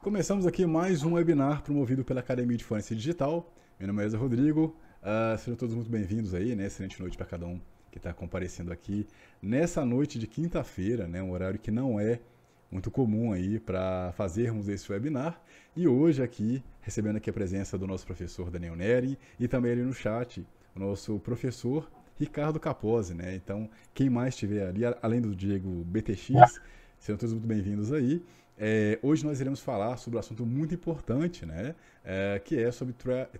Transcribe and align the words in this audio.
Começamos 0.00 0.46
aqui 0.46 0.64
mais 0.64 1.02
um 1.02 1.14
webinar 1.14 1.60
promovido 1.62 2.04
pela 2.04 2.20
Academia 2.20 2.56
de 2.56 2.62
Forense 2.62 2.94
Digital. 2.94 3.52
Meu 3.80 3.88
nome 3.88 4.00
é 4.00 4.06
Ezra 4.06 4.20
Rodrigo. 4.20 4.76
Uh, 5.02 5.36
sejam 5.36 5.56
todos 5.56 5.74
muito 5.74 5.90
bem-vindos 5.90 6.34
aí, 6.34 6.54
né? 6.54 6.66
Excelente 6.66 7.00
noite 7.00 7.16
para 7.16 7.26
cada 7.26 7.44
um 7.44 7.60
que 7.90 7.98
está 7.98 8.14
comparecendo 8.14 8.72
aqui 8.72 9.08
nessa 9.42 9.84
noite 9.84 10.16
de 10.16 10.28
quinta-feira, 10.28 11.08
né? 11.08 11.20
Um 11.20 11.32
horário 11.32 11.58
que 11.58 11.72
não 11.72 11.98
é 11.98 12.20
muito 12.70 12.92
comum 12.92 13.32
aí 13.32 13.58
para 13.58 14.12
fazermos 14.12 14.68
esse 14.68 14.90
webinar. 14.90 15.42
E 15.74 15.88
hoje 15.88 16.22
aqui, 16.22 16.62
recebendo 16.80 17.16
aqui 17.16 17.28
a 17.28 17.32
presença 17.32 17.76
do 17.76 17.86
nosso 17.86 18.06
professor 18.06 18.52
Daniel 18.52 18.76
Neri 18.76 19.18
e 19.38 19.48
também 19.48 19.72
ali 19.72 19.82
no 19.82 19.92
chat, 19.92 20.46
o 20.76 20.78
nosso 20.78 21.18
professor 21.18 21.90
Ricardo 22.16 22.60
Capozzi, 22.60 23.14
né? 23.14 23.34
Então, 23.34 23.68
quem 23.92 24.08
mais 24.08 24.34
estiver 24.34 24.68
ali, 24.68 24.82
além 25.02 25.20
do 25.20 25.34
Diego 25.34 25.82
BTX, 25.84 26.60
sejam 27.00 27.18
todos 27.18 27.32
muito 27.32 27.48
bem-vindos 27.48 27.92
aí. 27.92 28.24
É, 28.60 28.98
hoje 29.02 29.24
nós 29.24 29.40
iremos 29.40 29.60
falar 29.60 29.96
sobre 29.98 30.16
um 30.16 30.20
assunto 30.20 30.44
muito 30.44 30.74
importante, 30.74 31.46
né? 31.46 31.76
É, 32.04 32.40
que 32.44 32.60
é 32.60 32.72
sobre 32.72 32.94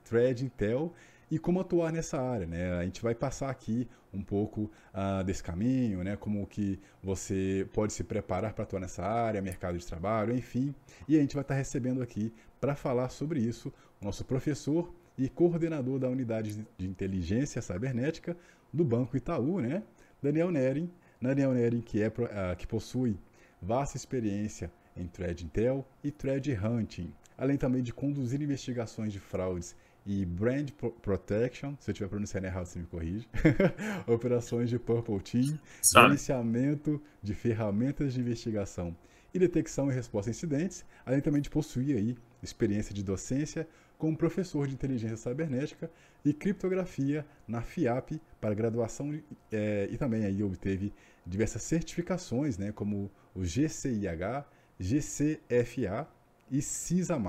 Thread 0.04 0.44
Intel 0.44 0.92
e 1.28 1.38
como 1.38 1.60
atuar 1.60 1.92
nessa 1.92 2.20
área, 2.20 2.46
né? 2.46 2.78
A 2.78 2.84
gente 2.84 3.02
vai 3.02 3.14
passar 3.14 3.50
aqui 3.50 3.88
um 4.14 4.22
pouco 4.22 4.70
uh, 4.94 5.24
desse 5.24 5.42
caminho, 5.42 6.04
né? 6.04 6.16
Como 6.16 6.46
que 6.46 6.78
você 7.02 7.66
pode 7.72 7.92
se 7.92 8.04
preparar 8.04 8.54
para 8.54 8.62
atuar 8.62 8.80
nessa 8.80 9.02
área, 9.04 9.42
mercado 9.42 9.76
de 9.76 9.84
trabalho, 9.84 10.34
enfim. 10.34 10.72
E 11.08 11.16
a 11.16 11.20
gente 11.20 11.34
vai 11.34 11.42
estar 11.42 11.54
recebendo 11.54 12.00
aqui 12.00 12.32
para 12.60 12.76
falar 12.76 13.08
sobre 13.08 13.40
isso 13.40 13.72
o 14.00 14.04
nosso 14.04 14.24
professor 14.24 14.94
e 15.18 15.28
coordenador 15.28 15.98
da 15.98 16.08
unidade 16.08 16.64
de 16.78 16.86
inteligência 16.86 17.60
cibernética 17.60 18.36
do 18.72 18.84
Banco 18.84 19.16
Itaú, 19.16 19.60
né? 19.60 19.82
Daniel 20.22 20.50
Nering. 20.52 20.88
Daniel 21.20 21.52
Nering, 21.52 21.80
que, 21.80 22.00
é, 22.00 22.06
uh, 22.06 22.56
que 22.56 22.66
possui 22.66 23.18
vasta 23.60 23.96
experiência 23.96 24.70
em 24.98 25.06
Thread 25.06 25.44
Intel 25.44 25.86
e 26.02 26.10
Thread 26.10 26.52
Hunting, 26.52 27.12
além 27.36 27.56
também 27.56 27.82
de 27.82 27.92
conduzir 27.92 28.40
investigações 28.42 29.12
de 29.12 29.20
fraudes 29.20 29.76
e 30.04 30.24
Brand 30.24 30.70
Protection, 31.02 31.74
se 31.78 31.90
eu 31.90 31.92
estiver 31.92 32.08
pronunciando 32.08 32.46
errado, 32.46 32.66
você 32.66 32.78
me 32.78 32.86
corrige, 32.86 33.28
operações 34.06 34.70
de 34.70 34.78
Purple 34.78 35.20
Team, 35.20 35.58
gerenciamento 35.94 37.00
de 37.22 37.34
ferramentas 37.34 38.14
de 38.14 38.20
investigação 38.20 38.96
e 39.32 39.38
detecção 39.38 39.90
e 39.90 39.94
resposta 39.94 40.30
a 40.30 40.32
incidentes, 40.32 40.84
além 41.04 41.20
também 41.20 41.42
de 41.42 41.50
possuir 41.50 41.96
aí 41.96 42.16
experiência 42.42 42.94
de 42.94 43.02
docência 43.02 43.68
como 43.98 44.16
professor 44.16 44.66
de 44.66 44.74
inteligência 44.74 45.16
cibernética 45.16 45.90
e 46.24 46.32
criptografia 46.32 47.26
na 47.46 47.60
FIAP 47.60 48.20
para 48.40 48.54
graduação 48.54 49.12
é, 49.52 49.88
e 49.90 49.98
também 49.98 50.24
aí 50.24 50.42
obteve 50.42 50.92
diversas 51.26 51.62
certificações, 51.62 52.56
né, 52.56 52.72
como 52.72 53.10
o 53.34 53.42
GCIH, 53.42 54.46
GCFA 54.80 56.08
e 56.50 56.62
CISA+. 56.62 57.20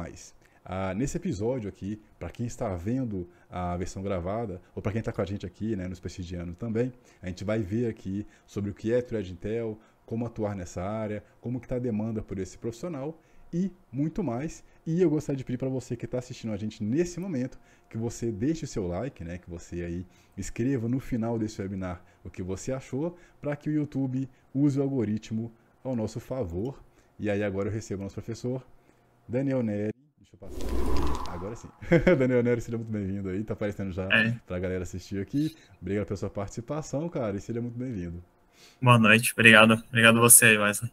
Ah, 0.64 0.94
nesse 0.94 1.17
episódio 1.17 1.67
aqui, 1.67 2.00
para 2.19 2.30
quem 2.30 2.45
está 2.45 2.75
vendo 2.75 3.28
a 3.50 3.75
versão 3.75 4.03
gravada, 4.03 4.61
ou 4.75 4.81
para 4.81 4.92
quem 4.92 5.00
está 5.00 5.11
com 5.11 5.22
a 5.22 5.25
gente 5.25 5.45
aqui, 5.45 5.75
né, 5.75 5.88
nos 5.88 6.00
prestigiando 6.00 6.53
também, 6.53 6.94
a 7.22 7.27
gente 7.27 7.44
vai 7.44 7.59
ver 7.59 7.89
aqui 7.89 8.27
sobre 8.45 8.70
o 8.70 8.73
que 8.73 8.94
é 8.94 9.02
Thread 9.02 9.31
Intel, 9.31 9.80
como 10.05 10.25
atuar 10.25 10.55
nessa 10.55 10.83
área, 10.83 11.23
como 11.42 11.59
que 11.59 11.66
está 11.66 11.77
a 11.77 11.80
demanda 11.80 12.22
por 12.22 12.38
esse 12.38 12.58
profissional 12.58 13.20
e 13.52 13.72
muito 13.92 14.23
mais. 14.23 14.64
E 14.86 15.02
eu 15.02 15.09
gostaria 15.09 15.38
de 15.38 15.44
pedir 15.44 15.58
para 15.58 15.70
você 15.70 15.95
que 15.95 16.05
está 16.05 16.20
assistindo 16.20 16.53
a 16.53 16.58
gente 16.58 16.83
nesse 16.83 17.20
momento, 17.20 17.59
que 17.89 17.97
você 17.97 18.31
deixe 18.31 18.66
o 18.66 18.67
seu 18.67 18.88
like, 18.88 19.23
né, 19.23 19.39
que 19.39 19.50
você 19.50 19.81
aí 19.81 20.05
escreva 20.38 20.88
no 20.88 21.00
final 21.00 21.39
desse 21.39 21.59
webinar 21.59 22.03
o 22.23 22.30
que 22.30 22.44
você 22.44 22.72
achou, 22.72 23.17
para 23.42 23.55
que 23.55 23.70
o 23.70 23.73
YouTube 23.73 24.30
use 24.53 24.80
o 24.80 24.83
algoritmo 24.83 25.52
ao 25.83 25.95
nosso 25.95 26.20
favor 26.20 26.80
e 27.20 27.30
aí 27.30 27.44
agora 27.44 27.67
eu 27.67 27.73
recebo 27.73 28.02
o 28.02 28.03
nosso 28.03 28.16
professor, 28.16 28.66
Daniel 29.28 29.62
Neri. 29.62 29.94
Deixa 30.17 30.36
eu 30.36 30.39
passar. 30.39 31.34
Agora 31.34 31.56
sim. 31.56 31.67
Daniel 32.17 32.42
Neri, 32.42 32.61
seja 32.61 32.78
muito 32.78 32.92
bem-vindo 32.92 33.30
aí. 33.30 33.44
Tá 33.44 33.53
aparecendo 33.53 33.92
já 33.92 34.06
é. 34.06 34.36
pra 34.48 34.58
galera 34.58 34.84
assistir 34.84 35.22
aqui. 35.22 35.56
Obrigado 35.81 36.06
pela 36.06 36.17
sua 36.17 36.30
participação, 36.30 37.10
cara, 37.10 37.36
e 37.36 37.42
seja 37.42 37.61
muito 37.61 37.77
bem-vindo. 37.77 38.23
Boa 38.82 38.98
noite, 38.98 39.33
obrigado. 39.33 39.73
Obrigado 39.89 40.17
a 40.17 40.21
você, 40.21 40.58
Wesley. 40.58 40.92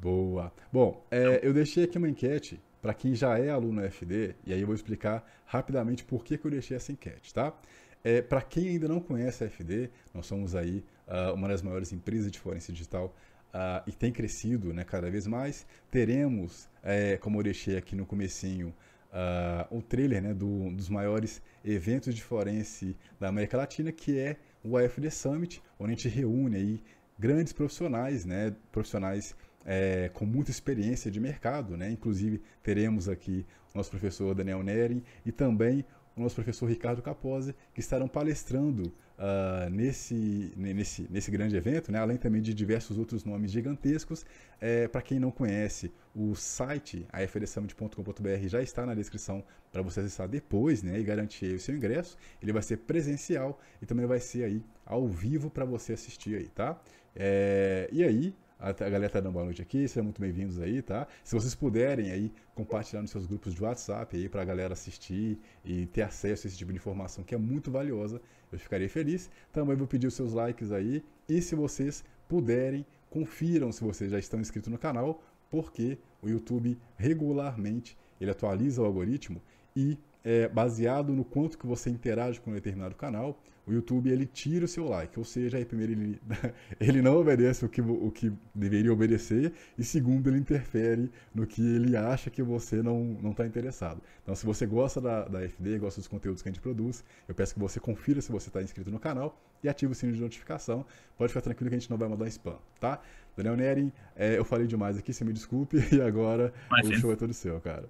Boa. 0.00 0.52
Bom, 0.70 1.06
é, 1.10 1.40
eu 1.42 1.54
deixei 1.54 1.84
aqui 1.84 1.96
uma 1.96 2.08
enquete 2.08 2.60
para 2.82 2.92
quem 2.92 3.14
já 3.14 3.38
é 3.38 3.48
aluno 3.48 3.80
FD, 3.80 4.34
e 4.44 4.52
aí 4.52 4.60
eu 4.60 4.66
vou 4.66 4.74
explicar 4.74 5.24
rapidamente 5.46 6.04
por 6.04 6.24
que, 6.24 6.36
que 6.36 6.44
eu 6.44 6.50
deixei 6.50 6.76
essa 6.76 6.90
enquete, 6.90 7.32
tá? 7.32 7.54
É, 8.02 8.20
para 8.20 8.42
quem 8.42 8.68
ainda 8.68 8.88
não 8.88 8.98
conhece 8.98 9.44
a 9.44 9.46
FD, 9.48 9.88
nós 10.12 10.26
somos 10.26 10.56
aí 10.56 10.84
uh, 11.06 11.32
uma 11.34 11.46
das 11.46 11.62
maiores 11.62 11.92
empresas 11.92 12.32
de 12.32 12.40
forense 12.40 12.72
digital 12.72 13.14
uh, 13.52 13.82
e 13.86 13.92
tem 13.92 14.12
crescido 14.12 14.72
né, 14.72 14.84
cada 14.84 15.10
vez 15.10 15.26
mais. 15.26 15.66
Teremos, 15.90 16.68
é, 16.82 17.16
como 17.16 17.38
eu 17.38 17.42
deixei 17.42 17.76
aqui 17.76 17.94
no 17.94 18.06
comecinho, 18.06 18.74
uh, 19.12 19.76
o 19.76 19.82
trailer 19.82 20.22
né, 20.22 20.34
do, 20.34 20.70
dos 20.70 20.88
maiores 20.88 21.42
eventos 21.64 22.14
de 22.14 22.22
forense 22.22 22.96
da 23.20 23.28
América 23.28 23.56
Latina, 23.56 23.92
que 23.92 24.18
é 24.18 24.36
o 24.64 24.76
AFD 24.76 25.10
Summit, 25.10 25.62
onde 25.78 25.92
a 25.92 25.96
gente 25.96 26.08
reúne 26.08 26.56
aí 26.56 26.82
grandes 27.18 27.52
profissionais, 27.52 28.24
né, 28.24 28.54
profissionais 28.70 29.36
é, 29.64 30.10
com 30.12 30.24
muita 30.24 30.50
experiência 30.50 31.10
de 31.10 31.20
mercado, 31.20 31.76
né? 31.76 31.90
Inclusive 31.90 32.42
teremos 32.62 33.08
aqui 33.08 33.46
o 33.72 33.78
nosso 33.78 33.90
professor 33.90 34.34
Daniel 34.34 34.62
Neri 34.62 35.04
e 35.24 35.32
também 35.32 35.84
o 36.16 36.20
nosso 36.20 36.34
professor 36.34 36.68
Ricardo 36.68 37.00
Capozzi, 37.00 37.54
que 37.72 37.80
estarão 37.80 38.08
palestrando 38.08 38.92
uh, 39.22 39.70
nesse, 39.70 40.52
nesse, 40.56 41.06
nesse 41.08 41.30
grande 41.30 41.56
evento, 41.56 41.92
né? 41.92 41.98
além 41.98 42.16
também 42.16 42.42
de 42.42 42.52
diversos 42.52 42.98
outros 42.98 43.24
nomes 43.24 43.52
gigantescos. 43.52 44.26
É, 44.60 44.88
para 44.88 45.00
quem 45.00 45.20
não 45.20 45.30
conhece, 45.30 45.92
o 46.14 46.34
site 46.34 47.06
afdsummit.com.br 47.12 48.48
já 48.48 48.60
está 48.60 48.84
na 48.84 48.94
descrição 48.94 49.44
para 49.70 49.82
você 49.82 50.00
acessar 50.00 50.28
depois 50.28 50.82
né? 50.82 50.98
e 50.98 51.04
garantir 51.04 51.54
o 51.54 51.60
seu 51.60 51.74
ingresso. 51.76 52.16
Ele 52.42 52.52
vai 52.52 52.62
ser 52.62 52.78
presencial 52.78 53.60
e 53.80 53.86
também 53.86 54.06
vai 54.06 54.20
ser 54.20 54.44
aí 54.44 54.62
ao 54.84 55.06
vivo 55.06 55.48
para 55.48 55.64
você 55.64 55.92
assistir 55.92 56.36
aí, 56.36 56.48
tá? 56.48 56.80
É, 57.14 57.88
e 57.92 58.02
aí, 58.02 58.34
a 58.62 58.72
galera 58.72 59.10
tá 59.10 59.18
dando 59.18 59.32
boa 59.32 59.44
noite 59.44 59.60
aqui, 59.60 59.88
sejam 59.88 60.04
muito 60.04 60.20
bem-vindos 60.20 60.60
aí, 60.60 60.80
tá? 60.80 61.08
Se 61.24 61.34
vocês 61.34 61.52
puderem 61.52 62.12
aí 62.12 62.32
compartilhar 62.54 63.02
nos 63.02 63.10
seus 63.10 63.26
grupos 63.26 63.52
de 63.52 63.60
WhatsApp 63.60 64.16
aí 64.16 64.28
pra 64.28 64.44
galera 64.44 64.72
assistir 64.72 65.36
e 65.64 65.86
ter 65.86 66.02
acesso 66.02 66.46
a 66.46 66.48
esse 66.48 66.56
tipo 66.56 66.70
de 66.70 66.78
informação 66.78 67.24
que 67.24 67.34
é 67.34 67.38
muito 67.38 67.72
valiosa, 67.72 68.20
eu 68.52 68.58
ficarei 68.60 68.88
feliz. 68.88 69.28
Também 69.52 69.74
vou 69.74 69.88
pedir 69.88 70.06
os 70.06 70.14
seus 70.14 70.32
likes 70.32 70.70
aí 70.70 71.02
e 71.28 71.42
se 71.42 71.56
vocês 71.56 72.04
puderem, 72.28 72.86
confiram 73.10 73.72
se 73.72 73.82
vocês 73.82 74.12
já 74.12 74.18
estão 74.20 74.40
inscritos 74.40 74.70
no 74.70 74.78
canal, 74.78 75.20
porque 75.50 75.98
o 76.22 76.28
YouTube 76.28 76.78
regularmente 76.96 77.98
ele 78.20 78.30
atualiza 78.30 78.80
o 78.80 78.84
algoritmo 78.84 79.42
e 79.74 79.98
é, 80.22 80.46
baseado 80.46 81.12
no 81.12 81.24
quanto 81.24 81.58
que 81.58 81.66
você 81.66 81.90
interage 81.90 82.40
com 82.40 82.52
um 82.52 82.54
determinado 82.54 82.94
canal, 82.94 83.42
o 83.66 83.72
YouTube 83.72 84.10
ele 84.10 84.26
tira 84.26 84.64
o 84.64 84.68
seu 84.68 84.88
like, 84.88 85.16
ou 85.18 85.24
seja, 85.24 85.56
aí 85.56 85.64
primeiro 85.64 85.92
ele, 85.92 86.20
ele 86.80 87.00
não 87.00 87.16
obedece 87.16 87.64
o 87.64 87.68
que, 87.68 87.80
o 87.80 88.10
que 88.10 88.32
deveria 88.54 88.92
obedecer 88.92 89.52
e 89.78 89.84
segundo 89.84 90.28
ele 90.28 90.38
interfere 90.38 91.10
no 91.34 91.46
que 91.46 91.62
ele 91.62 91.96
acha 91.96 92.28
que 92.28 92.42
você 92.42 92.82
não 92.82 93.30
está 93.30 93.46
interessado. 93.46 94.02
Então 94.22 94.34
se 94.34 94.44
você 94.44 94.66
gosta 94.66 95.00
da, 95.00 95.28
da 95.28 95.48
FD, 95.48 95.78
gosta 95.78 96.00
dos 96.00 96.08
conteúdos 96.08 96.42
que 96.42 96.48
a 96.48 96.52
gente 96.52 96.60
produz, 96.60 97.04
eu 97.28 97.34
peço 97.34 97.54
que 97.54 97.60
você 97.60 97.78
confira 97.78 98.20
se 98.20 98.32
você 98.32 98.48
está 98.48 98.62
inscrito 98.62 98.90
no 98.90 98.98
canal 98.98 99.40
e 99.62 99.68
ative 99.68 99.92
o 99.92 99.94
sininho 99.94 100.16
de 100.16 100.22
notificação. 100.22 100.84
Pode 101.16 101.32
ficar 101.32 101.42
tranquilo 101.42 101.70
que 101.70 101.76
a 101.76 101.78
gente 101.78 101.90
não 101.90 101.96
vai 101.98 102.08
mandar 102.08 102.26
spam, 102.28 102.58
tá? 102.80 103.00
Daniel 103.36 103.56
Neri, 103.56 103.92
é, 104.16 104.36
eu 104.36 104.44
falei 104.44 104.66
demais 104.66 104.98
aqui, 104.98 105.12
você 105.12 105.24
me 105.24 105.32
desculpe, 105.32 105.78
e 105.94 106.00
agora 106.00 106.52
Imagina. 106.68 106.96
o 106.96 107.00
show 107.00 107.12
é 107.12 107.16
todo 107.16 107.32
seu, 107.32 107.60
cara. 107.60 107.88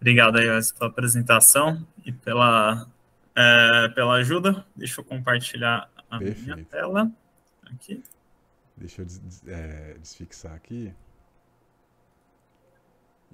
Obrigado 0.00 0.38
aí, 0.38 0.46
pela 0.78 0.90
apresentação 0.90 1.86
e 2.06 2.10
pela 2.10 2.88
é, 3.34 3.88
pela 3.90 4.14
ajuda. 4.14 4.66
Deixa 4.74 5.00
eu 5.00 5.04
compartilhar 5.04 5.90
a 6.10 6.18
Perfeito. 6.18 6.42
minha 6.42 6.64
tela. 6.64 7.10
Aqui. 7.66 8.02
Deixa 8.76 9.02
eu 9.02 9.06
des, 9.06 9.46
é, 9.46 9.96
desfixar 9.98 10.54
aqui. 10.54 10.92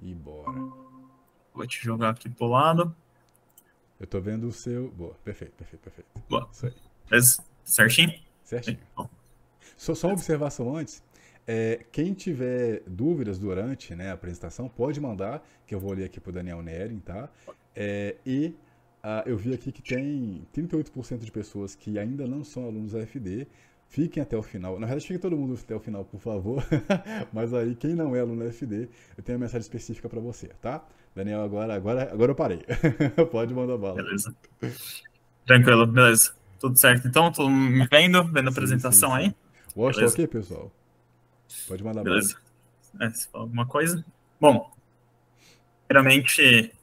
E 0.01 0.13
bora. 0.13 0.51
Vou 1.53 1.65
te 1.65 1.83
jogar 1.83 2.09
aqui 2.09 2.29
pro 2.29 2.47
lado. 2.47 2.95
Eu 3.99 4.05
tô 4.05 4.21
vendo 4.21 4.47
o 4.47 4.51
seu. 4.51 4.91
Boa, 4.91 5.15
perfeito, 5.23 5.53
perfeito, 5.53 5.81
perfeito. 5.81 6.07
Boa. 6.29 6.47
Isso 6.51 6.67
aí. 6.67 7.21
Certinho? 7.63 8.13
Certinho. 8.43 8.79
Só, 9.75 9.95
só 9.95 10.07
uma 10.07 10.13
observação 10.13 10.75
antes. 10.75 11.03
É, 11.47 11.85
quem 11.91 12.13
tiver 12.13 12.83
dúvidas 12.85 13.39
durante 13.39 13.95
né, 13.95 14.11
a 14.11 14.13
apresentação, 14.13 14.67
pode 14.67 14.99
mandar, 14.99 15.41
que 15.65 15.73
eu 15.73 15.79
vou 15.79 15.93
ler 15.93 16.05
aqui 16.05 16.19
para 16.19 16.29
o 16.29 16.33
Daniel 16.33 16.61
Nering, 16.61 16.99
tá? 16.99 17.29
É, 17.73 18.17
e 18.25 18.53
ah, 19.03 19.23
eu 19.25 19.37
vi 19.37 19.53
aqui 19.53 19.71
que 19.71 19.81
tem 19.81 20.45
38% 20.55 21.19
de 21.19 21.31
pessoas 21.31 21.75
que 21.75 21.97
ainda 21.97 22.27
não 22.27 22.43
são 22.43 22.65
alunos 22.65 22.93
da 22.93 22.99
FD. 22.99 23.47
Fiquem 23.89 24.21
até 24.21 24.35
o 24.35 24.43
final. 24.43 24.73
Na 24.79 24.85
verdade, 24.85 25.03
fiquem 25.03 25.19
todo 25.19 25.37
mundo 25.37 25.57
até 25.61 25.73
o 25.73 25.79
final, 25.79 26.03
por 26.03 26.19
favor. 26.19 26.61
Mas 27.31 27.53
aí, 27.53 27.73
quem 27.75 27.95
não 27.95 28.15
é 28.15 28.19
aluno 28.19 28.43
da 28.43 28.51
FD, 28.51 28.89
eu 29.17 29.23
tenho 29.23 29.37
uma 29.37 29.45
mensagem 29.45 29.61
específica 29.61 30.09
para 30.09 30.19
você, 30.19 30.47
tá? 30.61 30.85
Daniel, 31.15 31.41
agora, 31.41 31.73
agora, 31.73 32.11
agora 32.11 32.31
eu 32.31 32.35
parei. 32.35 32.65
Pode 33.31 33.53
mandar 33.53 33.77
bala. 33.77 33.95
Beleza. 33.95 34.35
Tranquilo, 35.45 35.87
beleza. 35.87 36.35
Tudo 36.59 36.77
certo. 36.77 37.07
Então, 37.07 37.31
tô 37.31 37.49
me 37.49 37.87
vendo, 37.87 38.23
vendo 38.25 38.49
a 38.49 38.51
apresentação 38.51 39.11
sim, 39.11 39.15
sim, 39.15 39.23
sim. 39.23 39.27
aí. 39.27 39.81
Áudio 39.83 40.01
tá 40.01 40.07
ok, 40.07 40.27
pessoal? 40.27 40.71
Pode 41.67 41.83
mandar 41.83 42.03
Beleza. 42.03 42.37
É, 42.99 43.09
se 43.09 43.29
falar 43.29 43.43
alguma 43.45 43.65
coisa. 43.65 44.03
Bom, 44.39 44.69
primeiramente, 45.87 46.73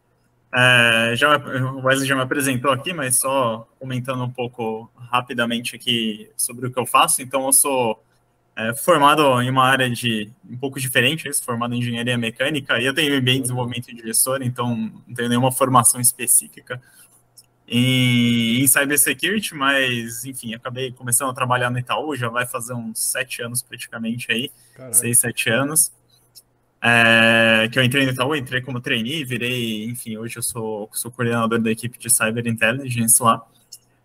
é, 0.55 1.17
já, 1.17 1.37
o 1.37 1.83
Wesley 1.85 2.07
já 2.07 2.15
me 2.15 2.23
apresentou 2.23 2.71
aqui, 2.71 2.93
mas 2.93 3.19
só 3.19 3.69
comentando 3.79 4.23
um 4.23 4.31
pouco 4.31 4.91
rapidamente 5.11 5.75
aqui 5.75 6.31
sobre 6.37 6.67
o 6.67 6.73
que 6.73 6.79
eu 6.79 6.87
faço. 6.87 7.23
Então, 7.23 7.47
eu 7.47 7.53
sou 7.53 8.03
é, 8.57 8.73
formado 8.75 9.43
em 9.43 9.51
uma 9.51 9.65
área 9.65 9.91
de 9.91 10.31
um 10.49 10.57
pouco 10.57 10.79
diferente, 10.79 11.31
formado 11.45 11.75
em 11.75 11.79
engenharia 11.79 12.17
mecânica, 12.17 12.79
e 12.81 12.87
eu 12.87 12.95
tenho 12.95 13.21
MBA 13.21 13.33
em 13.33 13.43
desenvolvimento 13.43 13.95
de 13.95 14.03
gestor, 14.03 14.43
então 14.43 14.77
não 15.07 15.15
tenho 15.15 15.29
nenhuma 15.29 15.51
formação 15.51 16.01
específica 16.01 16.81
em, 17.67 18.63
em 18.63 18.67
cybersecurity, 18.67 19.55
mas 19.55 20.25
enfim, 20.25 20.55
acabei 20.55 20.93
começando 20.93 21.31
a 21.31 21.35
trabalhar 21.35 21.71
no 21.71 21.79
Itaú, 21.79 22.15
já 22.15 22.29
vai 22.29 22.47
fazer 22.47 22.75
uns 22.75 22.99
sete 22.99 23.43
anos 23.43 23.63
praticamente 23.63 24.31
aí, 24.31 24.51
Caraca. 24.75 24.95
seis, 24.95 25.19
sete 25.19 25.49
anos. 25.51 25.93
É, 26.87 27.67
que 27.73 27.79
eu 27.79 27.83
entrei 27.83 28.05
no 28.05 28.13
Itaú, 28.13 28.37
entrei 28.37 28.61
como 28.61 28.79
trainee, 28.79 29.25
virei, 29.25 29.87
enfim, 29.87 30.19
hoje 30.19 30.39
eu 30.39 30.43
sou, 30.43 30.91
sou 30.93 31.11
coordenador 31.11 31.59
da 31.59 31.71
equipe 31.71 31.99
de 31.99 32.15
Cyber 32.15 32.47
Intelligence 32.47 33.23
lá. 33.23 33.43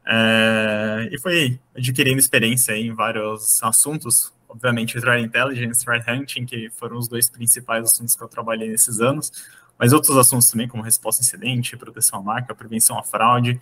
É, 0.08 1.10
e 1.12 1.20
foi 1.20 1.60
adquirindo 1.76 2.20
experiência 2.20 2.72
em 2.78 2.94
vários 2.94 3.62
assuntos, 3.62 4.32
obviamente 4.48 4.98
Threat 4.98 5.22
Intelligence, 5.22 5.84
Threat 5.84 6.10
Hunting, 6.10 6.46
que 6.46 6.70
foram 6.70 6.98
os 6.98 7.10
dois 7.10 7.30
principais 7.30 7.84
assuntos 7.84 8.16
que 8.16 8.24
eu 8.24 8.30
trabalhei 8.30 8.70
nesses 8.70 9.02
anos, 9.02 9.30
mas 9.78 9.92
outros 9.92 10.16
assuntos 10.16 10.50
também, 10.50 10.70
como 10.70 10.82
resposta 10.82 11.22
a 11.22 11.26
incidente, 11.26 11.76
proteção 11.76 12.20
à 12.20 12.24
marca, 12.24 12.56
prevenção 12.56 12.98
à 12.98 13.04
fraude, 13.04 13.60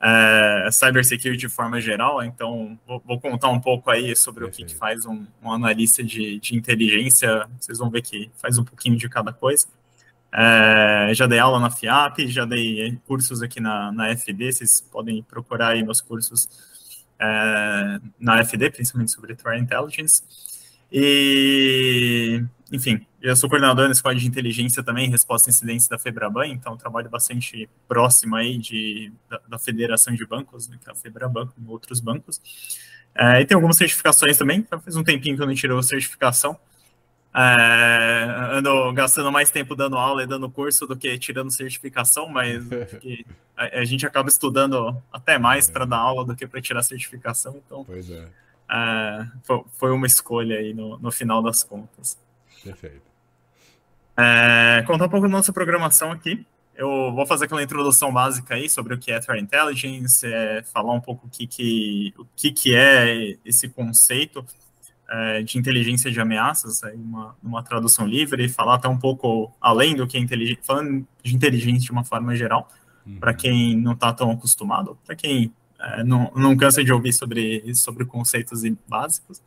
é, 0.00 0.68
cybersecurity 0.70 1.36
de 1.36 1.48
forma 1.48 1.80
geral. 1.80 2.22
Então, 2.22 2.78
vou, 2.86 3.02
vou, 3.04 3.20
contar 3.20 3.48
um 3.48 3.60
pouco 3.60 3.90
aí 3.90 4.14
sobre 4.14 4.44
o 4.44 4.50
que, 4.50 4.64
que 4.64 4.74
faz 4.74 5.04
um, 5.04 5.26
um 5.42 5.52
analista 5.52 6.02
de, 6.02 6.38
de, 6.38 6.56
inteligência. 6.56 7.46
Vocês 7.58 7.78
vão 7.78 7.90
ver 7.90 8.02
que 8.02 8.30
faz 8.36 8.58
um 8.58 8.64
pouquinho 8.64 8.96
de 8.96 9.08
cada 9.08 9.32
coisa. 9.32 9.66
É, 10.32 11.10
já 11.14 11.26
dei 11.26 11.38
aula 11.38 11.58
na 11.58 11.70
FIAP, 11.70 12.28
já 12.28 12.44
dei 12.44 12.98
cursos 13.06 13.42
aqui 13.42 13.60
na, 13.60 13.90
na 13.90 14.14
FD. 14.16 14.52
Vocês 14.52 14.80
podem 14.80 15.22
procurar 15.22 15.70
aí 15.70 15.82
meus 15.82 16.00
cursos 16.00 16.48
é, 17.18 18.00
na 18.20 18.44
FD, 18.44 18.70
principalmente 18.70 19.10
sobre 19.10 19.34
Threat 19.34 19.60
Intelligence. 19.60 20.22
E, 20.92 22.42
enfim, 22.70 23.06
eu 23.22 23.34
sou 23.34 23.48
coordenador 23.48 23.86
na 23.86 23.92
Escola 23.92 24.14
de 24.14 24.26
Inteligência 24.26 24.82
também, 24.82 25.08
resposta 25.08 25.48
a 25.48 25.50
incidentes 25.50 25.88
da 25.88 25.98
FEBRABAN, 25.98 26.48
então 26.48 26.76
trabalho 26.76 27.08
bastante 27.08 27.68
próximo 27.86 28.36
aí 28.36 28.58
de, 28.58 29.12
da, 29.28 29.40
da 29.48 29.58
Federação 29.58 30.14
de 30.14 30.26
Bancos, 30.26 30.68
né, 30.68 30.78
que 30.82 30.88
é 30.88 30.92
a 30.92 30.94
FEBRABAN, 30.94 31.46
com 31.46 31.70
outros 31.70 32.00
bancos. 32.00 32.40
É, 33.14 33.40
e 33.40 33.46
tem 33.46 33.54
algumas 33.54 33.76
certificações 33.76 34.36
também, 34.36 34.66
faz 34.70 34.96
um 34.96 35.02
tempinho 35.02 35.36
que 35.36 35.42
eu 35.42 35.46
não 35.46 35.54
tirei 35.54 35.76
a 35.76 35.82
certificação. 35.82 36.58
É, 37.34 38.24
ando 38.52 38.92
gastando 38.92 39.30
mais 39.30 39.50
tempo 39.50 39.76
dando 39.76 39.96
aula 39.96 40.22
e 40.22 40.26
dando 40.26 40.50
curso 40.50 40.86
do 40.86 40.96
que 40.96 41.18
tirando 41.18 41.50
certificação, 41.50 42.28
mas 42.28 42.64
a, 43.56 43.80
a, 43.80 43.84
gente 43.84 44.06
acaba 44.06 44.28
estudando 44.28 44.96
até 45.12 45.38
mais 45.38 45.68
é. 45.68 45.72
para 45.72 45.84
dar 45.84 45.98
aula 45.98 46.24
do 46.24 46.34
que 46.34 46.46
para 46.46 46.60
tirar 46.60 46.82
certificação, 46.82 47.60
então 47.64 47.84
pois 47.84 48.10
é. 48.10 48.28
é 48.70 49.26
foi, 49.42 49.62
foi, 49.72 49.90
uma 49.92 50.06
escolha 50.06 50.56
aí 50.56 50.72
no, 50.74 50.98
no 50.98 51.12
final 51.12 51.42
das 51.42 51.62
contas. 51.62 52.18
Perfeito. 52.62 53.02
É, 54.16 54.82
contar 54.86 55.06
um 55.06 55.08
pouco 55.08 55.26
da 55.26 55.32
nossa 55.32 55.52
programação 55.52 56.10
aqui. 56.10 56.44
Eu 56.74 57.12
vou 57.12 57.26
fazer 57.26 57.46
aquela 57.46 57.62
introdução 57.62 58.12
básica 58.12 58.54
aí 58.54 58.68
sobre 58.68 58.94
o 58.94 58.98
que 58.98 59.10
é 59.10 59.18
Threat 59.18 59.42
Intelligence, 59.42 60.24
é, 60.24 60.62
falar 60.62 60.92
um 60.92 61.00
pouco 61.00 61.26
o 61.26 61.30
que, 61.30 61.46
que, 61.46 62.14
o 62.16 62.26
que, 62.36 62.52
que 62.52 62.74
é 62.74 63.36
esse 63.44 63.68
conceito 63.68 64.44
é, 65.08 65.42
de 65.42 65.58
inteligência 65.58 66.10
de 66.10 66.20
ameaças, 66.20 66.84
aí 66.84 66.96
uma, 66.96 67.36
uma 67.42 67.62
tradução 67.62 68.06
livre, 68.06 68.48
falar 68.48 68.74
até 68.74 68.88
um 68.88 68.98
pouco 68.98 69.52
além 69.60 69.96
do 69.96 70.06
que 70.06 70.16
é 70.16 70.20
inteligência, 70.20 70.62
falando 70.62 71.06
de 71.22 71.34
inteligência 71.34 71.80
de 71.80 71.92
uma 71.92 72.04
forma 72.04 72.36
geral, 72.36 72.68
uhum. 73.06 73.18
para 73.18 73.32
quem 73.34 73.76
não 73.76 73.92
está 73.92 74.12
tão 74.12 74.30
acostumado, 74.30 74.98
para 75.04 75.16
quem 75.16 75.52
é, 75.80 76.04
não, 76.04 76.30
não 76.36 76.56
cansa 76.56 76.84
de 76.84 76.92
ouvir 76.92 77.12
sobre, 77.12 77.74
sobre 77.74 78.04
conceitos 78.04 78.62
básicos. 78.86 79.40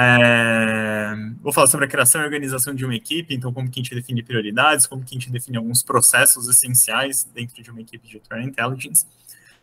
É, 0.00 1.12
vou 1.40 1.52
falar 1.52 1.66
sobre 1.66 1.86
a 1.86 1.88
criação 1.88 2.20
e 2.20 2.24
organização 2.24 2.72
de 2.72 2.84
uma 2.84 2.94
equipe, 2.94 3.34
então 3.34 3.52
como 3.52 3.68
que 3.68 3.80
a 3.80 3.82
gente 3.82 3.94
define 3.94 4.22
prioridades, 4.22 4.86
como 4.86 5.02
que 5.02 5.14
a 5.16 5.18
gente 5.18 5.30
define 5.30 5.56
alguns 5.56 5.82
processos 5.82 6.48
essenciais 6.48 7.24
dentro 7.24 7.60
de 7.62 7.70
uma 7.70 7.80
equipe 7.80 8.06
de 8.06 8.20
Threat 8.20 8.46
Intelligence. 8.46 9.04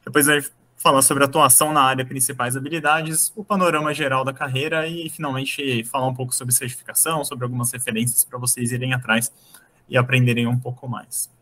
Depois 0.03 0.25
vai 0.25 0.43
falar 0.75 1.01
sobre 1.01 1.23
atuação 1.23 1.71
na 1.71 1.81
área 1.81 2.05
principais 2.05 2.57
habilidades, 2.57 3.31
o 3.35 3.45
panorama 3.45 3.93
geral 3.93 4.25
da 4.25 4.33
carreira 4.33 4.85
e 4.87 5.09
finalmente 5.09 5.83
falar 5.85 6.07
um 6.07 6.13
pouco 6.13 6.35
sobre 6.35 6.53
certificação, 6.53 7.23
sobre 7.23 7.45
algumas 7.45 7.71
referências 7.71 8.25
para 8.25 8.37
vocês 8.37 8.71
irem 8.73 8.93
atrás 8.93 9.31
e 9.87 9.97
aprenderem 9.97 10.47
um 10.47 10.59
pouco 10.59 10.87
mais. 10.87 11.33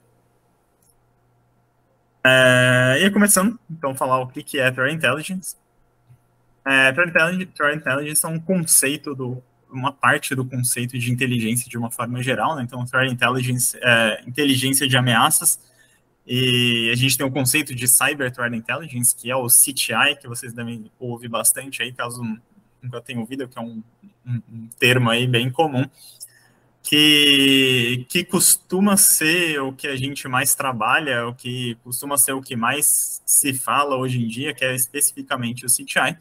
É, 2.23 2.99
e 3.01 3.11
começando, 3.11 3.59
então, 3.69 3.93
falar 3.95 4.19
o 4.19 4.27
que 4.27 4.59
é 4.59 4.71
Threat 4.71 4.95
Intelligence. 4.95 5.57
É, 6.65 6.91
threat, 6.93 7.75
intelligence, 7.75 8.25
é 8.25 8.29
um 8.29 8.39
conceito 8.39 9.13
do 9.13 9.43
uma 9.69 9.91
parte 9.91 10.35
do 10.35 10.45
conceito 10.45 10.97
de 10.99 11.11
inteligência 11.11 11.67
de 11.67 11.77
uma 11.77 11.89
forma 11.89 12.21
geral, 12.21 12.55
né? 12.55 12.63
Então, 12.63 12.85
threat 12.85 13.11
intelligence 13.11 13.75
é 13.81 14.23
inteligência 14.27 14.87
de 14.87 14.95
ameaças. 14.95 15.59
E 16.25 16.89
a 16.91 16.95
gente 16.95 17.17
tem 17.17 17.25
o 17.25 17.31
conceito 17.31 17.75
de 17.75 17.87
cyber 17.87 18.31
threat 18.31 18.55
intelligence, 18.55 19.15
que 19.15 19.29
é 19.29 19.35
o 19.35 19.47
CTI, 19.47 20.15
que 20.21 20.27
vocês 20.27 20.53
devem 20.53 20.89
ouvir 20.99 21.27
bastante 21.27 21.81
aí, 21.81 21.91
caso 21.91 22.21
nunca 22.81 23.01
tenham 23.01 23.21
ouvido, 23.21 23.47
que 23.47 23.57
é 23.57 23.61
um, 23.61 23.83
um, 24.25 24.41
um 24.51 24.69
termo 24.79 25.09
aí 25.09 25.27
bem 25.27 25.49
comum, 25.49 25.85
que, 26.81 28.05
que 28.09 28.23
costuma 28.23 28.95
ser 28.95 29.59
o 29.59 29.73
que 29.73 29.87
a 29.87 29.95
gente 29.95 30.27
mais 30.27 30.53
trabalha, 30.53 31.27
o 31.27 31.33
que 31.33 31.75
costuma 31.83 32.17
ser 32.17 32.33
o 32.33 32.41
que 32.41 32.55
mais 32.55 33.21
se 33.25 33.53
fala 33.53 33.97
hoje 33.97 34.23
em 34.23 34.27
dia, 34.27 34.53
que 34.53 34.63
é 34.63 34.75
especificamente 34.75 35.65
o 35.65 35.69
CTI 35.69 36.17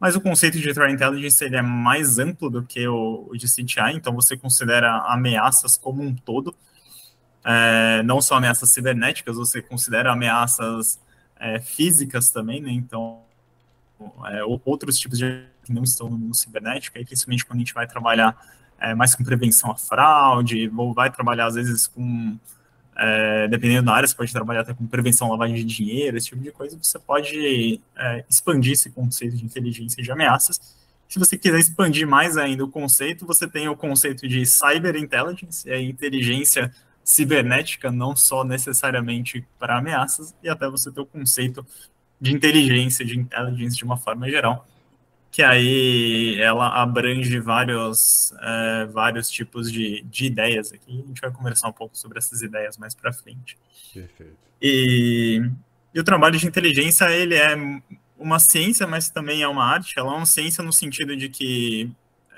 mas 0.00 0.16
o 0.16 0.20
conceito 0.20 0.58
de 0.58 0.72
threat 0.72 0.94
intelligence 0.94 1.44
ele 1.44 1.56
é 1.56 1.62
mais 1.62 2.18
amplo 2.18 2.48
do 2.48 2.62
que 2.62 2.88
o, 2.88 3.28
o 3.30 3.36
de 3.36 3.46
CTI, 3.46 3.92
então 3.94 4.14
você 4.14 4.36
considera 4.36 4.96
ameaças 5.02 5.76
como 5.76 6.02
um 6.02 6.14
todo, 6.14 6.54
é, 7.44 8.02
não 8.02 8.20
só 8.20 8.36
ameaças 8.36 8.70
cibernéticas, 8.70 9.36
você 9.36 9.60
considera 9.60 10.10
ameaças 10.10 10.98
é, 11.38 11.60
físicas 11.60 12.30
também, 12.30 12.60
né? 12.60 12.70
Então, 12.70 13.20
é, 14.26 14.42
outros 14.64 14.98
tipos 14.98 15.18
de 15.18 15.44
que 15.64 15.72
não 15.72 15.82
estão 15.82 16.08
no 16.08 16.16
mundo 16.16 16.34
cibernético, 16.34 16.98
aí, 16.98 17.04
principalmente 17.04 17.44
quando 17.44 17.56
a 17.56 17.60
gente 17.60 17.74
vai 17.74 17.86
trabalhar 17.86 18.36
é, 18.78 18.94
mais 18.94 19.14
com 19.14 19.22
prevenção 19.22 19.70
à 19.70 19.76
fraude, 19.76 20.70
ou 20.74 20.94
vai 20.94 21.10
trabalhar 21.10 21.46
às 21.46 21.54
vezes 21.54 21.86
com 21.86 22.38
é, 23.02 23.48
dependendo 23.48 23.86
da 23.86 23.94
área, 23.94 24.06
você 24.06 24.14
pode 24.14 24.30
trabalhar 24.30 24.60
até 24.60 24.74
com 24.74 24.86
prevenção, 24.86 25.30
lavagem 25.30 25.56
de 25.56 25.64
dinheiro, 25.64 26.18
esse 26.18 26.26
tipo 26.26 26.42
de 26.42 26.52
coisa, 26.52 26.78
você 26.80 26.98
pode 26.98 27.80
é, 27.96 28.24
expandir 28.28 28.74
esse 28.74 28.90
conceito 28.90 29.38
de 29.38 29.44
inteligência 29.44 30.02
de 30.02 30.12
ameaças. 30.12 30.60
Se 31.08 31.18
você 31.18 31.38
quiser 31.38 31.58
expandir 31.58 32.06
mais 32.06 32.36
ainda 32.36 32.62
o 32.62 32.68
conceito, 32.68 33.24
você 33.24 33.48
tem 33.48 33.68
o 33.68 33.74
conceito 33.74 34.28
de 34.28 34.44
cyber 34.44 34.96
intelligence, 34.96 35.68
é 35.68 35.80
inteligência 35.80 36.70
cibernética, 37.02 37.90
não 37.90 38.14
só 38.14 38.44
necessariamente 38.44 39.46
para 39.58 39.78
ameaças, 39.78 40.34
e 40.42 40.48
até 40.50 40.68
você 40.68 40.92
ter 40.92 41.00
o 41.00 41.06
conceito 41.06 41.66
de 42.20 42.34
inteligência, 42.34 43.02
de 43.02 43.18
intelligence 43.18 43.76
de 43.76 43.84
uma 43.84 43.96
forma 43.96 44.28
geral, 44.28 44.68
que 45.30 45.42
aí 45.42 46.40
ela 46.40 46.68
abrange 46.82 47.38
vários, 47.38 48.32
é, 48.40 48.86
vários 48.86 49.30
tipos 49.30 49.70
de, 49.70 50.02
de 50.02 50.26
ideias 50.26 50.72
aqui. 50.72 51.02
A 51.04 51.06
gente 51.06 51.20
vai 51.20 51.30
conversar 51.30 51.68
um 51.68 51.72
pouco 51.72 51.96
sobre 51.96 52.18
essas 52.18 52.42
ideias 52.42 52.76
mais 52.76 52.94
para 52.94 53.12
frente. 53.12 53.56
Perfeito. 53.94 54.36
E, 54.60 55.40
e, 55.94 56.00
o 56.00 56.04
trabalho 56.04 56.38
de 56.38 56.46
inteligência, 56.46 57.10
ele 57.10 57.36
é 57.36 57.56
uma 58.18 58.38
ciência, 58.38 58.86
mas 58.86 59.08
também 59.08 59.42
é 59.42 59.48
uma 59.48 59.64
arte. 59.64 59.98
Ela 59.98 60.12
é 60.12 60.16
uma 60.16 60.26
ciência 60.26 60.64
no 60.64 60.72
sentido 60.72 61.16
de 61.16 61.28
que 61.28 61.90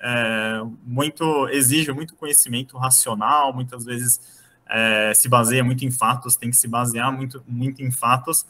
é, 0.02 0.60
muito 0.84 1.48
exige 1.48 1.92
muito 1.92 2.14
conhecimento 2.14 2.76
racional, 2.76 3.54
muitas 3.54 3.84
vezes 3.84 4.20
é, 4.68 5.12
se 5.14 5.28
baseia 5.28 5.62
muito 5.62 5.84
em 5.84 5.90
fatos, 5.90 6.36
tem 6.36 6.50
que 6.50 6.56
se 6.56 6.68
basear 6.68 7.12
muito, 7.12 7.42
muito 7.46 7.82
em 7.82 7.90
fatos, 7.90 8.44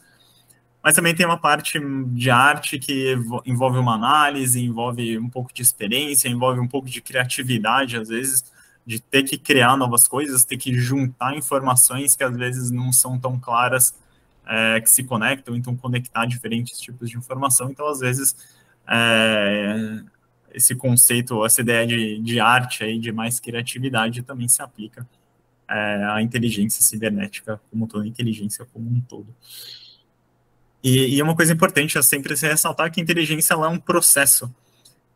mas 0.83 0.95
também 0.95 1.15
tem 1.15 1.25
uma 1.25 1.39
parte 1.39 1.79
de 2.09 2.31
arte 2.31 2.79
que 2.79 3.15
envolve 3.47 3.79
uma 3.79 3.95
análise, 3.95 4.61
envolve 4.61 5.19
um 5.19 5.29
pouco 5.29 5.53
de 5.53 5.63
experiência, 5.63 6.29
envolve 6.29 6.59
um 6.59 6.67
pouco 6.67 6.89
de 6.89 7.01
criatividade, 7.01 7.97
às 7.97 8.09
vezes, 8.09 8.45
de 8.85 9.01
ter 9.01 9.23
que 9.23 9.39
criar 9.39 9.77
novas 9.77 10.07
coisas, 10.09 10.45
ter 10.45 10.57
que 10.57 10.75
juntar 10.75 11.37
informações 11.37 12.17
que 12.17 12.25
às 12.25 12.37
vezes 12.37 12.71
não 12.71 12.93
são 12.93 13.19
tão 13.19 13.39
claras, 13.39 13.95
é, 14.47 14.81
que 14.81 14.91
se 14.91 15.05
conectam, 15.05 15.55
então 15.55 15.77
conectar 15.77 16.27
diferentes 16.27 16.79
tipos 16.81 17.09
de 17.09 17.17
informação. 17.17 17.71
Então, 17.71 17.87
às 17.87 18.01
vezes, 18.01 18.35
é, 18.89 20.03
esse 20.53 20.75
conceito, 20.75 21.45
essa 21.45 21.61
ideia 21.61 21.87
de, 21.87 22.19
de 22.19 22.41
arte 22.41 22.83
aí, 22.83 22.99
de 22.99 23.13
mais 23.13 23.39
criatividade 23.39 24.23
também 24.23 24.49
se 24.49 24.61
aplica 24.61 25.07
é, 25.69 26.05
à 26.11 26.21
inteligência 26.21 26.83
cibernética 26.83 27.61
como 27.71 27.87
toda 27.87 28.07
inteligência 28.07 28.67
como 28.73 28.91
um 28.91 29.01
todo. 29.01 29.35
E, 30.83 31.17
e 31.17 31.23
uma 31.23 31.37
coisa 31.37 31.53
importante 31.53 31.97
é 31.97 32.03
sempre 32.03 32.37
se 32.37 32.47
ressaltar 32.47 32.91
que 32.91 33.01
a 33.01 33.03
inteligência 33.03 33.55
é 33.55 33.69
um 33.69 33.79
processo. 33.79 34.53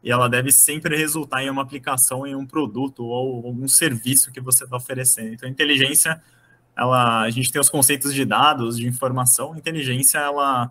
e 0.02 0.11
ela 0.11 0.28
deve 0.28 0.52
sempre 0.52 0.96
resultar 0.96 1.42
em 1.42 1.50
uma 1.50 1.62
aplicação 1.62 2.26
em 2.26 2.35
um 2.35 2.46
produto 2.46 3.04
ou 3.04 3.46
algum 3.46 3.66
serviço 3.66 4.30
que 4.30 4.40
você 4.40 4.64
está 4.64 4.76
oferecendo. 4.76 5.35
Então, 5.35 5.49
inteligência, 5.49 6.23
ela, 6.76 7.23
a 7.23 7.30
gente 7.30 7.50
tem 7.50 7.61
os 7.61 7.68
conceitos 7.68 8.14
de 8.14 8.25
dados, 8.25 8.76
de 8.76 8.87
informação. 8.87 9.56
Inteligência, 9.56 10.18
ela 10.18 10.70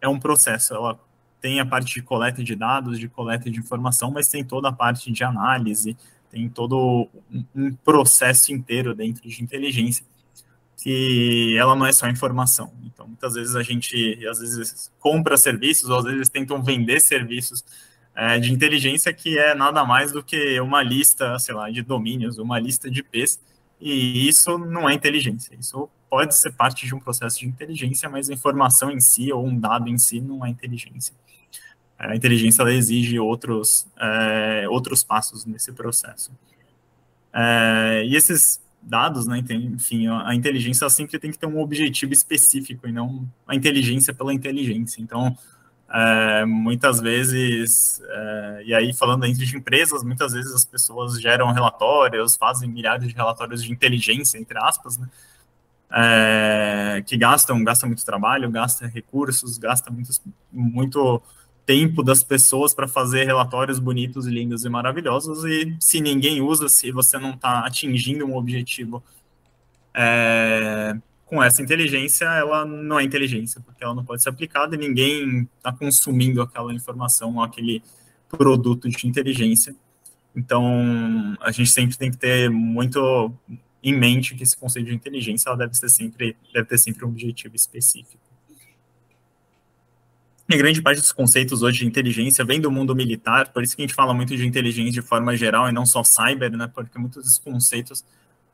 é 0.00 0.08
um 0.08 0.20
processo. 0.20 0.74
Ela 0.74 0.98
tem 1.40 1.58
a 1.60 1.66
parte 1.66 1.94
de 1.94 2.02
coleta 2.02 2.44
de 2.44 2.54
dados, 2.54 2.98
de 2.98 3.08
coleta 3.08 3.50
de 3.50 3.58
informação, 3.58 4.10
mas 4.12 4.28
tem 4.28 4.44
toda 4.44 4.68
a 4.68 4.72
parte 4.72 5.10
de 5.10 5.24
análise, 5.24 5.96
tem 6.30 6.48
todo 6.48 7.08
um 7.54 7.72
processo 7.84 8.52
inteiro 8.52 8.94
dentro 8.94 9.28
de 9.28 9.42
inteligência 9.42 10.04
que 10.78 11.56
ela 11.58 11.74
não 11.74 11.84
é 11.84 11.92
só 11.92 12.08
informação. 12.08 12.72
Então, 12.84 13.06
muitas 13.06 13.34
vezes 13.34 13.56
a 13.56 13.62
gente, 13.62 14.26
às 14.26 14.38
vezes, 14.38 14.90
compra 14.98 15.36
serviços, 15.36 15.90
ou 15.90 15.98
às 15.98 16.04
vezes 16.04 16.28
tentam 16.28 16.62
vender 16.62 17.00
serviços 17.00 17.64
é, 18.14 18.38
de 18.38 18.52
inteligência 18.52 19.12
que 19.12 19.38
é 19.38 19.54
nada 19.54 19.84
mais 19.84 20.12
do 20.12 20.22
que 20.22 20.58
uma 20.60 20.82
lista, 20.82 21.38
sei 21.38 21.54
lá, 21.54 21.70
de 21.70 21.82
domínios, 21.82 22.38
uma 22.38 22.58
lista 22.58 22.90
de 22.90 23.00
IPs, 23.00 23.40
e 23.80 24.28
isso 24.28 24.56
não 24.56 24.88
é 24.88 24.94
inteligência. 24.94 25.54
Isso 25.58 25.88
pode 26.08 26.34
ser 26.34 26.52
parte 26.52 26.86
de 26.86 26.94
um 26.94 27.00
processo 27.00 27.40
de 27.40 27.46
inteligência, 27.46 28.08
mas 28.08 28.30
a 28.30 28.34
informação 28.34 28.90
em 28.90 29.00
si, 29.00 29.32
ou 29.32 29.46
um 29.46 29.58
dado 29.58 29.88
em 29.88 29.98
si, 29.98 30.20
não 30.20 30.44
é 30.46 30.48
inteligência. 30.48 31.14
A 31.98 32.14
inteligência 32.14 32.62
exige 32.70 33.18
outros, 33.18 33.86
é, 33.98 34.66
outros 34.68 35.02
passos 35.02 35.44
nesse 35.44 35.72
processo. 35.72 36.30
É, 37.32 38.04
e 38.06 38.14
esses 38.14 38.60
dados, 38.82 39.26
né? 39.26 39.42
Enfim, 39.50 40.06
a 40.08 40.34
inteligência 40.34 40.88
sempre 40.88 41.18
tem 41.18 41.30
que 41.30 41.38
ter 41.38 41.46
um 41.46 41.60
objetivo 41.60 42.12
específico 42.12 42.86
e 42.88 42.92
não 42.92 43.28
a 43.46 43.54
inteligência 43.54 44.14
pela 44.14 44.32
inteligência. 44.32 45.00
Então, 45.00 45.36
é, 45.90 46.44
muitas 46.44 47.00
vezes, 47.00 48.00
é, 48.04 48.62
e 48.66 48.74
aí 48.74 48.92
falando 48.92 49.24
entre 49.24 49.46
de 49.46 49.56
empresas, 49.56 50.02
muitas 50.02 50.32
vezes 50.32 50.52
as 50.54 50.64
pessoas 50.64 51.20
geram 51.20 51.50
relatórios, 51.52 52.36
fazem 52.36 52.68
milhares 52.68 53.08
de 53.08 53.14
relatórios 53.14 53.62
de 53.62 53.72
inteligência, 53.72 54.38
entre 54.38 54.58
aspas, 54.58 54.98
né? 54.98 55.08
É, 55.90 57.02
que 57.06 57.16
gastam, 57.16 57.64
gastam 57.64 57.88
muito 57.88 58.04
trabalho, 58.04 58.50
gastam 58.50 58.88
recursos, 58.88 59.56
gastam 59.56 59.94
muito, 59.94 60.12
muito 60.52 61.22
tempo 61.68 62.02
das 62.02 62.24
pessoas 62.24 62.72
para 62.72 62.88
fazer 62.88 63.24
relatórios 63.24 63.78
bonitos, 63.78 64.24
lindos 64.24 64.64
e 64.64 64.70
maravilhosos, 64.70 65.44
e 65.44 65.76
se 65.78 66.00
ninguém 66.00 66.40
usa, 66.40 66.66
se 66.66 66.90
você 66.90 67.18
não 67.18 67.34
está 67.34 67.60
atingindo 67.60 68.24
um 68.24 68.34
objetivo 68.34 69.04
é, 69.92 70.96
com 71.26 71.42
essa 71.42 71.60
inteligência, 71.60 72.24
ela 72.24 72.64
não 72.64 72.98
é 72.98 73.04
inteligência, 73.04 73.60
porque 73.60 73.84
ela 73.84 73.94
não 73.94 74.02
pode 74.02 74.22
ser 74.22 74.30
aplicada 74.30 74.76
e 74.76 74.78
ninguém 74.78 75.46
está 75.58 75.70
consumindo 75.70 76.40
aquela 76.40 76.72
informação, 76.72 77.42
aquele 77.42 77.82
produto 78.30 78.88
de 78.88 79.06
inteligência. 79.06 79.76
Então, 80.34 81.36
a 81.38 81.50
gente 81.50 81.70
sempre 81.70 81.98
tem 81.98 82.10
que 82.10 82.16
ter 82.16 82.48
muito 82.48 83.30
em 83.82 83.92
mente 83.92 84.34
que 84.34 84.42
esse 84.42 84.56
conceito 84.56 84.86
de 84.86 84.94
inteligência 84.94 85.50
ela 85.50 85.58
deve, 85.58 85.74
ser 85.74 85.90
sempre, 85.90 86.34
deve 86.50 86.66
ter 86.66 86.78
sempre 86.78 87.04
um 87.04 87.08
objetivo 87.08 87.54
específico. 87.54 88.27
E 90.48 90.56
grande 90.56 90.80
parte 90.80 90.98
dos 90.98 91.12
conceitos 91.12 91.62
hoje 91.62 91.80
de 91.80 91.86
inteligência 91.86 92.42
vem 92.42 92.58
do 92.58 92.70
mundo 92.70 92.96
militar, 92.96 93.52
por 93.52 93.62
isso 93.62 93.76
que 93.76 93.82
a 93.82 93.86
gente 93.86 93.94
fala 93.94 94.14
muito 94.14 94.34
de 94.34 94.46
inteligência 94.46 94.92
de 94.92 95.02
forma 95.02 95.36
geral 95.36 95.68
e 95.68 95.72
não 95.72 95.84
só 95.84 96.02
cyber, 96.02 96.50
né? 96.50 96.66
Porque 96.72 96.98
muitos 96.98 97.22
desses 97.22 97.38
conceitos 97.38 98.02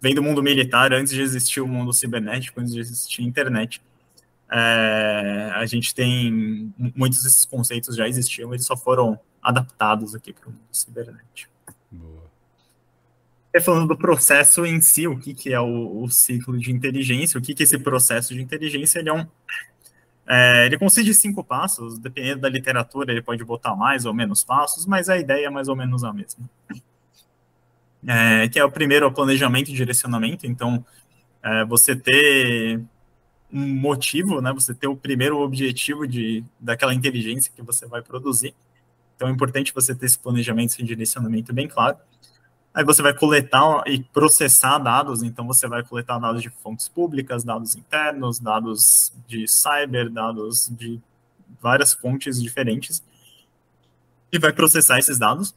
vêm 0.01 0.13
do 0.13 0.23
mundo 0.23 0.43
militar 0.43 0.93
antes 0.93 1.13
de 1.13 1.23
existir 1.23 1.61
o 1.61 1.69
mundo 1.69 1.93
cibernético, 1.93 2.61
antes 2.61 2.75
de 2.75 2.81
existir 2.81 3.23
a 3.23 3.25
internet. 3.25 3.81
É, 4.51 5.53
a 5.55 5.65
gente 5.67 5.95
tem 5.95 6.75
muitos 6.97 7.23
desses 7.23 7.45
conceitos 7.45 7.95
já 7.95 8.09
existiam, 8.09 8.53
eles 8.53 8.67
só 8.67 8.77
foram 8.77 9.19
adaptados 9.41 10.17
aqui 10.17 10.33
para 10.33 10.49
o 10.49 10.51
mundo 10.51 10.63
cibernético. 10.73 11.53
Boa. 11.93 12.25
E 13.55 13.61
falando 13.61 13.87
do 13.87 13.97
processo 13.97 14.67
em 14.67 14.81
si, 14.81 15.07
o 15.07 15.17
que, 15.17 15.33
que 15.33 15.53
é 15.53 15.61
o, 15.61 16.03
o 16.03 16.11
ciclo 16.11 16.59
de 16.59 16.73
inteligência, 16.73 17.39
o 17.39 17.43
que, 17.43 17.55
que 17.55 17.63
esse 17.63 17.79
processo 17.79 18.35
de 18.35 18.43
inteligência 18.43 18.99
ele 18.99 19.11
é 19.11 19.13
um 19.13 19.25
é, 20.27 20.67
ele 20.67 20.79
consiste 20.79 21.11
em 21.11 21.15
cinco 21.15 21.45
passos, 21.45 21.99
dependendo 21.99 22.41
da 22.41 22.49
literatura, 22.49 23.13
ele 23.13 23.23
pode 23.23 23.45
botar 23.45 23.77
mais 23.77 24.07
ou 24.07 24.15
menos 24.15 24.43
passos, 24.43 24.87
mas 24.87 25.09
a 25.09 25.19
ideia 25.19 25.47
é 25.47 25.51
mais 25.51 25.69
ou 25.69 25.77
menos 25.77 26.03
a 26.03 26.13
mesma. 26.13 26.49
É, 28.07 28.49
que 28.49 28.59
é 28.59 28.65
o 28.65 28.71
primeiro, 28.71 29.07
o 29.07 29.13
planejamento 29.13 29.71
e 29.71 29.75
direcionamento. 29.75 30.47
Então, 30.47 30.85
é, 31.43 31.65
você 31.65 31.95
ter 31.95 32.81
um 33.53 33.75
motivo, 33.75 34.41
né? 34.41 34.53
Você 34.53 34.75
ter 34.75 34.89
o 34.89 34.97
primeiro 34.97 35.39
objetivo 35.39 36.07
de, 36.07 36.45
daquela 36.59 36.95
inteligência 36.95 37.53
que 37.55 37.63
você 37.63 37.87
vai 37.87 38.03
produzir. 38.03 38.55
Então, 39.17 39.29
é 39.29 39.31
importante 39.31 39.73
você 39.73 39.95
ter 39.95 40.07
esse 40.07 40.19
planejamento 40.19 40.79
e 40.79 40.83
direcionamento 40.83 41.53
bem 41.53 41.69
claro. 41.69 41.97
Aí 42.75 42.85
você 42.85 43.01
vai 43.01 43.15
coletar 43.15 43.85
e 43.87 44.03
processar 44.03 44.79
dados, 44.79 45.23
então 45.23 45.47
você 45.47 45.69
vai 45.69 45.85
coletar 45.85 46.19
dados 46.19 46.43
de 46.43 46.51
fontes 46.51 46.89
públicas, 46.89 47.45
dados 47.45 47.77
internos, 47.77 48.41
dados 48.41 49.13
de 49.29 49.47
cyber, 49.47 50.11
dados 50.11 50.69
de 50.69 51.01
várias 51.63 51.95
fontes 51.95 52.43
diferentes, 52.43 53.01
e 54.33 54.39
vai 54.41 54.53
processar 54.53 54.99
esses 54.99 55.19
dados. 55.19 55.55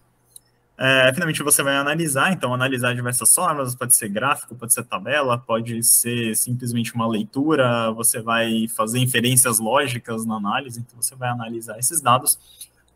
É, 0.77 1.11
finalmente 1.11 1.41
você 1.41 1.63
vai 1.63 1.75
analisar, 1.75 2.31
então 2.31 2.53
analisar 2.53 2.93
diversas 2.93 3.33
formas, 3.33 3.73
pode 3.73 3.95
ser 3.95 4.09
gráfico, 4.09 4.53
pode 4.53 4.71
ser 4.71 4.83
tabela, 4.83 5.39
pode 5.39 5.81
ser 5.81 6.35
simplesmente 6.35 6.93
uma 6.93 7.07
leitura, 7.07 7.91
você 7.93 8.21
vai 8.21 8.67
fazer 8.67 8.99
inferências 8.99 9.57
lógicas 9.57 10.23
na 10.23 10.35
análise, 10.35 10.79
então 10.79 11.01
você 11.01 11.15
vai 11.15 11.29
analisar 11.29 11.79
esses 11.79 11.99
dados 11.99 12.37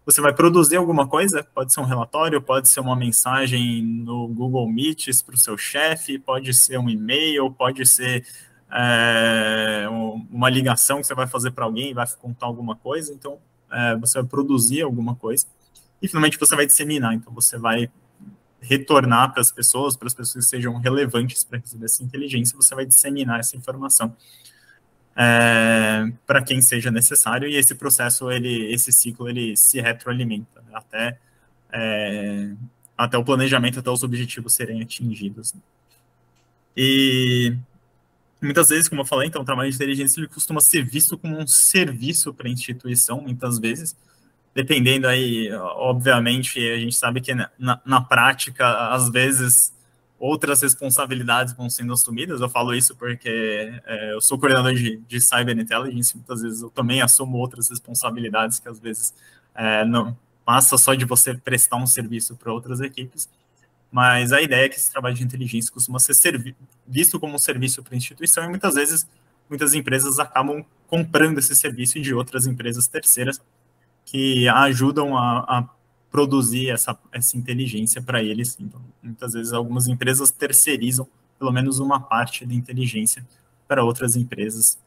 você 0.06 0.20
vai 0.20 0.34
produzir 0.34 0.78
alguma 0.78 1.08
coisa, 1.08 1.44
pode 1.54 1.72
ser 1.74 1.80
um 1.80 1.86
relatório, 1.86 2.42
pode 2.42 2.68
ser 2.68 2.80
uma 2.80 2.96
mensagem 2.96 3.84
no 3.84 4.28
Google 4.28 4.68
Meets 4.68 5.22
para 5.22 5.36
o 5.36 5.38
seu 5.38 5.58
chefe, 5.58 6.18
pode 6.18 6.54
ser 6.54 6.80
um 6.80 6.90
e-mail, 6.90 7.52
pode 7.52 7.86
ser 7.86 8.26
é, 8.72 9.86
uma 10.30 10.50
ligação 10.50 10.98
que 10.98 11.08
você 11.08 11.14
vai 11.14 11.28
fazer 11.28 11.52
para 11.52 11.66
alguém 11.66 11.92
e 11.92 11.94
vai 11.94 12.08
contar 12.20 12.48
alguma 12.48 12.76
coisa. 12.76 13.14
Então, 13.14 13.38
é, 13.72 13.96
você 13.98 14.20
vai 14.20 14.28
produzir 14.28 14.82
alguma 14.82 15.16
coisa 15.16 15.46
e 16.02 16.08
finalmente 16.08 16.40
você 16.40 16.56
vai 16.56 16.66
disseminar. 16.66 17.14
Então, 17.14 17.32
você 17.34 17.58
vai 17.58 17.90
retornar 18.60 19.32
para 19.32 19.42
as 19.42 19.52
pessoas, 19.52 19.96
para 19.96 20.08
as 20.08 20.14
pessoas 20.14 20.46
que 20.46 20.50
sejam 20.50 20.78
relevantes 20.78 21.44
para 21.44 21.60
receber 21.60 21.86
essa 21.86 22.04
inteligência, 22.04 22.56
você 22.56 22.74
vai 22.76 22.86
disseminar 22.86 23.40
essa 23.40 23.58
informação 23.58 24.16
é, 25.24 26.12
para 26.26 26.42
quem 26.42 26.60
seja 26.62 26.90
necessário 26.90 27.48
e 27.48 27.56
esse 27.56 27.76
processo 27.76 28.32
ele 28.32 28.74
esse 28.74 28.92
ciclo 28.92 29.30
ele 29.30 29.56
se 29.56 29.80
retroalimenta 29.80 30.62
né, 30.62 30.72
até 30.74 31.20
é, 31.72 32.50
até 32.98 33.20
o 33.20 33.24
planejamento 33.24 33.80
até 33.80 33.92
os 33.92 34.02
objetivos 34.02 34.54
serem 34.54 34.82
atingidos 34.82 35.54
e 36.76 37.56
muitas 38.42 38.70
vezes 38.70 38.90
como 38.90 39.02
eu 39.02 39.06
falei 39.06 39.28
então 39.28 39.44
o 39.44 39.46
trabalho 39.46 39.70
de 39.70 39.76
inteligência 39.76 40.20
ele 40.20 40.28
costuma 40.28 40.60
ser 40.60 40.84
visto 40.84 41.16
como 41.16 41.38
um 41.38 41.46
serviço 41.46 42.34
para 42.34 42.48
a 42.48 42.52
instituição 42.52 43.22
muitas 43.22 43.60
vezes. 43.60 43.96
Dependendo 44.56 45.08
aí 45.08 45.52
obviamente 45.54 46.60
a 46.60 46.78
gente 46.78 46.96
sabe 46.96 47.22
que 47.22 47.34
na, 47.34 47.80
na 47.86 48.02
prática 48.02 48.90
às 48.90 49.10
vezes 49.10 49.72
outras 50.22 50.62
responsabilidades 50.62 51.54
vão 51.54 51.68
sendo 51.68 51.92
assumidas. 51.92 52.42
Eu 52.42 52.48
falo 52.48 52.76
isso 52.76 52.96
porque 52.96 53.82
é, 53.84 54.14
eu 54.14 54.22
sou 54.22 54.38
coordenador 54.38 54.76
de, 54.76 54.98
de 54.98 55.20
Cyber 55.20 55.58
Intelligence, 55.58 56.16
muitas 56.16 56.44
vezes 56.44 56.62
eu 56.62 56.70
também 56.70 57.02
assumo 57.02 57.40
outras 57.40 57.70
responsabilidades 57.70 58.60
que 58.60 58.70
às 58.70 58.80
vezes 58.80 59.16
é, 59.56 59.84
não 59.84 60.16
passa 60.46 60.78
só 60.78 60.94
de 60.94 61.06
você 61.06 61.34
prestar 61.34 61.78
um 61.78 61.88
serviço 61.88 62.36
para 62.36 62.54
outras 62.54 62.82
equipes. 62.82 63.28
Mas 63.92 64.32
a 64.32 64.40
ideia 64.40 64.66
é 64.66 64.70
que 64.70 64.76
esse 64.76 64.92
trabalho 64.92 65.16
de 65.16 65.24
inteligência 65.24 65.74
costuma 65.74 65.98
ser 65.98 66.56
visto 66.88 67.20
como 67.20 67.34
um 67.34 67.40
serviço 67.40 67.82
para 67.82 67.96
a 67.96 67.98
instituição 67.98 68.46
e 68.46 68.48
muitas 68.48 68.76
vezes 68.76 69.08
muitas 69.50 69.74
empresas 69.74 70.20
acabam 70.20 70.64
comprando 70.88 71.40
esse 71.40 71.56
serviço 71.56 72.00
de 72.00 72.14
outras 72.14 72.46
empresas 72.46 72.88
terceiras 72.88 73.42
que 74.06 74.48
ajudam 74.48 75.18
a, 75.18 75.40
a 75.40 75.70
produzir 76.12 76.70
essa, 76.70 76.98
essa 77.12 77.38
inteligência 77.38 78.02
para 78.02 78.22
eles. 78.22 78.58
Então, 78.60 78.82
muitas 79.02 79.34
vezes, 79.34 79.54
algumas 79.54 79.88
empresas 79.88 80.30
terceirizam 80.30 81.08
pelo 81.40 81.52
menos 81.52 81.80
uma 81.80 82.00
parte 82.00 82.46
da 82.46 82.54
inteligência 82.54 83.26
para 83.68 83.84
outras 83.84 84.16
empresas, 84.16 84.78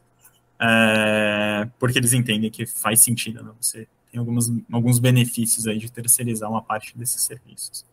é, 0.57 1.67
porque 1.77 1.97
eles 1.99 2.13
entendem 2.13 2.49
que 2.49 2.65
faz 2.65 3.01
sentido, 3.01 3.43
né? 3.43 3.51
você 3.59 3.87
tem 4.09 4.19
algumas, 4.19 4.49
alguns 4.71 4.99
benefícios 4.99 5.67
aí 5.67 5.77
de 5.77 5.91
terceirizar 5.91 6.49
uma 6.49 6.61
parte 6.61 6.97
desses 6.97 7.21
serviços. 7.23 7.85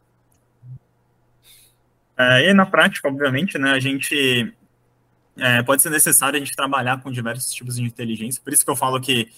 É, 2.17 2.51
e 2.51 2.55
na 2.55 2.65
prática, 2.65 3.09
obviamente, 3.09 3.59
né, 3.59 3.73
a 3.73 3.81
gente 3.81 4.55
é, 5.37 5.63
pode 5.65 5.83
ser 5.83 5.91
necessário 5.91 6.37
a 6.37 6.39
gente 6.39 6.55
trabalhar 6.55 7.03
com 7.03 7.11
diversos 7.11 7.53
tipos 7.53 7.77
de 7.77 7.83
inteligência, 7.83 8.41
por 8.45 8.53
isso 8.53 8.65
que 8.65 8.71
eu 8.71 8.77
falo 8.77 9.01
que 9.01 9.29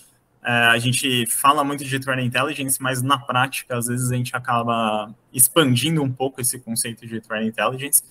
a 0.47 0.79
gente 0.79 1.27
fala 1.27 1.65
muito 1.65 1.85
de 1.85 1.99
threat 1.99 2.23
intelligence, 2.23 2.81
mas 2.81 3.01
na 3.01 3.19
prática, 3.19 3.79
às 3.79 3.87
vezes 3.87 4.13
a 4.13 4.15
gente 4.15 4.37
acaba 4.37 5.15
expandindo 5.33 6.03
um 6.03 6.13
pouco 6.13 6.41
esse 6.41 6.59
conceito 6.59 7.07
de 7.07 7.19
threat 7.21 7.47
intelligence 7.47 8.05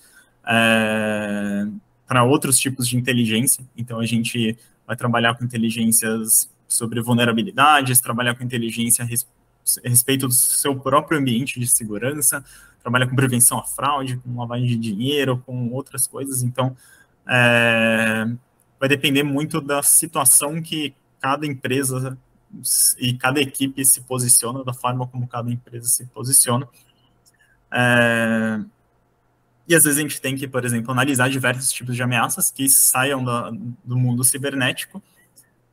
é, 0.44 1.66
para 2.08 2.24
outros 2.24 2.58
tipos 2.58 2.88
de 2.88 2.96
inteligência. 2.96 3.64
Então, 3.76 4.00
a 4.00 4.06
gente 4.06 4.58
vai 4.84 4.96
trabalhar 4.96 5.34
com 5.34 5.44
inteligências 5.44 6.50
sobre 6.66 7.00
vulnerabilidades, 7.00 8.00
trabalhar 8.00 8.34
com 8.34 8.42
inteligência 8.42 9.04
a 9.04 9.88
respeito 9.88 10.26
do 10.26 10.34
seu 10.34 10.74
próprio 10.74 11.20
ambiente 11.20 11.60
de 11.60 11.68
segurança, 11.68 12.44
trabalha 12.82 13.06
com 13.06 13.14
prevenção 13.14 13.58
à 13.58 13.62
fraude, 13.62 14.16
com 14.16 14.36
lavagem 14.36 14.66
de 14.66 14.76
dinheiro, 14.76 15.38
com 15.46 15.70
outras 15.70 16.06
coisas. 16.06 16.42
Então, 16.42 16.76
é, 17.28 18.26
vai 18.80 18.88
depender 18.88 19.22
muito 19.22 19.60
da 19.60 19.84
situação 19.84 20.60
que 20.60 20.94
cada 21.20 21.46
empresa 21.46 22.18
e 22.98 23.14
cada 23.14 23.40
equipe 23.40 23.84
se 23.84 24.00
posiciona, 24.02 24.64
da 24.64 24.72
forma 24.72 25.06
como 25.06 25.26
cada 25.26 25.50
empresa 25.50 25.86
se 25.86 26.06
posiciona. 26.06 26.68
É, 27.72 28.60
e 29.66 29.74
às 29.74 29.84
vezes 29.84 29.98
a 29.98 30.02
gente 30.02 30.20
tem 30.20 30.36
que, 30.36 30.46
por 30.46 30.64
exemplo, 30.64 30.92
analisar 30.92 31.28
diversos 31.28 31.72
tipos 31.72 31.96
de 31.96 32.02
ameaças 32.02 32.50
que 32.50 32.68
saiam 32.68 33.24
da, 33.24 33.50
do 33.84 33.96
mundo 33.96 34.22
cibernético, 34.22 35.02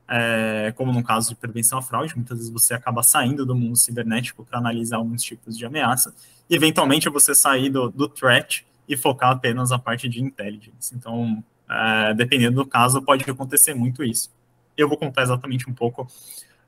é, 0.07 0.73
como 0.75 0.91
no 0.91 1.03
caso 1.03 1.29
de 1.29 1.35
prevenção 1.35 1.79
à 1.79 1.81
fraude, 1.81 2.15
muitas 2.15 2.37
vezes 2.37 2.51
você 2.51 2.73
acaba 2.73 3.03
saindo 3.03 3.45
do 3.45 3.55
mundo 3.55 3.77
cibernético 3.77 4.45
para 4.45 4.59
analisar 4.59 4.97
alguns 4.97 5.23
tipos 5.23 5.57
de 5.57 5.65
ameaça, 5.65 6.13
e 6.49 6.55
eventualmente 6.55 7.07
você 7.09 7.33
sair 7.35 7.69
do, 7.69 7.89
do 7.89 8.07
threat 8.07 8.65
e 8.87 8.97
focar 8.97 9.31
apenas 9.31 9.69
na 9.69 9.79
parte 9.79 10.09
de 10.09 10.21
intelligence. 10.21 10.93
Então, 10.93 11.43
é, 11.69 12.13
dependendo 12.13 12.63
do 12.63 12.67
caso, 12.67 13.01
pode 13.01 13.29
acontecer 13.29 13.73
muito 13.73 14.03
isso. 14.03 14.29
Eu 14.77 14.89
vou 14.89 14.97
contar 14.97 15.23
exatamente 15.23 15.69
um 15.69 15.73
pouco 15.73 16.07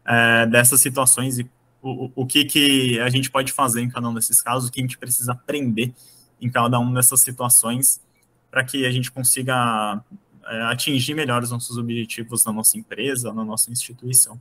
é, 0.06 0.46
dessas 0.46 0.82
situações 0.82 1.40
e 1.40 1.50
o, 1.82 2.10
o 2.16 2.26
que, 2.26 2.46
que 2.46 3.00
a 3.02 3.10
gente 3.10 3.30
pode 3.30 3.52
fazer 3.52 3.82
em 3.82 3.90
cada 3.90 4.08
um 4.08 4.14
desses 4.14 4.42
casos, 4.42 4.70
o 4.70 4.72
que 4.72 4.80
a 4.80 4.84
gente 4.84 4.98
precisa 4.98 5.34
aprender 5.34 5.94
em 6.42 6.50
cada 6.50 6.80
uma 6.80 6.94
dessas 6.96 7.22
situações 7.22 8.02
para 8.50 8.64
que 8.64 8.86
a 8.86 8.92
gente 8.92 9.12
consiga 9.12 10.02
é, 10.46 10.62
atingir 10.64 11.14
melhor 11.14 11.44
os 11.44 11.52
nossos 11.52 11.78
objetivos 11.78 12.46
na 12.46 12.54
nossa 12.54 12.78
empresa, 12.78 13.34
na 13.34 13.44
nossa 13.44 13.72
instituição. 13.72 14.40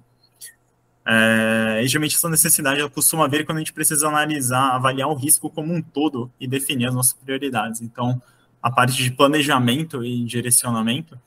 É, 1.04 1.80
e 1.82 1.88
geralmente 1.88 2.14
essa 2.14 2.28
necessidade 2.28 2.78
ela 2.78 2.88
costuma 2.88 3.26
vir 3.26 3.44
quando 3.44 3.58
a 3.58 3.60
gente 3.60 3.72
precisa 3.72 4.06
analisar, 4.06 4.74
avaliar 4.74 5.08
o 5.08 5.14
risco 5.14 5.50
como 5.50 5.74
um 5.74 5.82
todo 5.82 6.30
e 6.38 6.46
definir 6.46 6.86
as 6.86 6.94
nossas 6.94 7.14
prioridades. 7.14 7.80
Então, 7.80 8.22
a 8.62 8.70
parte 8.70 9.02
de 9.02 9.10
planejamento 9.10 10.04
e 10.04 10.24
direcionamento, 10.24 11.18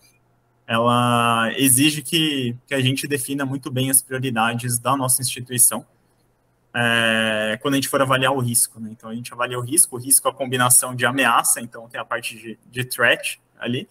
ela 0.68 1.52
exige 1.58 2.02
que, 2.02 2.56
que 2.68 2.74
a 2.74 2.82
gente 2.82 3.08
defina 3.08 3.46
muito 3.46 3.70
bem 3.70 3.90
as 3.92 4.02
prioridades 4.02 4.80
da 4.80 4.98
nossa 4.98 5.22
instituição 5.22 5.86
é, 6.76 7.58
quando 7.62 7.76
a 7.76 7.78
gente 7.78 7.88
for 7.88 8.02
avaliar 8.02 8.34
o 8.34 8.40
risco. 8.40 8.80
Né? 8.80 8.90
Então, 8.92 9.10
a 9.10 9.16
gente 9.16 9.32
avalia 9.32 9.58
o 9.58 9.62
risco, 9.62 9.96
o 9.96 10.00
risco 10.00 10.28
é 10.28 10.32
a 10.32 10.34
combinação 10.34 10.94
de 10.94 11.06
ameaça, 11.06 11.62
então 11.62 11.88
tem 11.88 12.00
a 12.00 12.06
parte 12.06 12.36
de, 12.36 12.60
de 12.70 12.84
threat 12.84 13.40
ali, 13.58 13.88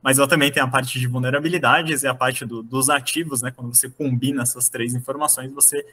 mas 0.00 0.18
ela 0.18 0.28
também 0.28 0.52
tem 0.52 0.62
a 0.62 0.68
parte 0.68 1.00
de 1.00 1.06
vulnerabilidades 1.08 2.04
e 2.04 2.06
a 2.06 2.14
parte 2.14 2.46
do, 2.46 2.62
dos 2.62 2.88
ativos, 2.88 3.42
né? 3.42 3.50
Quando 3.50 3.74
você 3.74 3.90
combina 3.90 4.42
essas 4.42 4.68
três 4.68 4.94
informações, 4.94 5.50
você 5.50 5.84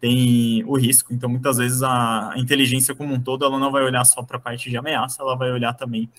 tem 0.00 0.64
o 0.64 0.76
risco. 0.76 1.14
Então, 1.14 1.30
muitas 1.30 1.58
vezes 1.58 1.80
a, 1.80 2.32
a 2.32 2.38
inteligência 2.38 2.92
como 2.92 3.14
um 3.14 3.20
todo, 3.20 3.44
ela 3.44 3.60
não 3.60 3.70
vai 3.70 3.84
olhar 3.84 4.04
só 4.04 4.20
para 4.20 4.36
a 4.36 4.40
parte 4.40 4.68
de 4.68 4.76
ameaça, 4.76 5.22
ela 5.22 5.36
vai 5.36 5.52
olhar 5.52 5.72
também 5.74 6.10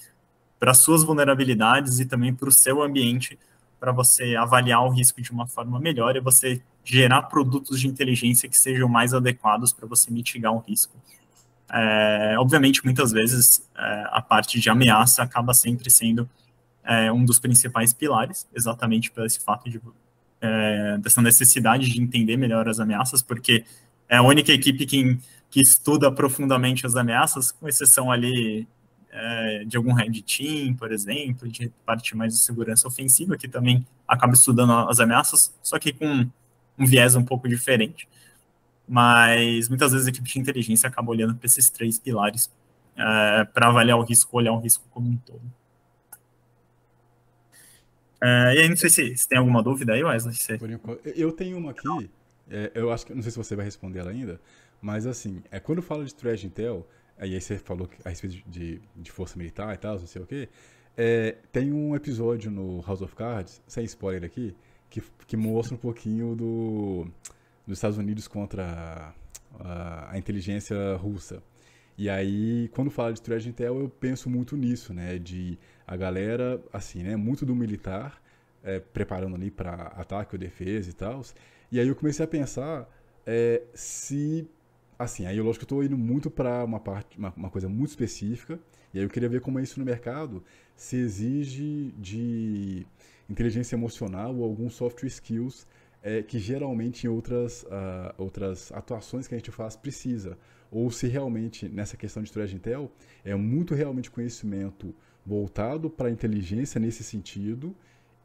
para 0.57 0.73
suas 0.73 1.03
vulnerabilidades 1.03 1.99
e 1.99 2.05
também 2.05 2.33
para 2.33 2.47
o 2.47 2.51
seu 2.51 2.81
ambiente, 2.81 3.37
para 3.83 3.91
você 3.91 4.33
avaliar 4.37 4.81
o 4.85 4.89
risco 4.89 5.21
de 5.21 5.29
uma 5.29 5.45
forma 5.45 5.77
melhor 5.77 6.15
e 6.15 6.21
você 6.21 6.61
gerar 6.85 7.23
produtos 7.23 7.81
de 7.81 7.85
inteligência 7.89 8.47
que 8.47 8.57
sejam 8.57 8.87
mais 8.87 9.13
adequados 9.13 9.73
para 9.73 9.85
você 9.85 10.09
mitigar 10.09 10.53
o 10.53 10.59
risco. 10.59 10.95
É, 11.69 12.35
obviamente, 12.39 12.81
muitas 12.85 13.11
vezes 13.11 13.69
é, 13.77 14.05
a 14.09 14.21
parte 14.21 14.57
de 14.57 14.69
ameaça 14.69 15.21
acaba 15.21 15.53
sempre 15.53 15.89
sendo 15.91 16.29
é, 16.81 17.11
um 17.11 17.25
dos 17.25 17.39
principais 17.39 17.91
pilares, 17.91 18.47
exatamente 18.55 19.11
por 19.11 19.25
esse 19.25 19.41
fato 19.41 19.69
de 19.69 19.81
é, 20.39 20.97
dessa 20.99 21.21
necessidade 21.21 21.89
de 21.89 22.01
entender 22.01 22.37
melhor 22.37 22.69
as 22.69 22.79
ameaças, 22.79 23.21
porque 23.21 23.65
é 24.07 24.15
a 24.15 24.21
única 24.21 24.53
equipe 24.53 24.85
que, 24.85 25.19
que 25.51 25.59
estuda 25.59 26.09
profundamente 26.09 26.85
as 26.85 26.95
ameaças, 26.95 27.51
com 27.51 27.67
exceção 27.67 28.09
ali 28.09 28.65
é, 29.15 29.63
de 29.63 29.77
algum 29.77 29.93
red 29.93 30.11
team, 30.23 30.73
por 30.73 30.91
exemplo, 30.91 31.47
de 31.47 31.69
parte 31.85 32.17
mais 32.17 32.33
de 32.33 32.39
segurança 32.39 32.87
ofensiva, 32.87 33.37
que 33.37 33.47
também 33.47 33.85
acaba 34.07 34.33
estudando 34.33 34.73
as 34.89 34.99
ameaças, 34.99 35.55
só 35.61 35.77
que 35.77 35.93
com 35.93 36.27
um 36.77 36.85
viés 36.85 37.15
um 37.15 37.23
pouco 37.23 37.47
diferente. 37.47 38.07
Mas 38.87 39.69
muitas 39.69 39.91
vezes 39.91 40.07
a 40.07 40.09
equipe 40.09 40.27
de 40.27 40.39
inteligência 40.39 40.89
acaba 40.89 41.11
olhando 41.11 41.35
para 41.35 41.45
esses 41.45 41.69
três 41.69 41.99
pilares 41.99 42.51
é, 42.97 43.45
para 43.45 43.67
avaliar 43.67 43.97
o 43.99 44.03
risco, 44.03 44.35
olhar 44.35 44.51
o 44.51 44.59
risco 44.59 44.83
como 44.89 45.07
um 45.07 45.17
todo. 45.17 45.41
É, 48.19 48.55
e 48.55 48.59
aí, 48.61 48.69
não 48.69 48.75
sei 48.75 48.89
se, 48.89 49.15
se, 49.15 49.27
tem 49.27 49.37
alguma 49.37 49.61
dúvida 49.61 49.93
aí, 49.93 50.03
Wesley. 50.03 50.33
Você... 50.33 50.57
Eu 51.15 51.31
tenho 51.31 51.57
uma 51.57 51.71
aqui, 51.71 52.09
é, 52.49 52.71
eu 52.73 52.91
acho 52.91 53.05
que, 53.05 53.13
não 53.13 53.21
sei 53.21 53.31
se 53.31 53.37
você 53.37 53.55
vai 53.55 53.65
responder 53.65 53.99
ela 53.99 54.09
ainda, 54.09 54.41
mas 54.81 55.05
assim, 55.05 55.43
é, 55.51 55.59
quando 55.59 55.81
fala 55.81 56.03
de 56.03 56.15
threat 56.15 56.45
intel, 56.47 56.87
Aí 57.23 57.39
você 57.39 57.57
falou 57.57 57.89
a 58.03 58.09
respeito 58.09 58.43
de, 58.49 58.81
de 58.93 59.09
força 59.09 59.37
militar 59.37 59.73
e 59.73 59.77
tal, 59.77 59.97
não 59.97 60.05
sei 60.05 60.21
o 60.21 60.25
quê. 60.25 60.49
É, 60.97 61.37
tem 61.53 61.71
um 61.71 61.95
episódio 61.95 62.51
no 62.51 62.81
House 62.81 63.01
of 63.01 63.15
Cards, 63.15 63.61
sem 63.65 63.85
spoiler 63.85 64.25
aqui, 64.25 64.53
que, 64.89 65.01
que 65.25 65.37
mostra 65.37 65.73
um 65.73 65.77
pouquinho 65.77 66.35
do, 66.35 67.07
dos 67.65 67.77
Estados 67.77 67.97
Unidos 67.97 68.27
contra 68.27 69.15
a, 69.57 70.11
a, 70.11 70.17
inteligência 70.17 70.97
russa. 70.97 71.41
E 71.97 72.09
aí, 72.09 72.69
quando 72.73 72.91
fala 72.91 73.13
de 73.13 73.21
threat 73.21 73.47
intel, 73.47 73.79
eu 73.79 73.87
penso 73.87 74.29
muito 74.29 74.57
nisso, 74.57 74.93
né? 74.93 75.17
De 75.17 75.57
a 75.87 75.95
galera, 75.95 76.61
assim, 76.73 77.03
né? 77.03 77.15
Muito 77.15 77.45
do 77.45 77.55
militar, 77.55 78.21
é, 78.61 78.81
preparando 78.81 79.37
ali 79.37 79.49
para 79.49 79.73
ataque 79.95 80.35
ou 80.35 80.39
defesa 80.39 80.89
e 80.89 80.93
tal. 80.93 81.21
E 81.71 81.79
aí 81.79 81.87
eu 81.87 81.95
comecei 81.95 82.25
a 82.25 82.27
pensar 82.27 82.85
é, 83.25 83.61
se 83.73 84.45
assim, 85.03 85.25
aí 85.25 85.37
eu 85.37 85.43
lógico 85.43 85.65
que 85.65 85.73
eu 85.73 85.81
estou 85.81 85.83
indo 85.83 85.97
muito 85.97 86.29
para 86.29 86.63
uma 86.63 86.79
parte, 86.79 87.17
uma, 87.17 87.33
uma, 87.35 87.49
coisa 87.49 87.69
muito 87.69 87.89
específica, 87.89 88.59
e 88.93 88.99
aí 88.99 89.05
eu 89.05 89.09
queria 89.09 89.29
ver 89.29 89.41
como 89.41 89.59
é 89.59 89.63
isso 89.63 89.79
no 89.79 89.85
mercado, 89.85 90.43
se 90.75 90.97
exige 90.97 91.93
de 91.97 92.85
inteligência 93.29 93.75
emocional 93.75 94.35
ou 94.35 94.43
alguns 94.43 94.75
soft 94.75 95.03
skills 95.03 95.67
é, 96.01 96.21
que 96.21 96.37
geralmente 96.37 97.05
em 97.05 97.09
outras, 97.09 97.63
uh, 97.63 98.13
outras 98.17 98.71
atuações 98.73 99.27
que 99.27 99.33
a 99.33 99.37
gente 99.37 99.51
faz 99.51 99.75
precisa, 99.75 100.37
ou 100.69 100.91
se 100.91 101.07
realmente 101.07 101.69
nessa 101.69 101.95
questão 101.95 102.21
de 102.21 102.31
threat 102.31 102.53
intel 102.53 102.91
é 103.23 103.33
muito 103.35 103.73
realmente 103.73 104.11
conhecimento 104.11 104.93
voltado 105.25 105.89
para 105.89 106.09
inteligência 106.09 106.79
nesse 106.79 107.03
sentido 107.03 107.75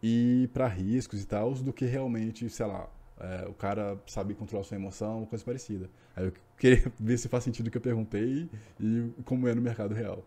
e 0.02 0.48
para 0.52 0.66
riscos 0.66 1.22
e 1.22 1.26
tal, 1.26 1.54
do 1.54 1.72
que 1.72 1.84
realmente, 1.84 2.48
sei 2.48 2.66
lá, 2.66 2.88
é, 3.20 3.46
o 3.48 3.52
cara 3.52 3.96
sabe 4.06 4.34
controlar 4.34 4.64
sua 4.64 4.76
emoção, 4.76 5.26
coisa 5.26 5.44
parecida. 5.44 5.90
Aí 6.16 6.26
eu 6.26 6.32
queria 6.58 6.92
ver 6.98 7.18
se 7.18 7.28
faz 7.28 7.44
sentido 7.44 7.66
o 7.66 7.70
que 7.70 7.76
eu 7.76 7.82
perguntei 7.82 8.48
e 8.80 9.10
como 9.24 9.48
é 9.48 9.54
no 9.54 9.60
mercado 9.60 9.94
real. 9.94 10.24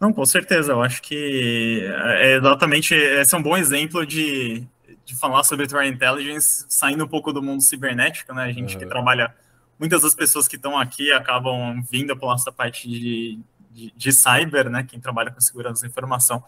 Não, 0.00 0.12
com 0.12 0.24
certeza. 0.26 0.72
Eu 0.72 0.82
acho 0.82 1.00
que 1.00 1.86
é 2.18 2.36
exatamente 2.36 2.94
esse 2.94 3.34
é 3.34 3.38
um 3.38 3.42
bom 3.42 3.56
exemplo 3.56 4.04
de, 4.04 4.66
de 5.04 5.16
falar 5.16 5.44
sobre 5.44 5.66
threat 5.66 5.94
intelligence 5.94 6.66
saindo 6.68 7.04
um 7.04 7.08
pouco 7.08 7.32
do 7.32 7.42
mundo 7.42 7.62
cibernético, 7.62 8.34
né? 8.34 8.44
A 8.44 8.52
gente 8.52 8.74
uhum. 8.74 8.80
que 8.80 8.86
trabalha, 8.86 9.34
muitas 9.78 10.02
das 10.02 10.14
pessoas 10.14 10.48
que 10.48 10.56
estão 10.56 10.76
aqui 10.78 11.12
acabam 11.12 11.80
vindo 11.90 12.16
pela 12.16 12.32
nossa 12.32 12.50
parte 12.50 12.88
de, 12.88 13.38
de, 13.70 13.92
de, 13.96 14.12
cyber, 14.12 14.68
né? 14.68 14.84
Quem 14.88 15.00
trabalha 15.00 15.30
com 15.30 15.40
segurança 15.40 15.82
da 15.82 15.88
informação. 15.88 16.42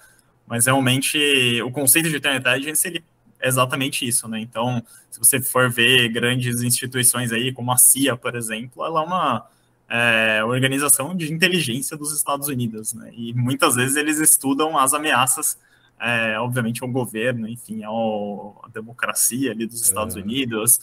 Mas 0.47 0.67
realmente 0.67 1.63
o 1.63 1.71
conceito 1.71 2.11
de 2.11 2.21
threat 2.21 2.41
intelligence 2.41 2.87
ele 2.87 3.05
exatamente 3.41 4.07
isso, 4.07 4.29
né? 4.29 4.41
Então, 4.41 4.83
se 5.11 5.19
você 5.19 5.41
for 5.41 5.71
ver 5.71 6.09
grandes 6.09 6.63
instituições 6.63 7.33
aí, 7.33 7.53
como 7.53 7.73
a 7.73 7.77
CIA, 7.77 8.17
por 8.17 8.35
exemplo, 8.35 8.85
ela 8.85 9.01
é 9.01 9.05
uma 9.05 9.47
é, 9.89 10.45
organização 10.45 11.17
de 11.17 11.33
inteligência 11.33 11.97
dos 11.97 12.13
Estados 12.13 12.49
Unidos, 12.49 12.93
né? 12.95 13.11
E 13.15 13.33
muitas 13.35 13.75
vezes 13.75 13.97
eles 13.97 14.19
estudam 14.19 14.77
as 14.79 14.93
ameaças, 14.95 15.59
é, 15.99 16.39
obviamente, 16.39 16.83
ao 16.83 16.89
governo, 16.89 17.49
enfim, 17.49 17.85
ao, 17.85 18.61
à 18.65 18.69
democracia 18.69 19.53
ali 19.53 19.67
dos 19.67 19.81
Estados 19.81 20.17
é. 20.17 20.21
Unidos, 20.21 20.81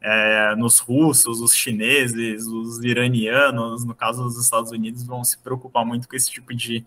é, 0.00 0.54
nos 0.56 0.78
russos, 0.78 1.40
os 1.40 1.54
chineses, 1.54 2.46
os 2.46 2.82
iranianos, 2.82 3.84
no 3.84 3.94
caso 3.94 4.22
dos 4.22 4.38
Estados 4.42 4.70
Unidos, 4.70 5.04
vão 5.04 5.24
se 5.24 5.38
preocupar 5.38 5.84
muito 5.84 6.08
com 6.08 6.16
esse 6.16 6.30
tipo 6.30 6.54
de 6.54 6.84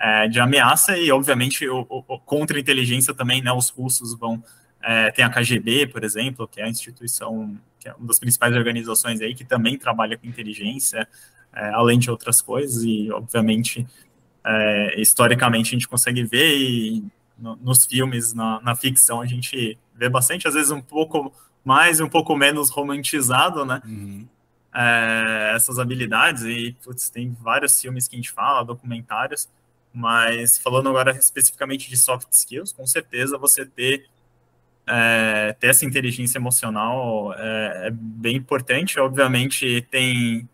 é, 0.00 0.26
de 0.28 0.40
ameaça 0.40 0.96
e, 0.96 1.12
obviamente, 1.12 1.68
o, 1.68 1.86
o 1.88 2.18
contra-inteligência 2.18 3.12
também, 3.12 3.42
né? 3.42 3.52
Os 3.52 3.68
russos 3.68 4.18
vão 4.18 4.42
é, 4.82 5.10
tem 5.10 5.24
a 5.24 5.30
KGB, 5.30 5.88
por 5.88 6.02
exemplo, 6.02 6.48
que 6.48 6.60
é 6.60 6.64
a 6.64 6.68
instituição, 6.68 7.56
que 7.78 7.88
é 7.88 7.94
uma 7.94 8.06
das 8.06 8.18
principais 8.18 8.56
organizações 8.56 9.20
aí 9.20 9.34
que 9.34 9.44
também 9.44 9.76
trabalha 9.78 10.16
com 10.16 10.26
inteligência, 10.26 11.06
é, 11.52 11.70
além 11.70 11.98
de 11.98 12.10
outras 12.10 12.40
coisas 12.40 12.82
e, 12.82 13.10
obviamente, 13.12 13.86
é, 14.44 15.00
historicamente 15.00 15.68
a 15.68 15.72
gente 15.72 15.88
consegue 15.88 16.24
ver 16.24 16.56
e 16.56 17.04
no, 17.38 17.56
nos 17.56 17.84
filmes, 17.84 18.32
na, 18.32 18.60
na 18.62 18.74
ficção 18.74 19.20
a 19.20 19.26
gente 19.26 19.78
vê 19.94 20.08
bastante, 20.08 20.48
às 20.48 20.54
vezes 20.54 20.70
um 20.70 20.80
pouco 20.80 21.32
mais, 21.62 22.00
um 22.00 22.08
pouco 22.08 22.34
menos 22.34 22.70
romantizado, 22.70 23.66
né? 23.66 23.82
Uhum. 23.84 24.26
É, 24.72 25.52
essas 25.56 25.78
habilidades 25.78 26.44
e 26.44 26.76
putz, 26.82 27.10
tem 27.10 27.36
vários 27.40 27.78
filmes 27.78 28.06
que 28.06 28.14
a 28.14 28.18
gente 28.18 28.30
fala, 28.30 28.64
documentários, 28.64 29.48
mas 29.92 30.56
falando 30.58 30.88
agora 30.88 31.12
especificamente 31.12 31.88
de 31.88 31.96
soft 31.96 32.28
skills, 32.30 32.72
com 32.72 32.86
certeza 32.86 33.36
você 33.38 33.64
ter 33.64 34.08
é, 34.90 35.54
ter 35.58 35.68
essa 35.68 35.84
inteligência 35.84 36.38
emocional 36.38 37.32
é, 37.34 37.86
é, 37.86 37.90
bem 37.92 38.36
importante. 38.36 38.98
Obviamente, 38.98 39.86
tem 39.90 40.48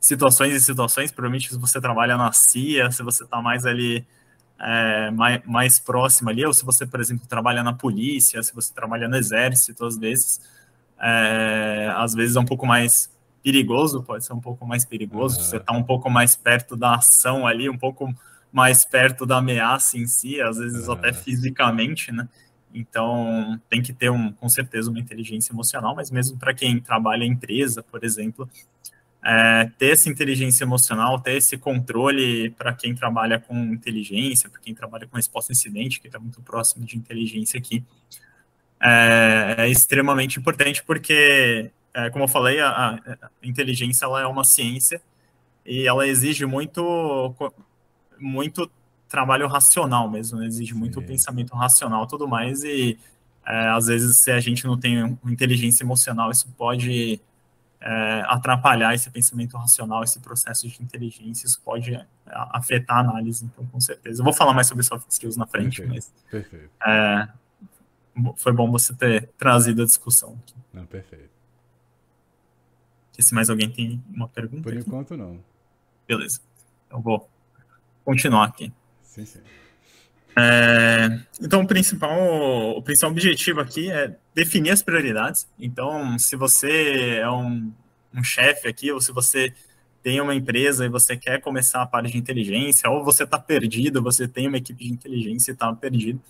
situações 0.00 0.54
e 0.54 0.60
situações. 0.60 1.12
Provavelmente, 1.12 1.52
se 1.52 1.58
você 1.58 1.80
trabalha 1.80 2.16
na 2.16 2.32
CIA, 2.32 2.90
se 2.90 3.02
você 3.02 3.24
está 3.24 3.42
mais 3.42 3.66
ali, 3.66 4.06
é, 4.58 5.10
mais, 5.10 5.42
mais 5.44 5.78
próximo 5.78 6.30
ali, 6.30 6.44
ou 6.44 6.54
se 6.54 6.64
você, 6.64 6.86
por 6.86 7.00
exemplo, 7.00 7.26
trabalha 7.26 7.62
na 7.62 7.74
polícia, 7.74 8.42
se 8.42 8.54
você 8.54 8.72
trabalha 8.72 9.08
no 9.08 9.16
exército, 9.16 9.84
às 9.84 9.98
vezes, 9.98 10.40
é, 10.98 11.92
às 11.94 12.14
vezes 12.14 12.36
é 12.36 12.40
um 12.40 12.46
pouco 12.46 12.66
mais 12.66 13.12
perigoso, 13.42 14.02
pode 14.02 14.24
ser 14.24 14.32
um 14.32 14.40
pouco 14.40 14.64
mais 14.66 14.84
perigoso. 14.86 15.36
Uhum. 15.36 15.44
Você 15.44 15.56
está 15.56 15.72
um 15.72 15.82
pouco 15.82 16.08
mais 16.08 16.34
perto 16.34 16.76
da 16.76 16.94
ação 16.94 17.46
ali, 17.46 17.68
um 17.68 17.76
pouco 17.76 18.14
mais 18.52 18.84
perto 18.84 19.24
da 19.24 19.38
ameaça 19.38 19.96
em 19.96 20.06
si, 20.06 20.40
às 20.40 20.58
vezes 20.58 20.86
uhum. 20.86 20.94
até 20.94 21.12
fisicamente, 21.12 22.12
né? 22.12 22.28
Então, 22.74 23.60
tem 23.68 23.82
que 23.82 23.92
ter, 23.92 24.10
um, 24.10 24.32
com 24.32 24.48
certeza, 24.48 24.90
uma 24.90 24.98
inteligência 24.98 25.52
emocional, 25.52 25.94
mas 25.94 26.10
mesmo 26.10 26.38
para 26.38 26.54
quem 26.54 26.80
trabalha 26.80 27.24
em 27.24 27.32
empresa, 27.32 27.82
por 27.82 28.02
exemplo, 28.02 28.48
é, 29.24 29.70
ter 29.78 29.92
essa 29.92 30.08
inteligência 30.08 30.64
emocional, 30.64 31.20
ter 31.20 31.36
esse 31.36 31.56
controle 31.56 32.50
para 32.50 32.72
quem 32.72 32.94
trabalha 32.94 33.38
com 33.38 33.56
inteligência, 33.56 34.50
para 34.50 34.60
quem 34.60 34.74
trabalha 34.74 35.06
com 35.06 35.16
resposta 35.16 35.52
a 35.52 35.54
incidente, 35.54 36.00
que 36.00 36.08
está 36.08 36.18
muito 36.18 36.40
próximo 36.42 36.84
de 36.84 36.96
inteligência 36.96 37.58
aqui, 37.58 37.84
é, 38.80 39.54
é 39.58 39.68
extremamente 39.68 40.40
importante 40.40 40.82
porque, 40.82 41.70
é, 41.94 42.10
como 42.10 42.24
eu 42.24 42.28
falei, 42.28 42.58
a, 42.58 42.68
a, 42.68 43.30
inteligência 43.42 44.04
ela 44.04 44.22
é 44.22 44.26
uma 44.26 44.42
ciência 44.42 45.00
e 45.64 45.86
ela 45.86 46.06
exige 46.06 46.44
muito, 46.44 47.32
muito 48.22 48.70
trabalho 49.08 49.46
racional 49.46 50.10
mesmo, 50.10 50.38
né? 50.38 50.46
exige 50.46 50.74
muito 50.74 51.00
Sim. 51.00 51.06
pensamento 51.06 51.54
racional 51.54 52.06
tudo 52.06 52.26
mais, 52.26 52.64
e 52.64 52.98
é, 53.46 53.68
às 53.68 53.86
vezes 53.86 54.16
se 54.16 54.30
a 54.30 54.40
gente 54.40 54.66
não 54.66 54.78
tem 54.78 55.18
inteligência 55.26 55.84
emocional, 55.84 56.30
isso 56.30 56.48
pode 56.56 57.20
é, 57.80 58.22
atrapalhar 58.26 58.94
esse 58.94 59.10
pensamento 59.10 59.56
racional, 59.56 60.02
esse 60.02 60.20
processo 60.20 60.68
de 60.68 60.82
inteligência, 60.82 61.46
isso 61.46 61.60
pode 61.62 61.94
é, 61.94 62.06
afetar 62.26 62.98
a 62.98 63.00
análise, 63.00 63.44
então 63.44 63.66
com 63.66 63.80
certeza. 63.80 64.20
Eu 64.20 64.24
vou 64.24 64.32
falar 64.32 64.54
mais 64.54 64.66
sobre 64.66 64.82
soft 64.82 65.10
skills 65.10 65.36
na 65.36 65.46
frente, 65.46 65.82
perfeito, 65.82 65.94
mas 65.94 66.30
perfeito. 66.30 66.70
É, 66.86 67.28
foi 68.36 68.52
bom 68.52 68.70
você 68.70 68.94
ter 68.94 69.28
trazido 69.36 69.82
a 69.82 69.84
discussão. 69.84 70.38
Aqui. 70.42 70.54
Não, 70.72 70.86
perfeito. 70.86 71.32
Se 73.18 73.34
mais 73.34 73.50
alguém 73.50 73.70
tem 73.70 74.02
uma 74.12 74.26
pergunta? 74.26 74.62
Por 74.62 74.74
enquanto, 74.74 75.16
não. 75.16 75.38
Beleza. 76.08 76.40
Eu 76.90 77.00
vou 77.00 77.28
continuar 78.04 78.46
aqui. 78.46 78.72
Sim, 79.02 79.24
sim. 79.24 79.40
É, 80.36 81.20
então, 81.40 81.62
o 81.62 81.66
principal, 81.66 82.76
o 82.76 82.82
principal 82.82 83.10
objetivo 83.10 83.60
aqui 83.60 83.90
é 83.90 84.16
definir 84.34 84.70
as 84.70 84.82
prioridades. 84.82 85.46
Então, 85.58 86.18
se 86.18 86.36
você 86.36 87.18
é 87.20 87.30
um, 87.30 87.70
um 88.14 88.24
chefe 88.24 88.68
aqui, 88.68 88.90
ou 88.90 89.00
se 89.00 89.12
você 89.12 89.52
tem 90.02 90.20
uma 90.20 90.34
empresa 90.34 90.84
e 90.84 90.88
você 90.88 91.16
quer 91.16 91.40
começar 91.40 91.82
a 91.82 91.86
parte 91.86 92.12
de 92.12 92.18
inteligência, 92.18 92.88
ou 92.90 93.04
você 93.04 93.24
está 93.24 93.38
perdido, 93.38 94.02
você 94.02 94.26
tem 94.26 94.48
uma 94.48 94.56
equipe 94.56 94.84
de 94.84 94.92
inteligência 94.92 95.52
e 95.52 95.54
está 95.54 95.72
perdido, 95.74 96.20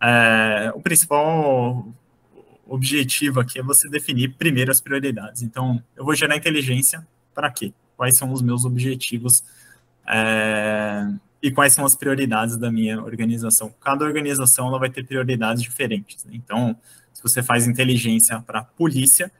é, 0.00 0.72
o 0.74 0.80
principal 0.80 1.86
objetivo 2.66 3.38
aqui 3.38 3.58
é 3.60 3.62
você 3.62 3.88
definir 3.88 4.34
primeiro 4.34 4.70
as 4.70 4.80
prioridades. 4.80 5.42
Então, 5.42 5.82
eu 5.96 6.04
vou 6.04 6.14
gerar 6.14 6.36
inteligência 6.36 7.06
para 7.34 7.50
quê? 7.50 7.72
Quais 7.96 8.16
são 8.16 8.32
os 8.32 8.42
meus 8.42 8.64
objetivos? 8.64 9.44
É, 10.06 11.06
e 11.42 11.50
quais 11.50 11.72
são 11.72 11.84
as 11.84 11.96
prioridades 11.96 12.56
da 12.56 12.70
minha 12.70 13.02
organização. 13.02 13.74
Cada 13.80 14.04
organização 14.04 14.68
ela 14.68 14.78
vai 14.78 14.90
ter 14.90 15.04
prioridades 15.04 15.62
diferentes. 15.62 16.24
Né? 16.24 16.32
Então, 16.34 16.76
se 17.12 17.22
você 17.22 17.42
faz 17.42 17.66
inteligência 17.66 18.40
para 18.40 18.62
polícia, 18.62 19.30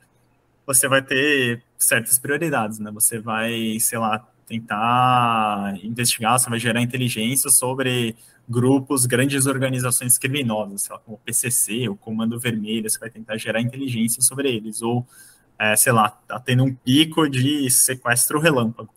você 0.66 0.88
vai 0.88 1.02
ter 1.02 1.62
certas 1.78 2.18
prioridades, 2.18 2.78
né? 2.78 2.90
Você 2.92 3.18
vai, 3.18 3.78
sei 3.80 3.98
lá, 3.98 4.26
tentar 4.46 5.74
investigar, 5.82 6.38
você 6.38 6.48
vai 6.48 6.58
gerar 6.58 6.80
inteligência 6.80 7.50
sobre 7.50 8.16
grupos, 8.48 9.06
grandes 9.06 9.46
organizações 9.46 10.18
criminosas, 10.18 10.82
sei 10.82 10.94
lá, 10.94 11.00
como 11.00 11.16
o 11.16 11.20
PCC, 11.20 11.88
o 11.88 11.96
Comando 11.96 12.38
Vermelho, 12.38 12.88
você 12.88 12.98
vai 12.98 13.10
tentar 13.10 13.36
gerar 13.36 13.60
inteligência 13.60 14.20
sobre 14.22 14.48
eles, 14.48 14.82
ou, 14.82 15.06
é, 15.58 15.74
sei 15.76 15.92
lá, 15.92 16.10
tá 16.10 16.38
tendo 16.38 16.64
um 16.64 16.74
pico 16.74 17.28
de 17.28 17.70
sequestro 17.70 18.38
relâmpago. 18.40 18.92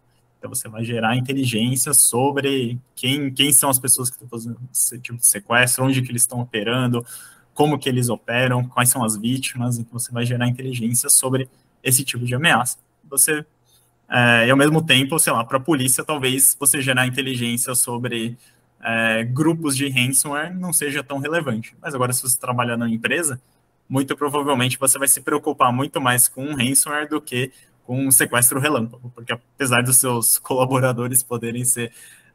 Então 0.46 0.54
você 0.54 0.70
vai 0.70 0.86
gerar 0.86 1.18
inteligência 1.18 1.92
sobre 1.92 2.80
quem, 2.96 3.34
quem 3.34 3.52
são 3.52 3.68
as 3.68 3.80
pessoas 3.80 4.12
que 4.12 4.16
estão 4.16 4.30
fazendo 4.30 4.60
esse 4.72 5.00
tipo 5.00 5.18
de 5.18 5.26
sequestro, 5.26 5.86
onde 5.86 6.04
que 6.04 6.12
eles 6.12 6.22
estão 6.22 6.40
operando, 6.40 7.04
como 7.52 7.80
que 7.80 7.90
eles 7.90 8.10
operam, 8.10 8.64
quais 8.64 8.90
são 8.90 9.04
as 9.04 9.18
vítimas, 9.18 9.80
então 9.80 9.98
você 9.98 10.12
vai 10.12 10.24
gerar 10.24 10.48
inteligência 10.48 11.10
sobre 11.10 11.50
esse 11.84 12.04
tipo 12.04 12.24
de 12.26 12.36
ameaça. 12.36 12.78
Você, 13.10 13.44
é, 14.08 14.46
e 14.46 14.52
ao 14.52 14.58
mesmo 14.58 14.84
tempo, 14.84 15.18
sei 15.18 15.34
lá, 15.34 15.44
para 15.44 15.58
a 15.58 15.60
polícia, 15.60 16.04
talvez 16.04 16.56
você 16.60 16.80
gerar 16.80 17.08
inteligência 17.08 17.74
sobre 17.74 18.38
é, 18.84 19.24
grupos 19.24 19.76
de 19.76 19.90
ransomware 19.90 20.56
não 20.56 20.72
seja 20.72 21.04
tão 21.04 21.18
relevante. 21.18 21.76
Mas 21.82 21.96
agora, 21.96 22.14
se 22.14 22.22
você 22.22 22.40
trabalhar 22.40 22.78
na 22.78 22.88
empresa, 22.88 23.42
muito 23.90 24.16
provavelmente 24.16 24.78
você 24.78 25.00
vai 25.00 25.08
se 25.08 25.22
preocupar 25.22 25.74
muito 25.74 26.00
mais 26.00 26.28
com 26.28 26.46
um 26.46 26.56
ransomware 26.56 27.10
do 27.10 27.20
que 27.20 27.52
com 27.86 28.08
um 28.08 28.12
sequestro 28.12 28.60
relâmpago, 28.60 29.12
porque 29.14 29.32
apesar 29.32 29.84
dos 29.84 29.98
seus 29.98 30.38
colaboradores 30.40 31.22
poderem 31.22 31.64
ser 31.64 31.92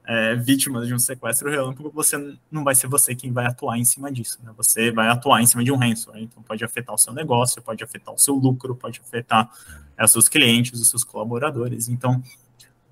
é, 0.06 0.34
vítimas 0.34 0.86
de 0.86 0.94
um 0.94 0.98
sequestro 0.98 1.50
relâmpago, 1.50 1.90
você 1.92 2.16
não 2.50 2.64
vai 2.64 2.74
ser 2.74 2.86
você 2.86 3.14
quem 3.14 3.32
vai 3.32 3.46
atuar 3.46 3.78
em 3.78 3.84
cima 3.84 4.10
disso, 4.10 4.38
né? 4.42 4.52
Você 4.56 4.90
vai 4.90 5.08
atuar 5.08 5.42
em 5.42 5.46
cima 5.46 5.62
de 5.62 5.70
um 5.70 5.76
ransomware, 5.76 6.22
então 6.22 6.42
pode 6.42 6.64
afetar 6.64 6.94
o 6.94 6.98
seu 6.98 7.12
negócio, 7.12 7.60
pode 7.60 7.84
afetar 7.84 8.14
o 8.14 8.18
seu 8.18 8.34
lucro, 8.34 8.74
pode 8.74 9.00
afetar 9.00 9.50
é, 9.96 10.04
os 10.04 10.12
seus 10.12 10.28
clientes, 10.28 10.80
os 10.80 10.88
seus 10.88 11.04
colaboradores. 11.04 11.88
Então, 11.88 12.22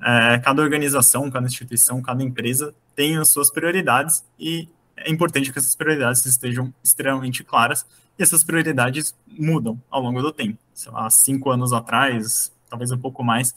é, 0.01 0.39
cada 0.39 0.63
organização, 0.63 1.31
cada 1.31 1.47
instituição, 1.47 2.03
cada 2.03 2.23
empresa 2.23 2.75
tem 2.95 3.17
as 3.17 3.29
suas 3.29 3.51
prioridades 3.51 4.25
e 4.39 4.69
é 4.97 5.11
importante 5.11 5.53
que 5.53 5.59
essas 5.59 5.75
prioridades 5.75 6.25
estejam 6.27 6.75
extremamente 6.83 7.45
claras 7.45 7.87
e 8.19 8.23
essas 8.23 8.43
prioridades 8.43 9.15
mudam 9.27 9.81
ao 9.91 10.03
longo 10.03 10.21
do 10.21 10.33
tempo. 10.33 10.59
Sei 10.75 10.91
lá, 10.91 11.09
cinco 11.09 11.51
anos 11.51 11.73
atrás, 11.73 12.53
talvez 12.69 12.91
um 12.91 12.99
pouco 12.99 13.23
mais, 13.23 13.55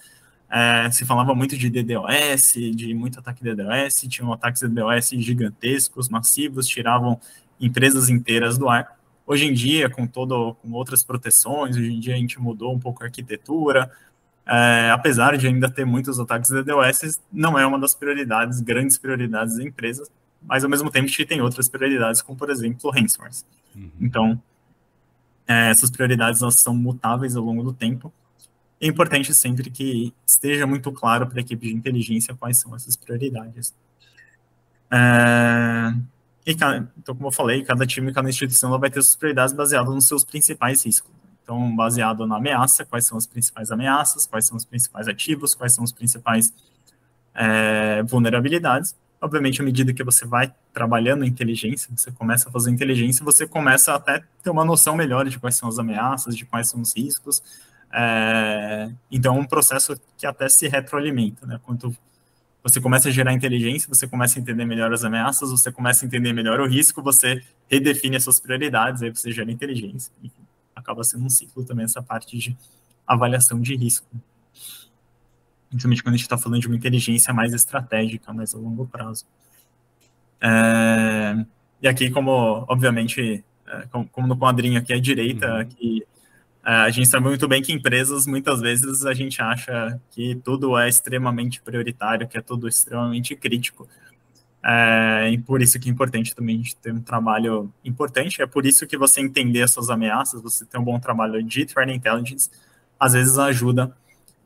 é, 0.50 0.90
se 0.92 1.06
falava 1.06 1.34
muito 1.34 1.58
de 1.58 1.70
DDoS, 1.70 2.54
de 2.76 2.94
muito 2.94 3.20
ataque 3.20 3.44
de 3.44 3.56
DDoS, 3.56 4.06
tinham 4.08 4.32
ataques 4.32 4.62
de 4.62 4.68
DDoS 4.68 5.10
gigantescos, 5.12 6.10
massivos, 6.10 6.68
tiravam 6.68 7.20
empresas 7.60 8.10
inteiras 8.10 8.58
do 8.58 8.70
ar. 8.70 9.00
Hoje 9.26 9.46
em 9.46 9.54
dia, 9.54 9.90
com 9.90 10.06
todo, 10.06 10.56
com 10.56 10.72
outras 10.74 11.04
proteções, 11.04 11.78
hoje 11.78 11.94
em 11.94 12.00
dia 12.00 12.14
a 12.14 12.18
gente 12.18 12.40
mudou 12.40 12.74
um 12.74 12.80
pouco 12.80 13.02
a 13.02 13.06
arquitetura, 13.06 13.90
é, 14.46 14.92
apesar 14.92 15.38
de 15.38 15.48
ainda 15.48 15.70
ter 15.70 15.86
muitos 15.86 16.20
ataques 16.20 16.52
de 16.52 16.62
DDoS, 16.62 17.20
não 17.32 17.58
é 17.58 17.66
uma 17.66 17.80
das 17.80 17.96
prioridades, 17.96 18.60
grandes 18.60 18.98
prioridades 18.98 19.56
da 19.56 19.64
empresa, 19.64 20.04
mas 20.42 20.64
ao 20.64 20.70
mesmo 20.70 20.92
tempo 20.92 21.06
a 21.06 21.08
gente 21.08 21.26
tem 21.26 21.42
outras 21.42 21.70
prioridades, 21.70 22.22
como 22.22 22.38
por 22.38 22.50
exemplo 22.50 22.92
ransomware. 22.92 23.32
Uhum. 23.76 23.92
Então, 24.02 24.42
essas 25.70 25.90
prioridades 25.90 26.42
elas 26.42 26.56
são 26.58 26.76
mutáveis 26.76 27.36
ao 27.36 27.44
longo 27.44 27.64
do 27.64 27.74
tempo. 27.74 28.14
É 28.80 28.88
importante 28.88 29.34
sempre 29.34 29.70
que 29.70 30.14
esteja 30.26 30.66
muito 30.66 30.92
claro 30.92 31.28
para 31.28 31.40
a 31.40 31.42
equipe 31.42 31.68
de 31.68 31.74
inteligência 31.74 32.34
quais 32.36 32.58
são 32.58 32.76
essas 32.76 32.96
prioridades. 32.96 33.74
É, 34.92 35.94
e, 36.46 36.52
então, 36.52 37.16
como 37.16 37.28
eu 37.28 37.32
falei, 37.32 37.64
cada 37.64 37.86
time, 37.86 38.12
cada 38.12 38.30
instituição 38.30 38.78
vai 38.80 38.90
ter 38.90 39.02
suas 39.02 39.16
prioridades 39.16 39.54
baseadas 39.54 39.94
nos 39.94 40.08
seus 40.08 40.24
principais 40.24 40.84
riscos. 40.86 41.12
Então, 41.44 41.76
baseado 41.76 42.26
na 42.26 42.38
ameaça, 42.38 42.86
quais 42.86 43.06
são 43.06 43.18
as 43.18 43.28
principais 43.28 43.72
ameaças, 43.72 44.26
quais 44.26 44.46
são 44.46 44.58
os 44.58 44.66
principais 44.66 45.08
ativos, 45.08 45.54
quais 45.54 45.74
são 45.74 45.84
as 45.84 45.92
principais 45.92 46.54
é, 47.34 48.04
vulnerabilidades 48.04 48.96
obviamente, 49.22 49.62
à 49.62 49.64
medida 49.64 49.94
que 49.94 50.04
você 50.04 50.26
vai 50.26 50.52
trabalhando 50.74 51.24
a 51.24 51.28
inteligência, 51.28 51.90
você 51.96 52.12
começa 52.12 52.50
a 52.50 52.52
fazer 52.52 52.72
inteligência, 52.72 53.24
você 53.24 53.48
começa 53.48 53.94
até 53.94 54.24
ter 54.44 54.50
uma 54.50 54.66
noção 54.66 54.96
melhor 54.96 55.30
de 55.30 55.40
quais 55.40 55.56
são 55.56 55.70
as 55.70 55.78
ameaças, 55.78 56.36
de 56.36 56.44
quais 56.44 56.68
são 56.68 56.82
os 56.82 56.96
riscos. 56.96 57.44
É, 57.94 58.92
então, 59.12 59.38
é 59.38 59.40
um 59.40 59.46
processo 59.46 59.96
que 60.18 60.26
até 60.26 60.50
se 60.50 60.68
retroalimenta, 60.68 61.46
né? 61.46 61.60
Quanto 61.64 61.96
você 62.64 62.82
começa 62.82 63.10
a 63.10 63.12
gerar 63.12 63.34
inteligência, 63.34 63.88
você 63.88 64.08
começa 64.08 64.40
a 64.40 64.42
entender 64.42 64.66
melhor 64.66 64.92
as 64.92 65.04
ameaças, 65.04 65.52
você 65.52 65.72
começa 65.72 66.04
a 66.04 66.08
entender 66.08 66.34
melhor 66.34 66.60
o 66.60 66.68
risco, 66.68 67.02
você 67.02 67.44
redefine 67.70 68.16
as 68.16 68.24
suas 68.24 68.40
prioridades, 68.40 69.04
aí 69.04 69.10
você 69.10 69.32
gera 69.32 69.52
inteligência. 69.52 70.12
Enfim, 70.24 70.44
acaba 70.76 71.04
sendo 71.04 71.26
um 71.26 71.30
ciclo 71.30 71.64
também 71.64 71.86
essa 71.86 72.02
parte 72.02 72.38
de 72.38 72.58
avaliação 73.06 73.60
de 73.60 73.76
risco 73.76 74.08
principalmente 75.72 76.04
quando 76.04 76.16
a 76.16 76.18
gente 76.18 76.26
está 76.26 76.38
falando 76.38 76.60
de 76.60 76.68
uma 76.68 76.76
inteligência 76.76 77.34
mais 77.34 77.54
estratégica, 77.54 78.34
mais 78.34 78.54
a 78.54 78.58
longo 78.58 78.86
prazo. 78.86 79.26
É, 80.42 81.46
e 81.82 81.88
aqui, 81.88 82.12
como, 82.12 82.66
obviamente, 82.68 83.44
é, 83.66 83.88
como, 83.90 84.08
como, 84.10 84.28
no 84.28 84.38
quadrinho 84.38 84.78
aqui 84.78 84.94
à 84.94 85.00
direita, 85.00 85.60
uhum. 85.60 85.66
que 85.66 86.06
é, 86.66 86.72
a 86.74 86.90
gente 86.90 87.08
sabe 87.08 87.26
muito 87.26 87.48
bem 87.48 87.62
que 87.62 87.72
empresas, 87.72 88.28
muitas 88.28 88.60
vezes, 88.60 89.06
a 89.06 89.14
gente 89.14 89.42
acha 89.42 90.00
que 90.12 90.36
tudo 90.44 90.78
é 90.78 90.90
extremamente 90.90 91.62
prioritário, 91.62 92.28
que 92.28 92.38
é 92.38 92.42
tudo 92.42 92.68
extremamente 92.68 93.34
crítico. 93.36 93.88
É, 94.64 95.32
e 95.32 95.38
por 95.40 95.62
isso 95.62 95.80
que 95.80 95.90
é 95.90 95.92
importante 95.92 96.36
também 96.36 96.56
a 96.56 96.58
gente 96.60 96.76
ter 96.76 96.94
um 96.94 97.02
trabalho 97.02 97.74
importante. 97.84 98.42
É 98.42 98.46
por 98.46 98.66
isso 98.66 98.86
que 98.86 98.98
você 98.98 99.22
entender 99.22 99.64
as 99.64 99.72
suas 99.72 99.90
ameaças, 99.90 100.42
você 100.42 100.66
ter 100.66 100.78
um 100.78 100.84
bom 100.84 101.00
trabalho 101.00 101.42
de 101.42 101.66
threat 101.66 101.90
intelligence, 101.92 102.50
às 103.00 103.14
vezes 103.14 103.38
ajuda 103.40 103.96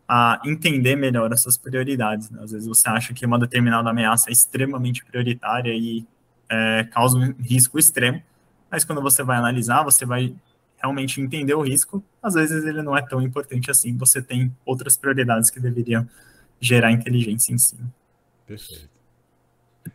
a 0.07 0.39
entender 0.45 0.95
melhor 0.95 1.33
as 1.33 1.41
suas 1.41 1.57
prioridades. 1.57 2.29
Né? 2.29 2.41
Às 2.43 2.51
vezes 2.51 2.67
você 2.67 2.87
acha 2.87 3.13
que 3.13 3.25
uma 3.25 3.39
determinada 3.39 3.89
ameaça 3.89 4.29
é 4.29 4.33
extremamente 4.33 5.03
prioritária 5.03 5.73
e 5.73 6.05
é, 6.49 6.83
causa 6.91 7.17
um 7.17 7.33
risco 7.41 7.79
extremo, 7.79 8.21
mas 8.69 8.83
quando 8.83 9.01
você 9.01 9.23
vai 9.23 9.37
analisar, 9.37 9.83
você 9.83 10.05
vai 10.05 10.35
realmente 10.77 11.19
entender 11.19 11.53
o 11.55 11.61
risco, 11.61 12.03
às 12.21 12.35
vezes 12.35 12.63
ele 12.65 12.81
não 12.83 12.95
é 12.95 13.01
tão 13.01 13.21
importante 13.21 13.71
assim, 13.71 13.97
você 13.97 14.21
tem 14.21 14.55
outras 14.63 14.95
prioridades 14.95 15.49
que 15.49 15.59
deveriam 15.59 16.07
gerar 16.59 16.91
inteligência 16.91 17.53
em 17.53 17.57
si. 17.57 17.77
Perfeito. 18.45 18.89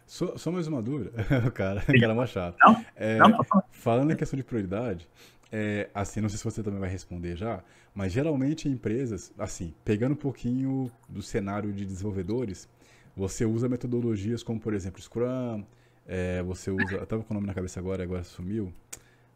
Só, 0.07 0.37
só 0.37 0.51
mais 0.51 0.67
uma 0.67 0.83
dúvida, 0.83 1.11
cara, 1.55 1.83
cara 1.83 2.15
machado. 2.15 2.57
Não, 2.61 2.85
é, 2.97 3.19
não, 3.19 3.45
falando 3.71 4.13
em 4.13 4.17
questão 4.17 4.37
de 4.37 4.43
prioridade, 4.43 5.09
é, 5.53 5.91
assim, 5.95 6.21
não 6.21 6.29
sei 6.29 6.39
se 6.39 6.45
você 6.45 6.63
também 6.63 6.81
vai 6.81 6.89
responder 6.89 7.37
já, 7.37 7.63
mas 7.95 8.13
geralmente 8.13 8.69
empresas, 8.69 9.33
assim, 9.39 9.75
pegando 9.85 10.13
um 10.13 10.17
pouquinho 10.17 10.91
do 11.09 11.23
cenário 11.23 11.73
de 11.73 11.85
desenvolvedores, 11.85 12.69
você 13.17 13.45
usa 13.45 13.69
metodologias 13.69 14.43
como, 14.43 14.61
por 14.61 14.75
exemplo, 14.75 15.01
Scrum, 15.03 15.65
é, 16.07 16.43
você 16.43 16.71
usa. 16.71 16.97
Eu 16.97 17.07
tava 17.07 17.23
com 17.23 17.33
o 17.33 17.37
nome 17.37 17.47
na 17.47 17.55
cabeça 17.55 17.79
agora, 17.79 18.03
agora 18.03 18.25
sumiu. 18.25 18.73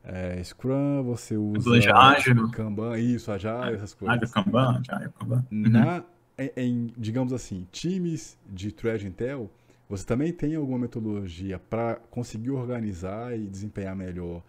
É, 0.02 0.42
Scrum, 0.42 1.02
você 1.02 1.36
usa. 1.36 1.70
Ágil. 1.94 2.50
Kanban, 2.50 2.98
isso, 2.98 3.30
Agile, 3.32 3.74
essas 3.74 3.94
coisas. 3.94 4.16
Ágil, 4.16 4.32
Kanban, 4.32 4.82
Agile, 4.88 5.12
Kanban. 5.18 5.46
Uhum. 5.50 5.70
Na, 5.70 6.04
em, 6.38 6.50
em, 6.56 6.94
digamos 6.96 7.32
assim, 7.32 7.66
times 7.70 8.38
de 8.48 8.70
Thread 8.70 9.06
Intel, 9.06 9.50
você 9.88 10.04
também 10.04 10.32
tem 10.32 10.54
alguma 10.54 10.78
metodologia 10.78 11.58
para 11.58 11.96
conseguir 12.10 12.50
organizar 12.50 13.38
e 13.38 13.46
desempenhar 13.46 13.94
melhor, 13.94 14.42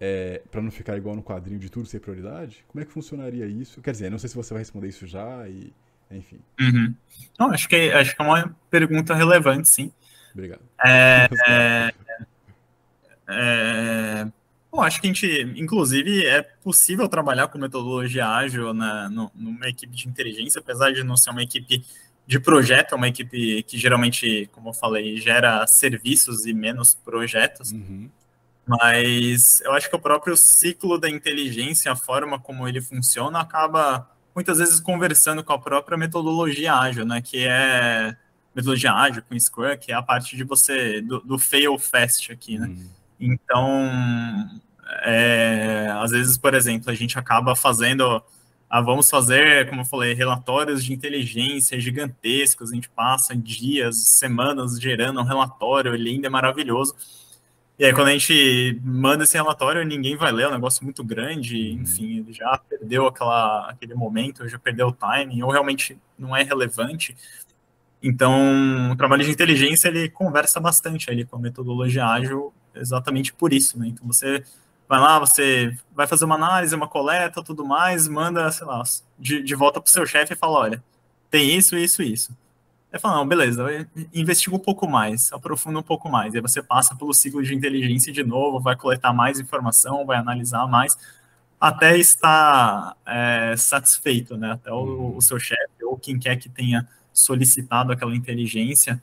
é, 0.00 0.40
para 0.50 0.62
não 0.62 0.70
ficar 0.70 0.96
igual 0.96 1.14
no 1.14 1.22
quadrinho 1.22 1.58
de 1.58 1.68
tudo 1.68 1.86
ser 1.86 2.00
prioridade? 2.00 2.64
Como 2.66 2.82
é 2.82 2.86
que 2.86 2.92
funcionaria 2.92 3.46
isso? 3.46 3.82
Quer 3.82 3.90
dizer, 3.90 4.10
não 4.10 4.18
sei 4.18 4.30
se 4.30 4.34
você 4.34 4.54
vai 4.54 4.62
responder 4.62 4.88
isso 4.88 5.06
já 5.06 5.46
e, 5.46 5.72
enfim. 6.10 6.40
Uhum. 6.58 6.94
Não, 7.38 7.52
acho 7.52 7.68
que 7.68 7.92
acho 7.92 8.16
que 8.16 8.22
é 8.22 8.24
uma 8.24 8.56
pergunta 8.70 9.14
relevante, 9.14 9.68
sim. 9.68 9.92
Obrigado. 10.32 10.62
É, 10.82 11.28
é, 11.46 11.92
é, 13.28 14.28
bom, 14.72 14.80
acho 14.80 15.00
que 15.00 15.06
a 15.06 15.12
gente, 15.12 15.52
inclusive, 15.56 16.24
é 16.24 16.40
possível 16.42 17.06
trabalhar 17.08 17.48
com 17.48 17.58
metodologia 17.58 18.26
ágil 18.26 18.72
na, 18.72 19.10
no, 19.10 19.30
numa 19.34 19.68
equipe 19.68 19.94
de 19.94 20.08
inteligência, 20.08 20.60
apesar 20.60 20.92
de 20.92 21.04
não 21.04 21.16
ser 21.16 21.30
uma 21.30 21.42
equipe 21.42 21.84
de 22.26 22.38
projeto, 22.38 22.92
é 22.92 22.96
uma 22.96 23.08
equipe 23.08 23.62
que 23.64 23.76
geralmente, 23.76 24.48
como 24.52 24.70
eu 24.70 24.72
falei, 24.72 25.16
gera 25.16 25.66
serviços 25.66 26.46
e 26.46 26.54
menos 26.54 26.94
projetos. 26.94 27.72
Uhum. 27.72 28.08
Mas 28.66 29.60
eu 29.62 29.72
acho 29.72 29.88
que 29.88 29.96
o 29.96 30.00
próprio 30.00 30.36
ciclo 30.36 30.98
da 30.98 31.08
inteligência, 31.08 31.90
a 31.90 31.96
forma 31.96 32.38
como 32.38 32.68
ele 32.68 32.80
funciona, 32.80 33.40
acaba 33.40 34.08
muitas 34.34 34.58
vezes 34.58 34.80
conversando 34.80 35.42
com 35.42 35.52
a 35.52 35.58
própria 35.58 35.98
metodologia 35.98 36.74
ágil, 36.74 37.04
né? 37.04 37.20
Que 37.20 37.46
é 37.46 38.16
metodologia 38.54 38.92
ágil 38.92 39.22
com 39.22 39.38
Scrum, 39.38 39.76
que 39.78 39.92
é 39.92 39.94
a 39.94 40.02
parte 40.02 40.36
de 40.36 40.44
você 40.44 41.00
do, 41.00 41.20
do 41.20 41.38
fail 41.38 41.78
fast 41.78 42.32
aqui, 42.32 42.58
né? 42.58 42.68
Uhum. 42.68 42.88
Então, 43.20 44.60
é, 45.02 45.88
às 46.00 46.10
vezes, 46.10 46.38
por 46.38 46.54
exemplo, 46.54 46.90
a 46.90 46.94
gente 46.94 47.18
acaba 47.18 47.54
fazendo, 47.54 48.22
ah, 48.68 48.80
vamos 48.80 49.10
fazer, 49.10 49.68
como 49.68 49.82
eu 49.82 49.84
falei, 49.84 50.14
relatórios 50.14 50.84
de 50.84 50.92
inteligência 50.92 51.78
gigantescos, 51.78 52.72
a 52.72 52.74
gente 52.74 52.88
passa 52.88 53.36
dias, 53.36 54.08
semanas 54.08 54.80
gerando 54.80 55.20
um 55.20 55.24
relatório, 55.24 55.94
lindo, 55.94 56.26
é 56.26 56.30
maravilhoso. 56.30 56.94
E 57.80 57.84
aí, 57.86 57.94
quando 57.94 58.08
a 58.08 58.12
gente 58.12 58.78
manda 58.84 59.24
esse 59.24 59.34
relatório, 59.34 59.82
ninguém 59.86 60.14
vai 60.14 60.30
ler, 60.30 60.42
é 60.42 60.48
um 60.48 60.52
negócio 60.52 60.84
muito 60.84 61.02
grande, 61.02 61.56
uhum. 61.56 61.80
enfim, 61.80 62.18
ele 62.18 62.30
já 62.30 62.58
perdeu 62.58 63.06
aquela, 63.06 63.70
aquele 63.70 63.94
momento, 63.94 64.46
já 64.46 64.58
perdeu 64.58 64.88
o 64.88 64.92
timing, 64.92 65.40
ou 65.40 65.50
realmente 65.50 65.98
não 66.18 66.36
é 66.36 66.42
relevante. 66.42 67.16
Então, 68.02 68.92
o 68.92 68.96
trabalho 68.96 69.24
de 69.24 69.30
inteligência 69.30 69.88
ele 69.88 70.10
conversa 70.10 70.60
bastante 70.60 71.10
ali 71.10 71.24
com 71.24 71.36
a 71.36 71.40
metodologia 71.40 72.04
ágil, 72.04 72.52
exatamente 72.74 73.32
por 73.32 73.50
isso, 73.50 73.78
né? 73.78 73.86
Então 73.88 74.06
você 74.06 74.44
vai 74.86 75.00
lá, 75.00 75.18
você 75.18 75.74
vai 75.96 76.06
fazer 76.06 76.26
uma 76.26 76.34
análise, 76.34 76.74
uma 76.74 76.86
coleta, 76.86 77.42
tudo 77.42 77.64
mais, 77.64 78.06
manda, 78.06 78.52
sei 78.52 78.66
lá, 78.66 78.82
de, 79.18 79.42
de 79.42 79.54
volta 79.54 79.80
para 79.80 79.88
o 79.88 79.90
seu 79.90 80.04
chefe 80.04 80.34
e 80.34 80.36
fala, 80.36 80.58
olha, 80.58 80.84
tem 81.30 81.56
isso, 81.56 81.74
isso, 81.78 82.02
isso. 82.02 82.36
Aí 82.92 82.98
fala, 82.98 83.16
não, 83.16 83.28
beleza, 83.28 83.64
investiga 84.12 84.56
um 84.56 84.60
pouco 84.60 84.88
mais, 84.88 85.32
aprofunda 85.32 85.78
um 85.78 85.82
pouco 85.82 86.08
mais. 86.08 86.34
Aí 86.34 86.40
você 86.40 86.60
passa 86.60 86.94
pelo 86.96 87.14
ciclo 87.14 87.42
de 87.42 87.54
inteligência 87.54 88.12
de 88.12 88.24
novo, 88.24 88.60
vai 88.60 88.74
coletar 88.74 89.12
mais 89.12 89.38
informação, 89.38 90.04
vai 90.04 90.16
analisar 90.18 90.66
mais, 90.66 90.98
até 91.60 91.96
estar 91.96 92.96
é, 93.06 93.54
satisfeito, 93.56 94.36
né? 94.36 94.52
Até 94.52 94.72
o, 94.72 95.14
o 95.16 95.20
seu 95.20 95.38
chefe 95.38 95.84
ou 95.84 95.96
quem 95.96 96.18
quer 96.18 96.36
que 96.36 96.48
tenha 96.48 96.88
solicitado 97.12 97.92
aquela 97.92 98.14
inteligência, 98.14 99.00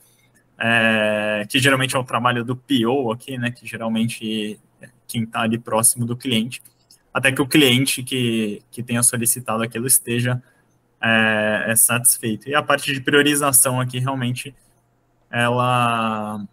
é, 0.57 1.45
que 1.47 1.59
geralmente 1.59 1.95
é 1.95 1.99
o 1.99 2.03
trabalho 2.03 2.43
do 2.43 2.55
PO 2.55 3.11
aqui, 3.11 3.37
né, 3.37 3.51
que 3.51 3.65
geralmente 3.65 4.59
é 4.81 4.89
quem 5.07 5.23
está 5.23 5.41
ali 5.41 5.57
próximo 5.57 6.05
do 6.05 6.17
cliente, 6.17 6.61
até 7.13 7.31
que 7.31 7.41
o 7.41 7.47
cliente 7.47 8.03
que, 8.03 8.61
que 8.71 8.83
tenha 8.83 9.03
solicitado 9.03 9.63
aquilo 9.63 9.87
esteja 9.87 10.41
é, 11.01 11.65
é 11.67 11.75
satisfeito. 11.75 12.49
E 12.49 12.55
a 12.55 12.63
parte 12.63 12.91
de 12.93 13.01
priorização 13.01 13.79
aqui 13.79 13.99
realmente 13.99 14.55
ela 15.29 16.45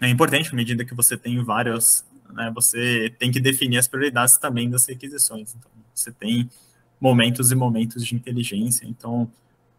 é 0.00 0.08
importante 0.08 0.50
à 0.50 0.54
medida 0.54 0.84
que 0.84 0.94
você 0.94 1.16
tem 1.16 1.42
vários, 1.42 2.04
né, 2.32 2.50
você 2.54 3.14
tem 3.18 3.30
que 3.30 3.40
definir 3.40 3.78
as 3.78 3.86
prioridades 3.88 4.36
também 4.36 4.68
das 4.68 4.86
requisições. 4.86 5.54
Então, 5.54 5.70
você 5.94 6.10
tem 6.10 6.50
momentos 7.00 7.52
e 7.52 7.54
momentos 7.54 8.04
de 8.04 8.14
inteligência, 8.14 8.86
então 8.86 9.30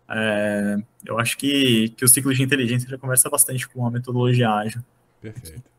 é, 0.08 0.78
eu 1.06 1.20
acho 1.20 1.38
que, 1.38 1.90
que 1.90 2.06
o 2.06 2.08
ciclo 2.08 2.34
de 2.34 2.44
inteligência 2.44 2.88
já 2.88 2.98
conversa 2.98 3.30
bastante 3.30 3.68
com 3.68 3.86
a 3.86 3.92
metodologia 3.92 4.50
ágil. 4.50 4.82
Perfeito. 5.22 5.70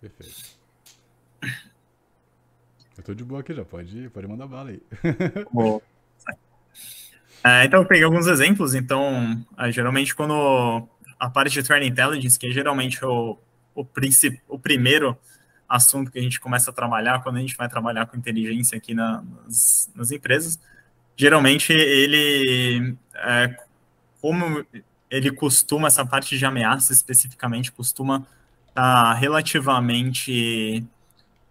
Perfeito. 0.00 0.54
Eu 2.96 3.02
tô 3.02 3.14
de 3.14 3.24
boa 3.24 3.40
aqui 3.40 3.52
já, 3.52 3.64
pode, 3.64 4.08
pode 4.10 4.26
mandar 4.26 4.46
bala 4.46 4.70
aí. 4.70 4.82
Bom. 5.52 5.80
É, 7.44 7.64
então, 7.64 7.80
eu 7.80 7.86
peguei 7.86 8.04
alguns 8.04 8.26
exemplos. 8.26 8.74
Então, 8.74 9.44
é, 9.58 9.70
geralmente, 9.70 10.14
quando 10.14 10.88
a 11.18 11.28
parte 11.28 11.52
de 11.52 11.62
Training 11.62 11.88
Intelligence, 11.88 12.38
que 12.38 12.46
é 12.46 12.50
geralmente 12.50 13.04
o, 13.04 13.38
o, 13.74 13.86
o 14.48 14.58
primeiro 14.58 15.16
assunto 15.68 16.10
que 16.10 16.18
a 16.18 16.22
gente 16.22 16.40
começa 16.40 16.70
a 16.70 16.74
trabalhar 16.74 17.22
quando 17.22 17.36
a 17.36 17.40
gente 17.40 17.56
vai 17.56 17.68
trabalhar 17.68 18.06
com 18.06 18.16
inteligência 18.16 18.76
aqui 18.76 18.94
na, 18.94 19.22
nas, 19.44 19.90
nas 19.94 20.10
empresas, 20.10 20.58
geralmente 21.16 21.72
ele, 21.72 22.96
é, 23.14 23.56
como 24.20 24.64
ele 25.10 25.30
costuma, 25.32 25.88
essa 25.88 26.04
parte 26.04 26.38
de 26.38 26.44
ameaça 26.44 26.92
especificamente, 26.92 27.72
costuma 27.72 28.26
estar 28.68 29.04
tá 29.04 29.14
relativamente 29.14 30.84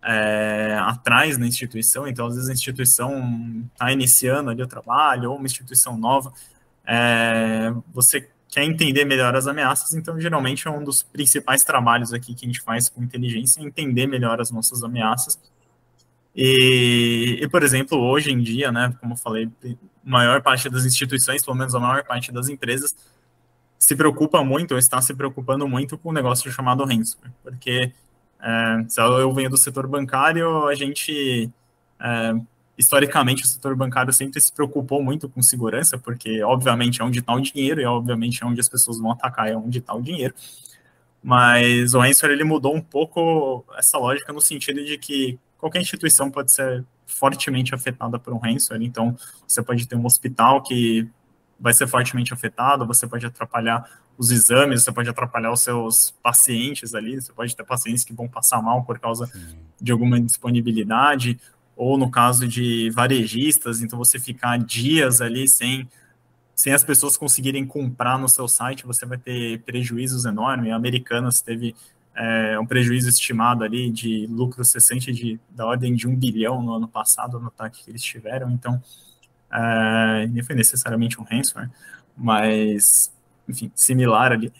é, 0.04 0.78
atrás 0.82 1.38
na 1.38 1.48
instituição, 1.48 2.08
então 2.08 2.28
às 2.28 2.36
vezes 2.36 2.50
a 2.50 2.54
instituição 2.54 3.66
está 3.74 3.92
iniciando 3.92 4.50
ali 4.50 4.62
o 4.62 4.68
trabalho, 4.68 5.32
ou 5.32 5.38
uma 5.38 5.46
instituição 5.46 5.98
nova, 5.98 6.34
é, 6.86 7.74
você 7.94 8.30
quer 8.50 8.64
entender 8.64 9.06
melhor 9.06 9.36
as 9.36 9.48
ameaças, 9.48 9.94
então 9.94 10.20
geralmente 10.20 10.68
é 10.68 10.72
um 10.72 10.84
dos 10.84 11.02
principais 11.02 11.64
trabalhos 11.64 12.14
aqui 12.14 12.36
que 12.36 12.46
a 12.46 12.48
gente 12.48 12.62
faz 12.62 12.90
com 12.90 13.02
inteligência, 13.02 13.62
é 13.62 13.64
entender 13.64 14.06
melhor 14.06 14.40
as 14.40 14.52
nossas 14.52 14.84
ameaças. 14.84 15.40
E, 16.36 17.40
e, 17.42 17.48
por 17.48 17.64
exemplo, 17.64 17.98
hoje 17.98 18.32
em 18.32 18.40
dia, 18.40 18.72
né, 18.72 18.94
como 19.00 19.14
eu 19.14 19.18
falei, 19.18 19.50
a 19.66 19.76
maior 20.04 20.42
parte 20.42 20.70
das 20.70 20.86
instituições, 20.86 21.44
pelo 21.44 21.56
menos 21.56 21.74
a 21.74 21.80
maior 21.80 22.04
parte 22.04 22.32
das 22.32 22.50
empresas, 22.50 22.96
se 23.80 23.96
preocupa 23.96 24.44
muito, 24.44 24.72
ou 24.74 24.78
está 24.78 25.02
se 25.02 25.14
preocupando 25.14 25.68
muito 25.68 25.98
com 25.98 26.10
um 26.10 26.14
negócio 26.14 26.52
chamado 26.52 26.86
ransomware, 26.86 27.32
porque 27.44 27.92
é, 28.44 28.84
se 28.90 29.00
eu 29.00 29.34
venho 29.34 29.50
do 29.50 29.58
setor 29.58 29.88
bancário, 29.88 30.68
a 30.68 30.76
gente, 30.76 31.50
é, 31.98 32.34
historicamente, 32.78 33.44
o 33.44 33.48
setor 33.48 33.74
bancário 33.74 34.12
sempre 34.12 34.42
se 34.42 34.52
preocupou 34.52 35.02
muito 35.02 35.30
com 35.30 35.42
segurança, 35.42 35.98
porque, 35.98 36.44
obviamente, 36.44 37.02
é 37.02 37.06
onde 37.06 37.20
está 37.20 37.34
o 37.34 37.40
dinheiro, 37.40 37.80
e, 37.80 37.86
obviamente, 37.86 38.44
é 38.44 38.46
onde 38.46 38.60
as 38.60 38.68
pessoas 38.68 39.00
vão 39.00 39.12
atacar, 39.12 39.48
é 39.48 39.56
onde 39.56 39.80
está 39.80 39.94
o 39.94 40.02
dinheiro, 40.02 40.34
mas 41.24 41.94
o 41.94 42.00
ransomware, 42.00 42.36
ele 42.36 42.44
mudou 42.44 42.76
um 42.76 42.82
pouco 42.82 43.64
essa 43.78 43.98
lógica 43.98 44.34
no 44.34 44.42
sentido 44.42 44.84
de 44.84 44.98
que 44.98 45.40
qualquer 45.58 45.80
instituição 45.80 46.30
pode 46.30 46.52
ser 46.52 46.84
fortemente 47.06 47.74
afetada 47.74 48.20
por 48.20 48.34
um 48.34 48.38
ransomware, 48.38 48.84
então 48.84 49.16
você 49.48 49.64
pode 49.64 49.88
ter 49.88 49.96
um 49.96 50.06
hospital 50.06 50.62
que 50.62 51.08
vai 51.58 51.74
ser 51.74 51.88
fortemente 51.88 52.34
afetado, 52.34 52.86
você 52.86 53.08
pode 53.08 53.26
atrapalhar 53.26 53.90
os 54.18 54.32
exames, 54.32 54.84
você 54.84 54.92
pode 54.92 55.10
atrapalhar 55.10 55.52
os 55.52 55.62
seus 55.62 56.12
pacientes 56.22 56.94
ali, 56.94 57.20
você 57.20 57.32
pode 57.34 57.56
ter 57.56 57.64
pacientes 57.64 58.04
que 58.04 58.14
vão 58.14 58.28
passar 58.28 58.62
mal 58.62 58.84
por 58.84 59.00
causa 59.00 59.26
Sim. 59.28 59.58
de 59.82 59.92
alguma 59.92 60.20
disponibilidade, 60.20 61.40
ou 61.76 61.98
no 61.98 62.10
caso 62.10 62.48
de 62.48 62.90
varejistas, 62.92 63.82
então 63.82 63.98
você 63.98 64.20
ficar 64.20 64.58
dias 64.60 65.22
ali 65.22 65.48
sem 65.48 65.88
sem 66.56 66.72
as 66.72 66.84
pessoas 66.84 67.18
conseguirem 67.18 67.66
comprar 67.66 68.18
no 68.20 68.30
seu 68.30 68.48
site, 68.48 68.86
você 68.86 69.06
vai 69.08 69.18
ter 69.18 69.60
prejuízos 69.62 70.24
enormes. 70.24 70.72
A 70.72 70.76
Americanas 70.76 71.42
teve 71.42 71.76
é, 72.16 72.60
um 72.60 72.66
prejuízo 72.66 73.10
estimado 73.10 73.64
ali 73.64 73.90
de 73.90 74.28
lucro 74.28 74.64
cessante 74.64 75.12
de, 75.12 75.40
da 75.50 75.66
ordem 75.66 75.96
de 75.96 76.08
um 76.08 76.16
bilhão 76.16 76.62
no 76.62 76.74
ano 76.74 76.88
passado, 76.88 77.40
no 77.40 77.48
ataque 77.48 77.84
que 77.84 77.90
eles 77.90 78.04
tiveram. 78.04 78.52
Então, 78.52 78.82
é, 79.52 80.28
nem 80.28 80.44
foi 80.44 80.56
necessariamente 80.56 81.20
um 81.20 81.24
ransomware, 81.24 81.72
mas, 82.16 83.12
enfim, 83.48 83.72
similar 83.76 84.32
ali. 84.32 84.52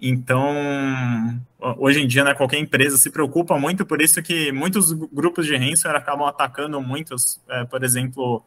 Então, 0.00 0.54
hoje 1.78 2.02
em 2.02 2.06
dia, 2.06 2.22
né, 2.22 2.34
qualquer 2.34 2.58
empresa 2.58 2.98
se 2.98 3.10
preocupa 3.10 3.58
muito, 3.58 3.86
por 3.86 4.02
isso 4.02 4.22
que 4.22 4.52
muitos 4.52 4.92
grupos 4.92 5.46
de 5.46 5.56
ransomware 5.56 5.98
acabam 5.98 6.26
atacando 6.26 6.80
muitos, 6.82 7.40
é, 7.48 7.64
por 7.64 7.82
exemplo, 7.82 8.42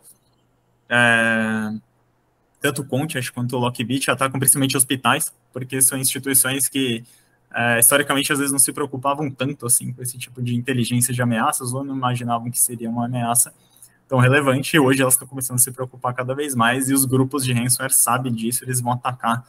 é, 0.87 1.71
tanto 2.61 2.81
o 2.81 2.85
Contias 2.85 3.29
quanto 3.29 3.55
o 3.55 3.59
Lockbit 3.59 4.11
atacam 4.11 4.39
principalmente 4.39 4.77
hospitais, 4.77 5.33
porque 5.51 5.81
são 5.81 5.97
instituições 5.97 6.69
que 6.69 7.03
é, 7.53 7.79
historicamente 7.79 8.31
às 8.31 8.37
vezes 8.37 8.51
não 8.51 8.59
se 8.59 8.71
preocupavam 8.71 9.29
tanto 9.31 9.65
assim 9.65 9.91
com 9.91 10.03
esse 10.03 10.19
tipo 10.19 10.41
de 10.41 10.55
inteligência 10.55 11.11
de 11.11 11.21
ameaças 11.21 11.73
ou 11.73 11.83
não 11.83 11.95
imaginavam 11.95 12.51
que 12.51 12.59
seria 12.59 12.87
uma 12.87 13.05
ameaça 13.05 13.51
tão 14.07 14.19
relevante 14.19 14.75
e 14.75 14.79
hoje 14.79 15.01
elas 15.01 15.15
estão 15.15 15.27
começando 15.27 15.55
a 15.55 15.59
se 15.59 15.71
preocupar 15.71 16.13
cada 16.13 16.35
vez 16.35 16.53
mais 16.53 16.89
e 16.89 16.93
os 16.93 17.05
grupos 17.05 17.43
de 17.43 17.53
ransomware 17.53 17.91
sabem 17.91 18.31
disso, 18.31 18.63
eles 18.63 18.81
vão 18.81 18.91
atacar 18.91 19.47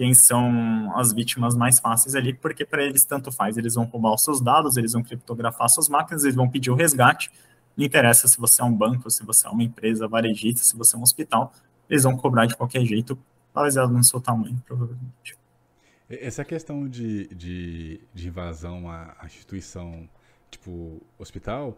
quem 0.00 0.14
são 0.14 0.98
as 0.98 1.12
vítimas 1.12 1.54
mais 1.54 1.78
fáceis 1.78 2.14
ali, 2.14 2.32
porque 2.32 2.64
para 2.64 2.82
eles 2.82 3.04
tanto 3.04 3.30
faz, 3.30 3.58
eles 3.58 3.74
vão 3.74 3.84
roubar 3.84 4.14
os 4.14 4.22
seus 4.22 4.40
dados, 4.40 4.78
eles 4.78 4.94
vão 4.94 5.02
criptografar 5.02 5.68
suas 5.68 5.90
máquinas, 5.90 6.24
eles 6.24 6.34
vão 6.34 6.48
pedir 6.48 6.70
o 6.70 6.74
resgate, 6.74 7.30
não 7.76 7.84
interessa 7.84 8.26
se 8.26 8.40
você 8.40 8.62
é 8.62 8.64
um 8.64 8.74
banco, 8.74 9.10
se 9.10 9.22
você 9.26 9.46
é 9.46 9.50
uma 9.50 9.62
empresa 9.62 10.08
varejista, 10.08 10.64
se 10.64 10.74
você 10.74 10.96
é 10.96 10.98
um 10.98 11.02
hospital, 11.02 11.52
eles 11.90 12.04
vão 12.04 12.16
cobrar 12.16 12.46
de 12.46 12.56
qualquer 12.56 12.82
jeito, 12.82 13.18
baseado 13.52 13.92
no 13.92 14.02
seu 14.02 14.22
tamanho, 14.22 14.58
provavelmente. 14.66 15.36
Essa 16.08 16.46
questão 16.46 16.88
de, 16.88 17.26
de, 17.34 18.00
de 18.14 18.28
invasão 18.28 18.90
à, 18.90 19.14
instituição, 19.26 20.08
tipo, 20.50 21.02
hospital, 21.18 21.76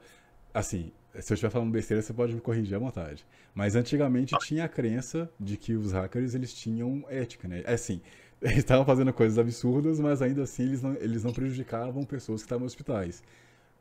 assim, 0.52 0.92
se 1.20 1.32
eu 1.32 1.34
estiver 1.34 1.50
falando 1.50 1.70
besteira, 1.70 2.02
você 2.02 2.12
pode 2.12 2.34
me 2.34 2.40
corrigir 2.40 2.74
à 2.74 2.78
vontade. 2.78 3.24
Mas 3.54 3.76
antigamente 3.76 4.34
tinha 4.40 4.64
a 4.64 4.68
crença 4.68 5.30
de 5.38 5.56
que 5.56 5.74
os 5.74 5.92
hackers 5.92 6.34
eles 6.34 6.54
tinham 6.54 7.04
ética, 7.08 7.46
né? 7.46 7.62
É 7.64 7.74
assim, 7.74 8.00
eles 8.40 8.58
estavam 8.58 8.84
fazendo 8.84 9.12
coisas 9.12 9.38
absurdas, 9.38 10.00
mas 10.00 10.22
ainda 10.22 10.42
assim 10.42 10.62
eles 10.64 10.82
não, 10.82 10.94
eles 10.94 11.22
não 11.22 11.32
prejudicavam 11.32 12.04
pessoas 12.04 12.40
que 12.42 12.46
estavam 12.46 12.64
em 12.64 12.66
hospitais. 12.66 13.22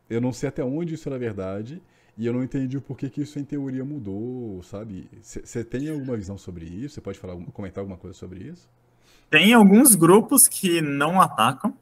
Eu 0.09 0.19
não 0.19 0.33
sei 0.33 0.49
até 0.49 0.63
onde 0.63 0.95
isso 0.95 1.07
era 1.07 1.17
verdade, 1.17 1.81
e 2.17 2.25
eu 2.25 2.33
não 2.33 2.43
entendi 2.43 2.77
o 2.77 2.81
porquê 2.81 3.09
que 3.09 3.21
isso 3.21 3.39
em 3.39 3.45
teoria 3.45 3.85
mudou, 3.85 4.61
sabe? 4.63 5.09
Você 5.21 5.63
tem 5.63 5.89
alguma 5.89 6.17
visão 6.17 6.37
sobre 6.37 6.65
isso? 6.65 6.95
Você 6.95 7.01
pode 7.01 7.17
falar, 7.17 7.35
comentar 7.53 7.81
alguma 7.81 7.97
coisa 7.97 8.17
sobre 8.17 8.43
isso? 8.43 8.69
Tem 9.29 9.53
alguns 9.53 9.95
grupos 9.95 10.47
que 10.47 10.81
não 10.81 11.21
atacam. 11.21 11.73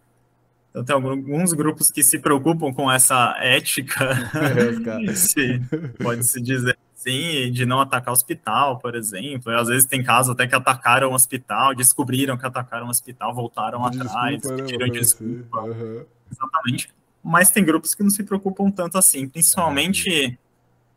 Então, 0.69 0.83
tem 0.83 0.95
alguns 0.95 1.53
grupos 1.53 1.89
que 1.91 2.03
se 2.03 2.19
preocupam 2.19 2.73
com 2.73 2.91
essa 2.91 3.35
ética, 3.39 4.09
pode-se 6.01 6.41
dizer 6.41 6.77
assim, 6.95 7.51
de 7.51 7.65
não 7.65 7.81
atacar 7.81 8.13
hospital, 8.13 8.77
por 8.77 8.95
exemplo. 8.95 9.51
E, 9.51 9.55
às 9.55 9.67
vezes 9.67 9.85
tem 9.85 10.03
casos 10.03 10.31
até 10.31 10.45
que 10.45 10.55
atacaram 10.55 11.09
o 11.09 11.13
hospital, 11.13 11.73
descobriram 11.73 12.37
que 12.37 12.45
atacaram 12.45 12.87
o 12.87 12.89
hospital, 12.89 13.33
voltaram 13.33 13.85
atrás, 13.85 14.41
desculpa, 14.41 14.61
né, 14.61 14.63
pediram 14.63 14.89
desculpa. 14.89 15.61
Uhum. 15.61 16.05
Exatamente 16.31 16.93
mas 17.23 17.51
tem 17.51 17.63
grupos 17.63 17.93
que 17.93 18.03
não 18.03 18.09
se 18.09 18.23
preocupam 18.23 18.71
tanto 18.71 18.97
assim, 18.97 19.27
principalmente 19.27 20.37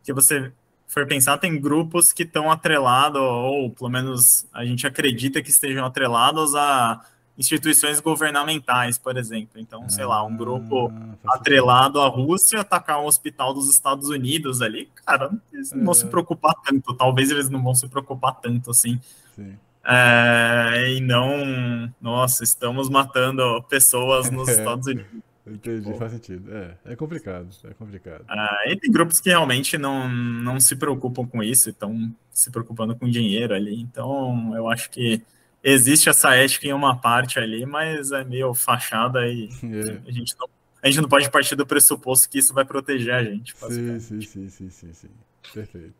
que 0.02 0.12
você 0.12 0.52
for 0.86 1.06
pensar, 1.06 1.38
tem 1.38 1.58
grupos 1.60 2.12
que 2.12 2.22
estão 2.22 2.50
atrelados, 2.50 3.20
ou 3.20 3.70
pelo 3.70 3.88
menos 3.88 4.46
a 4.52 4.64
gente 4.64 4.86
acredita 4.86 5.42
que 5.42 5.50
estejam 5.50 5.84
atrelados 5.84 6.54
a 6.54 7.04
instituições 7.36 8.00
governamentais, 8.00 8.98
por 8.98 9.16
exemplo. 9.16 9.60
Então, 9.60 9.88
sei 9.88 10.04
lá, 10.04 10.24
um 10.24 10.36
grupo 10.36 10.92
ah, 11.24 11.34
atrelado 11.34 12.00
à 12.00 12.08
Rússia 12.08 12.60
atacar 12.60 13.00
um 13.00 13.06
hospital 13.06 13.54
dos 13.54 13.68
Estados 13.68 14.08
Unidos 14.08 14.60
ali, 14.60 14.88
cara, 15.04 15.30
eles 15.52 15.72
não 15.72 15.84
vão 15.84 15.94
se 15.94 16.04
é. 16.04 16.08
preocupar 16.08 16.54
tanto. 16.64 16.94
Talvez 16.94 17.30
eles 17.30 17.48
não 17.48 17.62
vão 17.62 17.74
se 17.74 17.88
preocupar 17.88 18.34
tanto 18.40 18.70
assim. 18.70 19.00
Sim. 19.34 19.56
É, 19.84 20.94
e 20.94 21.00
não, 21.00 21.92
nossa, 22.00 22.44
estamos 22.44 22.88
matando 22.88 23.62
pessoas 23.68 24.30
nos 24.30 24.48
Estados 24.48 24.86
Unidos. 24.86 25.22
Entendi, 25.44 25.90
Pô. 25.90 25.94
faz 25.94 26.12
sentido. 26.12 26.54
É, 26.54 26.92
é 26.92 26.96
complicado, 26.96 27.48
é 27.64 27.74
complicado. 27.74 28.24
Ah, 28.28 28.62
e 28.68 28.76
tem 28.76 28.92
grupos 28.92 29.18
que 29.18 29.28
realmente 29.28 29.76
não, 29.76 30.08
não 30.08 30.60
se 30.60 30.76
preocupam 30.76 31.26
com 31.26 31.42
isso, 31.42 31.68
estão 31.68 32.14
se 32.30 32.48
preocupando 32.50 32.94
com 32.94 33.10
dinheiro 33.10 33.52
ali. 33.52 33.80
Então, 33.80 34.54
eu 34.54 34.70
acho 34.70 34.88
que 34.88 35.20
existe 35.62 36.08
essa 36.08 36.34
ética 36.34 36.66
em 36.66 36.72
uma 36.72 36.96
parte 36.96 37.38
ali, 37.38 37.64
mas 37.64 38.10
é 38.12 38.24
meio 38.24 38.52
fachada 38.54 39.26
e 39.26 39.48
é. 39.62 40.08
a, 40.08 40.12
gente 40.12 40.34
não, 40.38 40.48
a 40.82 40.86
gente 40.86 41.00
não 41.00 41.08
pode 41.08 41.30
partir 41.30 41.54
do 41.54 41.66
pressuposto 41.66 42.28
que 42.28 42.38
isso 42.38 42.52
vai 42.52 42.64
proteger 42.64 43.14
a 43.14 43.22
gente. 43.22 43.56
Sim, 43.56 44.00
sim, 44.00 44.20
sim, 44.20 44.48
sim, 44.48 44.70
sim, 44.70 44.92
sim. 44.92 45.10
Perfeito. 45.52 45.94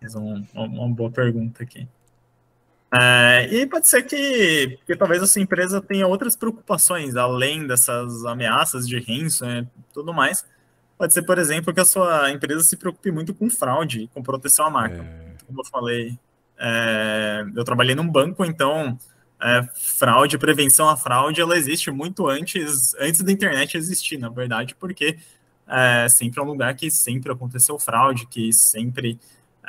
Fiz 0.00 0.14
um, 0.14 0.44
uma 0.54 0.88
boa 0.88 1.10
pergunta 1.10 1.62
aqui. 1.62 1.86
É, 2.90 3.46
e 3.52 3.66
pode 3.66 3.86
ser 3.86 4.02
que, 4.02 4.78
que 4.86 4.96
talvez 4.96 5.22
a 5.22 5.26
sua 5.26 5.42
empresa 5.42 5.80
tenha 5.80 6.06
outras 6.06 6.34
preocupações, 6.34 7.16
além 7.16 7.66
dessas 7.66 8.24
ameaças 8.24 8.88
de 8.88 8.98
ransomware 8.98 9.66
e 9.78 9.92
tudo 9.92 10.14
mais. 10.14 10.46
Pode 10.96 11.12
ser, 11.12 11.22
por 11.22 11.38
exemplo, 11.38 11.72
que 11.72 11.80
a 11.80 11.84
sua 11.84 12.30
empresa 12.32 12.62
se 12.62 12.76
preocupe 12.76 13.10
muito 13.12 13.34
com 13.34 13.48
fraude, 13.50 14.08
com 14.12 14.22
proteção 14.22 14.66
à 14.66 14.70
marca. 14.70 15.02
É... 15.02 15.36
Como 15.46 15.60
eu 15.60 15.64
falei, 15.66 16.18
é, 16.58 17.44
eu 17.54 17.64
trabalhei 17.64 17.94
num 17.94 18.08
banco, 18.08 18.44
então 18.44 18.98
é, 19.40 19.66
fraude, 19.74 20.38
prevenção 20.38 20.88
à 20.88 20.96
fraude, 20.96 21.40
ela 21.40 21.56
existe 21.56 21.90
muito 21.90 22.26
antes, 22.26 22.94
antes 22.94 23.22
da 23.22 23.30
internet 23.30 23.76
existir, 23.76 24.18
na 24.18 24.28
verdade, 24.28 24.74
porque 24.74 25.18
é, 25.66 26.08
sempre 26.08 26.40
é 26.40 26.42
um 26.42 26.46
lugar 26.46 26.74
que 26.74 26.90
sempre 26.90 27.30
aconteceu 27.30 27.78
fraude, 27.78 28.26
que 28.26 28.52
sempre 28.52 29.18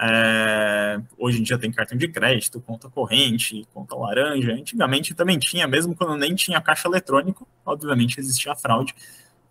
é, 0.02 1.02
hoje 1.18 1.40
em 1.40 1.44
dia 1.44 1.58
tem 1.58 1.72
cartão 1.72 1.98
de 1.98 2.08
crédito, 2.08 2.62
conta 2.62 2.90
corrente, 2.90 3.68
conta 3.74 3.96
laranja. 3.96 4.54
Antigamente 4.54 5.14
também 5.14 5.38
tinha, 5.38 5.68
mesmo 5.68 5.94
quando 5.94 6.16
nem 6.16 6.34
tinha 6.34 6.62
caixa 6.62 6.88
eletrônico, 6.88 7.46
obviamente 7.66 8.18
existia 8.20 8.56
fraude 8.56 8.96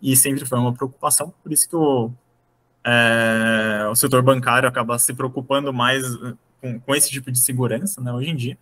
e 0.01 0.15
sempre 0.15 0.45
foi 0.45 0.57
uma 0.57 0.73
preocupação. 0.73 1.31
Por 1.43 1.51
isso 1.53 1.69
que 1.69 1.75
o, 1.75 2.11
é, 2.83 3.87
o 3.91 3.95
setor 3.95 4.23
bancário 4.23 4.67
acaba 4.67 4.97
se 4.97 5.13
preocupando 5.13 5.71
mais 5.71 6.03
com, 6.61 6.79
com, 6.79 6.95
esse 6.95 7.09
tipo 7.09 7.31
de 7.31 7.39
segurança, 7.39 8.01
né, 8.01 8.11
hoje 8.11 8.29
em 8.29 8.35
dia. 8.35 8.57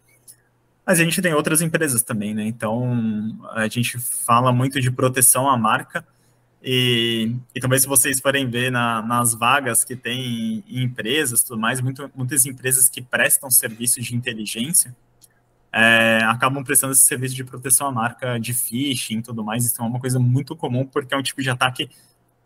Mas 0.85 0.99
a 0.99 1.03
gente 1.03 1.21
tem 1.21 1.33
outras 1.33 1.61
empresas 1.61 2.01
também, 2.01 2.33
né? 2.33 2.45
Então 2.45 3.37
a 3.51 3.67
gente 3.67 3.99
fala 3.99 4.53
muito 4.53 4.79
de 4.79 4.89
proteção 4.89 5.49
à 5.49 5.57
marca 5.57 6.05
e, 6.63 7.35
e 7.53 7.59
também 7.59 7.77
se 7.77 7.87
vocês 7.87 8.19
forem 8.21 8.49
ver 8.49 8.71
na, 8.71 9.01
nas 9.01 9.33
vagas 9.33 9.83
que 9.83 9.95
tem 9.95 10.63
em 10.67 10.83
empresas, 10.83 11.43
tudo 11.43 11.59
mais, 11.59 11.81
muito, 11.81 12.09
muitas 12.15 12.45
empresas 12.45 12.87
que 12.87 13.01
prestam 13.01 13.51
serviço 13.51 14.01
de 14.01 14.15
inteligência 14.15 14.95
é, 15.71 16.19
acabam 16.23 16.63
prestando 16.63 16.93
esse 16.93 17.01
serviço 17.01 17.35
de 17.35 17.43
proteção 17.43 17.87
à 17.87 17.91
marca, 17.91 18.39
de 18.39 18.53
phishing 18.53 19.19
e 19.19 19.21
tudo 19.21 19.43
mais. 19.43 19.65
Isso 19.65 19.81
é 19.81 19.85
uma 19.85 19.99
coisa 19.99 20.19
muito 20.19 20.55
comum, 20.55 20.85
porque 20.85 21.13
é 21.13 21.17
um 21.17 21.21
tipo 21.21 21.41
de 21.41 21.49
ataque 21.49 21.89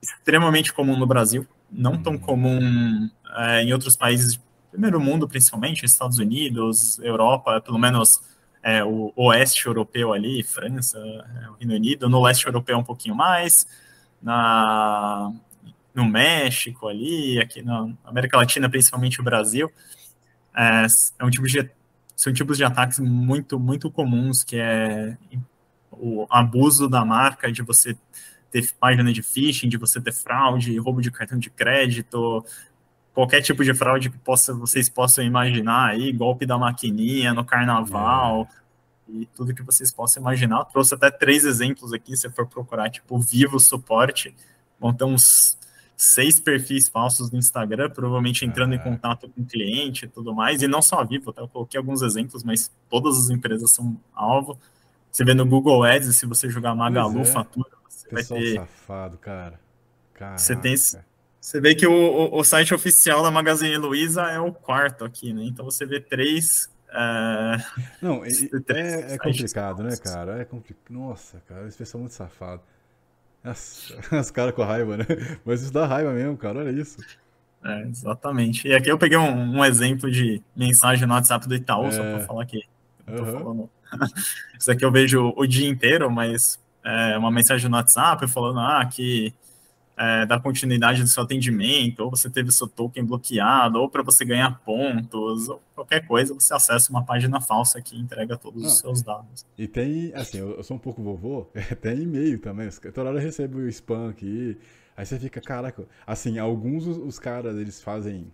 extremamente 0.01 0.73
comum 0.73 0.97
no 0.97 1.05
Brasil, 1.05 1.47
não 1.71 1.97
tão 1.97 2.13
uhum. 2.13 2.19
comum 2.19 3.09
é, 3.37 3.63
em 3.63 3.71
outros 3.71 3.95
países, 3.95 4.39
primeiro 4.71 4.99
mundo 4.99 5.27
principalmente, 5.27 5.85
Estados 5.85 6.17
Unidos, 6.17 6.97
Europa, 6.99 7.61
pelo 7.61 7.77
menos 7.77 8.21
é, 8.63 8.83
o 8.83 9.11
oeste 9.15 9.65
europeu 9.65 10.13
ali, 10.13 10.43
França, 10.43 10.97
é, 10.97 11.49
o 11.49 11.53
Reino 11.53 11.75
Unido, 11.75 12.09
no 12.09 12.21
leste 12.23 12.45
europeu 12.45 12.77
um 12.77 12.83
pouquinho 12.83 13.13
mais, 13.13 13.67
na, 14.21 15.31
no 15.93 16.05
México 16.05 16.87
ali, 16.87 17.39
aqui 17.39 17.61
na 17.61 17.91
América 18.05 18.37
Latina, 18.37 18.69
principalmente 18.69 19.19
o 19.19 19.23
Brasil, 19.23 19.69
é, 20.55 20.85
é 21.19 21.25
um 21.25 21.29
tipo 21.29 21.47
de, 21.47 21.69
são 22.15 22.31
tipos 22.31 22.57
de 22.57 22.63
ataques 22.63 22.99
muito, 22.99 23.59
muito 23.59 23.91
comuns, 23.91 24.43
que 24.43 24.57
é 24.57 25.17
o 25.91 26.25
abuso 26.29 26.87
da 26.87 27.03
marca, 27.03 27.51
de 27.51 27.61
você 27.61 27.97
ter 28.51 28.69
página 28.79 29.11
de 29.13 29.23
phishing, 29.23 29.69
de 29.69 29.77
você 29.77 29.99
ter 30.01 30.11
fraude, 30.11 30.77
roubo 30.77 31.01
de 31.01 31.09
cartão 31.09 31.39
de 31.39 31.49
crédito, 31.49 32.45
qualquer 33.13 33.41
tipo 33.41 33.63
de 33.63 33.73
fraude 33.73 34.09
que 34.09 34.17
possa, 34.17 34.53
vocês 34.53 34.89
possam 34.89 35.23
imaginar 35.23 35.89
aí, 35.89 36.11
golpe 36.11 36.45
da 36.45 36.57
maquininha 36.57 37.33
no 37.33 37.43
carnaval, 37.43 38.47
é 38.57 38.61
e 39.13 39.25
tudo 39.35 39.53
que 39.53 39.63
vocês 39.63 39.91
possam 39.91 40.21
imaginar. 40.21 40.59
Eu 40.59 40.65
trouxe 40.65 40.93
até 40.93 41.11
três 41.11 41.45
exemplos 41.45 41.91
aqui, 41.93 42.15
se 42.15 42.29
for 42.29 42.47
procurar, 42.47 42.89
tipo, 42.89 43.19
Vivo 43.19 43.59
Suporte, 43.59 44.33
vão 44.79 44.93
ter 44.93 45.03
uns 45.03 45.57
seis 45.97 46.39
perfis 46.39 46.87
falsos 46.87 47.29
no 47.29 47.37
Instagram, 47.37 47.89
provavelmente 47.89 48.45
entrando 48.45 48.73
ah. 48.73 48.75
em 48.75 48.79
contato 48.79 49.29
com 49.29 49.41
o 49.41 49.45
cliente 49.45 50.05
e 50.05 50.07
tudo 50.07 50.33
mais, 50.33 50.61
e 50.61 50.67
não 50.67 50.81
só 50.81 50.99
a 51.01 51.03
Vivo, 51.03 51.31
tá? 51.31 51.41
eu 51.41 51.47
coloquei 51.47 51.77
alguns 51.77 52.01
exemplos, 52.01 52.43
mas 52.43 52.71
todas 52.89 53.17
as 53.17 53.29
empresas 53.29 53.71
são 53.71 53.99
alvo. 54.13 54.57
Você 55.11 55.25
vê 55.25 55.33
no 55.33 55.45
Google 55.45 55.83
Ads, 55.83 56.15
se 56.15 56.25
você 56.25 56.49
jogar 56.49 56.73
Magalu, 56.73 57.19
é. 57.19 57.25
fatura, 57.25 57.69
você 57.87 58.07
Pessoal 58.07 58.39
vai 58.39 58.49
ter... 58.49 58.55
safado, 58.55 59.17
cara. 59.17 59.59
Caraca. 60.13 60.37
Você 60.37 60.55
tem... 60.55 60.75
Você 61.41 61.59
vê 61.59 61.73
que 61.73 61.87
o, 61.87 61.91
o, 61.91 62.39
o 62.39 62.43
site 62.43 62.71
oficial 62.71 63.23
da 63.23 63.31
Magazine 63.31 63.75
Luiza 63.75 64.21
é 64.21 64.39
o 64.39 64.53
quarto 64.53 65.03
aqui, 65.03 65.33
né? 65.33 65.43
Então 65.45 65.65
você 65.65 65.87
vê 65.87 65.99
três 65.99 66.69
É... 66.93 67.57
Não, 67.99 68.21
é, 68.69 69.13
é 69.13 69.17
complicado, 69.17 69.81
né, 69.81 69.97
cara? 69.97 70.39
É 70.39 70.45
complicado. 70.45 70.91
Nossa, 70.91 71.41
cara, 71.47 71.67
esse 71.67 71.77
pessoal 71.77 71.99
é 71.99 72.03
muito 72.03 72.13
safado. 72.13 72.61
As, 73.43 73.91
as 74.11 74.29
caras 74.31 74.53
com 74.53 74.63
raiva, 74.63 74.97
né? 74.97 75.05
Mas 75.43 75.63
isso 75.63 75.73
dá 75.73 75.87
raiva 75.87 76.13
mesmo, 76.13 76.37
cara, 76.37 76.59
olha 76.59 76.69
isso. 76.69 76.99
É, 77.63 77.81
exatamente. 77.87 78.67
E 78.67 78.75
aqui 78.75 78.89
eu 78.91 78.97
peguei 78.97 79.17
um, 79.17 79.57
um, 79.57 79.65
exemplo 79.65 80.11
de 80.11 80.41
mensagem 80.55 81.07
no 81.07 81.13
WhatsApp 81.15 81.47
do 81.47 81.55
Itaú, 81.55 81.87
é. 81.87 81.91
só 81.91 82.01
para 82.03 82.19
falar 82.19 82.45
que 82.45 82.61
uhum. 83.07 83.67
Isso 84.59 84.71
aqui 84.71 84.85
eu 84.85 84.91
vejo 84.91 85.33
o 85.35 85.45
dia 85.47 85.67
inteiro, 85.67 86.09
mas 86.09 86.59
é 86.83 87.17
uma 87.17 87.31
mensagem 87.31 87.69
no 87.69 87.77
WhatsApp 87.77 88.27
falando 88.27 88.59
ah, 88.59 88.85
que 88.85 89.33
é, 90.01 90.25
dar 90.25 90.41
continuidade 90.41 91.03
do 91.03 91.07
seu 91.07 91.21
atendimento, 91.21 91.99
ou 91.99 92.09
você 92.09 92.27
teve 92.27 92.51
seu 92.51 92.67
token 92.67 93.05
bloqueado, 93.05 93.79
ou 93.79 93.87
para 93.87 94.01
você 94.01 94.25
ganhar 94.25 94.59
pontos, 94.65 95.47
ou 95.47 95.61
qualquer 95.75 96.07
coisa, 96.07 96.33
você 96.33 96.51
acessa 96.55 96.89
uma 96.89 97.05
página 97.05 97.39
falsa 97.39 97.79
que 97.79 97.95
entrega 97.95 98.35
todos 98.35 98.65
os 98.65 98.79
seus 98.79 99.03
dados. 99.03 99.45
E 99.55 99.67
tem, 99.67 100.11
assim, 100.15 100.39
eu, 100.39 100.63
sou 100.63 100.75
um 100.75 100.79
pouco 100.79 101.03
vovô, 101.03 101.47
tem 101.79 102.01
e-mail 102.01 102.39
também, 102.39 102.67
toda 102.93 103.09
hora 103.09 103.19
eu 103.19 103.23
recebo 103.23 103.59
o 103.59 103.67
spam 103.67 104.09
aqui, 104.09 104.57
aí 104.97 105.05
você 105.05 105.19
fica, 105.19 105.39
caraca, 105.39 105.87
assim, 106.07 106.39
alguns 106.39 106.87
os, 106.87 106.97
os 106.97 107.19
caras, 107.19 107.55
eles 107.57 107.79
fazem, 107.79 108.25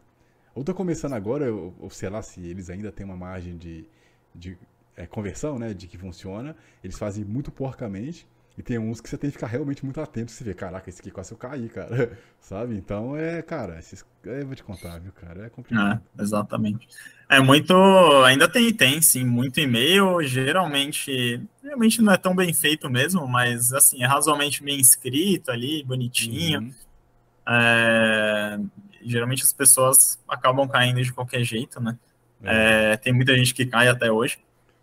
ou 0.55 0.63
tô 0.63 0.73
começando 0.73 1.13
agora, 1.13 1.53
ou, 1.53 1.75
ou, 1.81 1.89
sei 1.89 2.09
lá 2.09 2.21
se 2.21 2.39
eles 2.45 2.69
ainda 2.69 2.93
têm 2.93 3.05
uma 3.05 3.17
margem 3.17 3.57
de, 3.57 3.85
de 4.33 4.57
é, 4.95 5.05
conversão, 5.05 5.59
né, 5.59 5.73
de 5.73 5.85
que 5.85 5.97
funciona, 5.97 6.55
eles 6.81 6.97
fazem 6.97 7.25
muito 7.25 7.51
porcamente, 7.51 8.25
e 8.57 8.63
tem 8.63 8.79
uns 8.79 8.99
que 8.99 9.07
você 9.07 9.17
tem 9.17 9.29
que 9.29 9.35
ficar 9.35 9.47
realmente 9.47 9.85
muito 9.85 10.01
atento. 10.01 10.31
Você 10.31 10.43
vê, 10.43 10.53
caraca, 10.53 10.89
esse 10.89 10.99
aqui 10.99 11.11
quase 11.11 11.31
eu 11.31 11.37
caí, 11.37 11.69
cara. 11.69 12.17
Sabe? 12.41 12.75
Então 12.75 13.15
é, 13.15 13.41
cara, 13.43 13.77
esses, 13.77 14.03
é, 14.25 14.41
eu 14.41 14.47
vou 14.47 14.55
te 14.55 14.63
contar, 14.63 14.97
viu, 14.99 15.11
cara? 15.11 15.45
É 15.45 15.49
complicado. 15.49 16.01
É, 16.17 16.21
exatamente. 16.21 16.87
É 17.29 17.39
muito. 17.39 17.73
Ainda 18.25 18.47
tem, 18.47 18.73
tem, 18.73 18.99
sim, 18.99 19.23
muito 19.23 19.59
e-mail. 19.59 20.23
Geralmente, 20.23 21.39
realmente 21.63 22.01
não 22.01 22.13
é 22.13 22.17
tão 22.17 22.35
bem 22.35 22.51
feito 22.51 22.89
mesmo, 22.89 23.27
mas 23.27 23.71
assim, 23.73 24.01
é 24.01 24.07
razoavelmente 24.07 24.63
bem 24.63 24.79
escrito 24.79 25.51
ali, 25.51 25.83
bonitinho. 25.83 26.61
Uhum. 26.61 26.73
É, 27.47 28.59
geralmente 29.03 29.43
as 29.43 29.53
pessoas 29.53 30.19
acabam 30.27 30.67
caindo 30.67 31.01
de 31.03 31.13
qualquer 31.13 31.43
jeito, 31.43 31.79
né? 31.79 31.95
É. 32.43 32.93
É, 32.93 32.97
tem 32.97 33.13
muita 33.13 33.35
gente 33.35 33.53
que 33.53 33.67
cai 33.67 33.87
até 33.87 34.11
hoje. 34.11 34.39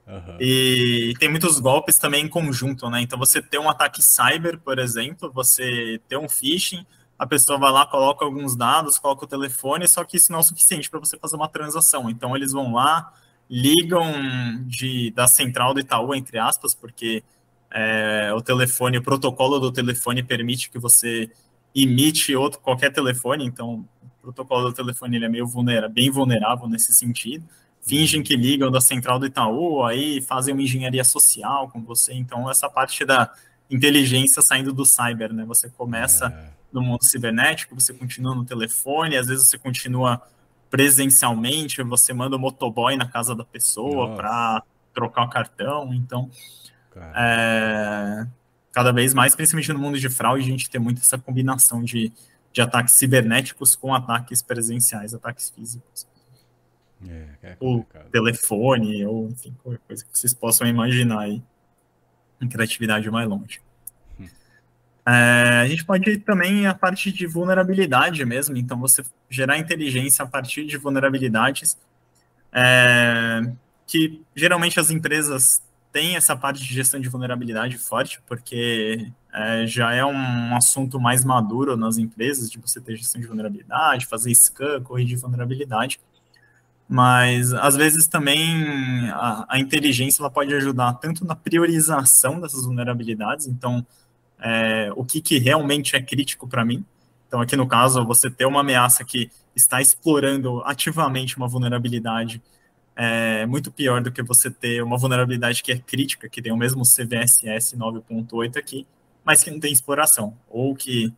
Uhum. 0.07 0.37
E 0.39 1.15
tem 1.19 1.31
muitos 1.31 1.59
golpes 1.59 1.99
também 1.99 2.25
em 2.25 2.29
conjunto, 2.29 2.91
né? 2.91 3.01
Então 3.01 3.19
você 3.19 3.41
tem 3.41 3.59
um 3.59 3.71
ataque 3.71 4.03
cyber, 4.03 4.59
por 4.61 4.79
exemplo, 4.79 5.31
você 5.33 6.01
tem 6.09 6.19
um 6.19 6.29
phishing, 6.29 6.85
a 7.19 7.27
pessoa 7.27 7.59
vai 7.59 7.73
lá, 7.73 7.87
coloca 7.87 8.25
alguns 8.25 8.55
dados, 8.55 8.99
coloca 8.99 9.25
o 9.25 9.29
telefone, 9.29 9.89
só 9.89 10.05
que 10.05 10.17
isso 10.17 10.31
não 10.31 10.39
é 10.39 10.43
o 10.43 10.45
suficiente 10.45 10.91
para 10.91 11.01
você 11.01 11.17
fazer 11.17 11.37
uma 11.37 11.49
transação. 11.49 12.11
Então 12.11 12.37
eles 12.37 12.53
vão 12.53 12.75
lá, 12.75 13.13
ligam 13.49 14.63
de, 14.67 15.11
da 15.13 15.27
central 15.27 15.73
do 15.73 15.81
Itaú, 15.81 16.15
entre 16.15 16.39
aspas, 16.39 16.75
porque 16.75 17.23
é, 17.71 18.31
o 18.35 18.43
telefone, 18.43 18.99
o 18.99 19.03
protocolo 19.03 19.59
do 19.59 19.73
telefone 19.73 20.23
permite 20.23 20.71
que 20.71 20.79
você 20.79 21.31
imite 21.75 22.37
outro, 22.37 22.61
qualquer 22.61 22.93
telefone, 22.93 23.45
então 23.45 23.87
o 24.03 24.09
protocolo 24.21 24.69
do 24.69 24.75
telefone 24.75 25.17
ele 25.17 25.25
é 25.25 25.29
meio 25.29 25.47
vulnerável, 25.47 25.91
bem 25.91 26.11
vulnerável 26.11 26.69
nesse 26.69 26.93
sentido 26.93 27.45
fingem 27.87 28.23
que 28.23 28.35
ligam 28.35 28.71
da 28.71 28.81
central 28.81 29.19
do 29.19 29.27
Itaú, 29.27 29.85
aí 29.85 30.21
fazem 30.23 30.55
uma 30.55 30.63
engenharia 30.63 31.05
social 31.05 31.69
com 31.69 31.83
você. 31.83 32.15
Então, 32.15 32.51
essa 32.51 32.69
parte 32.69 33.05
da 33.05 33.31
inteligência 33.71 34.43
saindo 34.43 34.73
do 34.73 34.85
cyber, 34.85 35.33
né? 35.33 35.45
Você 35.45 35.69
começa 35.69 36.27
é. 36.27 36.51
no 36.73 36.81
mundo 36.81 37.05
cibernético, 37.05 37.75
você 37.75 37.93
continua 37.93 38.35
no 38.35 38.45
telefone, 38.45 39.17
às 39.17 39.27
vezes 39.27 39.47
você 39.47 39.59
continua 39.59 40.21
presencialmente, 40.71 41.83
você 41.83 42.13
manda 42.13 42.37
o 42.37 42.39
motoboy 42.39 42.97
na 42.97 43.07
casa 43.07 43.35
da 43.35 43.45
pessoa 43.45 44.17
para 44.17 44.63
trocar 44.93 45.25
o 45.25 45.31
cartão. 45.31 45.93
Então, 45.93 46.31
é, 47.15 48.27
cada 48.73 48.93
vez 48.93 49.13
mais, 49.13 49.37
principalmente 49.37 49.73
no 49.73 49.79
mundo 49.79 49.99
de 49.99 50.09
fraude, 50.09 50.43
a 50.43 50.47
gente 50.47 50.71
tem 50.71 50.81
muito 50.81 51.01
essa 51.01 51.19
combinação 51.19 51.83
de, 51.83 52.13
de 52.53 52.61
ataques 52.61 52.95
cibernéticos 52.95 53.77
com 53.77 53.95
ataques 53.95 54.41
presenciais, 54.41 55.13
ataques 55.13 55.51
físicos. 55.51 56.07
É, 57.09 57.51
é 57.51 57.57
ou 57.61 57.87
telefone, 58.11 59.05
ou 59.07 59.29
enfim, 59.29 59.55
qualquer 59.63 59.81
coisa 59.87 60.05
que 60.05 60.19
vocês 60.19 60.35
possam 60.35 60.67
imaginar 60.67 61.21
aí. 61.21 61.43
Em 62.41 62.49
criatividade 62.49 63.11
mais 63.11 63.29
longe. 63.29 63.61
Hum. 64.19 64.29
É, 65.07 65.61
a 65.63 65.69
gente 65.69 65.85
pode 65.85 66.11
ir 66.11 66.19
também 66.19 66.67
a 66.67 66.75
parte 66.75 67.13
de 67.13 67.27
vulnerabilidade 67.27 68.25
mesmo, 68.25 68.57
então 68.57 68.79
você 68.79 69.05
gerar 69.31 69.59
inteligência 69.59 70.25
a 70.25 70.27
partir 70.27 70.67
de 70.67 70.77
vulnerabilidades, 70.77 71.79
é, 72.53 73.41
que 73.87 74.23
geralmente 74.35 74.79
as 74.81 74.91
empresas 74.91 75.63
têm 75.93 76.17
essa 76.17 76.37
parte 76.37 76.61
de 76.61 76.75
gestão 76.75 77.01
de 77.01 77.09
vulnerabilidade 77.09 77.79
forte, 77.79 78.21
porque 78.27 79.11
é, 79.33 79.65
já 79.67 79.95
é 79.95 80.05
um 80.05 80.57
assunto 80.57 81.01
mais 81.01 81.25
maduro 81.25 81.77
nas 81.77 81.99
empresas, 81.99 82.51
de 82.51 82.59
você 82.59 82.81
ter 82.81 82.97
gestão 82.97 83.21
de 83.21 83.29
vulnerabilidade, 83.29 84.07
fazer 84.07 84.35
scan, 84.35 84.83
corrigir 84.83 85.17
vulnerabilidade 85.17 86.01
mas 86.89 87.53
às 87.55 87.77
vezes 87.77 88.07
também 88.07 89.09
a, 89.11 89.47
a, 89.49 89.59
inteligência 89.59 90.23
ela 90.23 90.31
pode 90.31 90.55
ajudar 90.55 90.95
tanto 90.95 91.25
na 91.25 91.35
priorização 91.35 92.41
dessas 92.41 92.65
vulnerabilidades, 92.65 93.47
então 93.47 93.85
é, 94.39 94.91
o 94.95 95.05
que, 95.05 95.21
que 95.21 95.39
realmente 95.39 95.97
é 95.97 96.03
crítico 96.03 96.47
para 96.47 96.65
mim. 96.65 96.85
Então 97.27 97.41
aqui 97.41 97.57
no 97.57 97.67
caso 97.67 98.05
você 98.05 98.31
ter 98.31 98.45
uma 98.45 98.61
ameaça 98.61 99.05
que 99.05 99.31
está 99.57 99.81
explorando 99.81 100.63
ativamente 100.65 101.37
uma 101.37 101.49
vulnerabilidade 101.49 102.43
é 102.97 103.45
muito 103.47 103.73
pior 103.73 104.01
do 104.01 104.13
que 104.13 104.23
você 104.23 104.51
ter 104.51 104.83
uma 104.83 104.97
vulnerabilidade 104.97 105.63
que 105.63 105.73
é 105.73 105.79
crítica, 105.79 106.29
que 106.29 106.41
tem 106.41 106.53
o 106.53 106.57
mesmo 106.57 106.83
CVSS 106.83 107.77
9.8 107.77 108.57
aqui, 108.57 108.87
mas 109.25 109.43
que 109.43 109.51
não 109.51 109.59
tem 109.59 109.73
exploração, 109.73 110.37
ou 110.49 110.77
que 110.77 111.13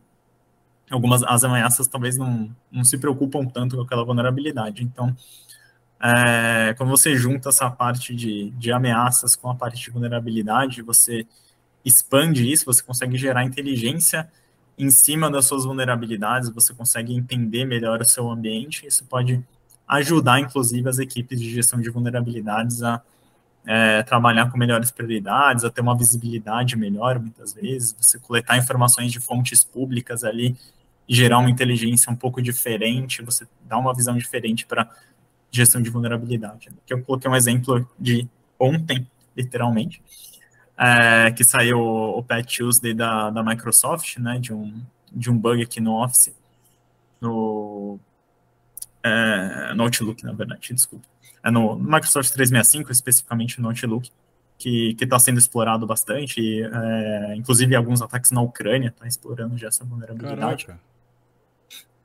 algumas 0.89 1.21
as 1.23 1.43
ameaças 1.43 1.87
talvez 1.87 2.17
não, 2.17 2.49
não 2.71 2.83
se 2.83 2.97
preocupam 2.97 3.45
tanto 3.45 3.75
com 3.75 3.83
aquela 3.83 4.03
vulnerabilidade. 4.03 4.83
Então, 4.83 5.15
é, 5.99 6.73
quando 6.77 6.89
você 6.89 7.15
junta 7.15 7.49
essa 7.49 7.69
parte 7.69 8.15
de, 8.15 8.51
de 8.51 8.71
ameaças 8.71 9.35
com 9.35 9.49
a 9.49 9.55
parte 9.55 9.83
de 9.83 9.89
vulnerabilidade, 9.89 10.81
você 10.81 11.25
expande 11.83 12.51
isso, 12.51 12.65
você 12.65 12.83
consegue 12.83 13.17
gerar 13.17 13.43
inteligência 13.43 14.29
em 14.77 14.89
cima 14.91 15.31
das 15.31 15.45
suas 15.45 15.65
vulnerabilidades, 15.65 16.49
você 16.49 16.73
consegue 16.73 17.15
entender 17.15 17.65
melhor 17.65 18.01
o 18.01 18.07
seu 18.07 18.29
ambiente, 18.29 18.85
isso 18.85 19.05
pode 19.05 19.43
ajudar, 19.87 20.39
inclusive, 20.39 20.87
as 20.87 20.99
equipes 20.99 21.39
de 21.39 21.49
gestão 21.49 21.79
de 21.79 21.89
vulnerabilidades 21.89 22.83
a 22.83 23.01
é, 23.65 24.03
trabalhar 24.03 24.51
com 24.51 24.57
melhores 24.57 24.91
prioridades, 24.91 25.63
a 25.63 25.69
ter 25.69 25.81
uma 25.81 25.97
visibilidade 25.97 26.75
melhor, 26.75 27.19
muitas 27.19 27.53
vezes, 27.53 27.95
você 27.99 28.19
coletar 28.19 28.57
informações 28.57 29.11
de 29.11 29.19
fontes 29.19 29.63
públicas 29.63 30.23
ali 30.23 30.55
gerar 31.07 31.39
uma 31.39 31.49
inteligência 31.49 32.11
um 32.11 32.15
pouco 32.15 32.41
diferente, 32.41 33.21
você 33.21 33.47
dá 33.65 33.77
uma 33.77 33.93
visão 33.93 34.17
diferente 34.17 34.65
para 34.65 34.89
gestão 35.51 35.81
de 35.81 35.89
vulnerabilidade. 35.89 36.69
Que 36.85 36.93
eu 36.93 37.01
coloquei 37.03 37.29
um 37.29 37.35
exemplo 37.35 37.87
de 37.99 38.27
ontem, 38.59 39.07
literalmente, 39.35 40.01
é, 40.77 41.31
que 41.31 41.43
saiu 41.43 41.79
o 41.79 42.23
Patch 42.23 42.57
Tuesday 42.57 42.93
da, 42.93 43.29
da 43.29 43.43
Microsoft, 43.43 44.17
né, 44.17 44.39
de 44.39 44.53
um, 44.53 44.81
de 45.11 45.29
um 45.29 45.37
bug 45.37 45.61
aqui 45.61 45.79
no 45.79 46.03
Office, 46.03 46.35
no, 47.19 47.99
é, 49.03 49.73
no 49.73 49.83
Outlook, 49.83 50.23
na 50.23 50.33
verdade, 50.33 50.73
desculpa. 50.73 51.05
É 51.43 51.49
no, 51.49 51.75
no 51.75 51.83
Microsoft 51.83 52.31
365, 52.31 52.91
especificamente 52.91 53.59
no 53.61 53.69
Outlook, 53.69 54.11
que 54.57 54.95
está 54.99 55.19
sendo 55.19 55.37
explorado 55.37 55.85
bastante, 55.85 56.41
e, 56.41 56.63
é, 56.63 57.35
inclusive 57.35 57.75
alguns 57.75 58.01
ataques 58.01 58.31
na 58.31 58.41
Ucrânia 58.41 58.87
estão 58.87 59.01
tá 59.01 59.07
explorando 59.07 59.57
já 59.57 59.67
essa 59.67 59.83
vulnerabilidade. 59.83 60.65
Caraca. 60.65 60.87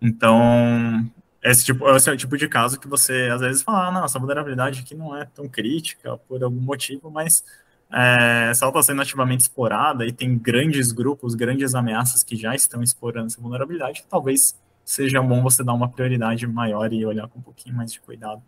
Então, 0.01 1.11
esse, 1.43 1.65
tipo, 1.65 1.89
esse 1.89 2.09
é 2.09 2.13
o 2.13 2.17
tipo 2.17 2.37
de 2.37 2.49
caso 2.49 2.79
que 2.79 2.87
você 2.87 3.29
às 3.33 3.41
vezes 3.41 3.63
fala, 3.63 3.89
ah, 3.89 3.93
não, 3.93 4.05
essa 4.05 4.19
vulnerabilidade 4.19 4.81
aqui 4.81 4.95
não 4.95 5.17
é 5.17 5.25
tão 5.25 5.49
crítica 5.49 6.17
por 6.29 6.43
algum 6.43 6.61
motivo, 6.61 7.11
mas 7.11 7.45
é, 7.93 8.55
se 8.55 8.63
ela 8.63 8.71
está 8.71 8.83
sendo 8.83 9.03
ativamente 9.03 9.43
explorada 9.43 10.07
e 10.07 10.13
tem 10.13 10.39
grandes 10.39 10.93
grupos, 10.93 11.35
grandes 11.35 11.75
ameaças 11.75 12.23
que 12.23 12.37
já 12.37 12.55
estão 12.55 12.83
explorando 12.83 13.27
essa 13.27 13.41
vulnerabilidade, 13.41 14.05
talvez 14.09 14.57
seja 14.85 15.21
bom 15.21 15.43
você 15.43 15.65
dar 15.65 15.75
uma 15.75 15.89
prioridade 15.89 16.47
maior 16.47 16.93
e 16.93 17.05
olhar 17.05 17.29
com 17.29 17.39
um 17.39 17.43
pouquinho 17.43 17.77
mais 17.77 17.93
de 17.93 18.01
cuidado. 18.01 18.43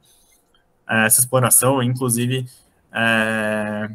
É, 0.89 1.07
essa 1.07 1.21
exploração, 1.21 1.83
inclusive, 1.83 2.47
é, 2.93 3.91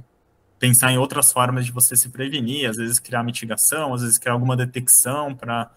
pensar 0.59 0.91
em 0.91 0.97
outras 0.97 1.31
formas 1.31 1.65
de 1.65 1.71
você 1.71 1.95
se 1.95 2.09
prevenir, 2.09 2.69
às 2.69 2.77
vezes 2.77 2.99
criar 2.99 3.23
mitigação, 3.23 3.93
às 3.93 4.01
vezes 4.01 4.17
criar 4.17 4.33
alguma 4.33 4.57
detecção 4.57 5.33
para 5.33 5.71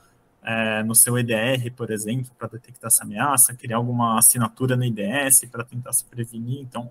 é, 0.44 0.82
no 0.82 0.94
seu 0.94 1.16
EDR, 1.18 1.70
por 1.76 1.90
exemplo, 1.90 2.30
para 2.38 2.48
detectar 2.48 2.88
essa 2.88 3.04
ameaça, 3.04 3.54
criar 3.54 3.76
alguma 3.76 4.18
assinatura 4.18 4.76
no 4.76 4.84
IDS 4.84 5.44
para 5.50 5.64
tentar 5.64 5.92
se 5.92 6.04
prevenir. 6.04 6.60
Então, 6.60 6.90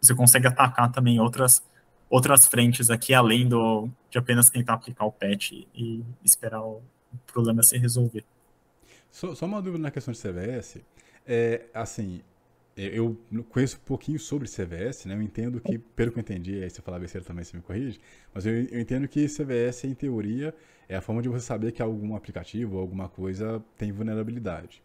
você 0.00 0.14
consegue 0.14 0.46
atacar 0.46 0.90
também 0.90 1.20
outras, 1.20 1.62
outras 2.08 2.46
frentes 2.46 2.90
aqui, 2.90 3.14
além 3.14 3.48
do, 3.48 3.88
de 4.10 4.18
apenas 4.18 4.50
tentar 4.50 4.74
aplicar 4.74 5.04
o 5.04 5.12
patch 5.12 5.52
e, 5.74 6.04
esperar 6.24 6.62
o 6.62 6.82
problema 7.26 7.62
se 7.62 7.78
resolver. 7.78 8.24
Só, 9.10 9.34
só, 9.34 9.46
uma 9.46 9.62
dúvida 9.62 9.82
na 9.82 9.90
questão 9.90 10.12
de 10.12 10.20
CVS. 10.20 10.78
É, 11.26 11.66
assim, 11.74 12.22
eu 12.76 13.16
conheço 13.50 13.76
um 13.76 13.86
pouquinho 13.86 14.18
sobre 14.18 14.48
CVS, 14.48 15.04
né? 15.04 15.14
Eu 15.14 15.22
entendo 15.22 15.60
que, 15.60 15.78
pelo 15.78 16.12
que 16.12 16.18
eu 16.18 16.22
entendi, 16.22 16.62
aí 16.62 16.70
você 16.70 16.80
falar 16.80 16.98
besteira 16.98 17.26
também, 17.26 17.44
você 17.44 17.56
me 17.56 17.62
corrige, 17.62 18.00
mas 18.32 18.46
eu, 18.46 18.52
eu, 18.52 18.80
entendo 18.80 19.06
que 19.06 19.26
CVS, 19.26 19.84
em 19.84 19.94
teoria, 19.94 20.54
é 20.90 20.96
a 20.96 21.00
forma 21.00 21.22
de 21.22 21.28
você 21.28 21.46
saber 21.46 21.70
que 21.70 21.80
algum 21.80 22.16
aplicativo 22.16 22.74
ou 22.74 22.80
alguma 22.80 23.08
coisa 23.08 23.62
tem 23.78 23.92
vulnerabilidade. 23.92 24.82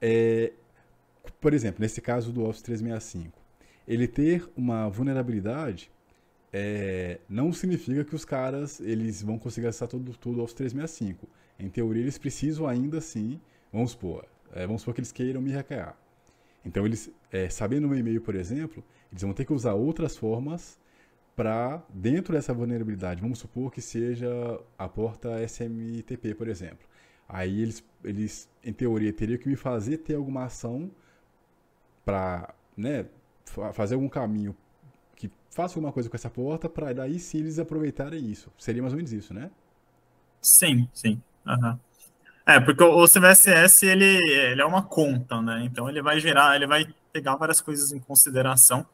É, 0.00 0.52
por 1.40 1.52
exemplo, 1.52 1.80
nesse 1.80 2.00
caso 2.00 2.32
do 2.32 2.44
Office 2.44 2.62
365, 2.62 3.36
ele 3.86 4.06
ter 4.06 4.48
uma 4.56 4.88
vulnerabilidade 4.88 5.90
é, 6.52 7.18
não 7.28 7.52
significa 7.52 8.04
que 8.04 8.14
os 8.14 8.24
caras 8.24 8.78
eles 8.78 9.20
vão 9.20 9.36
conseguir 9.36 9.66
acessar 9.66 9.88
todo, 9.88 10.08
o 10.10 10.40
Office 10.40 10.54
365. 10.54 11.28
Em 11.58 11.68
teoria, 11.68 12.02
eles 12.02 12.18
precisam 12.18 12.68
ainda 12.68 12.98
assim, 12.98 13.40
vamos 13.72 13.90
supor, 13.90 14.24
é, 14.52 14.64
vamos 14.64 14.82
supor 14.82 14.94
que 14.94 15.00
eles 15.00 15.10
queiram 15.10 15.40
me 15.40 15.50
hackear. 15.50 15.96
Então, 16.64 16.86
eles, 16.86 17.10
é, 17.32 17.48
sabendo 17.48 17.88
o 17.88 17.96
e-mail, 17.96 18.20
por 18.20 18.36
exemplo, 18.36 18.84
eles 19.10 19.22
vão 19.22 19.32
ter 19.32 19.44
que 19.44 19.52
usar 19.52 19.74
outras 19.74 20.16
formas 20.16 20.78
para, 21.34 21.82
dentro 21.88 22.34
dessa 22.34 22.52
vulnerabilidade, 22.52 23.20
vamos 23.20 23.38
supor 23.38 23.70
que 23.72 23.80
seja 23.80 24.28
a 24.78 24.88
porta 24.88 25.42
SMTP, 25.42 26.34
por 26.34 26.48
exemplo. 26.48 26.86
Aí 27.28 27.62
eles, 27.62 27.84
eles 28.04 28.50
em 28.62 28.72
teoria, 28.72 29.12
teriam 29.12 29.38
que 29.38 29.48
me 29.48 29.56
fazer 29.56 29.98
ter 29.98 30.14
alguma 30.14 30.44
ação 30.44 30.90
para 32.04 32.54
né, 32.76 33.06
fazer 33.72 33.94
algum 33.94 34.08
caminho 34.08 34.54
que 35.16 35.30
faça 35.50 35.74
alguma 35.74 35.92
coisa 35.92 36.10
com 36.10 36.16
essa 36.16 36.28
porta 36.28 36.68
para 36.68 36.92
daí 36.92 37.18
sim 37.18 37.38
eles 37.38 37.58
aproveitarem 37.58 38.30
isso. 38.30 38.52
Seria 38.58 38.82
mais 38.82 38.92
ou 38.92 38.96
menos 38.96 39.12
isso, 39.12 39.32
né? 39.32 39.50
Sim, 40.40 40.88
sim. 40.92 41.22
Uhum. 41.46 41.78
É, 42.44 42.58
porque 42.60 42.82
o 42.82 43.06
CVSS 43.06 43.86
ele, 43.86 44.18
ele 44.32 44.60
é 44.60 44.64
uma 44.64 44.82
conta, 44.82 45.40
né? 45.40 45.62
Então 45.64 45.88
ele 45.88 46.02
vai 46.02 46.18
gerar, 46.18 46.56
ele 46.56 46.66
vai 46.66 46.86
pegar 47.12 47.36
várias 47.36 47.60
coisas 47.60 47.92
em 47.92 48.00
consideração. 48.00 48.84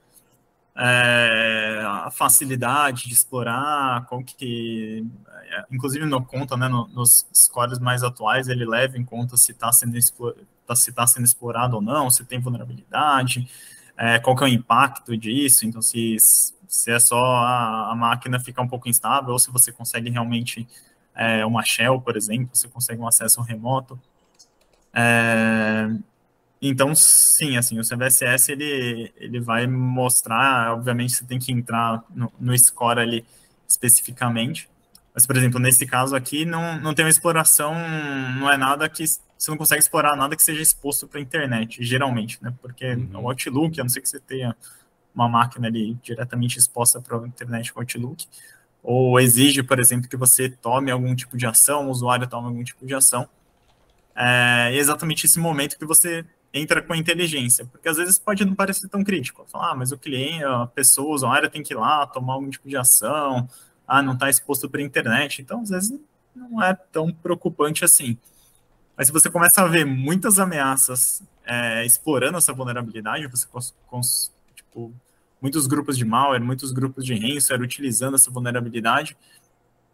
É, 0.81 1.83
a 1.85 2.11
facilidade 2.11 3.09
de 3.09 3.13
explorar, 3.13 4.07
com 4.07 4.23
que, 4.23 5.05
é, 5.51 5.65
inclusive 5.73 6.07
no 6.07 6.25
conta, 6.25 6.57
né, 6.57 6.69
no, 6.69 6.87
nos 6.89 7.27
scores 7.35 7.81
mais 7.81 8.05
atuais, 8.05 8.47
ele 8.47 8.65
leva 8.65 8.97
em 8.97 9.05
conta 9.05 9.37
se 9.37 9.51
está 9.51 9.73
sendo, 9.73 9.99
tá, 10.65 10.77
se 10.77 10.93
tá 10.93 11.05
sendo 11.05 11.25
explorado 11.25 11.75
ou 11.77 11.83
não, 11.83 12.09
se 12.11 12.25
tem 12.25 12.39
vulnerabilidade, 12.39 13.51
é, 13.97 14.21
qual 14.21 14.37
que 14.37 14.45
é 14.45 14.47
o 14.47 14.49
impacto 14.49 15.17
disso, 15.17 15.67
então 15.67 15.83
se, 15.83 16.17
se 16.21 16.93
é 16.93 16.99
só 17.01 17.25
a, 17.25 17.91
a 17.91 17.97
máquina 17.97 18.39
ficar 18.39 18.63
um 18.63 18.69
pouco 18.69 18.89
instável, 18.89 19.33
ou 19.33 19.39
se 19.41 19.51
você 19.51 19.73
consegue 19.73 20.11
realmente 20.11 20.69
é, 21.13 21.45
uma 21.45 21.65
shell, 21.65 22.01
por 22.01 22.17
exemplo, 22.17 22.51
você 22.55 22.69
consegue 22.69 23.03
um 23.03 23.09
acesso 23.09 23.41
remoto. 23.43 24.01
É, 24.95 25.89
então, 26.61 26.95
sim, 26.95 27.57
assim, 27.57 27.79
o 27.79 27.83
CVSS, 27.83 28.51
ele, 28.51 29.13
ele 29.17 29.41
vai 29.41 29.67
mostrar, 29.67 30.73
obviamente, 30.73 31.15
você 31.15 31.25
tem 31.25 31.39
que 31.39 31.53
entrar 31.53 32.03
no, 32.15 32.33
no 32.39 32.59
score 32.59 33.01
ali 33.01 33.25
especificamente, 33.67 34.69
mas, 35.15 35.27
por 35.27 35.37
exemplo, 35.37 35.61
nesse 35.61 35.87
caso 35.87 36.17
aqui, 36.17 36.45
não, 36.45 36.81
não 36.81 36.95
tem 36.95 37.05
uma 37.05 37.11
exploração, 37.11 37.75
não 38.39 38.51
é 38.51 38.57
nada 38.57 38.89
que, 38.89 39.05
você 39.07 39.51
não 39.51 39.59
consegue 39.59 39.81
explorar 39.81 40.17
nada 40.17 40.35
que 40.35 40.43
seja 40.43 40.61
exposto 40.61 41.07
para 41.07 41.21
a 41.21 41.23
internet, 41.23 41.83
geralmente, 41.85 42.43
né, 42.43 42.53
porque 42.61 42.95
uhum. 42.95 43.23
o 43.23 43.29
Outlook, 43.29 43.81
a 43.81 43.85
não 43.85 43.89
ser 43.89 44.01
que 44.01 44.09
você 44.09 44.19
tenha 44.19 44.57
uma 45.15 45.29
máquina 45.29 45.69
ali 45.69 45.95
diretamente 46.03 46.59
exposta 46.59 47.01
para 47.01 47.19
a 47.19 47.27
internet 47.27 47.73
com 47.73 47.81
o 47.81 47.83
Outlook, 47.83 48.27
ou 48.83 49.21
exige, 49.21 49.63
por 49.63 49.79
exemplo, 49.79 50.09
que 50.09 50.17
você 50.17 50.49
tome 50.49 50.91
algum 50.91 51.15
tipo 51.15 51.37
de 51.37 51.47
ação, 51.47 51.87
o 51.87 51.91
usuário 51.91 52.27
tome 52.27 52.47
algum 52.47 52.65
tipo 52.65 52.87
de 52.87 52.95
ação. 52.95 53.29
É 54.15 54.75
exatamente 54.75 55.27
esse 55.27 55.39
momento 55.39 55.79
que 55.79 55.85
você 55.85 56.25
entra 56.53 56.83
com 56.83 56.93
a 56.93 56.97
inteligência, 56.97 57.67
porque 57.67 57.89
às 57.89 57.97
vezes 57.97 58.19
pode 58.19 58.45
não 58.45 58.55
parecer 58.55 58.89
tão 58.89 59.05
crítico. 59.05 59.45
Falar, 59.49 59.73
ah, 59.73 59.75
mas 59.75 59.93
o 59.93 59.99
cliente, 59.99 60.45
a 60.45 60.67
pessoa, 60.67 61.09
o 61.09 61.15
usuário 61.15 61.51
tem 61.51 61.63
que 61.63 61.75
ir 61.75 61.77
lá 61.77 62.07
tomar 62.07 62.35
algum 62.35 62.49
tipo 62.49 62.69
de 62.69 62.77
ação, 62.77 63.49
ah, 63.87 64.03
não 64.03 64.15
está 64.15 64.29
exposto 64.29 64.69
para 64.69 64.81
a 64.81 64.85
internet. 64.85 65.43
Então, 65.43 65.61
às 65.61 65.71
vezes, 65.71 65.99
não 66.35 66.63
é 66.63 66.75
tão 66.75 67.13
preocupante 67.13 67.85
assim. 67.85 68.17
Mas 68.97 69.07
se 69.07 69.13
você 69.13 69.31
começa 69.31 69.63
a 69.63 69.67
ver 69.67 69.85
muitas 69.85 70.39
ameaças 70.39 71.23
é, 71.45 71.85
explorando 71.85 72.37
essa 72.37 72.53
vulnerabilidade, 72.53 73.27
você 73.29 73.47
tipo, 74.55 74.93
muitos 75.41 75.67
grupos 75.67 75.97
de 75.97 76.05
malware, 76.05 76.43
muitos 76.43 76.73
grupos 76.73 77.05
de 77.05 77.15
ransomware 77.15 77.63
utilizando 77.63 78.17
essa 78.17 78.31
vulnerabilidade, 78.31 79.17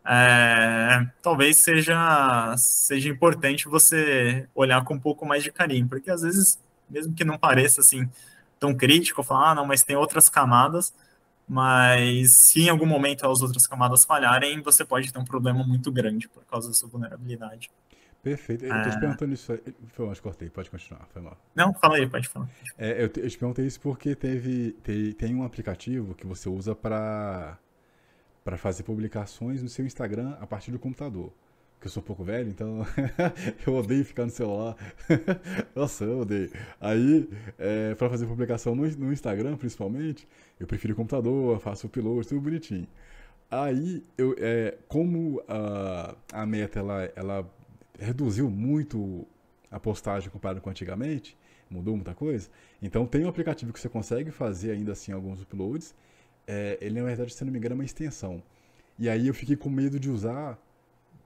é, 0.07 1.07
talvez 1.23 1.57
seja, 1.57 2.55
seja 2.59 3.09
importante 3.09 3.69
você 3.69 4.47
olhar 4.55 4.85
com 4.85 4.95
um 4.95 5.01
pouco 5.01 5.25
mais 5.25 5.43
de 5.43 5.51
carinho, 5.51 5.89
porque 5.89 6.11
às 6.11 6.23
vezes, 6.23 6.61
mesmo 6.89 7.15
que 7.15 7.25
não 7.25 7.39
pareça 7.39 7.81
assim 7.81 8.09
tão 8.61 8.75
crítico, 8.75 9.23
falar, 9.23 9.51
ah, 9.51 9.55
não, 9.55 9.67
mas 9.67 9.83
tem 9.83 9.97
outras 9.97 10.29
camadas, 10.29 10.93
mas 11.49 12.33
se 12.33 12.63
em 12.63 12.69
algum 12.69 12.87
momento 12.87 13.27
as 13.27 13.41
outras 13.41 13.67
camadas 13.67 14.05
falharem, 14.05 14.63
você 14.63 14.85
pode 14.85 15.13
ter 15.13 15.19
um 15.19 15.25
problema 15.25 15.65
muito 15.65 15.91
grande 15.91 16.29
por 16.29 16.45
causa 16.45 16.69
dessa 16.69 16.87
vulnerabilidade. 16.87 17.71
Perfeito. 18.23 18.65
Eu 18.65 18.83
tô 18.83 18.89
te 18.89 18.97
é. 18.97 19.01
perguntando 19.01 19.35
isso. 19.35 19.59
Foi 19.89 20.07
mal, 20.07 20.17
cortei, 20.17 20.49
pode 20.49 20.71
continuar, 20.71 21.07
foi 21.13 21.21
mal. 21.21 21.37
Não, 21.55 21.75
fala 21.75 21.97
aí, 21.97 22.09
pode 22.09 22.27
falar. 22.27 22.49
É, 22.79 23.05
eu, 23.05 23.09
te, 23.11 23.21
eu 23.21 23.29
te 23.29 23.37
perguntei 23.37 23.67
isso 23.67 23.79
porque 23.81 24.15
teve, 24.15 24.73
tem, 24.83 25.13
tem 25.13 25.35
um 25.35 25.45
aplicativo 25.45 26.15
que 26.15 26.27
você 26.27 26.49
usa 26.49 26.75
para 26.75 27.59
para 28.45 28.59
fazer 28.59 28.83
publicações 28.83 29.63
no 29.63 29.69
seu 29.69 29.87
Instagram 29.87 30.37
a 30.39 30.47
partir 30.47 30.71
do 30.71 30.79
computador. 30.79 31.33
Porque 31.75 31.89
eu 31.89 31.91
sou 31.91 32.03
um 32.03 32.07
pouco 32.07 32.23
velho, 32.23 32.49
então 32.49 32.87
eu 33.67 33.75
odeio 33.75 34.05
ficar 34.05 34.25
no 34.25 34.31
celular. 34.31 34.77
Nossa, 35.75 36.05
eu 36.05 36.21
odeio. 36.21 36.51
Aí, 36.81 37.29
é, 37.59 37.95
para 37.95 38.09
fazer 38.09 38.27
publicação 38.27 38.75
no, 38.75 38.87
no, 38.87 39.13
Instagram, 39.13 39.57
principalmente, 39.57 40.29
eu 40.61 40.67
prefiro 40.67 40.93
o 40.93 40.97
computador, 40.97 41.59
faço 41.61 41.87
o 41.87 41.89
upload, 41.89 42.29
tudo 42.29 42.41
bonitinho. 42.41 42.87
Aí, 43.51 44.03
eu, 44.17 44.37
é, 44.39 44.77
como 44.89 45.43
a, 45.49 46.15
a 46.33 46.47
meta 46.47 46.79
ela, 46.79 47.13
ela 47.17 47.51
reduziu 47.99 48.51
muito 48.51 49.27
a 49.71 49.81
postagem 49.81 50.31
comparado 50.31 50.61
com 50.61 50.71
antigamente, 50.71 51.37
mudou 51.71 51.97
muita 51.97 52.15
coisa. 52.15 52.49
Então 52.81 53.07
tem 53.07 53.25
um 53.25 53.29
aplicativo 53.29 53.73
que 53.73 53.81
você 53.81 53.89
consegue 53.89 54.31
fazer 54.31 54.71
ainda 54.71 54.93
assim 54.93 55.13
alguns 55.13 55.43
uploads. 55.43 55.95
É, 56.47 56.79
ele 56.81 57.01
na 57.01 57.07
verdade, 57.07 57.33
se 57.33 57.45
não 57.45 57.53
me 57.53 57.59
engano, 57.59 57.75
é 57.75 57.77
uma 57.77 57.85
extensão. 57.85 58.43
E 58.99 59.09
aí 59.09 59.27
eu 59.27 59.35
fiquei 59.35 59.57
com 59.57 59.69
medo 59.69 59.99
de 59.99 60.11
usar, 60.11 60.59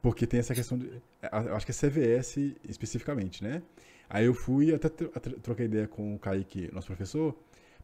porque 0.00 0.26
tem 0.26 0.40
essa 0.40 0.54
questão 0.54 0.78
de. 0.78 0.90
Acho 1.22 1.66
que 1.66 1.72
é 1.72 1.74
CVS 1.74 2.36
especificamente, 2.68 3.42
né? 3.42 3.62
Aí 4.08 4.24
eu 4.24 4.34
fui, 4.34 4.74
até 4.74 4.88
troquei 4.88 5.66
ideia 5.66 5.86
com 5.86 6.14
o 6.14 6.18
Kaique, 6.18 6.70
nosso 6.72 6.86
professor, 6.86 7.36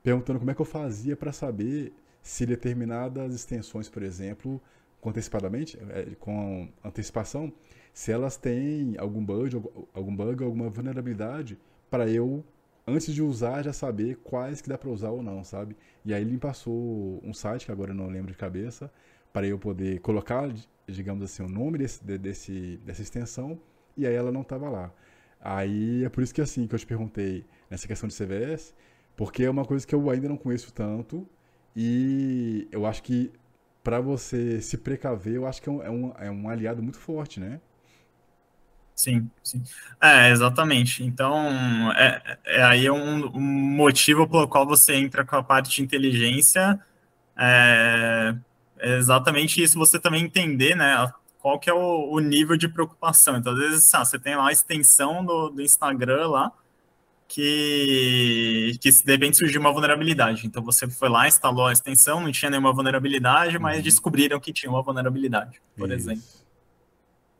perguntando 0.02 0.38
como 0.38 0.50
é 0.50 0.54
que 0.54 0.60
eu 0.60 0.66
fazia 0.66 1.16
para 1.16 1.32
saber 1.32 1.92
se 2.22 2.46
determinadas 2.46 3.34
extensões, 3.34 3.90
por 3.90 4.02
exemplo, 4.02 4.60
antecipadamente, 5.04 5.78
é, 5.90 6.14
com 6.18 6.68
antecipação, 6.82 7.52
se 7.92 8.10
elas 8.10 8.36
têm 8.38 8.96
algum 8.98 9.22
bug, 9.22 9.62
algum 9.92 10.16
bug, 10.16 10.42
alguma 10.42 10.70
vulnerabilidade, 10.70 11.58
para 11.90 12.08
eu 12.08 12.42
antes 12.86 13.14
de 13.14 13.22
usar 13.22 13.62
já 13.62 13.72
saber 13.72 14.16
quais 14.16 14.60
que 14.60 14.68
dá 14.68 14.76
para 14.78 14.90
usar 14.90 15.10
ou 15.10 15.22
não, 15.22 15.42
sabe? 15.44 15.76
E 16.04 16.12
aí 16.12 16.22
ele 16.22 16.32
me 16.32 16.38
passou 16.38 17.20
um 17.24 17.32
site 17.32 17.66
que 17.66 17.72
agora 17.72 17.92
eu 17.92 17.94
não 17.94 18.08
lembro 18.08 18.32
de 18.32 18.38
cabeça, 18.38 18.90
para 19.32 19.46
eu 19.46 19.58
poder 19.58 20.00
colocar, 20.00 20.48
digamos 20.86 21.24
assim, 21.24 21.42
o 21.42 21.48
nome 21.48 21.78
desse, 21.78 22.04
desse 22.04 22.80
dessa 22.84 23.02
extensão 23.02 23.58
e 23.96 24.06
aí 24.06 24.14
ela 24.14 24.30
não 24.30 24.42
estava 24.42 24.68
lá. 24.68 24.92
Aí 25.40 26.04
é 26.04 26.08
por 26.08 26.22
isso 26.22 26.34
que 26.34 26.40
assim 26.40 26.66
que 26.66 26.74
eu 26.74 26.78
te 26.78 26.86
perguntei 26.86 27.44
nessa 27.70 27.86
questão 27.86 28.08
de 28.08 28.14
CVS, 28.16 28.74
porque 29.16 29.44
é 29.44 29.50
uma 29.50 29.64
coisa 29.64 29.86
que 29.86 29.94
eu 29.94 30.08
ainda 30.10 30.28
não 30.28 30.36
conheço 30.36 30.72
tanto 30.72 31.28
e 31.76 32.68
eu 32.70 32.86
acho 32.86 33.02
que 33.02 33.32
para 33.82 34.00
você 34.00 34.60
se 34.62 34.78
precaver, 34.78 35.34
eu 35.34 35.46
acho 35.46 35.60
que 35.60 35.68
é 35.68 35.72
um, 35.72 35.82
é 35.82 35.90
um, 35.90 36.12
é 36.18 36.30
um 36.30 36.48
aliado 36.48 36.82
muito 36.82 36.98
forte, 36.98 37.38
né? 37.40 37.60
Sim, 38.94 39.28
sim. 39.42 39.62
É, 40.00 40.30
exatamente. 40.30 41.02
Então, 41.02 41.92
é, 41.92 42.38
é 42.44 42.62
aí 42.62 42.86
é 42.86 42.92
um, 42.92 43.26
um, 43.26 43.40
motivo 43.40 44.28
pelo 44.28 44.46
qual 44.46 44.64
você 44.66 44.94
entra 44.94 45.24
com 45.24 45.36
a 45.36 45.42
parte 45.42 45.70
de 45.74 45.82
inteligência. 45.82 46.78
É, 47.36 48.34
é 48.78 48.96
exatamente 48.96 49.62
isso, 49.62 49.78
você 49.78 49.98
também 49.98 50.22
entender, 50.24 50.76
né, 50.76 51.12
qual 51.38 51.58
que 51.58 51.68
é 51.68 51.74
o, 51.74 52.10
o 52.10 52.20
nível 52.20 52.56
de 52.56 52.68
preocupação. 52.68 53.36
Então, 53.36 53.52
às 53.52 53.58
vezes, 53.58 53.94
ah, 53.94 54.04
você 54.04 54.18
tem 54.18 54.36
lá 54.36 54.48
a 54.48 54.52
extensão 54.52 55.24
do, 55.24 55.50
do 55.50 55.60
Instagram 55.60 56.28
lá, 56.28 56.52
que, 57.26 58.78
que 58.80 58.90
de 58.90 59.12
repente 59.12 59.36
surgiu 59.36 59.60
uma 59.60 59.72
vulnerabilidade. 59.72 60.46
Então, 60.46 60.62
você 60.62 60.88
foi 60.88 61.08
lá, 61.08 61.26
instalou 61.26 61.66
a 61.66 61.72
extensão, 61.72 62.20
não 62.20 62.30
tinha 62.30 62.50
nenhuma 62.50 62.72
vulnerabilidade, 62.72 63.58
mas 63.58 63.78
uhum. 63.78 63.82
descobriram 63.82 64.38
que 64.38 64.52
tinha 64.52 64.70
uma 64.70 64.82
vulnerabilidade, 64.82 65.60
por 65.76 65.90
isso. 65.90 66.10
exemplo. 66.10 66.24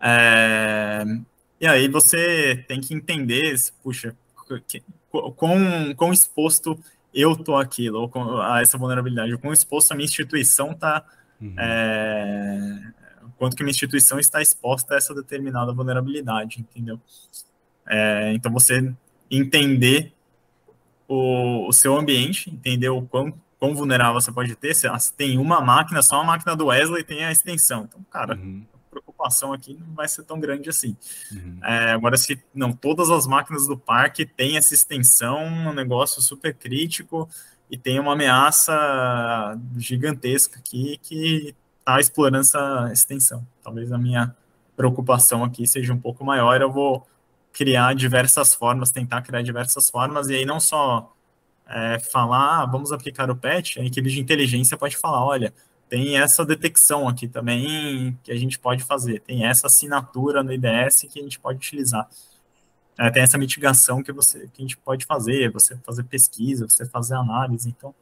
É, 0.01 1.05
e 1.65 1.67
aí 1.67 1.89
você 1.89 2.63
tem 2.69 2.79
que 2.79 2.93
entender, 2.93 3.55
puxa, 3.83 4.15
quão, 5.35 5.95
quão 5.97 6.13
exposto 6.13 6.79
eu 7.15 7.35
tô 7.35 7.57
aquilo, 7.57 8.03
ou 8.03 8.43
a 8.43 8.61
essa 8.61 8.77
vulnerabilidade, 8.77 9.33
o 9.33 9.39
quão 9.39 9.51
exposto 9.51 9.91
a 9.91 9.95
minha 9.95 10.05
instituição 10.05 10.73
está, 10.73 11.03
uhum. 11.41 11.55
é, 11.59 12.93
quanto 13.39 13.57
que 13.57 13.63
minha 13.63 13.71
instituição 13.71 14.19
está 14.19 14.43
exposta 14.43 14.93
a 14.93 14.99
essa 14.99 15.15
determinada 15.15 15.73
vulnerabilidade, 15.73 16.61
entendeu? 16.61 17.01
É, 17.89 18.35
então 18.35 18.53
você 18.53 18.93
entender 19.31 20.13
o, 21.09 21.67
o 21.67 21.73
seu 21.73 21.97
ambiente, 21.97 22.51
entender 22.51 22.91
o 22.91 23.01
quão, 23.01 23.33
quão 23.59 23.75
vulnerável 23.75 24.21
você 24.21 24.31
pode 24.31 24.55
ter. 24.55 24.75
Se, 24.75 24.87
se 24.99 25.15
tem 25.15 25.39
uma 25.39 25.63
máquina, 25.63 26.03
só 26.03 26.21
a 26.21 26.25
máquina 26.25 26.55
do 26.55 26.67
Wesley 26.67 27.05
tem 27.05 27.25
a 27.25 27.33
extensão. 27.33 27.85
Então, 27.89 28.05
cara, 28.11 28.35
uhum. 28.35 28.67
Preocupação 29.15 29.53
aqui 29.53 29.75
não 29.75 29.95
vai 29.95 30.09
ser 30.09 30.25
tão 30.25 30.39
grande 30.39 30.69
assim. 30.69 30.97
Uhum. 31.33 31.59
É, 31.63 31.93
agora, 31.93 32.17
se 32.17 32.43
não 32.55 32.73
todas 32.73 33.11
as 33.11 33.27
máquinas 33.27 33.67
do 33.67 33.79
parque 33.79 34.27
têm 34.27 34.57
essa 34.57 34.75
extensão, 34.75 35.45
um 35.45 35.73
negócio 35.73 36.21
super 36.21 36.55
crítico 36.55 37.29
e 37.71 37.79
tem 37.79 37.99
uma 37.99 38.13
ameaça 38.13 39.59
gigantesca 39.77 40.59
aqui 40.59 40.99
que 41.03 41.55
está 41.79 42.01
explorando 42.01 42.41
essa 42.41 42.91
extensão. 42.93 43.47
Talvez 43.63 43.91
a 43.93 43.99
minha 43.99 44.35
preocupação 44.77 45.45
aqui 45.45 45.67
seja 45.67 45.93
um 45.93 46.01
pouco 46.01 46.25
maior. 46.25 46.61
Eu 46.61 46.71
vou 46.71 47.07
criar 47.53 47.95
diversas 47.95 48.55
formas, 48.55 48.91
tentar 48.91 49.23
criar 49.23 49.43
diversas 49.43 49.89
formas, 49.89 50.29
e 50.29 50.35
aí 50.35 50.45
não 50.45 50.59
só 50.59 51.15
é, 51.69 51.99
falar, 52.01 52.63
ah, 52.63 52.67
vamos 52.67 52.91
aplicar 52.91 53.31
o 53.31 53.37
patch, 53.37 53.79
a 53.79 53.85
equipe 53.85 54.11
de 54.11 54.21
inteligência 54.21 54.77
pode 54.77 54.97
falar, 54.97 55.25
olha, 55.25 55.55
tem 55.95 56.19
essa 56.19 56.45
detecção 56.45 57.09
aqui 57.09 57.29
também 57.29 58.19
que 58.25 58.33
a 58.33 58.37
gente 58.37 58.59
pode 58.59 58.83
fazer, 58.83 59.21
tem 59.21 59.47
essa 59.47 59.69
assinatura 59.69 60.43
no 60.43 60.53
IDS 60.53 61.07
que 61.09 61.21
a 61.21 61.23
gente 61.23 61.39
pode 61.39 61.59
utilizar. 61.59 62.11
É, 62.99 63.09
tem 63.13 63.23
essa 63.23 63.39
mitigação 63.39 64.03
que, 64.03 64.11
você, 64.11 64.49
que 64.53 64.61
a 64.61 64.63
gente 64.63 64.77
pode 64.77 65.07
fazer, 65.07 65.53
você 65.53 65.77
fazer 65.87 66.03
pesquisa, 66.03 66.67
você 66.69 66.85
fazer 66.85 67.15
análise, 67.15 67.69
então 67.69 67.95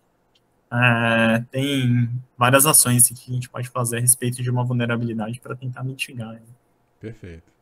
é, 0.73 1.45
tem 1.51 2.09
várias 2.35 2.65
ações 2.65 3.07
que 3.09 3.31
a 3.31 3.35
gente 3.35 3.51
pode 3.51 3.69
fazer 3.69 3.99
a 3.99 4.01
respeito 4.01 4.43
de 4.43 4.51
uma 4.51 4.65
vulnerabilidade 4.65 5.39
para 5.39 5.55
tentar 5.55 5.85
mitigar. 5.85 6.33
Né? 6.33 6.41
Perfeito. 6.99 7.53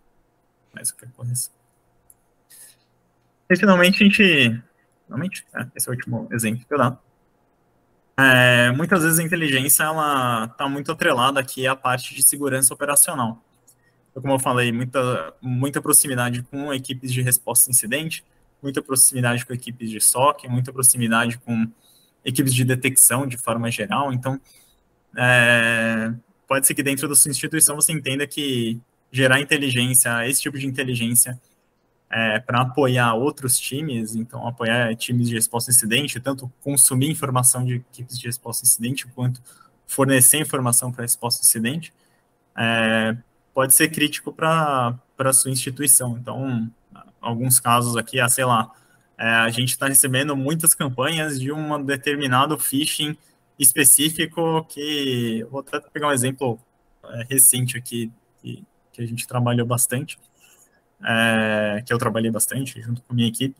Mas 0.73 0.91
o 0.91 0.97
que 0.97 1.07
é 1.07 1.09
correção. 1.09 1.53
E 3.51 3.57
finalmente 3.57 4.01
a 4.01 4.07
gente. 4.07 4.63
Finalmente, 5.07 5.45
é, 5.53 5.67
esse 5.75 5.89
é 5.89 5.91
o 5.91 5.95
último 5.97 6.29
exemplo 6.31 6.65
que 6.65 6.73
eu 6.73 6.79
dou. 6.79 7.10
É, 8.21 8.71
muitas 8.73 9.03
vezes 9.03 9.19
a 9.19 9.23
inteligência 9.23 9.85
ela 9.85 10.45
está 10.45 10.69
muito 10.69 10.93
atrelada 10.93 11.41
aqui 11.41 11.67
à 11.67 11.75
parte 11.75 12.15
de 12.15 12.29
segurança 12.29 12.75
operacional. 12.75 13.43
Então, 14.11 14.21
como 14.21 14.35
eu 14.35 14.39
falei, 14.39 14.71
muita, 14.71 15.35
muita 15.41 15.81
proximidade 15.81 16.43
com 16.43 16.73
equipes 16.75 17.13
de 17.13 17.23
resposta 17.23 17.71
a 17.71 17.73
incidente, 17.73 18.25
muita 18.63 18.83
proximidade 18.83 19.47
com 19.47 19.55
equipes 19.55 19.89
de 19.89 20.01
SOC, 20.01 20.49
muita 20.49 20.73
proximidade 20.73 21.39
com 21.39 21.67
equipes 22.25 22.55
de 22.55 22.65
detecção 22.65 23.27
de 23.27 23.39
forma 23.39 23.71
geral. 23.71 24.13
Então, 24.13 24.39
é, 25.17 26.13
pode 26.47 26.67
ser 26.67 26.75
que 26.75 26.83
dentro 26.83 27.09
da 27.09 27.15
sua 27.15 27.31
instituição 27.31 27.77
você 27.77 27.93
entenda 27.93 28.27
que 28.27 28.81
gerar 29.11 29.41
inteligência, 29.41 30.29
esse 30.29 30.43
tipo 30.43 30.59
de 30.59 30.67
inteligência, 30.67 31.41
é, 32.11 32.41
para 32.41 32.63
apoiar 32.63 33.15
outros 33.15 33.59
times, 33.59 34.17
então 34.17 34.47
apoiar 34.47 34.95
times 34.97 35.29
de 35.29 35.35
resposta 35.35 35.71
a 35.71 35.73
incidente, 35.73 36.19
tanto 36.19 36.53
consumir 36.61 37.09
informação 37.09 37.65
de 37.65 37.77
equipes 37.77 38.19
de 38.19 38.27
resposta 38.27 38.65
a 38.65 38.67
incidente, 38.67 39.07
quanto 39.07 39.41
fornecer 39.87 40.39
informação 40.39 40.91
para 40.91 41.03
resposta 41.03 41.43
a 41.43 41.47
incidente, 41.47 41.93
é, 42.57 43.17
pode 43.55 43.75
ser 43.75 43.89
crítico 43.91 44.33
para 44.33 44.99
a 45.19 45.33
sua 45.33 45.51
instituição. 45.51 46.19
Então, 46.19 46.71
alguns 47.21 47.61
casos 47.61 47.97
aqui, 47.97 48.19
ah, 48.19 48.29
sei 48.29 48.45
lá, 48.45 48.73
é, 49.17 49.29
a 49.29 49.51
gente 49.51 49.71
está 49.71 49.87
recebendo 49.87 50.37
muitas 50.37 50.75
campanhas 50.75 51.39
de 51.39 51.53
um 51.53 51.85
determinado 51.85 52.59
phishing 52.59 53.17
específico 53.59 54.65
que, 54.65 55.47
vou 55.51 55.61
até 55.61 55.79
pegar 55.79 56.09
um 56.09 56.13
exemplo 56.13 56.59
é, 57.05 57.27
recente 57.29 57.77
aqui, 57.77 58.11
que, 58.41 58.65
que 58.93 59.03
a 59.03 59.07
gente 59.07 59.29
trabalhou 59.29 59.67
bastante, 59.67 60.19
é, 61.05 61.83
que 61.85 61.93
eu 61.93 61.99
trabalhei 61.99 62.31
bastante 62.31 62.81
junto 62.81 63.03
com 63.03 63.13
a 63.13 63.17
minha 63.17 63.29
equipe, 63.29 63.57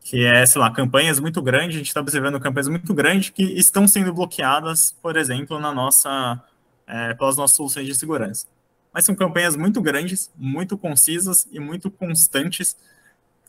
que 0.00 0.24
é, 0.24 0.44
sei 0.44 0.60
lá, 0.60 0.70
campanhas 0.70 1.18
muito 1.18 1.40
grandes, 1.40 1.76
a 1.76 1.78
gente 1.78 1.88
está 1.88 2.00
observando 2.00 2.38
campanhas 2.38 2.68
muito 2.68 2.92
grandes 2.92 3.30
que 3.30 3.42
estão 3.42 3.88
sendo 3.88 4.12
bloqueadas, 4.12 4.92
por 5.02 5.16
exemplo, 5.16 5.58
na 5.58 5.72
nossa, 5.72 6.42
é, 6.86 7.14
pelas 7.14 7.36
nossas 7.36 7.56
soluções 7.56 7.86
de 7.86 7.94
segurança. 7.94 8.46
Mas 8.92 9.04
são 9.04 9.14
campanhas 9.14 9.56
muito 9.56 9.80
grandes, 9.80 10.30
muito 10.36 10.76
concisas 10.76 11.48
e 11.50 11.58
muito 11.58 11.90
constantes, 11.90 12.76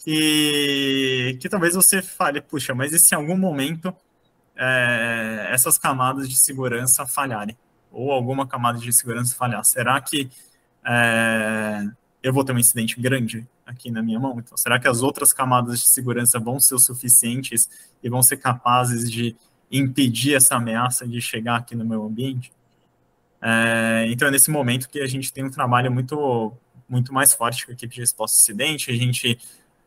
que, 0.03 1.37
que 1.41 1.49
talvez 1.49 1.75
você 1.75 2.01
fale, 2.01 2.39
puxa, 2.39 2.73
mas 2.73 2.93
e 2.93 2.99
se 2.99 3.13
em 3.13 3.17
algum 3.17 3.37
momento 3.37 3.93
é, 4.55 5.49
essas 5.51 5.77
camadas 5.77 6.29
de 6.29 6.37
segurança 6.37 7.05
falharem? 7.05 7.57
Ou 7.91 8.11
alguma 8.11 8.47
camada 8.47 8.77
de 8.79 8.91
segurança 8.93 9.35
falhar? 9.35 9.63
Será 9.63 9.99
que 10.01 10.29
é, 10.85 11.85
eu 12.25 12.33
vou 12.33 12.43
ter 12.43 12.53
um 12.53 12.57
incidente 12.57 12.99
grande 12.99 13.47
aqui 13.63 13.91
na 13.91 14.01
minha 14.01 14.19
mão. 14.19 14.39
Então, 14.39 14.57
será 14.57 14.79
que 14.79 14.87
as 14.87 15.03
outras 15.03 15.31
camadas 15.31 15.79
de 15.79 15.87
segurança 15.87 16.39
vão 16.39 16.59
ser 16.59 16.73
o 16.73 16.79
suficientes 16.79 17.69
e 18.01 18.09
vão 18.09 18.23
ser 18.23 18.37
capazes 18.37 19.11
de 19.11 19.35
impedir 19.71 20.33
essa 20.33 20.55
ameaça 20.55 21.07
de 21.07 21.21
chegar 21.21 21.57
aqui 21.57 21.75
no 21.75 21.85
meu 21.85 22.03
ambiente? 22.03 22.51
É, 23.39 24.07
então, 24.09 24.27
é 24.27 24.31
nesse 24.31 24.49
momento 24.49 24.89
que 24.89 25.01
a 25.01 25.07
gente 25.07 25.31
tem 25.31 25.43
um 25.43 25.51
trabalho 25.51 25.91
muito, 25.91 26.51
muito 26.89 27.13
mais 27.13 27.31
forte 27.35 27.63
com 27.63 27.71
a 27.71 27.75
equipe 27.75 27.93
de 27.93 28.01
resposta 28.01 28.35
a 28.35 28.41
incidente. 28.41 28.89
A 28.89 28.95
gente, 28.95 29.37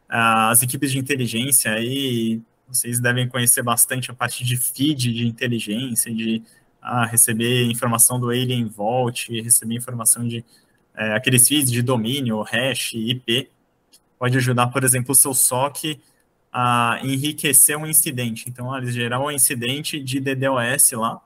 as 0.09 0.63
equipes 0.63 0.93
de 0.93 0.99
inteligência 1.01 1.73
aí, 1.73 2.41
vocês 2.69 3.01
devem 3.01 3.29
conhecer 3.29 3.65
bastante 3.65 4.13
a 4.13 4.15
parte 4.15 4.45
de 4.45 4.57
feed 4.57 5.13
de 5.13 5.27
inteligência, 5.27 6.15
de 6.15 6.41
ah, 6.81 7.05
receber 7.05 7.65
informação 7.65 8.21
do 8.21 8.31
Alien 8.31 8.69
Vault, 8.69 9.33
receber 9.43 9.75
informação 9.75 10.29
de 10.29 10.45
é, 10.99 11.15
aqueles 11.15 11.47
feeds 11.47 11.71
de 11.71 11.81
domínio, 11.81 12.43
hash, 12.43 12.95
IP, 12.95 13.49
pode 14.19 14.37
ajudar, 14.37 14.67
por 14.67 14.83
exemplo, 14.83 15.13
o 15.13 15.15
seu 15.15 15.33
SOC 15.33 16.01
a 16.53 16.99
enriquecer 17.05 17.79
um 17.79 17.87
incidente. 17.87 18.49
Então, 18.49 18.77
eles 18.77 18.93
gerar 18.93 19.21
um 19.21 19.31
incidente 19.31 20.03
de 20.03 20.19
DDoS 20.19 20.91
lá, 20.93 21.21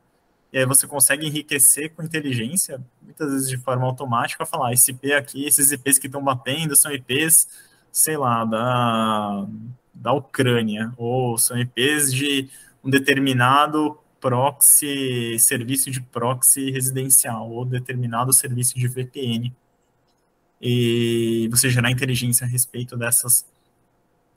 e 0.52 0.58
aí 0.58 0.66
você 0.66 0.86
consegue 0.86 1.26
enriquecer 1.26 1.94
com 1.94 2.02
inteligência, 2.02 2.78
muitas 3.00 3.32
vezes 3.32 3.48
de 3.48 3.56
forma 3.56 3.86
automática, 3.86 4.44
falar, 4.44 4.68
ah, 4.68 4.72
esse 4.74 4.90
IP 4.90 5.12
aqui, 5.14 5.46
esses 5.46 5.72
IPs 5.72 5.98
que 5.98 6.06
estão 6.06 6.22
batendo 6.22 6.76
são 6.76 6.92
IPs, 6.92 7.48
sei 7.90 8.18
lá, 8.18 8.44
da, 8.44 9.46
da 9.94 10.12
Ucrânia, 10.12 10.92
ou 10.98 11.38
são 11.38 11.58
IPs 11.58 12.12
de 12.12 12.50
um 12.84 12.90
determinado 12.90 13.98
proxy, 14.20 15.38
serviço 15.38 15.90
de 15.90 16.02
proxy 16.02 16.70
residencial, 16.70 17.50
ou 17.50 17.64
determinado 17.64 18.34
serviço 18.34 18.78
de 18.78 18.86
VPN 18.86 19.50
e 20.62 21.48
você 21.50 21.68
gerar 21.68 21.90
inteligência 21.90 22.46
a 22.46 22.48
respeito 22.48 22.96
dessas 22.96 23.44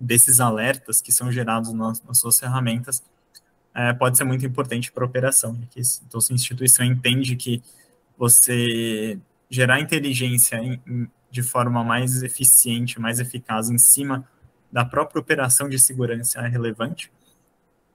desses 0.01 0.39
alertas 0.41 0.99
que 0.99 1.11
são 1.11 1.31
gerados 1.31 1.71
nas, 1.71 2.03
nas 2.03 2.17
suas 2.17 2.39
ferramentas 2.39 3.01
é, 3.73 3.93
pode 3.93 4.17
ser 4.17 4.23
muito 4.23 4.45
importante 4.45 4.91
para 4.91 5.03
a 5.03 5.07
operação. 5.07 5.57
Então, 6.07 6.19
se 6.21 6.31
a 6.31 6.35
instituição 6.35 6.85
entende 6.85 7.35
que 7.35 7.61
você 8.17 9.19
gerar 9.49 9.79
inteligência 9.79 10.55
em, 10.57 10.81
em, 10.87 11.07
de 11.29 11.43
forma 11.43 11.83
mais 11.83 12.23
eficiente, 12.23 12.99
mais 12.99 13.19
eficaz 13.19 13.69
em 13.69 13.77
cima 13.77 14.27
da 14.71 14.83
própria 14.83 15.19
operação 15.19 15.69
de 15.69 15.77
segurança 15.77 16.39
é 16.39 16.47
relevante, 16.47 17.11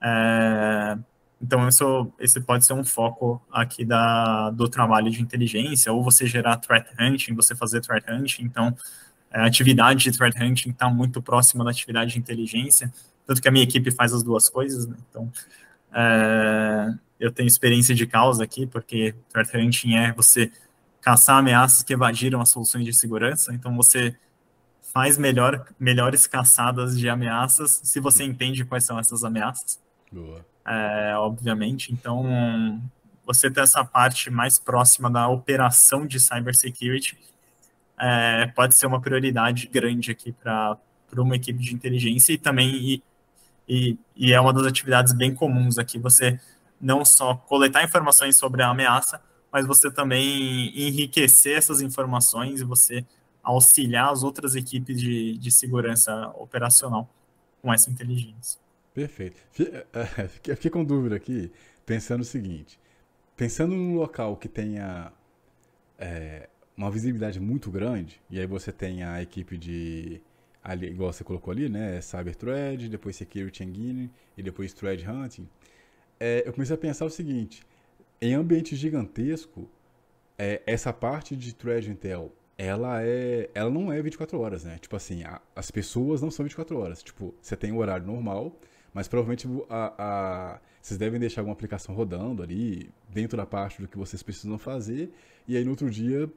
é, 0.01 0.97
então, 1.41 1.67
isso, 1.67 2.11
esse 2.19 2.39
pode 2.39 2.65
ser 2.65 2.73
um 2.73 2.83
foco 2.83 3.41
aqui 3.51 3.83
da, 3.83 4.51
do 4.51 4.69
trabalho 4.69 5.09
de 5.09 5.21
inteligência, 5.21 5.91
ou 5.91 6.03
você 6.03 6.27
gerar 6.27 6.57
threat 6.57 6.87
hunting, 6.99 7.33
você 7.33 7.55
fazer 7.55 7.81
threat 7.81 8.05
hunting. 8.11 8.43
Então, 8.43 8.75
a 9.31 9.45
atividade 9.45 10.03
de 10.03 10.15
threat 10.15 10.37
hunting 10.37 10.69
está 10.69 10.87
muito 10.87 11.21
próxima 11.21 11.63
da 11.63 11.71
atividade 11.71 12.13
de 12.13 12.19
inteligência, 12.19 12.93
tanto 13.25 13.41
que 13.41 13.47
a 13.47 13.51
minha 13.51 13.63
equipe 13.63 13.89
faz 13.89 14.13
as 14.13 14.21
duas 14.21 14.49
coisas. 14.49 14.85
Né? 14.85 14.95
Então, 15.09 15.31
é, 15.93 16.93
eu 17.19 17.31
tenho 17.31 17.47
experiência 17.47 17.95
de 17.95 18.05
causa 18.05 18.43
aqui, 18.43 18.67
porque 18.67 19.15
threat 19.29 19.57
hunting 19.57 19.95
é 19.95 20.13
você 20.13 20.51
caçar 21.01 21.39
ameaças 21.39 21.81
que 21.81 21.93
evadiram 21.93 22.39
as 22.39 22.49
soluções 22.49 22.85
de 22.85 22.93
segurança. 22.93 23.51
Então, 23.51 23.75
você 23.75 24.15
faz 24.93 25.17
melhor, 25.17 25.65
melhores 25.79 26.27
caçadas 26.27 26.99
de 26.99 27.09
ameaças 27.09 27.81
se 27.83 27.99
você 27.99 28.23
entende 28.23 28.63
quais 28.63 28.83
são 28.83 28.99
essas 28.99 29.23
ameaças. 29.23 29.79
Boa 30.11 30.50
é, 30.65 31.15
obviamente. 31.17 31.93
Então, 31.93 32.81
você 33.25 33.49
ter 33.49 33.61
essa 33.61 33.83
parte 33.83 34.29
mais 34.29 34.59
próxima 34.59 35.09
da 35.09 35.27
operação 35.27 36.05
de 36.05 36.19
cybersecurity 36.19 37.17
é, 37.99 38.47
pode 38.47 38.75
ser 38.75 38.87
uma 38.87 38.99
prioridade 38.99 39.67
grande 39.67 40.11
aqui 40.11 40.31
para 40.31 40.77
uma 41.17 41.35
equipe 41.35 41.59
de 41.59 41.73
inteligência 41.73 42.33
e 42.33 42.37
também 42.37 42.69
e, 42.75 43.03
e, 43.67 43.97
e, 44.15 44.33
é 44.33 44.41
uma 44.41 44.51
das 44.51 44.65
atividades 44.65 45.13
bem 45.13 45.33
comuns 45.33 45.77
aqui, 45.77 45.99
você 45.99 46.39
não 46.79 47.05
só 47.05 47.35
coletar 47.35 47.83
informações 47.83 48.37
sobre 48.37 48.63
a 48.63 48.69
ameaça, 48.69 49.21
mas 49.51 49.67
você 49.67 49.91
também 49.91 50.71
enriquecer 50.75 51.57
essas 51.57 51.79
informações 51.81 52.61
e 52.61 52.63
você 52.63 53.05
auxiliar 53.43 54.11
as 54.11 54.23
outras 54.23 54.55
equipes 54.55 54.99
de, 54.99 55.37
de 55.37 55.51
segurança 55.51 56.29
operacional 56.37 57.07
com 57.61 57.71
essa 57.71 57.89
inteligência. 57.89 58.59
Perfeito. 58.93 59.39
É, 59.93 60.27
fiquei 60.27 60.69
com 60.69 60.83
dúvida 60.83 61.15
aqui, 61.15 61.51
pensando 61.85 62.21
o 62.21 62.25
seguinte: 62.25 62.79
pensando 63.35 63.75
num 63.75 63.95
local 63.95 64.35
que 64.37 64.49
tenha 64.49 65.11
é, 65.97 66.49
uma 66.75 66.91
visibilidade 66.91 67.39
muito 67.39 67.71
grande, 67.71 68.21
e 68.29 68.39
aí 68.39 68.45
você 68.45 68.71
tem 68.71 69.03
a 69.03 69.21
equipe 69.21 69.57
de 69.57 70.21
ali, 70.63 70.87
igual 70.87 71.11
você 71.11 71.23
colocou 71.23 71.51
ali, 71.51 71.69
né? 71.69 72.01
Cyberthread, 72.01 72.89
depois 72.89 73.15
Security 73.15 73.63
Engine 73.63 74.11
e 74.37 74.43
depois 74.43 74.73
Thread 74.73 75.07
Hunting. 75.07 75.47
É, 76.19 76.43
eu 76.45 76.53
comecei 76.53 76.75
a 76.75 76.79
pensar 76.79 77.05
o 77.05 77.09
seguinte: 77.09 77.65
em 78.21 78.33
ambiente 78.33 78.75
gigantesco, 78.75 79.69
é, 80.37 80.61
essa 80.65 80.91
parte 80.91 81.35
de 81.35 81.53
Thread 81.53 81.89
Intel, 81.89 82.31
ela 82.57 83.01
é, 83.03 83.49
ela 83.53 83.69
não 83.69 83.91
é 83.91 84.01
24 84.01 84.39
horas, 84.39 84.63
né? 84.63 84.77
Tipo 84.79 84.95
assim, 84.95 85.23
a, 85.23 85.41
as 85.55 85.71
pessoas 85.71 86.21
não 86.21 86.29
são 86.29 86.43
24 86.43 86.77
horas. 86.77 87.01
Tipo, 87.01 87.33
você 87.41 87.55
tem 87.55 87.71
o 87.71 87.77
horário 87.77 88.05
normal, 88.05 88.55
mas 88.93 89.07
provavelmente 89.07 89.47
a, 89.69 89.93
a, 89.97 90.59
vocês 90.81 90.97
devem 90.97 91.19
deixar 91.19 91.41
alguma 91.41 91.53
aplicação 91.53 91.93
rodando 91.95 92.43
ali 92.43 92.89
dentro 93.09 93.37
da 93.37 93.45
parte 93.45 93.81
do 93.81 93.87
que 93.87 93.97
vocês 93.97 94.21
precisam 94.21 94.57
fazer. 94.57 95.11
E 95.47 95.55
aí 95.55 95.63
no 95.63 95.71
outro 95.71 95.89
dia, 95.89 96.29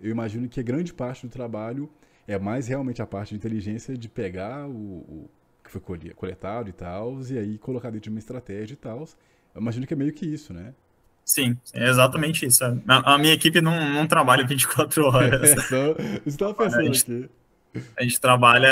eu 0.00 0.10
imagino 0.10 0.48
que 0.48 0.60
a 0.60 0.62
grande 0.62 0.92
parte 0.92 1.26
do 1.26 1.30
trabalho 1.30 1.88
é 2.26 2.38
mais 2.38 2.66
realmente 2.68 3.00
a 3.00 3.06
parte 3.06 3.30
de 3.30 3.36
inteligência 3.36 3.96
de 3.96 4.08
pegar 4.08 4.66
o, 4.68 4.72
o 4.72 5.30
que 5.62 5.70
foi 5.70 5.80
coletado 6.14 6.68
e 6.68 6.72
tal, 6.72 7.20
e 7.22 7.38
aí 7.38 7.58
colocar 7.58 7.90
dentro 7.90 8.04
de 8.04 8.10
uma 8.10 8.18
estratégia 8.18 8.74
e 8.74 8.76
tal. 8.76 9.06
Eu 9.54 9.60
imagino 9.60 9.86
que 9.86 9.94
é 9.94 9.96
meio 9.96 10.12
que 10.12 10.26
isso, 10.26 10.52
né? 10.52 10.74
Sim, 11.24 11.56
é 11.72 11.88
exatamente 11.88 12.44
isso. 12.44 12.64
A, 12.64 13.14
a 13.14 13.18
minha 13.18 13.32
equipe 13.32 13.60
não, 13.60 13.78
não 13.92 14.06
trabalha 14.06 14.44
24 14.44 15.04
horas. 15.06 15.50
É, 15.50 15.60
só, 15.60 15.96
estava 16.26 16.54
pensando 16.54 16.88
aqui. 16.88 17.30
A 17.96 18.02
gente 18.02 18.20
trabalha, 18.20 18.68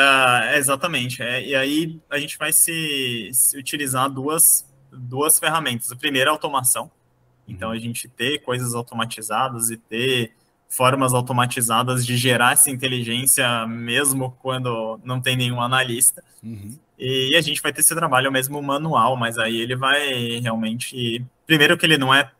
é, 0.52 0.58
exatamente. 0.58 1.22
É, 1.22 1.42
e 1.42 1.54
aí 1.54 2.00
a 2.10 2.18
gente 2.18 2.36
vai 2.36 2.52
se, 2.52 3.30
se, 3.32 3.56
utilizar 3.58 4.10
duas, 4.10 4.66
duas 4.92 5.38
ferramentas. 5.38 5.90
A 5.90 5.96
primeira 5.96 6.28
é 6.28 6.30
a 6.30 6.34
automação. 6.34 6.90
Então 7.48 7.70
uhum. 7.70 7.74
a 7.74 7.78
gente 7.78 8.08
ter 8.08 8.38
coisas 8.40 8.74
automatizadas 8.74 9.70
e 9.70 9.76
ter 9.76 10.34
formas 10.68 11.12
automatizadas 11.12 12.06
de 12.06 12.16
gerar 12.16 12.52
essa 12.52 12.70
inteligência 12.70 13.66
mesmo 13.66 14.36
quando 14.40 15.00
não 15.02 15.20
tem 15.20 15.36
nenhum 15.36 15.60
analista. 15.60 16.22
Uhum. 16.42 16.78
E 16.98 17.34
a 17.34 17.40
gente 17.40 17.62
vai 17.62 17.72
ter 17.72 17.80
esse 17.80 17.94
trabalho 17.94 18.30
mesmo 18.30 18.60
manual, 18.62 19.16
mas 19.16 19.38
aí 19.38 19.58
ele 19.58 19.74
vai 19.74 20.38
realmente. 20.40 21.24
Primeiro, 21.46 21.76
que 21.76 21.86
ele 21.86 21.96
não 21.96 22.12
é. 22.12 22.30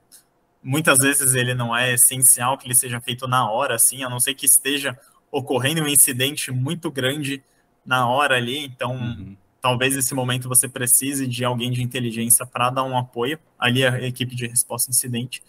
Muitas 0.62 0.98
vezes 0.98 1.34
ele 1.34 1.54
não 1.54 1.74
é 1.74 1.94
essencial 1.94 2.58
que 2.58 2.66
ele 2.66 2.74
seja 2.74 3.00
feito 3.00 3.26
na 3.26 3.50
hora, 3.50 3.74
assim, 3.74 4.04
a 4.04 4.10
não 4.10 4.20
ser 4.20 4.34
que 4.34 4.44
esteja 4.44 4.96
ocorrendo 5.30 5.82
um 5.82 5.88
incidente 5.88 6.50
muito 6.50 6.90
grande 6.90 7.42
na 7.84 8.08
hora 8.08 8.36
ali. 8.36 8.58
Então, 8.58 8.92
uhum. 8.92 9.36
talvez 9.60 9.94
nesse 9.94 10.14
momento 10.14 10.48
você 10.48 10.68
precise 10.68 11.26
de 11.26 11.44
alguém 11.44 11.70
de 11.70 11.82
inteligência 11.82 12.46
para 12.46 12.70
dar 12.70 12.84
um 12.84 12.96
apoio. 12.96 13.38
Ali 13.58 13.84
a 13.84 14.02
equipe 14.02 14.34
de 14.34 14.46
resposta 14.46 14.90
incidente. 14.90 15.42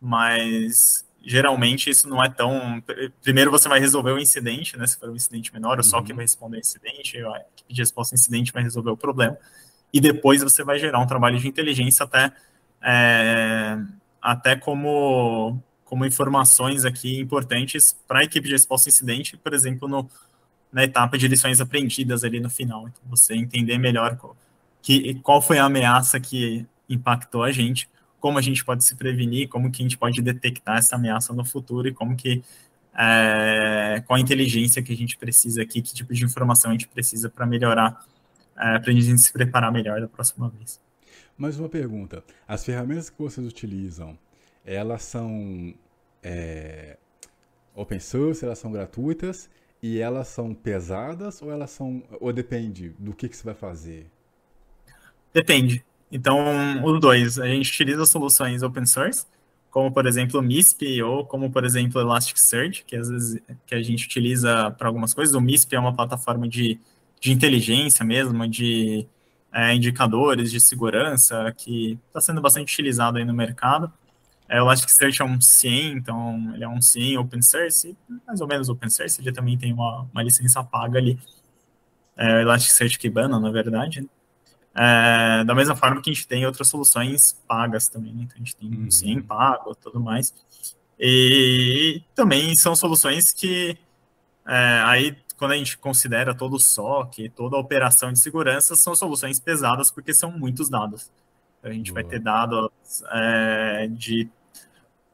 Mas 0.00 1.04
geralmente 1.26 1.90
isso 1.90 2.08
não 2.08 2.22
é 2.22 2.28
tão. 2.28 2.82
Primeiro 3.22 3.50
você 3.50 3.68
vai 3.68 3.80
resolver 3.80 4.12
o 4.12 4.18
incidente, 4.18 4.76
né? 4.78 4.86
Se 4.86 4.98
for 4.98 5.10
um 5.10 5.16
incidente 5.16 5.52
menor, 5.52 5.78
o 5.80 5.82
SOC 5.82 6.10
uhum. 6.10 6.16
vai 6.16 6.24
responder 6.24 6.58
o 6.58 6.60
incidente, 6.60 7.18
a 7.18 7.44
equipe 7.54 7.74
de 7.74 7.82
resposta 7.82 8.14
incidente 8.14 8.52
vai 8.52 8.62
resolver 8.62 8.90
o 8.90 8.96
problema. 8.96 9.36
E 9.92 10.00
depois 10.00 10.42
você 10.42 10.62
vai 10.62 10.78
gerar 10.78 11.00
um 11.00 11.06
trabalho 11.06 11.38
de 11.38 11.48
inteligência 11.48 12.04
até, 12.04 12.32
é, 12.82 13.78
até 14.22 14.54
como, 14.54 15.60
como 15.86 16.04
informações 16.04 16.84
aqui 16.84 17.18
importantes 17.18 17.96
para 18.06 18.18
a 18.18 18.24
equipe 18.24 18.46
de 18.46 18.52
resposta 18.52 18.90
incidente, 18.90 19.38
por 19.38 19.54
exemplo, 19.54 19.88
no, 19.88 20.06
na 20.70 20.84
etapa 20.84 21.16
de 21.16 21.26
lições 21.26 21.60
aprendidas 21.60 22.22
ali 22.22 22.40
no 22.40 22.50
final. 22.50 22.86
Então, 22.88 23.02
você 23.08 23.34
entender 23.34 23.78
melhor 23.78 24.16
qual, 24.16 24.36
que, 24.82 25.14
qual 25.22 25.40
foi 25.40 25.58
a 25.58 25.64
ameaça 25.64 26.20
que 26.20 26.66
impactou 26.88 27.42
a 27.42 27.50
gente 27.50 27.88
como 28.26 28.38
a 28.38 28.42
gente 28.42 28.64
pode 28.64 28.84
se 28.84 28.96
prevenir, 28.96 29.48
como 29.48 29.70
que 29.70 29.82
a 29.82 29.84
gente 29.84 29.96
pode 29.96 30.20
detectar 30.20 30.78
essa 30.78 30.96
ameaça 30.96 31.32
no 31.32 31.44
futuro 31.44 31.86
e 31.86 31.94
como 31.94 32.16
que 32.16 32.42
é, 32.92 34.02
qual 34.06 34.16
a 34.16 34.20
inteligência 34.20 34.82
que 34.82 34.92
a 34.92 34.96
gente 34.96 35.16
precisa 35.16 35.62
aqui, 35.62 35.80
que 35.80 35.94
tipo 35.94 36.12
de 36.12 36.24
informação 36.24 36.70
a 36.70 36.74
gente 36.74 36.88
precisa 36.88 37.28
para 37.28 37.46
melhorar, 37.46 38.04
é, 38.56 38.78
para 38.80 38.90
a 38.90 38.92
gente 38.92 39.18
se 39.18 39.32
preparar 39.32 39.70
melhor 39.70 40.00
da 40.00 40.08
próxima 40.08 40.48
vez. 40.48 40.80
Mais 41.38 41.56
uma 41.56 41.68
pergunta: 41.68 42.24
as 42.48 42.64
ferramentas 42.64 43.10
que 43.10 43.16
vocês 43.16 43.46
utilizam, 43.46 44.18
elas 44.66 45.02
são 45.02 45.72
é, 46.22 46.98
open 47.74 48.00
source, 48.00 48.44
elas 48.44 48.58
são 48.58 48.72
gratuitas 48.72 49.48
e 49.80 50.00
elas 50.00 50.26
são 50.28 50.52
pesadas 50.52 51.40
ou 51.40 51.52
elas 51.52 51.70
são 51.70 52.02
ou 52.20 52.32
depende 52.32 52.90
do 52.98 53.14
que, 53.14 53.28
que 53.28 53.36
você 53.36 53.44
vai 53.44 53.54
fazer? 53.54 54.10
Depende. 55.32 55.84
Então, 56.10 56.38
os 56.84 57.00
dois, 57.00 57.38
a 57.38 57.46
gente 57.46 57.70
utiliza 57.70 58.06
soluções 58.06 58.62
open 58.62 58.86
source, 58.86 59.26
como 59.70 59.92
por 59.92 60.06
exemplo 60.06 60.40
o 60.40 60.42
MISP 60.42 61.02
ou 61.02 61.24
como 61.24 61.50
por 61.50 61.64
exemplo 61.64 62.00
Elasticsearch, 62.00 62.84
que 62.84 62.96
às 62.96 63.08
vezes 63.08 63.40
que 63.66 63.74
a 63.74 63.82
gente 63.82 64.06
utiliza 64.06 64.70
para 64.72 64.88
algumas 64.88 65.12
coisas. 65.14 65.34
O 65.34 65.40
MISP 65.40 65.74
é 65.76 65.78
uma 65.78 65.94
plataforma 65.94 66.48
de, 66.48 66.80
de 67.20 67.32
inteligência 67.32 68.04
mesmo, 68.04 68.48
de 68.48 69.06
é, 69.52 69.74
indicadores 69.74 70.50
de 70.50 70.60
segurança, 70.60 71.52
que 71.56 71.98
está 72.08 72.20
sendo 72.20 72.40
bastante 72.40 72.72
utilizado 72.72 73.18
aí 73.18 73.24
no 73.24 73.34
mercado. 73.34 73.92
É, 74.48 74.60
o 74.60 74.64
Elasticsearch 74.64 75.20
é 75.20 75.24
um 75.24 75.40
CIEM, 75.40 75.92
então 75.96 76.52
ele 76.54 76.64
é 76.64 76.68
um 76.68 76.80
CIEM 76.80 77.18
open 77.18 77.42
source, 77.42 77.96
mais 78.26 78.40
ou 78.40 78.46
menos 78.46 78.68
open 78.68 78.88
source, 78.88 79.20
ele 79.20 79.32
também 79.32 79.58
tem 79.58 79.72
uma, 79.72 80.06
uma 80.12 80.22
licença 80.22 80.62
paga 80.62 80.98
ali. 80.98 81.18
É, 82.16 82.36
o 82.36 82.40
Elasticsearch 82.40 82.98
Kibana, 82.98 83.40
na 83.40 83.50
verdade. 83.50 84.02
Né? 84.02 84.08
É, 84.74 85.44
da 85.44 85.54
mesma 85.54 85.74
forma 85.74 86.00
que 86.00 86.10
a 86.10 86.12
gente 86.12 86.28
tem 86.28 86.46
outras 86.46 86.68
soluções 86.68 87.32
pagas 87.48 87.88
também, 87.88 88.12
né? 88.12 88.22
então 88.24 88.36
a 88.36 88.38
gente 88.38 88.56
tem 88.56 88.68
uhum. 88.68 88.90
sim 88.90 89.20
pago 89.20 89.74
tudo 89.74 89.98
mais. 89.98 90.34
E 90.98 92.02
também 92.14 92.54
são 92.56 92.76
soluções 92.76 93.32
que 93.32 93.76
é, 94.46 94.82
aí 94.84 95.16
quando 95.36 95.52
a 95.52 95.56
gente 95.56 95.76
considera 95.78 96.34
todo 96.34 96.56
o 96.56 96.60
SOC, 96.60 97.28
toda 97.34 97.56
a 97.56 97.60
operação 97.60 98.12
de 98.12 98.18
segurança, 98.18 98.74
são 98.74 98.94
soluções 98.94 99.38
pesadas 99.38 99.90
porque 99.90 100.14
são 100.14 100.30
muitos 100.30 100.68
dados. 100.68 101.10
Então, 101.58 101.70
a 101.70 101.74
gente 101.74 101.92
Boa. 101.92 102.02
vai 102.02 102.10
ter 102.10 102.20
dados 102.20 102.70
é, 103.10 103.88
de 103.88 104.28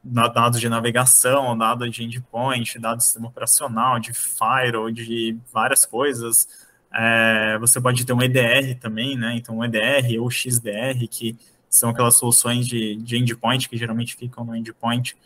dados 0.04 0.60
de 0.60 0.68
navegação, 0.68 1.56
dados 1.56 1.90
de 1.90 2.02
endpoint, 2.02 2.78
dados 2.78 2.98
de 2.98 3.04
sistema 3.04 3.28
operacional, 3.28 4.00
de 4.00 4.12
firewall, 4.12 4.90
de 4.90 5.36
várias 5.52 5.86
coisas, 5.86 6.48
é, 6.92 7.56
você 7.58 7.80
pode 7.80 8.04
ter 8.04 8.12
um 8.12 8.20
EDR 8.20 8.78
também, 8.78 9.16
né? 9.16 9.34
Então, 9.36 9.58
um 9.58 9.64
EDR 9.64 10.20
ou 10.20 10.30
XDR, 10.30 11.06
que 11.10 11.36
são 11.68 11.90
aquelas 11.90 12.16
soluções 12.16 12.66
de, 12.66 12.96
de 12.96 13.16
endpoint 13.16 13.68
que 13.68 13.76
geralmente 13.76 14.14
ficam 14.14 14.44
no 14.44 14.54
endpoint. 14.54 15.16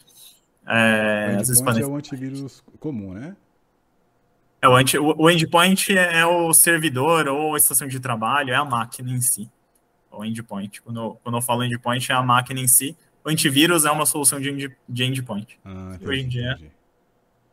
É, 0.65 1.37
o 1.39 1.41
endpoint 1.41 1.65
podem... 1.65 1.83
é 1.83 1.87
o 1.87 1.97
antivírus 1.97 2.63
comum, 2.79 3.15
né? 3.15 3.37
É, 4.63 4.69
o, 4.69 4.77
anti, 4.77 4.97
o, 4.97 5.15
o 5.19 5.31
endpoint 5.31 5.97
é 5.97 6.25
o 6.25 6.55
servidor 6.55 7.27
ou 7.27 7.55
a 7.55 7.59
estação 7.59 7.89
de 7.89 7.99
trabalho, 7.99 8.53
é 8.53 8.57
a 8.57 8.65
máquina 8.65 9.11
em 9.11 9.21
si. 9.21 9.51
O 10.11 10.25
endpoint. 10.25 10.81
Quando, 10.83 11.19
quando 11.23 11.37
eu 11.37 11.43
falo 11.43 11.65
endpoint, 11.65 12.11
é 12.11 12.15
a 12.15 12.23
máquina 12.23 12.61
em 12.61 12.69
si. 12.69 12.97
O 13.27 13.29
antivírus 13.29 13.85
é 13.85 13.91
uma 13.91 14.07
solução 14.07 14.41
de, 14.41 14.51
end, 14.51 14.77
de 14.89 15.05
endpoint. 15.05 15.59
Ah, 15.65 15.95
entendi, 15.97 16.09
Hoje 16.09 16.21
em 16.21 16.29
dia, 16.29 16.59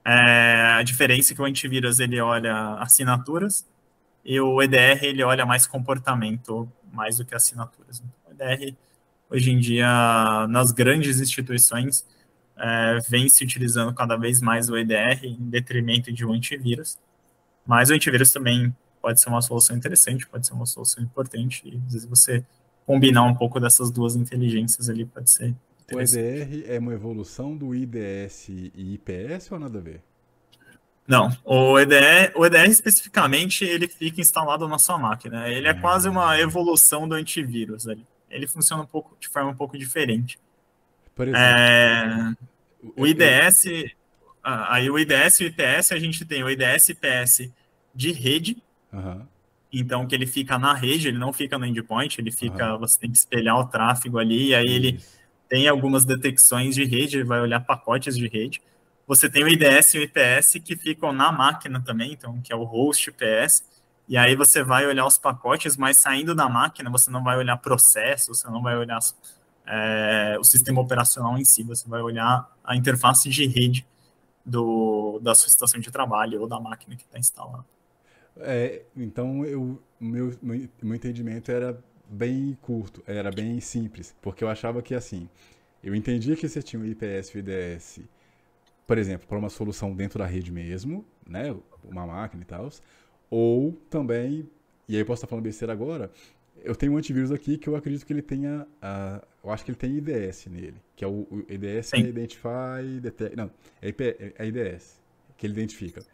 é, 0.05 0.75
a 0.77 0.83
diferença 0.83 1.33
é 1.33 1.35
que 1.35 1.41
o 1.41 1.45
antivírus 1.45 1.99
ele 1.99 2.21
olha 2.21 2.75
assinaturas 2.75 3.67
e 4.23 4.39
o 4.39 4.61
EDR 4.61 5.03
ele 5.03 5.23
olha 5.23 5.47
mais 5.47 5.65
comportamento 5.65 6.71
mais 6.91 7.17
do 7.17 7.25
que 7.25 7.33
assinaturas. 7.33 8.03
Então, 8.27 8.47
o 8.47 8.53
EDR 8.53 8.75
hoje 9.31 9.49
em 9.49 9.59
dia 9.59 10.45
nas 10.47 10.71
grandes 10.71 11.19
instituições 11.19 12.05
é, 12.55 12.99
vem 13.09 13.27
se 13.27 13.43
utilizando 13.43 13.91
cada 13.95 14.15
vez 14.15 14.39
mais 14.39 14.69
o 14.69 14.77
EDR 14.77 15.23
em 15.23 15.37
detrimento 15.39 16.13
de 16.13 16.23
um 16.23 16.33
antivírus, 16.33 16.99
mas 17.65 17.89
o 17.89 17.95
antivírus 17.95 18.31
também 18.31 18.75
pode 19.01 19.19
ser 19.19 19.29
uma 19.29 19.41
solução 19.41 19.75
interessante, 19.75 20.27
pode 20.27 20.45
ser 20.45 20.53
uma 20.53 20.67
solução 20.67 21.03
importante 21.03 21.63
e 21.65 21.75
às 21.77 21.93
vezes 21.93 22.05
você 22.05 22.45
combinar 22.85 23.23
um 23.23 23.35
pouco 23.35 23.59
dessas 23.59 23.91
duas 23.91 24.15
inteligências 24.15 24.89
ali 24.89 25.05
pode 25.05 25.29
ser 25.29 25.55
o 25.91 26.01
EDR 26.01 26.65
é 26.67 26.79
uma 26.79 26.93
evolução 26.93 27.55
do 27.55 27.75
IDS 27.75 28.49
e 28.49 28.93
IPS 28.95 29.51
ou 29.51 29.59
nada 29.59 29.79
a 29.79 29.81
ver? 29.81 30.01
Não, 31.05 31.29
o 31.43 31.77
EDR, 31.77 32.31
o 32.35 32.45
EDR 32.45 32.69
especificamente 32.69 33.65
ele 33.65 33.87
fica 33.87 34.21
instalado 34.21 34.67
na 34.67 34.79
sua 34.79 34.97
máquina. 34.97 35.49
Ele 35.49 35.67
é 35.67 35.73
quase 35.73 36.07
uma 36.07 36.31
ah. 36.31 36.39
evolução 36.39 37.07
do 37.07 37.15
antivírus 37.15 37.87
ali. 37.87 38.05
Ele 38.29 38.47
funciona 38.47 38.83
um 38.83 38.85
pouco 38.85 39.17
de 39.19 39.27
forma 39.27 39.51
um 39.51 39.55
pouco 39.55 39.77
diferente. 39.77 40.39
Por 41.13 41.27
exemplo, 41.27 41.45
é, 41.45 42.33
o 42.95 43.05
IDS, 43.05 43.65
aí 44.41 44.89
o 44.89 44.97
IDS 44.97 45.41
e 45.41 45.43
o 45.43 45.47
IPS 45.47 45.91
a 45.91 45.99
gente 45.99 46.25
tem 46.25 46.43
o 46.43 46.49
IDS 46.49 46.89
e 46.89 46.91
IPS 46.93 47.51
de 47.93 48.11
rede. 48.11 48.63
Uhum. 48.91 49.27
Então 49.73 50.05
que 50.05 50.13
ele 50.13 50.27
fica 50.27 50.59
na 50.59 50.73
rede, 50.73 51.07
ele 51.07 51.17
não 51.17 51.33
fica 51.33 51.57
no 51.57 51.65
endpoint, 51.65 52.21
ele 52.21 52.31
fica, 52.31 52.73
uhum. 52.73 52.79
você 52.79 52.99
tem 52.99 53.11
que 53.11 53.17
espelhar 53.17 53.57
o 53.59 53.65
tráfego 53.65 54.19
ali, 54.19 54.49
e 54.49 54.55
aí 54.55 54.65
Isso. 54.65 54.75
ele 54.75 55.03
tem 55.49 55.67
algumas 55.67 56.05
detecções 56.05 56.75
de 56.75 56.85
rede, 56.85 57.17
ele 57.17 57.23
vai 57.23 57.41
olhar 57.41 57.59
pacotes 57.59 58.15
de 58.15 58.27
rede. 58.27 58.61
Você 59.07 59.29
tem 59.29 59.43
o 59.43 59.47
IDS 59.47 59.95
e 59.95 59.99
o 59.99 60.03
IPS 60.03 60.53
que 60.63 60.75
ficam 60.77 61.11
na 61.11 61.31
máquina 61.31 61.81
também, 61.81 62.13
então 62.13 62.39
que 62.41 62.53
é 62.53 62.55
o 62.55 62.63
host 62.63 63.09
IPS. 63.09 63.63
E 64.07 64.15
aí 64.15 64.35
você 64.35 64.63
vai 64.63 64.85
olhar 64.85 65.05
os 65.05 65.17
pacotes, 65.17 65.75
mas 65.75 65.97
saindo 65.97 66.35
da 66.35 66.47
máquina, 66.47 66.89
você 66.89 67.09
não 67.09 67.23
vai 67.23 67.37
olhar 67.37 67.57
processo, 67.57 68.33
você 68.33 68.47
não 68.49 68.61
vai 68.61 68.77
olhar 68.77 68.99
é, 69.65 70.37
o 70.39 70.43
sistema 70.43 70.81
operacional 70.81 71.37
em 71.37 71.45
si, 71.45 71.63
você 71.63 71.87
vai 71.87 72.01
olhar 72.01 72.47
a 72.63 72.75
interface 72.75 73.29
de 73.29 73.47
rede 73.47 73.85
do, 74.45 75.19
da 75.21 75.33
sua 75.33 75.47
estação 75.47 75.79
de 75.79 75.89
trabalho 75.89 76.41
ou 76.41 76.47
da 76.47 76.59
máquina 76.59 76.95
que 76.95 77.03
está 77.03 77.17
instalada. 77.17 77.65
É, 78.37 78.83
então, 78.95 79.45
eu, 79.45 79.81
meu, 79.99 80.33
meu, 80.41 80.67
meu 80.81 80.95
entendimento 80.95 81.51
era 81.51 81.77
bem 82.09 82.57
curto, 82.61 83.03
era 83.07 83.31
bem 83.31 83.59
simples, 83.59 84.15
porque 84.21 84.43
eu 84.43 84.49
achava 84.49 84.81
que 84.81 84.93
assim, 84.93 85.29
eu 85.83 85.95
entendia 85.95 86.35
que 86.35 86.47
você 86.47 86.61
tinha 86.61 86.81
o 86.81 86.85
IPS 86.85 87.33
e 87.33 87.39
IDS, 87.39 87.99
por 88.85 88.97
exemplo, 88.97 89.27
para 89.27 89.37
uma 89.37 89.49
solução 89.49 89.95
dentro 89.95 90.19
da 90.19 90.25
rede 90.25 90.51
mesmo, 90.51 91.05
né, 91.27 91.55
uma 91.83 92.05
máquina 92.05 92.43
e 92.43 92.45
tal, 92.45 92.69
ou 93.29 93.73
também, 93.89 94.49
e 94.87 94.95
aí 94.95 95.01
eu 95.01 95.05
posso 95.05 95.19
estar 95.19 95.27
falando 95.27 95.43
besteira 95.43 95.73
agora, 95.73 96.11
eu 96.63 96.75
tenho 96.75 96.93
um 96.93 96.97
antivírus 96.97 97.31
aqui 97.31 97.57
que 97.57 97.67
eu 97.67 97.75
acredito 97.75 98.05
que 98.05 98.13
ele 98.13 98.21
tenha, 98.21 98.61
uh, 98.61 99.25
eu 99.43 99.51
acho 99.51 99.65
que 99.65 99.71
ele 99.71 99.77
tem 99.77 99.97
IDS 99.97 100.45
nele, 100.47 100.75
que 100.95 101.03
é 101.03 101.07
o, 101.07 101.27
o 101.29 101.45
IDS 101.49 101.87
Sim. 101.87 102.01
Identify, 102.01 102.99
Detect, 103.01 103.35
não, 103.35 103.49
é, 103.81 103.89
IP, 103.89 104.03
é 104.37 104.45
IDS, 104.45 105.01
que 105.37 105.47
ele 105.47 105.53
identifica. 105.53 106.05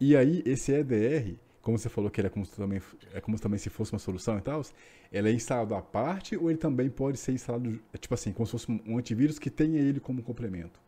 E 0.00 0.16
aí, 0.16 0.42
esse 0.44 0.72
EDR, 0.72 1.36
como 1.64 1.78
você 1.78 1.88
falou 1.88 2.10
que 2.10 2.20
ele 2.20 2.28
é 2.28 2.30
como, 2.30 2.46
também, 2.46 2.80
é 3.12 3.20
como 3.20 3.38
também 3.38 3.58
se 3.58 3.70
fosse 3.70 3.92
uma 3.92 3.98
solução 3.98 4.38
e 4.38 4.42
tal, 4.42 4.62
ele 5.10 5.30
é 5.30 5.32
instalado 5.32 5.74
à 5.74 5.80
parte 5.80 6.36
ou 6.36 6.50
ele 6.50 6.58
também 6.58 6.90
pode 6.90 7.18
ser 7.18 7.32
instalado, 7.32 7.80
é 7.92 7.96
tipo 7.96 8.12
assim, 8.12 8.32
como 8.32 8.46
se 8.46 8.52
fosse 8.52 8.70
um 8.86 8.98
antivírus 8.98 9.38
que 9.38 9.48
tenha 9.48 9.80
ele 9.80 9.98
como 9.98 10.22
complemento? 10.22 10.78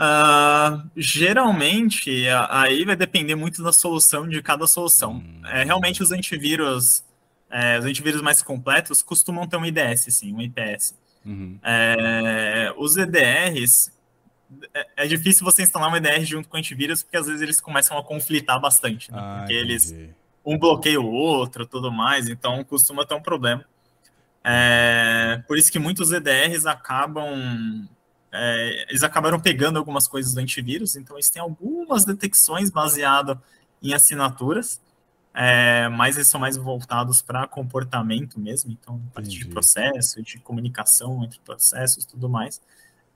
Uh, 0.00 0.90
geralmente, 0.96 2.26
aí 2.48 2.86
vai 2.86 2.96
depender 2.96 3.34
muito 3.34 3.62
da 3.62 3.70
solução 3.70 4.26
de 4.26 4.40
cada 4.40 4.66
solução. 4.66 5.16
Hum, 5.16 5.42
é, 5.44 5.62
realmente, 5.62 6.02
os 6.02 6.10
antivírus, 6.10 7.04
é, 7.50 7.78
os 7.78 7.84
antivírus 7.84 8.22
mais 8.22 8.40
completos 8.40 9.02
costumam 9.02 9.46
ter 9.46 9.58
um 9.58 9.66
IDS, 9.66 10.06
sim, 10.08 10.32
um 10.32 10.40
IPS. 10.40 10.98
Uhum. 11.22 11.58
É, 11.62 12.72
os 12.78 12.96
EDRs, 12.96 13.92
é, 14.74 14.86
é, 14.96 15.06
difícil 15.06 15.44
você 15.44 15.62
instalar 15.62 15.90
um 15.90 15.96
EDR 15.96 16.24
junto 16.24 16.48
com 16.48 16.56
antivírus, 16.56 17.02
porque 17.02 17.16
às 17.16 17.26
vezes 17.26 17.42
eles 17.42 17.60
começam 17.60 17.96
a 17.96 18.02
conflitar 18.02 18.60
bastante, 18.60 19.10
né? 19.10 19.18
ah, 19.20 19.36
porque 19.38 19.54
entendi. 19.54 19.72
eles 19.72 20.10
um 20.44 20.58
bloqueia 20.58 21.00
o 21.00 21.10
outro, 21.10 21.66
tudo 21.66 21.92
mais, 21.92 22.28
então 22.28 22.64
costuma 22.64 23.04
ter 23.04 23.14
um 23.14 23.22
problema. 23.22 23.64
É, 24.42 25.42
por 25.46 25.58
isso 25.58 25.70
que 25.70 25.78
muitos 25.78 26.12
EDRs 26.12 26.64
acabam 26.64 27.86
é, 28.32 28.86
eles 28.88 29.02
acabaram 29.02 29.40
pegando 29.40 29.78
algumas 29.78 30.06
coisas 30.06 30.34
do 30.34 30.40
antivírus, 30.40 30.96
então 30.96 31.16
eles 31.16 31.30
têm 31.30 31.42
algumas 31.42 32.04
detecções 32.04 32.70
baseadas 32.70 33.36
em 33.82 33.92
assinaturas, 33.92 34.80
é, 35.34 35.88
mas 35.88 36.16
eles 36.16 36.28
são 36.28 36.40
mais 36.40 36.56
voltados 36.56 37.22
para 37.22 37.46
comportamento 37.46 38.38
mesmo, 38.38 38.70
então 38.70 39.00
parte 39.12 39.30
de 39.30 39.46
processo, 39.46 40.22
de 40.22 40.38
comunicação 40.38 41.24
entre 41.24 41.40
processos, 41.40 42.04
tudo 42.04 42.28
mais. 42.28 42.60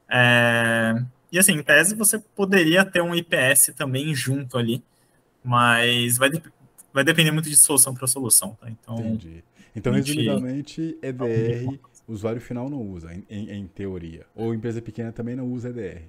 É, 0.09 1.03
e 1.35 1.39
assim, 1.39 1.53
em 1.53 1.63
tese 1.63 1.95
você 1.95 2.19
poderia 2.19 2.85
ter 2.85 3.03
um 3.03 3.15
IPS 3.15 3.73
também 3.77 4.15
junto 4.15 4.57
ali, 4.57 4.83
mas 5.43 6.17
vai, 6.17 6.31
de, 6.31 6.43
vai 6.93 7.05
depender 7.05 7.31
muito 7.31 7.51
de 7.51 7.57
solução 7.57 7.93
para 7.93 8.07
solução, 8.07 8.57
tá? 8.61 8.71
Então, 8.71 8.99
Entendi. 8.99 9.45
Então, 9.77 9.93
resumidamente, 9.93 10.97
EDR 11.03 11.79
o 12.07 12.13
usuário 12.13 12.41
final 12.41 12.69
não 12.69 12.81
usa, 12.81 13.13
em, 13.13 13.25
em, 13.29 13.51
em, 13.51 13.67
teoria. 13.67 14.27
Ou 14.35 14.55
empresa 14.55 14.81
pequena 14.81 15.11
também 15.11 15.35
não 15.35 15.47
usa 15.47 15.71
EDR. 15.71 16.03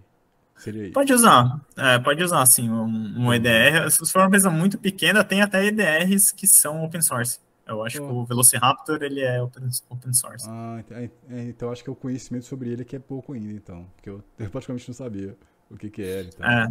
Seria 0.57 0.83
isso. 0.83 0.93
Pode 0.93 1.11
usar, 1.11 1.59
é, 1.75 1.99
pode 1.99 2.23
usar 2.23 2.45
sim 2.45 2.69
um, 2.69 2.83
um, 3.17 3.33
EDR. 3.33 3.89
Se 3.89 4.11
for 4.11 4.19
uma 4.19 4.27
empresa 4.27 4.49
muito 4.49 4.77
pequena, 4.77 5.23
tem 5.23 5.41
até 5.41 5.65
EDRs 5.65 6.31
que 6.31 6.47
são 6.47 6.83
open 6.83 7.01
source. 7.01 7.39
Eu 7.67 7.83
acho 7.83 8.03
oh. 8.03 8.07
que 8.07 8.13
o 8.13 8.25
Velociraptor 8.25 9.01
ele 9.01 9.21
é 9.21 9.41
open, 9.41 9.67
open 9.89 10.13
source. 10.13 10.45
Ah, 10.47 10.83
é, 10.91 11.09
é, 11.29 11.43
então 11.43 11.71
acho 11.71 11.83
que 11.83 11.89
o 11.89 11.95
conhecimento 11.95 12.45
sobre 12.45 12.69
ele 12.69 12.83
é 12.83 12.85
que 12.85 12.95
é 12.95 12.99
pouco 12.99 13.33
ainda, 13.33 13.51
então. 13.51 13.87
Porque 13.95 14.09
eu, 14.09 14.23
eu 14.37 14.49
praticamente 14.49 14.87
não 14.87 14.95
sabia 14.95 15.35
o 15.69 15.77
que, 15.77 15.89
que 15.89 16.01
era. 16.03 16.27
Então. 16.27 16.49
É. 16.49 16.69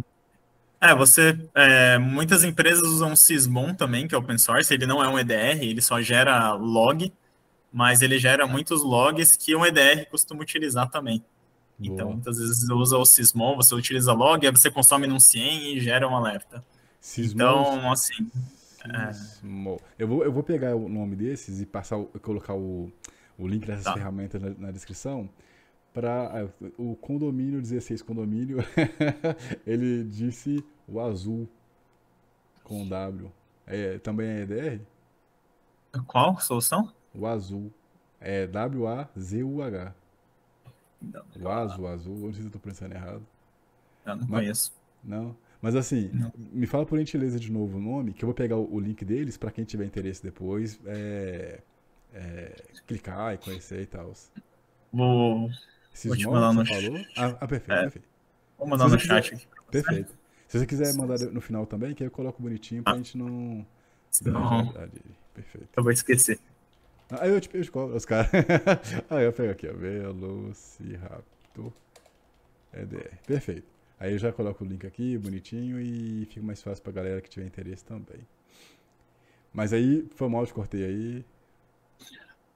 É, 0.81 0.93
você. 0.93 1.37
É, 1.53 1.97
muitas 1.97 2.43
empresas 2.43 2.83
usam 2.83 3.13
o 3.13 3.15
Sysmon 3.15 3.73
também, 3.73 4.07
que 4.07 4.13
é 4.13 4.17
open 4.17 4.37
source. 4.37 4.73
Ele 4.73 4.85
não 4.85 5.03
é 5.03 5.07
um 5.07 5.17
EDR, 5.17 5.63
ele 5.63 5.81
só 5.81 6.01
gera 6.01 6.53
log 6.53 7.11
mas 7.75 8.01
ele 8.01 8.17
gera 8.17 8.47
muitos 8.47 8.81
logs 8.81 9.35
que 9.35 9.53
um 9.53 9.65
EDR 9.65 10.09
costuma 10.09 10.41
utilizar 10.41 10.89
também. 10.89 11.21
Boa. 11.77 11.93
Então, 11.93 12.13
muitas 12.13 12.37
vezes 12.37 12.65
você 12.65 12.71
usa 12.71 12.97
o 12.97 13.05
Sysmon, 13.05 13.57
você 13.57 13.75
utiliza 13.75 14.13
log, 14.13 14.47
aí 14.47 14.49
você 14.49 14.71
consome 14.71 15.05
num 15.07 15.19
CIEM 15.19 15.75
e 15.75 15.81
gera 15.81 16.07
um 16.07 16.15
alerta. 16.15 16.63
Sysmon, 17.01 17.33
então, 17.33 17.91
assim... 17.91 18.31
É... 18.85 19.11
Eu, 19.97 20.07
vou, 20.07 20.23
eu 20.23 20.31
vou 20.31 20.43
pegar 20.43 20.75
o 20.75 20.87
nome 20.87 21.15
desses 21.15 21.61
e 21.61 21.65
passar, 21.65 21.97
colocar 22.21 22.53
o, 22.53 22.91
o 23.37 23.47
link 23.47 23.65
dessas 23.65 23.85
tá. 23.85 23.93
ferramentas 23.93 24.41
na, 24.41 24.49
na 24.51 24.71
descrição 24.71 25.29
para 25.93 26.51
é, 26.61 26.67
o 26.77 26.95
condomínio 26.95 27.61
16 27.61 28.01
condomínio 28.01 28.57
ele 29.65 30.03
disse 30.03 30.63
o 30.87 30.99
azul 30.99 31.47
com 32.63 32.87
W 32.87 33.31
é, 33.67 33.97
também 33.99 34.27
é 34.27 34.41
EDR? 34.41 34.81
Qual 36.07 36.39
solução? 36.39 36.93
O 37.13 37.25
azul. 37.25 37.71
É 38.19 38.47
W-A-Z-U-H. 38.47 39.95
O 41.41 41.49
azul, 41.49 41.87
azul. 41.87 42.15
Não 42.15 42.33
sei 42.33 42.41
se 42.41 42.47
eu 42.47 42.51
tô 42.51 42.59
pensando 42.59 42.93
errado. 42.93 43.25
Eu 44.05 44.15
não 44.15 44.27
Mas, 44.27 44.29
conheço. 44.29 44.73
Não. 45.03 45.35
Mas 45.65 45.75
assim, 45.75 46.11
não. 46.13 46.31
me 46.37 46.67
fala 46.67 46.85
por 46.85 46.95
gentileza 46.99 47.39
de 47.39 47.51
novo 47.51 47.79
o 47.79 47.81
nome, 47.81 48.13
que 48.13 48.23
eu 48.23 48.27
vou 48.27 48.35
pegar 48.35 48.55
o, 48.55 48.71
o 48.71 48.79
link 48.79 49.03
deles 49.03 49.35
para 49.35 49.49
quem 49.49 49.65
tiver 49.65 49.83
interesse 49.83 50.21
depois 50.21 50.79
é, 50.85 51.59
é, 52.13 52.55
clicar 52.85 53.33
e 53.33 53.39
conhecer 53.39 53.81
e 53.81 53.87
tal. 53.87 54.13
Vou, 54.93 55.49
vou 56.05 56.15
te 56.15 56.27
mandar 56.27 56.53
no 56.53 56.63
chat. 56.63 57.07
Ah, 57.17 57.35
ah, 57.41 57.47
perfeito, 57.47 57.79
é, 57.79 57.81
perfeito. 57.81 58.07
Vou 58.59 58.67
mandar 58.67 58.89
no 58.89 58.95
quiser, 58.95 59.23
chat 59.23 59.33
aqui. 59.33 59.47
Perfeito. 59.71 60.13
Se 60.47 60.59
você 60.59 60.67
quiser 60.67 60.93
mandar 60.93 61.17
no 61.17 61.41
final 61.41 61.65
também, 61.65 61.95
que 61.95 62.03
aí 62.03 62.07
eu 62.09 62.11
coloco 62.11 62.43
bonitinho 62.43 62.83
pra 62.83 62.93
ah. 62.93 62.97
gente 62.97 63.17
não. 63.17 63.65
Não. 64.21 64.71
Perfeito. 65.33 65.69
Eu 65.75 65.81
vou 65.81 65.91
esquecer. 65.91 66.37
Aí 67.09 67.31
eu, 67.31 67.41
tipo, 67.41 67.57
eu 67.57 67.61
escolho 67.61 67.95
os 67.95 68.05
caras. 68.05 68.29
Aí 69.09 69.25
eu 69.25 69.33
pego 69.33 69.51
aqui, 69.51 69.67
ó. 69.67 69.73
Velociraptor 69.73 71.73
EDR. 72.71 73.17
Perfeito. 73.25 73.74
Aí 74.05 74.13
eu 74.13 74.19
já 74.19 74.31
coloco 74.31 74.63
o 74.63 74.67
link 74.67 74.85
aqui, 74.85 75.17
bonitinho, 75.17 75.81
e 75.81 76.27
fica 76.29 76.45
mais 76.45 76.61
fácil 76.61 76.83
pra 76.83 76.93
galera 76.93 77.19
que 77.21 77.29
tiver 77.29 77.47
interesse 77.47 77.83
também. 77.83 78.19
Mas 79.51 79.73
aí, 79.73 80.05
foi 80.15 80.29
mal, 80.29 80.45
te 80.45 80.53
cortei 80.53 80.85
aí. 80.85 81.25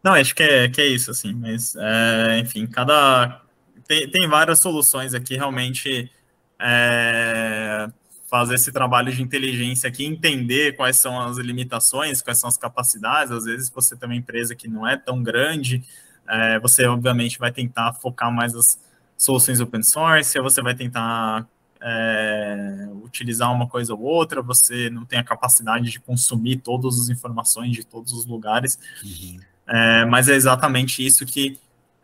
Não, 0.03 0.13
acho 0.13 0.35
que 0.35 0.43
é, 0.43 0.69
que 0.69 0.79
é 0.79 0.85
isso, 0.85 1.09
assim. 1.09 1.33
Mas, 1.33 1.75
é, 1.75 2.37
enfim, 2.37 2.67
cada. 2.67 3.41
Tem, 3.87 4.07
tem 4.11 4.29
várias 4.29 4.59
soluções 4.59 5.15
aqui, 5.15 5.35
realmente. 5.35 6.11
É, 6.59 7.89
fazer 8.27 8.53
esse 8.53 8.71
trabalho 8.71 9.11
de 9.11 9.23
inteligência 9.23 9.89
aqui, 9.89 10.05
entender 10.05 10.75
quais 10.75 10.97
são 10.97 11.19
as 11.19 11.37
limitações, 11.37 12.21
quais 12.21 12.37
são 12.37 12.47
as 12.47 12.57
capacidades. 12.57 13.31
Às 13.31 13.45
vezes 13.45 13.71
você 13.71 13.95
tem 13.95 14.07
uma 14.07 14.15
empresa 14.15 14.53
que 14.53 14.67
não 14.67 14.87
é 14.87 14.95
tão 14.95 15.23
grande, 15.23 15.83
é, 16.27 16.59
você 16.59 16.85
obviamente 16.85 17.39
vai 17.39 17.51
tentar 17.51 17.93
focar 17.93 18.31
mais 18.31 18.53
as 18.53 18.79
soluções 19.19 19.59
open 19.59 19.83
source, 19.83 20.39
você 20.39 20.61
vai 20.61 20.73
tentar 20.73 21.45
é, 21.81 22.87
utilizar 23.03 23.51
uma 23.53 23.67
coisa 23.67 23.93
ou 23.93 24.01
outra, 24.01 24.41
você 24.41 24.89
não 24.89 25.05
tem 25.05 25.19
a 25.19 25.23
capacidade 25.23 25.91
de 25.91 25.99
consumir 25.99 26.57
todas 26.57 26.97
as 26.97 27.09
informações 27.09 27.73
de 27.73 27.83
todos 27.83 28.13
os 28.13 28.25
lugares. 28.25 28.79
Uhum. 29.03 29.39
É, 29.67 30.05
mas 30.05 30.29
é 30.29 30.35
exatamente 30.35 31.05
isso 31.05 31.25
que 31.25 31.59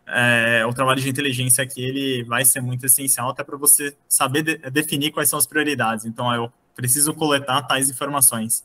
é, 0.06 0.64
o 0.66 0.72
trabalho 0.72 1.00
de 1.00 1.08
inteligência 1.08 1.64
aqui 1.64 1.82
ele 1.82 2.22
vai 2.24 2.44
ser 2.44 2.60
muito 2.60 2.86
essencial 2.86 3.30
até 3.30 3.42
para 3.42 3.56
você 3.56 3.96
saber 4.08 4.42
de, 4.42 4.56
definir 4.70 5.10
quais 5.10 5.28
são 5.28 5.38
as 5.38 5.46
prioridades. 5.46 6.04
Então, 6.04 6.32
eu 6.32 6.52
preciso 6.76 7.12
coletar 7.14 7.62
tais 7.62 7.88
informações. 7.88 8.62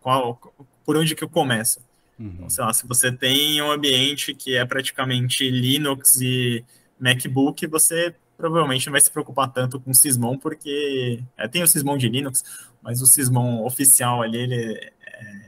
Qual, 0.00 0.40
por 0.84 0.96
onde 0.96 1.14
que 1.14 1.22
eu 1.22 1.28
começo? 1.28 1.80
Uhum. 2.18 2.32
Então, 2.34 2.50
sei 2.50 2.64
lá, 2.64 2.72
se 2.72 2.86
você 2.86 3.12
tem 3.12 3.60
um 3.62 3.70
ambiente 3.70 4.34
que 4.34 4.56
é 4.56 4.64
praticamente 4.64 5.48
Linux 5.48 6.20
e 6.20 6.64
MacBook, 6.98 7.66
você 7.66 8.14
provavelmente 8.36 8.86
não 8.86 8.92
vai 8.92 9.00
se 9.00 9.10
preocupar 9.10 9.50
tanto 9.52 9.80
com 9.80 9.90
o 9.90 9.94
Sysmon, 9.94 10.38
porque 10.38 11.22
é, 11.36 11.46
tem 11.46 11.62
o 11.62 11.66
Sysmon 11.66 11.96
de 11.96 12.08
Linux, 12.08 12.44
mas 12.82 13.00
o 13.00 13.06
Sysmon 13.06 13.64
oficial 13.64 14.22
ali, 14.22 14.38
ele, 14.38 14.54
é, 14.54 14.92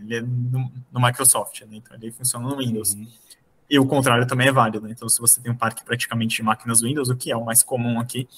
ele 0.00 0.16
é 0.16 0.20
no, 0.20 0.72
no 0.92 1.00
Microsoft, 1.00 1.62
né? 1.62 1.68
então 1.76 1.96
ele 1.96 2.12
funciona 2.12 2.48
no 2.48 2.56
Windows. 2.56 2.94
Uhum. 2.94 3.06
E 3.68 3.78
o 3.78 3.86
contrário 3.86 4.26
também 4.26 4.46
é 4.46 4.52
válido. 4.52 4.88
Então, 4.88 5.08
se 5.08 5.20
você 5.20 5.40
tem 5.40 5.50
um 5.50 5.56
parque 5.56 5.84
praticamente 5.84 6.36
de 6.36 6.42
máquinas 6.42 6.82
Windows, 6.82 7.08
o 7.08 7.16
que 7.16 7.32
é 7.32 7.36
o 7.36 7.44
mais 7.44 7.64
comum 7.64 7.98
aqui, 7.98 8.28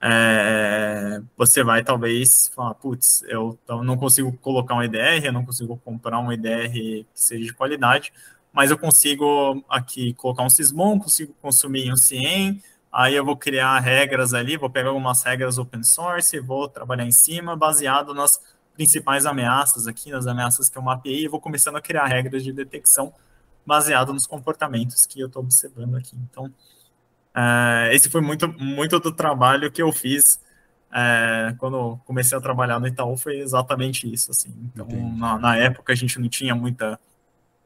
é, 0.00 1.20
você 1.36 1.64
vai 1.64 1.82
talvez 1.82 2.48
falar, 2.54 2.74
putz, 2.74 3.24
eu 3.26 3.58
não 3.82 3.96
consigo 3.96 4.32
colocar 4.38 4.74
um 4.74 4.82
EDR, 4.82 5.24
eu 5.24 5.32
não 5.32 5.44
consigo 5.44 5.76
comprar 5.78 6.20
um 6.20 6.30
EDR 6.30 6.70
que 6.70 7.06
seja 7.12 7.44
de 7.44 7.52
qualidade, 7.52 8.12
mas 8.56 8.70
eu 8.70 8.78
consigo 8.78 9.62
aqui 9.68 10.14
colocar 10.14 10.42
um 10.42 10.48
Sysmon, 10.48 10.98
consigo 10.98 11.34
consumir 11.42 11.92
um 11.92 11.96
CIEM, 11.96 12.62
aí 12.90 13.14
eu 13.14 13.22
vou 13.22 13.36
criar 13.36 13.78
regras 13.80 14.32
ali, 14.32 14.56
vou 14.56 14.70
pegar 14.70 14.88
algumas 14.88 15.22
regras 15.22 15.58
open 15.58 15.82
source, 15.82 16.40
vou 16.40 16.66
trabalhar 16.66 17.04
em 17.04 17.12
cima, 17.12 17.54
baseado 17.54 18.14
nas 18.14 18.40
principais 18.72 19.26
ameaças 19.26 19.86
aqui, 19.86 20.10
nas 20.10 20.26
ameaças 20.26 20.70
que 20.70 20.78
eu 20.78 20.82
mapeei, 20.82 21.24
e 21.24 21.28
vou 21.28 21.38
começando 21.38 21.76
a 21.76 21.82
criar 21.82 22.06
regras 22.06 22.42
de 22.42 22.50
detecção 22.50 23.12
baseado 23.66 24.14
nos 24.14 24.26
comportamentos 24.26 25.04
que 25.04 25.20
eu 25.20 25.26
estou 25.26 25.42
observando 25.42 25.96
aqui. 25.96 26.16
Então, 26.30 26.46
uh, 26.46 27.92
esse 27.92 28.08
foi 28.08 28.22
muito, 28.22 28.48
muito 28.48 28.98
do 28.98 29.12
trabalho 29.12 29.70
que 29.70 29.82
eu 29.82 29.92
fiz 29.92 30.40
é, 30.98 31.54
quando 31.58 31.98
comecei 32.06 32.38
a 32.38 32.40
trabalhar 32.40 32.80
no 32.80 32.86
Itaú 32.86 33.18
foi 33.18 33.38
exatamente 33.40 34.10
isso. 34.10 34.30
Assim. 34.30 34.54
Então, 34.72 34.86
na, 35.18 35.38
na, 35.38 35.56
época 35.58 35.92
a 35.92 35.96
gente 35.96 36.18
não 36.18 36.26
tinha 36.26 36.54
muita, 36.54 36.98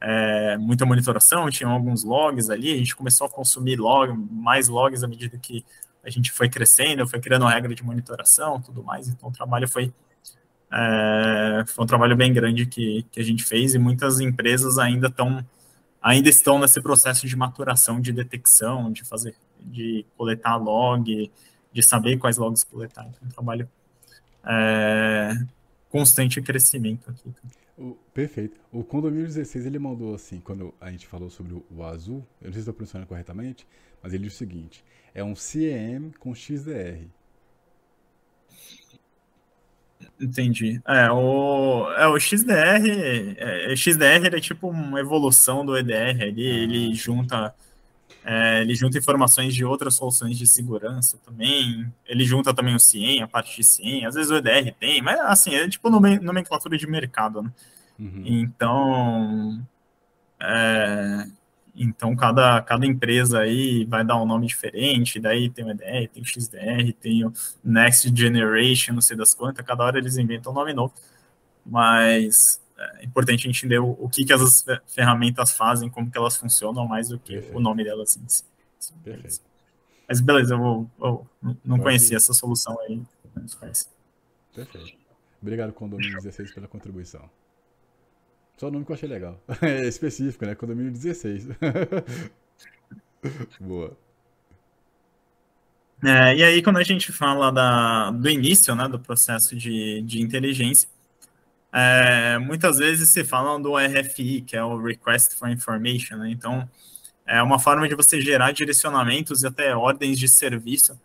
é, 0.01 0.57
muita 0.57 0.85
monitoração, 0.85 1.49
tinha 1.49 1.69
alguns 1.69 2.03
logs 2.03 2.49
ali, 2.49 2.73
a 2.73 2.77
gente 2.77 2.95
começou 2.95 3.27
a 3.27 3.29
consumir 3.29 3.79
log, 3.79 4.11
mais 4.31 4.67
logs 4.67 5.03
à 5.03 5.07
medida 5.07 5.37
que 5.37 5.63
a 6.03 6.09
gente 6.09 6.31
foi 6.31 6.49
crescendo, 6.49 7.07
foi 7.07 7.19
criando 7.19 7.43
uma 7.43 7.51
regra 7.51 7.73
de 7.75 7.83
monitoração, 7.83 8.59
tudo 8.59 8.83
mais. 8.83 9.07
Então 9.07 9.29
o 9.29 9.31
trabalho 9.31 9.67
foi 9.67 9.93
é, 10.73 11.63
foi 11.67 11.83
um 11.83 11.87
trabalho 11.87 12.15
bem 12.15 12.33
grande 12.33 12.65
que, 12.65 13.05
que 13.11 13.19
a 13.19 13.23
gente 13.23 13.43
fez 13.43 13.75
e 13.75 13.79
muitas 13.79 14.19
empresas 14.19 14.77
ainda 14.79 15.07
estão 15.07 15.45
ainda 16.01 16.29
estão 16.29 16.57
nesse 16.57 16.81
processo 16.81 17.27
de 17.27 17.35
maturação, 17.35 18.01
de 18.01 18.11
detecção, 18.11 18.91
de 18.91 19.03
fazer, 19.03 19.35
de 19.59 20.03
coletar 20.17 20.55
log, 20.55 21.31
de 21.71 21.83
saber 21.83 22.17
quais 22.17 22.37
logs 22.37 22.63
coletar. 22.63 23.05
Então, 23.05 23.27
um 23.27 23.29
trabalho 23.29 23.69
é, 24.43 25.31
constante 25.89 26.41
crescimento 26.41 27.11
aqui. 27.11 27.31
O, 27.81 27.97
perfeito. 28.13 28.59
O 28.71 28.83
Condomínio 28.83 29.25
16 29.25 29.65
ele 29.65 29.79
mandou 29.79 30.13
assim, 30.13 30.39
quando 30.39 30.71
a 30.79 30.91
gente 30.91 31.07
falou 31.07 31.31
sobre 31.31 31.55
o, 31.55 31.65
o 31.71 31.83
azul, 31.83 32.23
eu 32.39 32.45
não 32.45 32.53
sei 32.53 32.53
se 32.53 32.59
estou 32.59 32.73
pronunciando 32.75 33.07
corretamente, 33.07 33.67
mas 34.03 34.13
ele 34.13 34.25
diz 34.25 34.35
o 34.35 34.37
seguinte: 34.37 34.85
é 35.15 35.23
um 35.23 35.35
CEM 35.35 36.11
com 36.19 36.35
XDR. 36.35 37.07
Entendi. 40.19 40.79
É, 40.87 41.11
o, 41.11 41.91
é, 41.93 42.07
o 42.07 42.19
XDR, 42.19 42.85
é, 43.37 43.75
XDR 43.75 44.27
é 44.31 44.39
tipo 44.39 44.69
uma 44.69 44.99
evolução 44.99 45.65
do 45.65 45.75
EDR 45.75 46.21
ali, 46.21 46.51
ah. 46.51 46.63
ele 46.63 46.93
junta 46.93 47.55
é, 48.23 48.61
ele 48.61 48.75
junta 48.75 48.97
informações 48.97 49.53
de 49.53 49.65
outras 49.65 49.95
soluções 49.95 50.37
de 50.37 50.45
segurança 50.45 51.17
também. 51.25 51.91
Ele 52.05 52.23
junta 52.23 52.53
também 52.53 52.75
o 52.75 52.79
CIEM, 52.79 53.23
a 53.23 53.27
parte 53.27 53.55
de 53.55 53.63
CIEM. 53.63 54.05
Às 54.05 54.15
vezes 54.15 54.31
o 54.31 54.35
EDR 54.35 54.73
tem, 54.79 55.01
mas 55.01 55.19
assim, 55.21 55.55
é 55.55 55.67
tipo 55.67 55.89
nomenclatura 55.89 56.77
de 56.77 56.87
mercado, 56.87 57.41
né? 57.41 57.51
Uhum. 57.99 58.23
Então, 58.25 59.61
é, 60.39 61.25
então 61.75 62.15
cada, 62.15 62.61
cada 62.61 62.85
empresa 62.85 63.39
aí 63.39 63.85
vai 63.85 64.03
dar 64.05 64.21
um 64.21 64.25
nome 64.25 64.45
diferente. 64.45 65.19
Daí 65.19 65.49
tem 65.49 65.65
o 65.65 65.71
EDR, 65.71 66.07
tem 66.13 66.21
o 66.21 66.25
XDR, 66.25 66.93
tem 66.99 67.25
o 67.25 67.33
Next 67.63 68.11
Generation, 68.15 68.93
não 68.93 69.01
sei 69.01 69.17
das 69.17 69.33
quantas. 69.33 69.65
Cada 69.65 69.83
hora 69.83 69.97
eles 69.97 70.17
inventam 70.17 70.51
um 70.51 70.55
nome 70.55 70.73
novo. 70.73 70.93
Mas 71.65 72.60
é 73.01 73.05
importante 73.05 73.47
entender 73.47 73.79
o, 73.79 73.91
o 73.99 74.09
que, 74.09 74.25
que 74.25 74.33
as 74.33 74.65
ferramentas 74.87 75.51
fazem, 75.51 75.89
como 75.89 76.09
que 76.09 76.17
elas 76.17 76.37
funcionam, 76.37 76.87
mais 76.87 77.09
do 77.09 77.19
que 77.19 77.33
Perfeito. 77.33 77.57
o 77.57 77.59
nome 77.59 77.83
delas 77.83 78.17
em 78.17 78.27
si. 78.27 78.43
Perfeito. 79.03 79.41
Mas 80.07 80.19
beleza, 80.19 80.55
eu, 80.55 80.57
vou, 80.57 80.91
eu 80.99 81.27
não 81.63 81.77
Pode 81.77 81.83
conhecia 81.83 82.15
ir. 82.15 82.17
essa 82.17 82.33
solução 82.33 82.77
aí. 82.81 83.01
Perfeito. 84.53 84.93
Obrigado, 85.41 85.73
Condomínio 85.73 86.17
16, 86.17 86.53
pela 86.53 86.67
contribuição. 86.67 87.29
Só 88.57 88.67
o 88.67 88.71
nome 88.71 88.85
que 88.85 88.91
eu 88.91 88.95
achei 88.95 89.09
legal. 89.09 89.41
É 89.61 89.87
específico, 89.87 90.45
né? 90.45 90.53
Condomínio 90.53 90.91
16. 90.91 91.47
Boa. 93.59 93.97
É, 96.03 96.35
e 96.35 96.43
aí, 96.43 96.63
quando 96.63 96.77
a 96.77 96.83
gente 96.83 97.11
fala 97.11 97.51
da, 97.51 98.11
do 98.11 98.29
início 98.29 98.73
né, 98.75 98.87
do 98.87 98.99
processo 98.99 99.55
de, 99.55 100.01
de 100.01 100.21
inteligência, 100.21 100.89
é, 101.73 102.37
muitas 102.37 102.77
vezes 102.77 103.09
se 103.09 103.23
falam 103.23 103.61
do 103.61 103.75
RFI, 103.77 104.41
que 104.41 104.55
é 104.55 104.63
o 104.63 104.81
Request 104.81 105.35
for 105.35 105.49
Information, 105.49 106.17
né? 106.17 106.29
Então, 106.29 106.67
é 107.25 107.41
uma 107.41 107.59
forma 107.59 107.87
de 107.87 107.95
você 107.95 108.19
gerar 108.19 108.51
direcionamentos 108.51 109.43
e 109.43 109.47
até 109.47 109.75
ordens 109.75 110.19
de 110.19 110.27
serviço 110.27 110.99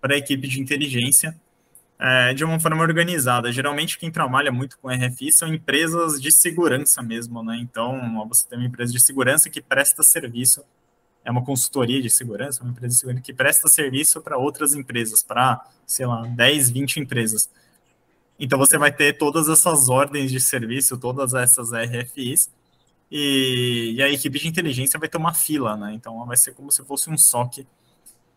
para 0.00 0.14
a 0.14 0.18
equipe 0.18 0.46
de 0.46 0.60
inteligência 0.60 1.34
é, 1.98 2.34
de 2.34 2.44
uma 2.44 2.60
forma 2.60 2.82
organizada. 2.82 3.50
Geralmente, 3.50 3.98
quem 3.98 4.10
trabalha 4.10 4.52
muito 4.52 4.78
com 4.78 4.88
RFI 4.88 5.32
são 5.32 5.48
empresas 5.48 6.20
de 6.20 6.30
segurança 6.30 7.02
mesmo, 7.02 7.42
né? 7.42 7.56
Então, 7.60 8.26
você 8.28 8.46
tem 8.46 8.58
uma 8.58 8.66
empresa 8.66 8.92
de 8.92 9.00
segurança 9.00 9.50
que 9.50 9.60
presta 9.60 10.02
serviço, 10.02 10.62
é 11.24 11.30
uma 11.30 11.42
consultoria 11.42 12.02
de 12.02 12.10
segurança, 12.10 12.62
uma 12.62 12.70
empresa 12.70 12.94
de 12.94 13.00
segurança 13.00 13.22
que 13.22 13.32
presta 13.32 13.68
serviço 13.68 14.20
para 14.20 14.36
outras 14.36 14.74
empresas, 14.74 15.22
para, 15.22 15.64
sei 15.86 16.06
lá, 16.06 16.22
10, 16.26 16.70
20 16.70 17.00
empresas. 17.00 17.50
Então 18.38 18.58
você 18.58 18.76
vai 18.76 18.92
ter 18.92 19.16
todas 19.16 19.48
essas 19.48 19.88
ordens 19.88 20.30
de 20.30 20.40
serviço, 20.40 20.98
todas 20.98 21.34
essas 21.34 21.70
RFIs, 21.72 22.50
e, 23.10 23.94
e, 23.96 24.02
a 24.02 24.08
equipe 24.10 24.38
de 24.40 24.48
inteligência 24.48 24.98
vai 24.98 25.08
ter 25.08 25.18
uma 25.18 25.32
fila, 25.32 25.76
né? 25.76 25.92
Então 25.94 26.24
vai 26.26 26.36
ser 26.36 26.52
como 26.52 26.72
se 26.72 26.82
fosse 26.84 27.08
um 27.10 27.16
SOC, 27.16 27.64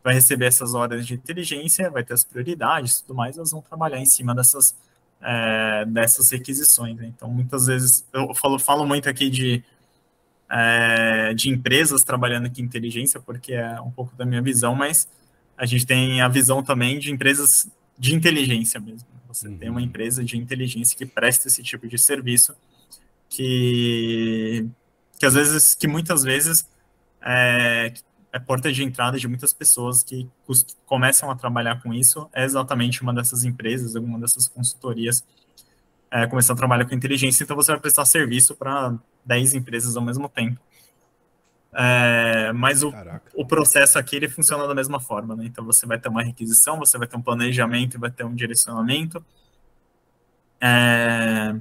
vai 0.03 0.13
receber 0.13 0.45
essas 0.45 0.73
ordens 0.75 1.07
de 1.07 1.15
inteligência, 1.15 1.89
vai 1.89 2.03
ter 2.03 2.13
as 2.13 2.23
prioridades 2.23 2.99
e 2.99 3.01
tudo 3.03 3.15
mais, 3.15 3.37
elas 3.37 3.51
vão 3.51 3.61
trabalhar 3.61 3.99
em 3.99 4.05
cima 4.05 4.35
dessas, 4.35 4.75
é, 5.21 5.85
dessas 5.85 6.29
requisições. 6.29 6.95
Né? 6.95 7.07
Então 7.07 7.29
muitas 7.29 7.65
vezes, 7.65 8.05
eu 8.13 8.33
falo, 8.35 8.59
falo 8.59 8.85
muito 8.85 9.09
aqui 9.09 9.29
de, 9.29 9.63
é, 10.49 11.33
de 11.33 11.49
empresas 11.49 12.03
trabalhando 12.03 12.53
com 12.53 12.61
inteligência, 12.61 13.19
porque 13.19 13.53
é 13.53 13.81
um 13.81 13.91
pouco 13.91 14.15
da 14.15 14.25
minha 14.25 14.41
visão, 14.41 14.75
mas 14.75 15.07
a 15.57 15.65
gente 15.65 15.87
tem 15.87 16.21
a 16.21 16.27
visão 16.27 16.61
também 16.61 16.99
de 16.99 17.11
empresas 17.11 17.67
de 17.97 18.13
inteligência 18.13 18.79
mesmo. 18.79 19.16
Você 19.39 19.47
uhum. 19.47 19.57
tem 19.57 19.69
uma 19.69 19.81
empresa 19.81 20.23
de 20.23 20.37
inteligência 20.37 20.97
que 20.97 21.05
presta 21.05 21.47
esse 21.47 21.63
tipo 21.63 21.87
de 21.87 21.97
serviço, 21.97 22.55
que, 23.29 24.67
que 25.19 25.25
às 25.25 25.33
vezes, 25.33 25.75
que 25.75 25.87
muitas 25.87 26.23
vezes 26.23 26.69
é, 27.21 27.93
é 28.31 28.39
porta 28.39 28.71
de 28.71 28.83
entrada 28.83 29.19
de 29.19 29.27
muitas 29.27 29.53
pessoas 29.53 30.03
que 30.03 30.27
começam 30.85 31.29
a 31.29 31.35
trabalhar 31.35 31.81
com 31.81 31.93
isso. 31.93 32.29
É 32.33 32.43
exatamente 32.43 33.01
uma 33.01 33.13
dessas 33.13 33.43
empresas, 33.43 33.95
alguma 33.95 34.19
dessas 34.19 34.47
consultorias 34.47 35.23
é, 36.11 36.25
começar 36.27 36.53
a 36.53 36.55
trabalhar 36.55 36.85
com 36.85 36.95
inteligência, 36.95 37.43
então 37.43 37.55
você 37.55 37.71
vai 37.71 37.79
prestar 37.79 38.05
serviço 38.05 38.55
para 38.55 38.97
10 39.25 39.55
empresas 39.55 39.97
ao 39.97 40.03
mesmo 40.03 40.29
tempo. 40.29 40.59
É, 41.73 42.51
mas 42.53 42.81
o, 42.81 42.91
o 43.35 43.45
processo 43.45 43.99
aqui 43.99 44.15
ele 44.15 44.29
funciona 44.29 44.67
da 44.67 44.73
mesma 44.73 44.99
forma, 44.99 45.35
né? 45.35 45.45
Então 45.45 45.63
você 45.65 45.85
vai 45.85 45.99
ter 45.99 46.09
uma 46.09 46.23
requisição, 46.23 46.79
você 46.79 46.97
vai 46.97 47.07
ter 47.07 47.17
um 47.17 47.21
planejamento, 47.21 47.99
vai 47.99 48.09
ter 48.09 48.23
um 48.23 48.33
direcionamento. 48.33 49.23
É, 50.59 51.55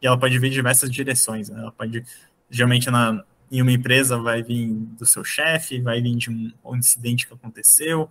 e 0.00 0.06
ela 0.06 0.18
pode 0.18 0.36
vir 0.38 0.48
de 0.48 0.54
diversas 0.54 0.90
direções. 0.90 1.48
Né? 1.48 1.60
Ela 1.60 1.70
pode, 1.70 2.04
geralmente, 2.50 2.90
na, 2.90 3.24
em 3.50 3.62
uma 3.62 3.70
empresa, 3.70 4.18
vai 4.18 4.42
vir 4.42 4.68
do 4.98 5.06
seu 5.06 5.22
chefe, 5.22 5.80
vai 5.80 6.00
vir 6.00 6.16
de 6.16 6.30
um, 6.30 6.52
um 6.64 6.76
incidente 6.76 7.26
que 7.26 7.34
aconteceu, 7.34 8.10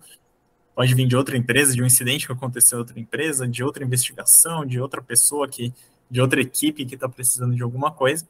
pode 0.74 0.94
vir 0.94 1.06
de 1.06 1.16
outra 1.16 1.36
empresa, 1.36 1.74
de 1.74 1.82
um 1.82 1.86
incidente 1.86 2.26
que 2.26 2.32
aconteceu 2.32 2.78
em 2.78 2.80
outra 2.80 2.98
empresa, 2.98 3.46
de 3.46 3.62
outra 3.62 3.84
investigação, 3.84 4.64
de 4.64 4.80
outra 4.80 5.02
pessoa 5.02 5.46
que, 5.46 5.72
de 6.10 6.20
outra 6.20 6.40
equipe 6.40 6.86
que 6.86 6.94
está 6.94 7.08
precisando 7.08 7.54
de 7.54 7.62
alguma 7.62 7.90
coisa. 7.90 8.26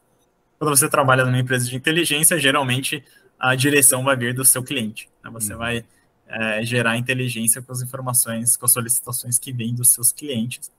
Quando 0.62 0.76
você 0.76 0.88
trabalha 0.88 1.24
numa 1.24 1.40
empresa 1.40 1.68
de 1.68 1.74
inteligência, 1.74 2.38
geralmente 2.38 3.02
a 3.36 3.52
direção 3.56 4.04
vai 4.04 4.16
vir 4.16 4.32
do 4.32 4.44
seu 4.44 4.62
cliente. 4.62 5.10
Né? 5.20 5.28
Você 5.32 5.54
uhum. 5.54 5.58
vai 5.58 5.84
é, 6.28 6.64
gerar 6.64 6.96
inteligência 6.96 7.60
com 7.60 7.72
as 7.72 7.82
informações, 7.82 8.56
com 8.56 8.64
as 8.64 8.70
solicitações 8.70 9.40
que 9.40 9.52
vêm 9.52 9.74
dos 9.74 9.88
seus 9.88 10.12
clientes. 10.12 10.70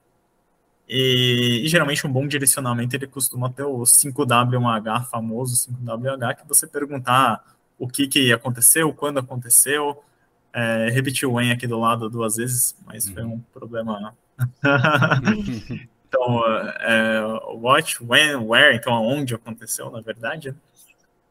E, 0.88 1.64
e, 1.66 1.68
geralmente 1.68 2.08
um 2.08 2.12
bom 2.14 2.26
direcionamento 2.26 2.96
ele 2.96 3.08
costuma 3.08 3.50
ter 3.50 3.64
o 3.64 3.80
5W1H, 3.82 5.08
famoso 5.08 5.70
5WH, 5.70 6.38
que 6.38 6.48
você 6.48 6.66
perguntar 6.66 7.44
o 7.78 7.86
que, 7.86 8.08
que 8.08 8.32
aconteceu, 8.32 8.94
quando 8.94 9.18
aconteceu. 9.18 10.02
É, 10.54 10.92
repetir 10.92 11.28
o 11.28 11.34
when 11.34 11.52
aqui 11.52 11.68
do 11.68 11.78
lado 11.78 12.10
duas 12.10 12.38
vezes, 12.38 12.74
mas 12.86 13.06
uhum. 13.06 13.14
foi 13.14 13.24
um 13.26 13.40
problema. 13.54 14.16
Então, 16.14 16.46
é, 16.80 17.22
what, 17.56 17.98
when, 18.04 18.36
where, 18.36 18.76
então 18.76 18.94
aonde 18.94 19.34
aconteceu, 19.34 19.90
na 19.90 20.00
verdade, 20.00 20.56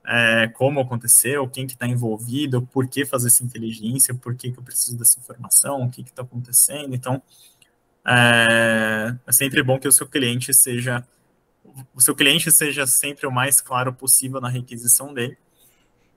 é, 0.05 0.49
como 0.49 0.81
aconteceu, 0.81 1.49
quem 1.49 1.69
que 1.69 1.75
está 1.75 1.87
envolvido, 1.87 2.63
por 2.63 2.89
que 2.89 3.07
fazer 3.07 3.29
essa 3.29 3.45
inteligência, 3.45 4.13
por 4.13 4.35
que, 4.35 4.51
que 4.51 4.59
eu 4.59 4.63
preciso 4.65 4.99
dessa 4.99 5.21
informação, 5.21 5.83
o 5.83 5.91
que 5.91 6.01
está 6.01 6.23
acontecendo. 6.23 6.97
Então, 6.97 7.23
é, 8.05 9.15
é, 9.25 9.33
sempre 9.33 9.63
bom 9.63 9.79
que 9.79 9.87
o 9.87 9.93
seu 9.93 10.09
cliente 10.09 10.53
seja 10.53 11.07
o 11.95 12.01
seu 12.01 12.15
cliente 12.15 12.51
seja 12.51 12.87
sempre 12.87 13.27
o 13.27 13.31
mais 13.31 13.61
claro 13.61 13.93
possível 13.95 14.41
na 14.41 14.49
requisição 14.49 15.15
dele. 15.15 15.39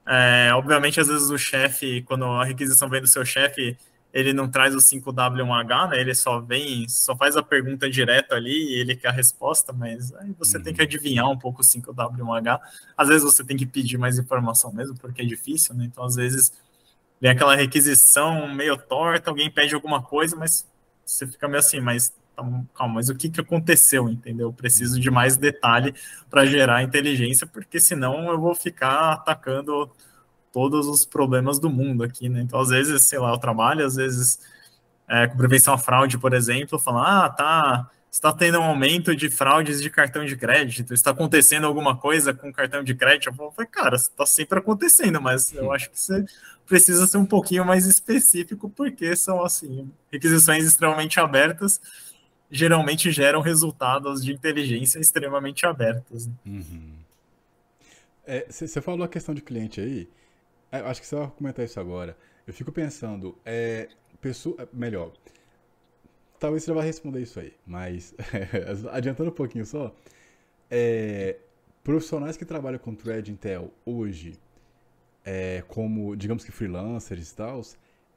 É, 0.05 0.49
obviamente, 0.53 0.99
às 0.99 1.07
vezes 1.07 1.29
o 1.29 1.37
chefe, 1.37 2.01
quando 2.01 2.25
a 2.25 2.43
requisição 2.43 2.89
vem 2.89 2.99
do 2.99 3.07
seu 3.07 3.23
chefe, 3.23 3.77
ele 4.15 4.31
não 4.31 4.49
traz 4.49 4.73
o 4.73 4.77
5W1H, 4.77 5.89
né? 5.89 5.99
Ele 5.99 6.15
só 6.15 6.39
vem, 6.39 6.87
só 6.87 7.13
faz 7.17 7.35
a 7.35 7.43
pergunta 7.43 7.89
direto 7.89 8.33
ali 8.33 8.49
e 8.49 8.79
ele 8.79 8.95
quer 8.95 9.09
a 9.09 9.11
resposta, 9.11 9.73
mas 9.73 10.13
aí 10.15 10.31
você 10.39 10.55
uhum. 10.55 10.63
tem 10.63 10.73
que 10.73 10.79
uhum. 10.79 10.87
adivinhar 10.87 11.29
um 11.29 11.37
pouco 11.37 11.61
o 11.61 11.65
5W1H. 11.65 12.61
Às 12.95 13.09
vezes 13.09 13.23
você 13.25 13.43
tem 13.43 13.57
que 13.57 13.65
pedir 13.65 13.97
mais 13.97 14.17
informação 14.17 14.71
mesmo, 14.71 14.97
porque 14.97 15.21
é 15.21 15.25
difícil, 15.25 15.75
né? 15.75 15.83
Então, 15.83 16.01
às 16.05 16.15
vezes, 16.15 16.53
vem 17.19 17.29
aquela 17.29 17.57
requisição 17.57 18.47
meio 18.47 18.77
torta, 18.77 19.29
alguém 19.29 19.51
pede 19.51 19.75
alguma 19.75 20.01
coisa, 20.01 20.33
mas 20.37 20.65
você 21.05 21.27
fica 21.27 21.45
meio 21.49 21.59
assim, 21.59 21.81
mas 21.81 22.13
tá, 22.33 22.43
calma, 22.73 22.93
mas 22.93 23.09
o 23.09 23.15
que, 23.15 23.29
que 23.29 23.41
aconteceu, 23.41 24.07
entendeu? 24.07 24.47
Eu 24.47 24.53
preciso 24.53 24.97
de 24.97 25.11
mais 25.11 25.35
detalhe 25.35 25.93
para 26.29 26.45
gerar 26.45 26.81
inteligência, 26.83 27.45
porque 27.45 27.81
senão 27.81 28.31
eu 28.31 28.39
vou 28.39 28.55
ficar 28.55 29.11
atacando 29.11 29.91
todos 30.55 30.87
os 30.87 31.03
problemas 31.03 31.59
do 31.59 31.69
mundo 31.69 32.01
aqui, 32.01 32.29
né? 32.29 32.39
Então, 32.39 32.57
às 32.57 32.69
vezes, 32.69 33.03
sei 33.03 33.19
lá, 33.19 33.29
eu 33.29 33.37
trabalho, 33.37 33.85
às 33.85 33.95
vezes 33.97 34.39
é, 35.05 35.27
com 35.27 35.35
prevenção 35.35 35.73
à 35.73 35.77
fraude, 35.77 36.17
por 36.17 36.33
exemplo, 36.33 36.79
falar, 36.79 37.25
ah, 37.25 37.29
tá, 37.29 37.91
está 38.09 38.31
tendo 38.31 38.57
um 38.57 38.63
aumento 38.63 39.13
de 39.13 39.29
fraudes 39.29 39.81
de 39.81 39.89
cartão 39.89 40.23
de 40.23 40.37
crédito, 40.37 40.93
está 40.93 41.11
acontecendo 41.11 41.67
alguma 41.67 41.97
coisa 41.97 42.33
com 42.33 42.53
cartão 42.53 42.85
de 42.85 42.95
crédito. 42.95 43.35
Eu 43.37 43.51
falei, 43.51 43.69
cara, 43.69 43.97
está 43.97 44.25
sempre 44.25 44.57
acontecendo, 44.57 45.21
mas 45.21 45.51
eu 45.51 45.73
acho 45.73 45.89
que 45.89 45.99
você 45.99 46.23
precisa 46.65 47.05
ser 47.05 47.17
um 47.17 47.25
pouquinho 47.25 47.65
mais 47.65 47.85
específico, 47.85 48.69
porque 48.69 49.13
são, 49.17 49.43
assim, 49.43 49.91
requisições 50.09 50.63
extremamente 50.63 51.19
abertas, 51.19 51.81
geralmente 52.49 53.11
geram 53.11 53.41
resultados 53.41 54.23
de 54.23 54.31
inteligência 54.31 54.99
extremamente 54.99 55.65
abertos. 55.65 56.29
Uhum. 56.45 56.93
Você 58.49 58.79
é, 58.79 58.81
falou 58.81 59.03
a 59.03 59.09
questão 59.09 59.35
de 59.35 59.41
cliente 59.41 59.79
aí, 59.79 60.07
acho 60.71 61.01
que 61.01 61.07
você 61.07 61.15
vai 61.15 61.31
comentar 61.31 61.65
isso 61.65 61.79
agora. 61.79 62.17
Eu 62.45 62.53
fico 62.53 62.71
pensando, 62.71 63.37
é, 63.45 63.89
pessoa, 64.21 64.55
é, 64.59 64.67
melhor, 64.73 65.11
talvez 66.39 66.63
você 66.63 66.73
vai 66.73 66.85
responder 66.85 67.21
isso 67.21 67.39
aí, 67.39 67.53
mas 67.65 68.13
adiantando 68.91 69.29
um 69.29 69.33
pouquinho 69.33 69.65
só, 69.65 69.95
é, 70.69 71.37
profissionais 71.83 72.37
que 72.37 72.45
trabalham 72.45 72.79
com 72.79 72.93
Thread 72.93 73.31
Intel 73.31 73.71
hoje, 73.85 74.33
é, 75.23 75.63
como, 75.67 76.15
digamos 76.15 76.43
que 76.43 76.51
freelancers 76.51 77.31
e 77.31 77.35
tal, 77.35 77.61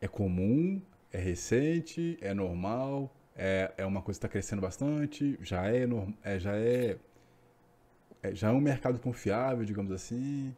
é 0.01 0.09
comum, 0.09 0.81
é 1.13 1.19
recente, 1.19 2.19
é 2.21 2.35
normal, 2.35 3.15
é, 3.35 3.73
é 3.77 3.87
uma 3.87 4.03
coisa 4.03 4.19
que 4.19 4.27
está 4.27 4.29
crescendo 4.29 4.61
bastante, 4.61 5.39
já 5.41 5.71
é, 5.71 5.87
é, 6.23 6.39
já 6.39 6.57
é, 6.57 6.99
é, 8.23 8.35
já 8.35 8.49
é 8.49 8.53
um 8.53 8.61
mercado 8.61 8.99
confiável, 8.99 9.65
digamos 9.65 9.93
assim. 9.93 10.55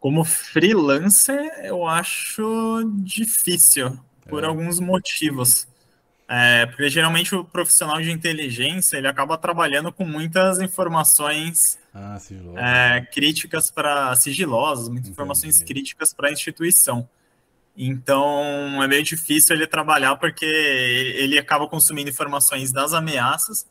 Como 0.00 0.24
freelancer, 0.24 1.40
eu 1.64 1.86
acho 1.86 2.82
difícil, 3.02 3.98
por 4.28 4.44
é. 4.44 4.46
alguns 4.46 4.78
motivos. 4.78 5.66
É, 6.30 6.66
porque 6.66 6.90
geralmente 6.90 7.34
o 7.34 7.42
profissional 7.42 8.02
de 8.02 8.12
inteligência 8.12 8.98
ele 8.98 9.08
acaba 9.08 9.38
trabalhando 9.38 9.90
com 9.90 10.04
muitas 10.04 10.60
informações 10.60 11.78
ah, 11.94 12.18
é, 12.56 13.00
críticas 13.00 13.70
para 13.70 14.14
sigilosas, 14.14 14.88
muitas 14.88 15.08
Entendi. 15.08 15.12
informações 15.12 15.62
críticas 15.62 16.12
para 16.12 16.28
a 16.28 16.32
instituição. 16.32 17.08
Então 17.74 18.82
é 18.82 18.86
meio 18.86 19.02
difícil 19.02 19.56
ele 19.56 19.66
trabalhar 19.66 20.16
porque 20.16 20.44
ele 20.44 21.38
acaba 21.38 21.66
consumindo 21.66 22.10
informações 22.10 22.72
das 22.72 22.92
ameaças 22.92 23.66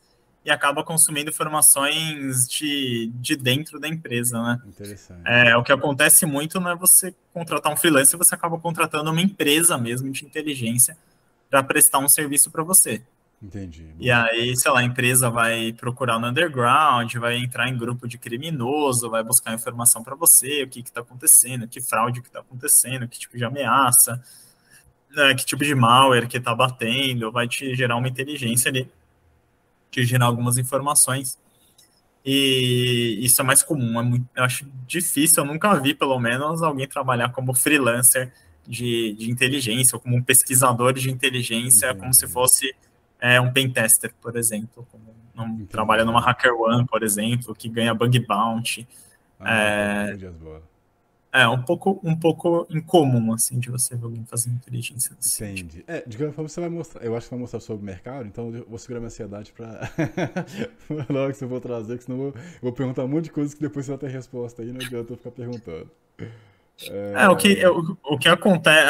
e 0.48 0.50
acaba 0.50 0.82
consumindo 0.82 1.28
informações 1.28 2.48
de, 2.48 3.12
de 3.16 3.36
dentro 3.36 3.78
da 3.78 3.86
empresa, 3.86 4.42
né? 4.42 4.58
Interessante. 4.66 5.20
É, 5.26 5.54
o 5.58 5.62
que 5.62 5.70
acontece 5.70 6.24
muito 6.24 6.58
não 6.58 6.70
é 6.70 6.74
você 6.74 7.14
contratar 7.34 7.70
um 7.70 7.76
freelancer, 7.76 8.16
você 8.16 8.34
acaba 8.34 8.58
contratando 8.58 9.10
uma 9.10 9.20
empresa 9.20 9.76
mesmo 9.76 10.10
de 10.10 10.24
inteligência 10.24 10.96
para 11.50 11.62
prestar 11.62 11.98
um 11.98 12.08
serviço 12.08 12.50
para 12.50 12.62
você. 12.62 13.02
Entendi. 13.42 13.94
E 14.00 14.10
aí, 14.10 14.56
sei 14.56 14.70
lá, 14.70 14.80
a 14.80 14.84
empresa 14.84 15.28
vai 15.28 15.74
procurar 15.74 16.18
no 16.18 16.26
underground, 16.26 17.14
vai 17.16 17.36
entrar 17.36 17.68
em 17.68 17.76
grupo 17.76 18.08
de 18.08 18.16
criminoso, 18.16 19.10
vai 19.10 19.22
buscar 19.22 19.52
informação 19.52 20.02
para 20.02 20.16
você, 20.16 20.62
o 20.62 20.68
que 20.68 20.80
está 20.80 21.02
acontecendo, 21.02 21.68
que 21.68 21.82
fraude 21.82 22.22
que 22.22 22.28
está 22.28 22.40
acontecendo, 22.40 23.06
que 23.06 23.18
tipo 23.18 23.36
de 23.36 23.44
ameaça, 23.44 24.24
né, 25.10 25.34
que 25.34 25.44
tipo 25.44 25.62
de 25.62 25.74
malware 25.74 26.26
que 26.26 26.38
está 26.38 26.54
batendo, 26.54 27.30
vai 27.30 27.46
te 27.46 27.74
gerar 27.74 27.96
uma 27.96 28.08
inteligência 28.08 28.70
ali 28.70 28.90
de 29.90 30.04
gerar 30.04 30.26
algumas 30.26 30.58
informações. 30.58 31.38
E 32.24 33.18
isso 33.20 33.40
é 33.40 33.44
mais 33.44 33.62
comum, 33.62 33.98
é 33.98 34.02
muito, 34.02 34.28
eu 34.36 34.44
acho 34.44 34.70
difícil, 34.86 35.42
eu 35.42 35.50
nunca 35.50 35.74
vi, 35.80 35.94
pelo 35.94 36.18
menos, 36.18 36.62
alguém 36.62 36.86
trabalhar 36.86 37.30
como 37.30 37.54
freelancer 37.54 38.32
de, 38.66 39.14
de 39.14 39.30
inteligência, 39.30 39.96
ou 39.96 40.00
como 40.00 40.16
um 40.16 40.22
pesquisador 40.22 40.92
de 40.92 41.10
inteligência, 41.10 41.94
como 41.94 42.12
se 42.12 42.26
fosse 42.26 42.74
é, 43.18 43.40
um 43.40 43.50
pentester, 43.50 44.12
por 44.20 44.36
exemplo, 44.36 44.86
como 44.90 45.14
um, 45.38 45.64
trabalha 45.66 46.04
numa 46.04 46.20
HackerOne, 46.20 46.86
por 46.86 47.02
exemplo, 47.02 47.54
que 47.54 47.68
ganha 47.68 47.94
bug 47.94 48.18
bounty. 48.26 48.86
Ah, 49.40 50.08
é, 50.10 50.18
é 51.32 51.46
um 51.46 51.62
pouco, 51.62 52.00
um 52.02 52.16
pouco 52.16 52.66
incomum, 52.70 53.34
assim, 53.34 53.58
de 53.58 53.70
você 53.70 53.94
ver 53.94 54.04
alguém 54.04 54.24
fazendo 54.24 54.56
inteligência. 54.56 55.12
Entendi. 55.12 55.84
É, 55.86 56.02
de 56.06 56.16
qualquer 56.16 56.32
forma, 56.32 56.48
você 56.48 56.60
vai 56.60 56.70
mostrar. 56.70 57.04
Eu 57.04 57.16
acho 57.16 57.26
que 57.26 57.30
vai 57.30 57.40
mostrar 57.40 57.60
sobre 57.60 57.82
o 57.82 57.86
mercado, 57.86 58.26
então 58.26 58.54
eu 58.54 58.66
vou 58.68 58.78
segurar 58.78 59.00
minha 59.00 59.08
ansiedade 59.08 59.52
pra. 59.52 59.90
na 61.08 61.20
hora 61.20 61.32
que 61.32 61.38
você 61.38 61.46
for 61.46 61.60
trazer, 61.60 61.98
que 61.98 62.04
senão 62.04 62.18
eu 62.18 62.32
vou, 62.32 62.40
eu 62.40 62.60
vou 62.62 62.72
perguntar 62.72 63.04
um 63.04 63.08
monte 63.08 63.24
de 63.24 63.32
coisas 63.32 63.54
que 63.54 63.60
depois 63.60 63.84
você 63.84 63.92
vai 63.92 63.98
ter 63.98 64.10
resposta 64.10 64.62
aí, 64.62 64.72
não 64.72 64.80
adianta 64.80 65.12
eu 65.12 65.16
ficar 65.16 65.30
perguntando. 65.30 65.90
É... 66.88 67.24
é, 67.24 67.28
o 67.28 67.36
que, 67.36 67.66
o, 67.66 67.96
o 68.04 68.18
que 68.18 68.28
acontece, 68.28 68.86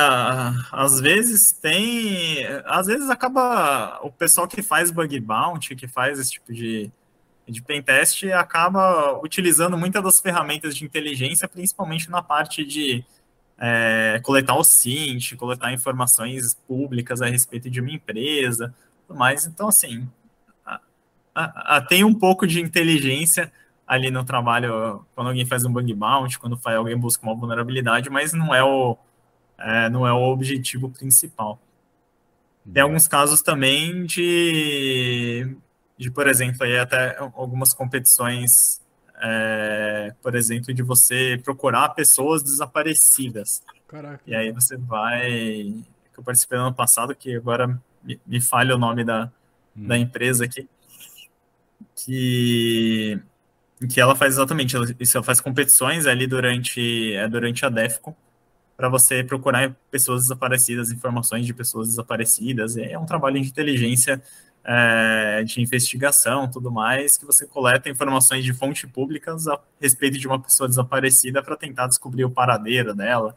às 0.70 1.00
vezes 1.00 1.52
tem, 1.52 2.44
às 2.66 2.86
vezes 2.86 3.08
acaba, 3.08 3.98
o 4.02 4.12
pessoal 4.12 4.46
que 4.46 4.62
faz 4.62 4.90
bug 4.90 5.18
bounty, 5.20 5.74
que 5.74 5.88
faz 5.88 6.18
esse 6.18 6.32
tipo 6.32 6.52
de, 6.52 6.90
de 7.48 7.62
pentest 7.62 8.24
acaba 8.32 9.18
utilizando 9.22 9.76
muitas 9.76 10.02
das 10.02 10.20
ferramentas 10.20 10.76
de 10.76 10.84
inteligência, 10.84 11.48
principalmente 11.48 12.10
na 12.10 12.22
parte 12.22 12.64
de 12.64 13.04
é, 13.58 14.20
coletar 14.22 14.54
o 14.54 14.62
SINT, 14.62 15.34
coletar 15.36 15.72
informações 15.72 16.54
públicas 16.66 17.22
a 17.22 17.26
respeito 17.26 17.70
de 17.70 17.80
uma 17.80 17.90
empresa, 17.90 18.74
mas 19.08 19.46
então 19.46 19.68
assim 19.68 20.08
a, 20.64 20.80
a, 21.34 21.76
a, 21.76 21.80
tem 21.80 22.04
um 22.04 22.14
pouco 22.14 22.46
de 22.46 22.60
inteligência 22.60 23.50
ali 23.86 24.10
no 24.10 24.24
trabalho 24.24 25.04
quando 25.14 25.28
alguém 25.28 25.46
faz 25.46 25.64
um 25.64 25.72
bug 25.72 25.92
bounty, 25.94 26.38
quando 26.38 26.56
faz, 26.58 26.76
alguém 26.76 26.96
busca 26.96 27.26
uma 27.26 27.34
vulnerabilidade, 27.34 28.10
mas 28.10 28.32
não 28.32 28.54
é 28.54 28.62
o 28.62 28.96
é, 29.56 29.88
não 29.88 30.06
é 30.06 30.12
o 30.12 30.22
objetivo 30.22 30.88
principal. 30.88 31.58
Tem 32.72 32.82
alguns 32.82 33.08
casos 33.08 33.40
também 33.40 34.04
de 34.04 35.56
de, 35.98 36.10
por 36.10 36.28
exemplo, 36.28 36.62
aí 36.62 36.78
até 36.78 37.16
algumas 37.18 37.74
competições, 37.74 38.80
é, 39.20 40.14
por 40.22 40.36
exemplo, 40.36 40.72
de 40.72 40.82
você 40.82 41.40
procurar 41.42 41.88
pessoas 41.90 42.42
desaparecidas. 42.42 43.62
Caraca. 43.88 44.22
E 44.24 44.34
aí 44.34 44.52
você 44.52 44.76
vai. 44.76 45.74
Que 46.12 46.20
eu 46.20 46.22
participei 46.22 46.56
no 46.58 46.66
ano 46.66 46.74
passado, 46.74 47.14
que 47.16 47.34
agora 47.34 47.80
me, 48.02 48.20
me 48.24 48.40
falha 48.40 48.76
o 48.76 48.78
nome 48.78 49.04
da, 49.04 49.30
hum. 49.76 49.88
da 49.88 49.98
empresa 49.98 50.44
aqui. 50.44 50.68
Que, 51.96 53.20
que 53.92 54.00
ela 54.00 54.14
faz 54.14 54.34
exatamente 54.34 54.76
isso, 55.00 55.16
ela 55.16 55.24
faz 55.24 55.40
competições 55.40 56.06
ali 56.06 56.28
durante, 56.28 57.12
é, 57.14 57.28
durante 57.28 57.66
a 57.66 57.68
DEFCON 57.68 58.14
para 58.76 58.88
você 58.88 59.24
procurar 59.24 59.74
pessoas 59.90 60.22
desaparecidas, 60.22 60.92
informações 60.92 61.44
de 61.44 61.52
pessoas 61.52 61.88
desaparecidas. 61.88 62.76
É 62.76 62.96
um 62.96 63.04
trabalho 63.04 63.42
de 63.42 63.48
inteligência 63.48 64.22
é, 64.70 65.42
de 65.44 65.62
investigação, 65.62 66.46
tudo 66.46 66.70
mais, 66.70 67.16
que 67.16 67.24
você 67.24 67.46
coleta 67.46 67.88
informações 67.88 68.44
de 68.44 68.52
fontes 68.52 68.88
públicas 68.90 69.48
a 69.48 69.58
respeito 69.80 70.18
de 70.18 70.26
uma 70.26 70.38
pessoa 70.38 70.68
desaparecida 70.68 71.42
para 71.42 71.56
tentar 71.56 71.86
descobrir 71.86 72.26
o 72.26 72.30
paradeiro 72.30 72.94
dela, 72.94 73.34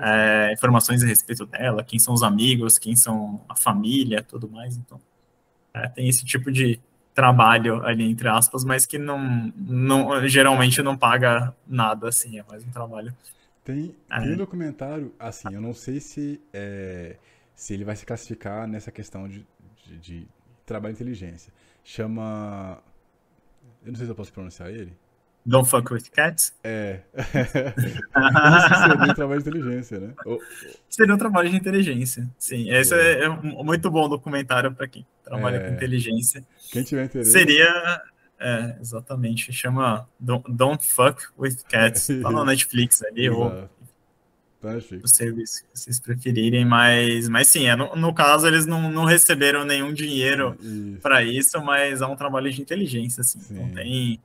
é, 0.00 0.52
informações 0.52 1.02
a 1.02 1.06
respeito 1.06 1.44
dela, 1.46 1.82
quem 1.82 1.98
são 1.98 2.14
os 2.14 2.22
amigos, 2.22 2.78
quem 2.78 2.94
são 2.94 3.44
a 3.48 3.56
família, 3.56 4.22
tudo 4.22 4.48
mais. 4.48 4.76
Então, 4.76 5.00
é, 5.74 5.88
tem 5.88 6.08
esse 6.08 6.24
tipo 6.24 6.52
de 6.52 6.78
trabalho 7.12 7.84
ali, 7.84 8.04
entre 8.04 8.28
aspas, 8.28 8.64
mas 8.64 8.86
que 8.86 8.98
não, 8.98 9.52
não 9.56 10.28
geralmente 10.28 10.80
não 10.80 10.96
paga 10.96 11.52
nada, 11.66 12.08
assim, 12.08 12.38
é 12.38 12.44
mais 12.48 12.64
um 12.64 12.70
trabalho. 12.70 13.12
Tem, 13.64 13.96
é. 14.08 14.20
tem 14.20 14.34
um 14.34 14.36
documentário, 14.36 15.12
assim, 15.18 15.52
eu 15.52 15.60
não 15.60 15.74
sei 15.74 15.98
se, 15.98 16.40
é, 16.52 17.16
se 17.52 17.74
ele 17.74 17.84
vai 17.84 17.96
se 17.96 18.06
classificar 18.06 18.68
nessa 18.68 18.92
questão 18.92 19.28
de, 19.28 19.44
de, 19.84 19.98
de 19.98 20.35
trabalho 20.66 20.94
de 20.94 21.02
inteligência. 21.02 21.52
Chama. 21.82 22.82
Eu 23.84 23.92
não 23.92 23.96
sei 23.96 24.06
se 24.06 24.12
eu 24.12 24.16
posso 24.16 24.32
pronunciar 24.32 24.68
ele. 24.68 24.92
Don't 25.46 25.68
fuck 25.68 25.92
with 25.92 26.10
cats? 26.12 26.52
É. 26.64 27.02
seria 28.82 29.12
um 29.12 29.14
trabalho 29.14 29.40
de 29.40 29.48
inteligência, 29.48 30.00
né? 30.00 30.14
Seria 30.90 31.14
um 31.14 31.18
trabalho 31.18 31.48
de 31.48 31.56
inteligência, 31.56 32.28
sim. 32.36 32.68
Esse 32.68 32.94
é, 32.96 33.22
é 33.22 33.30
um 33.30 33.62
muito 33.62 33.88
bom 33.88 34.08
documentário 34.08 34.74
para 34.74 34.88
quem 34.88 35.06
trabalha 35.22 35.58
é. 35.58 35.68
com 35.68 35.74
inteligência. 35.74 36.44
Quem 36.72 36.82
tiver 36.82 37.04
interesse. 37.04 37.30
Seria. 37.30 38.02
É, 38.38 38.76
exatamente. 38.80 39.52
Chama 39.52 40.08
Don't, 40.18 40.44
Don't 40.52 40.84
Fuck 40.84 41.22
with 41.38 41.58
Cats. 41.68 42.08
Tá 42.08 42.30
no 42.30 42.42
Netflix 42.44 43.02
ali, 43.04 43.30
ou 43.30 43.70
o 45.02 45.08
serviço 45.08 45.62
que 45.62 45.78
vocês 45.78 46.00
preferirem, 46.00 46.64
mas, 46.64 47.28
mas 47.28 47.48
sim, 47.48 47.66
é, 47.66 47.76
no, 47.76 47.94
no 47.96 48.14
caso 48.14 48.46
eles 48.46 48.66
não, 48.66 48.90
não 48.90 49.04
receberam 49.04 49.64
nenhum 49.64 49.92
dinheiro 49.92 50.56
para 51.02 51.22
isso, 51.22 51.60
mas 51.62 52.00
é 52.00 52.06
um 52.06 52.16
trabalho 52.16 52.50
de 52.50 52.60
inteligência, 52.60 53.20
assim. 53.20 53.38
Então, 53.38 53.56
sim. 53.56 53.62
Então 53.62 53.74
tem, 53.74 54.20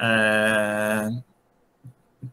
é, 0.00 1.08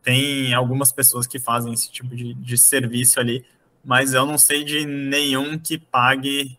tem 0.04 0.54
algumas 0.54 0.92
pessoas 0.92 1.28
que 1.28 1.40
fazem 1.40 1.74
esse 1.74 1.92
tipo 1.92 2.16
de, 2.16 2.34
de 2.34 2.58
serviço 2.58 3.20
ali, 3.20 3.46
mas 3.84 4.14
eu 4.14 4.26
não 4.26 4.38
sei 4.38 4.64
de 4.64 4.86
nenhum 4.86 5.58
que 5.58 5.78
pague 5.78 6.58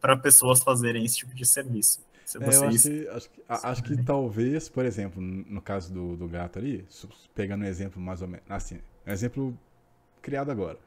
para 0.00 0.16
pessoas 0.16 0.62
fazerem 0.62 1.04
esse 1.04 1.16
tipo 1.16 1.34
de 1.34 1.46
serviço. 1.46 2.04
Se 2.24 2.38
vocês... 2.38 2.60
É, 2.60 2.64
eu 2.64 2.68
acho 2.68 2.80
que, 2.82 3.08
acho 3.08 3.30
que, 3.30 3.42
acho 3.48 3.82
que 3.82 4.02
talvez, 4.02 4.68
por 4.68 4.84
exemplo, 4.84 5.22
no 5.22 5.60
caso 5.60 5.92
do, 5.92 6.16
do 6.16 6.26
gato 6.26 6.58
ali, 6.58 6.84
pegando 7.34 7.64
um 7.64 7.66
exemplo 7.66 8.00
mais 8.00 8.22
ou 8.22 8.28
menos, 8.28 8.44
assim, 8.48 8.80
um 9.06 9.12
exemplo 9.12 9.58
criado 10.24 10.50
agora. 10.50 10.78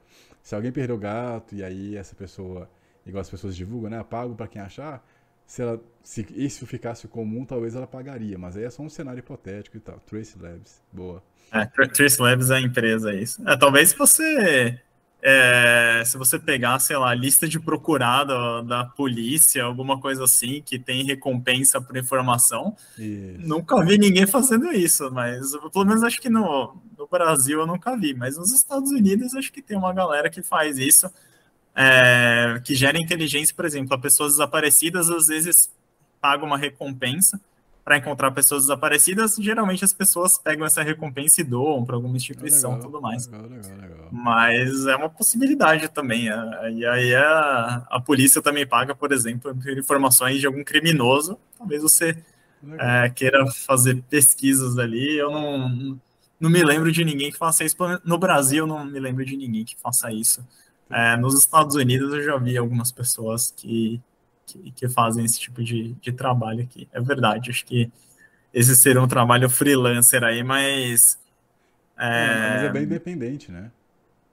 Se 0.41 0.55
alguém 0.55 0.72
perdeu 0.72 0.95
o 0.95 0.99
gato 0.99 1.55
e 1.55 1.64
aí 1.64 1.95
essa 1.95 2.15
pessoa, 2.15 2.69
igual 3.05 3.22
as 3.22 3.30
pessoas 3.30 3.55
divulgam, 3.55 3.89
né? 3.89 4.03
Pago 4.03 4.35
para 4.35 4.47
quem 4.47 4.61
achar. 4.61 5.05
Se, 5.45 5.61
ela, 5.61 5.81
se 6.03 6.27
isso 6.35 6.65
ficasse 6.68 7.07
comum, 7.07 7.45
talvez 7.45 7.73
ela 7.76 7.88
pagaria, 7.88 8.38
mas 8.38 8.57
aí 8.57 8.65
é 8.65 8.69
só 8.69 8.84
um 8.84 8.89
cenário 8.89 9.19
hipotético 9.19 9.77
e 9.77 9.80
tal. 9.80 9.99
Trace 9.99 10.38
Labs, 10.38 10.81
boa. 10.91 11.23
É, 11.53 11.65
Trace 11.65 12.22
Labs 12.22 12.49
é 12.49 12.55
a 12.55 12.61
empresa, 12.61 13.11
é 13.11 13.22
isso. 13.22 13.47
É, 13.47 13.55
talvez 13.55 13.93
você 13.93 14.81
é, 15.22 16.03
se 16.06 16.18
você 16.18 16.38
pegar, 16.38 16.80
sei 16.80 16.95
lá, 16.95 17.10
a 17.10 17.15
lista 17.15 17.48
de 17.48 17.60
procurado 17.60 18.61
da 18.64 18.85
polícia, 18.85 19.64
alguma 19.64 19.99
coisa 19.99 20.23
assim, 20.23 20.61
que 20.61 20.77
tem 20.77 21.03
recompensa 21.03 21.81
por 21.81 21.98
informação, 21.98 22.76
isso. 22.98 23.48
nunca 23.48 23.84
vi 23.84 23.98
ninguém 23.98 24.27
fazendo 24.27 24.72
isso, 24.72 25.11
mas 25.11 25.52
pelo 25.73 25.85
menos 25.85 26.03
acho 26.03 26.22
que 26.22 26.30
no, 26.30 26.77
no 26.98 27.07
Brasil 27.07 27.60
eu 27.60 27.68
nunca 27.68 27.98
vi, 27.98 28.14
mas 28.14 28.38
nos 28.38 28.52
Estados 28.52 28.91
Unidos 28.91 29.34
acho 29.34 29.52
que 29.52 29.61
tem 29.61 29.77
uma 29.77 29.94
galera 29.94 30.30
que 30.30 30.44
faz 30.44 30.77
isso, 30.77 31.11
é, 31.76 32.61
que 32.64 32.76
gera 32.76 32.99
inteligência, 32.99 33.56
por 33.56 33.65
exemplo, 33.65 33.94
a 33.94 33.98
pessoas 33.98 34.34
desaparecidas 34.34 35.10
às 35.10 35.27
vezes 35.27 35.72
pagam 36.22 36.48
uma 36.48 36.57
recompensa 36.57 37.39
para 37.88 37.95
encontrar 37.95 38.31
pessoas 38.31 38.64
desaparecidas, 38.64 39.38
geralmente 39.39 39.85
as 39.85 39.93
pessoas 39.93 40.38
pegam 40.38 40.65
essa 40.65 40.84
recompensa 40.84 41.39
e 41.39 41.43
doam 41.45 41.85
para 41.85 41.95
alguma 41.95 42.18
instituição 42.18 42.77
e 42.77 42.81
tudo 42.81 42.99
mais. 43.01 43.27
Legal, 43.27 43.47
legal, 43.47 43.77
legal. 43.77 44.09
Mas 44.11 44.85
é 44.88 44.93
uma 44.97 45.09
possibilidade 45.09 45.88
também. 45.88 46.30
É, 46.30 46.69
e 46.69 46.85
aí 46.85 47.15
a, 47.15 47.88
a 47.89 48.01
polícia 48.01 48.41
também 48.41 48.68
paga, 48.68 48.93
por 48.93 49.14
exemplo, 49.14 49.55
por 49.55 49.77
informações 49.77 50.41
de 50.41 50.45
algum 50.45 50.65
criminoso. 50.65 51.39
Talvez 51.57 51.81
você 51.81 52.22
é, 52.77 53.09
queira 53.09 53.49
fazer 53.65 54.03
pesquisas 54.09 54.77
ali. 54.77 55.18
Eu 55.18 55.31
não, 55.31 55.97
não 56.41 56.49
me 56.49 56.61
lembro 56.61 56.91
de 56.91 57.05
ninguém 57.05 57.31
que 57.31 57.38
faça 57.38 57.64
isso. 57.64 57.77
No 58.03 58.18
Brasil, 58.18 58.65
eu 58.65 58.68
não 58.68 58.84
me 58.84 58.99
lembro 58.99 59.23
de 59.23 59.38
ninguém 59.38 59.64
que 59.64 59.77
faça 59.77 60.11
isso. 60.11 60.45
É, 60.89 61.15
nos 61.15 61.39
Estados 61.39 61.77
Unidos, 61.77 62.14
eu 62.14 62.22
já 62.22 62.38
vi 62.38 62.57
algumas 62.57 62.91
pessoas 62.91 63.49
que 63.55 64.01
que, 64.48 64.72
que 64.72 64.90
fazem 64.90 65.26
esse 65.26 65.40
tipo 65.40 65.64
de, 65.64 65.94
de 66.02 66.11
trabalho 66.11 66.64
aqui. 66.64 66.88
É 66.91 67.02
verdade, 67.02 67.52
acho 67.52 67.65
que 67.65 67.91
esse 68.53 68.76
seria 68.76 69.02
um 69.02 69.07
trabalho 69.07 69.49
freelancer 69.49 70.24
aí, 70.24 70.41
mas. 70.44 71.19
É, 71.98 72.53
mas 72.53 72.64
é 72.64 72.72
bem 72.72 72.84
independente, 72.84 73.52
né? 73.52 73.72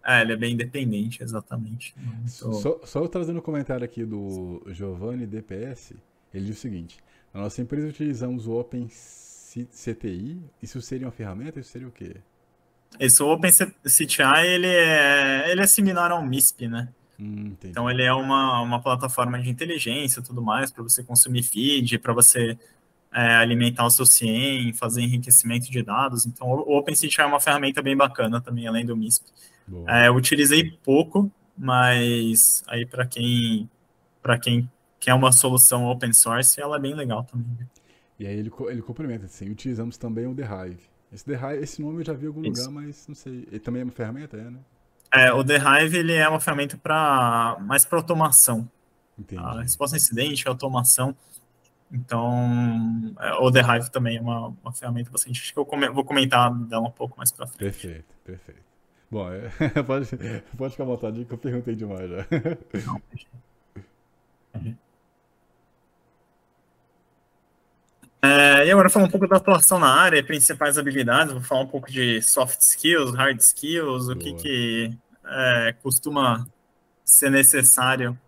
É, 0.06 0.20
ele 0.20 0.32
é 0.34 0.36
bem 0.36 0.52
independente, 0.52 1.22
exatamente. 1.22 1.94
Só, 2.26 2.80
só 2.84 3.00
eu 3.00 3.08
trazendo 3.08 3.38
um 3.38 3.42
comentário 3.42 3.84
aqui 3.84 4.04
do 4.04 4.62
Giovanni 4.68 5.26
DPS, 5.26 5.94
ele 6.32 6.44
diz 6.46 6.58
o 6.58 6.60
seguinte: 6.60 6.98
na 7.32 7.40
nossa 7.40 7.60
empresa 7.60 7.88
utilizamos 7.88 8.46
o 8.46 8.52
OpenCTI. 8.52 10.42
Isso 10.62 10.80
seria 10.82 11.06
uma 11.06 11.12
ferramenta? 11.12 11.58
Isso 11.58 11.70
seria 11.70 11.88
o 11.88 11.90
quê? 11.90 12.16
Esse 13.00 13.22
OpenCTI 13.22 14.46
ele 14.46 14.66
é, 14.66 15.50
ele 15.50 15.60
é 15.62 15.66
similar 15.66 16.12
ao 16.12 16.24
MISP, 16.24 16.68
né? 16.68 16.88
Hum, 17.24 17.56
então 17.64 17.88
ele 17.90 18.02
é 18.02 18.12
uma, 18.12 18.60
uma 18.60 18.80
plataforma 18.80 19.40
de 19.40 19.48
inteligência 19.48 20.20
e 20.20 20.22
tudo 20.22 20.42
mais 20.42 20.70
para 20.70 20.82
você 20.82 21.02
consumir 21.02 21.42
feed, 21.42 21.98
para 21.98 22.12
você 22.12 22.58
é, 23.12 23.36
alimentar 23.36 23.86
o 23.86 23.90
seu 23.90 24.04
CIEM, 24.04 24.74
fazer 24.74 25.00
enriquecimento 25.02 25.70
de 25.70 25.82
dados. 25.82 26.26
Então 26.26 26.48
o 26.48 26.76
OpenCity 26.76 27.20
é 27.20 27.24
uma 27.24 27.40
ferramenta 27.40 27.80
bem 27.80 27.96
bacana 27.96 28.40
também, 28.40 28.66
além 28.66 28.84
do 28.84 28.96
MISP. 28.96 29.24
É, 29.88 30.08
eu 30.08 30.14
utilizei 30.14 30.72
pouco, 30.84 31.30
mas 31.56 32.62
aí 32.66 32.84
para 32.84 33.06
quem 33.06 33.70
para 34.22 34.38
quem 34.38 34.70
quer 35.00 35.14
uma 35.14 35.32
solução 35.32 35.86
open 35.86 36.12
source, 36.12 36.60
ela 36.60 36.76
é 36.76 36.80
bem 36.80 36.94
legal 36.94 37.24
também. 37.24 37.46
E 38.18 38.26
aí 38.26 38.38
ele, 38.38 38.50
ele 38.68 38.82
complementa 38.82 39.26
assim, 39.26 39.50
utilizamos 39.50 39.96
também 39.96 40.26
o 40.26 40.34
The 40.34 40.42
Hive. 40.42 40.80
Esse, 41.12 41.24
The 41.24 41.34
Hive, 41.34 41.62
esse 41.62 41.82
nome 41.82 42.00
eu 42.00 42.04
já 42.04 42.12
vi 42.12 42.24
em 42.24 42.28
algum 42.28 42.42
Isso. 42.42 42.68
lugar, 42.68 42.82
mas 42.82 43.06
não 43.06 43.14
sei. 43.14 43.46
Ele 43.50 43.60
também 43.60 43.82
é 43.82 43.84
uma 43.84 43.92
ferramenta, 43.92 44.36
é, 44.36 44.50
né? 44.50 44.58
É, 45.14 45.32
o 45.32 45.44
The 45.44 45.56
Hive 45.56 45.98
ele 45.98 46.12
é 46.12 46.28
uma 46.28 46.40
ferramenta 46.40 46.76
para 46.76 47.56
mais 47.60 47.84
para 47.84 47.98
automação. 47.98 48.68
Entendi. 49.16 49.40
A 49.40 49.62
resposta 49.62 49.94
a 49.94 49.98
incidente, 49.98 50.46
a 50.48 50.50
automação. 50.50 51.16
Então, 51.92 53.14
é, 53.20 53.34
o 53.34 53.50
The 53.52 53.60
Hive 53.60 53.90
também 53.92 54.16
é 54.16 54.20
uma, 54.20 54.48
uma 54.48 54.72
ferramenta 54.72 55.10
bastante. 55.10 55.40
Acho 55.40 55.52
que 55.52 55.58
eu 55.58 55.64
come, 55.64 55.88
vou 55.88 56.04
comentar 56.04 56.52
dela 56.52 56.88
um 56.88 56.90
pouco 56.90 57.16
mais 57.16 57.30
para 57.30 57.46
frente. 57.46 57.60
Perfeito, 57.60 58.14
perfeito. 58.24 58.62
Bom, 59.08 59.30
é, 59.30 59.48
pode, 59.86 60.08
pode 60.56 60.72
ficar 60.72 60.82
à 60.82 60.86
vontade 60.86 61.24
que 61.24 61.32
eu 61.32 61.38
perguntei 61.38 61.76
demais 61.76 62.10
já. 62.10 62.26
Não, 62.84 63.02
uhum. 64.56 64.76
É, 68.20 68.66
e 68.66 68.70
agora 68.70 68.88
falar 68.88 69.04
um 69.04 69.10
pouco 69.10 69.28
da 69.28 69.36
atuação 69.36 69.78
na 69.78 69.94
área, 69.94 70.24
principais 70.24 70.78
habilidades, 70.78 71.34
vou 71.34 71.42
falar 71.42 71.60
um 71.60 71.66
pouco 71.66 71.92
de 71.92 72.22
soft 72.22 72.58
skills, 72.58 73.14
hard 73.14 73.38
skills, 73.38 74.06
Boa. 74.06 74.16
o 74.16 74.18
que, 74.18 74.32
que 74.32 74.98
é, 75.26 75.74
costuma 75.82 76.46
ser 77.04 77.30
necessário 77.30 78.18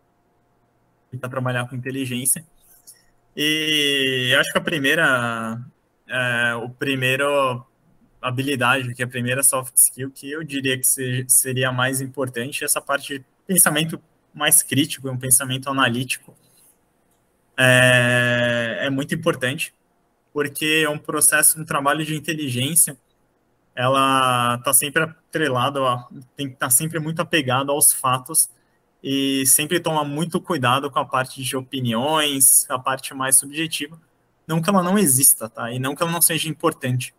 para 1.19 1.29
trabalhar 1.29 1.69
com 1.69 1.77
inteligência. 1.77 2.45
E 3.37 4.35
acho 4.39 4.53
que 4.53 4.59
a 4.59 4.61
primeira, 4.61 5.61
é, 6.09 6.55
o 6.55 6.71
primeiro 6.71 7.65
habilidade, 8.21 8.95
que 8.95 9.03
é 9.03 9.05
a 9.05 9.09
primeira 9.09 9.43
soft 9.43 9.77
skill, 9.77 10.11
que 10.11 10.31
eu 10.31 10.43
diria 10.43 10.79
que 10.79 10.87
seria 11.29 11.69
a 11.69 11.73
mais 11.73 12.01
importante, 12.01 12.63
é 12.63 12.65
essa 12.65 12.81
parte 12.81 13.19
de 13.19 13.25
pensamento 13.47 14.01
mais 14.35 14.63
crítico, 14.63 15.09
um 15.09 15.19
pensamento 15.19 15.71
analítico. 15.71 16.37
É, 17.57 18.81
é 18.83 18.91
muito 18.91 19.15
importante, 19.15 19.73
porque 20.33 20.83
é 20.85 20.89
um 20.89 20.99
processo, 20.99 21.61
um 21.61 21.65
trabalho 21.65 22.05
de 22.05 22.15
inteligência 22.15 22.97
ela 23.77 24.57
está 24.57 24.73
sempre 24.73 25.03
atrelada, 25.03 25.81
tem 26.35 26.49
que 26.49 26.55
estar 26.55 26.67
tá 26.67 26.71
sempre 26.71 26.99
muito 26.99 27.21
apegada 27.21 27.71
aos 27.71 27.93
fatos 27.93 28.49
e 29.05 29.45
sempre 29.47 29.79
toma 29.79 30.03
muito 30.03 30.41
cuidado 30.41 30.91
com 30.91 30.99
a 30.99 31.05
parte 31.05 31.43
de 31.43 31.57
opiniões, 31.57 32.69
a 32.71 32.79
parte 32.79 33.13
mais 33.15 33.37
subjetiva. 33.37 34.01
Não 34.47 34.63
que 34.63 34.71
ela 34.71 34.83
não 34.83 34.99
exista, 34.99 35.49
tá? 35.49 35.71
E 35.71 35.79
não 35.79 35.95
que 35.95 36.03
ela 36.03 36.11
não 36.11 36.23
seja 36.23 36.49
importante. 36.49 37.15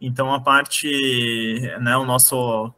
Então 0.00 0.34
a 0.34 0.40
parte, 0.40 1.60
né, 1.80 1.96
o 1.96 2.04
nosso 2.04 2.72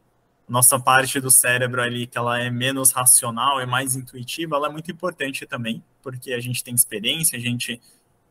nossa 0.47 0.79
parte 0.79 1.19
do 1.19 1.29
cérebro 1.29 1.81
ali 1.81 2.07
que 2.07 2.17
ela 2.17 2.39
é 2.39 2.49
menos 2.49 2.91
racional, 2.91 3.59
é 3.59 3.65
mais 3.65 3.95
intuitiva, 3.97 4.55
ela 4.55 4.67
é 4.67 4.71
muito 4.71 4.89
importante 4.89 5.45
também, 5.45 5.83
porque 6.01 6.31
a 6.31 6.39
gente 6.39 6.63
tem 6.63 6.73
experiência, 6.73 7.37
a 7.37 7.41
gente 7.41 7.81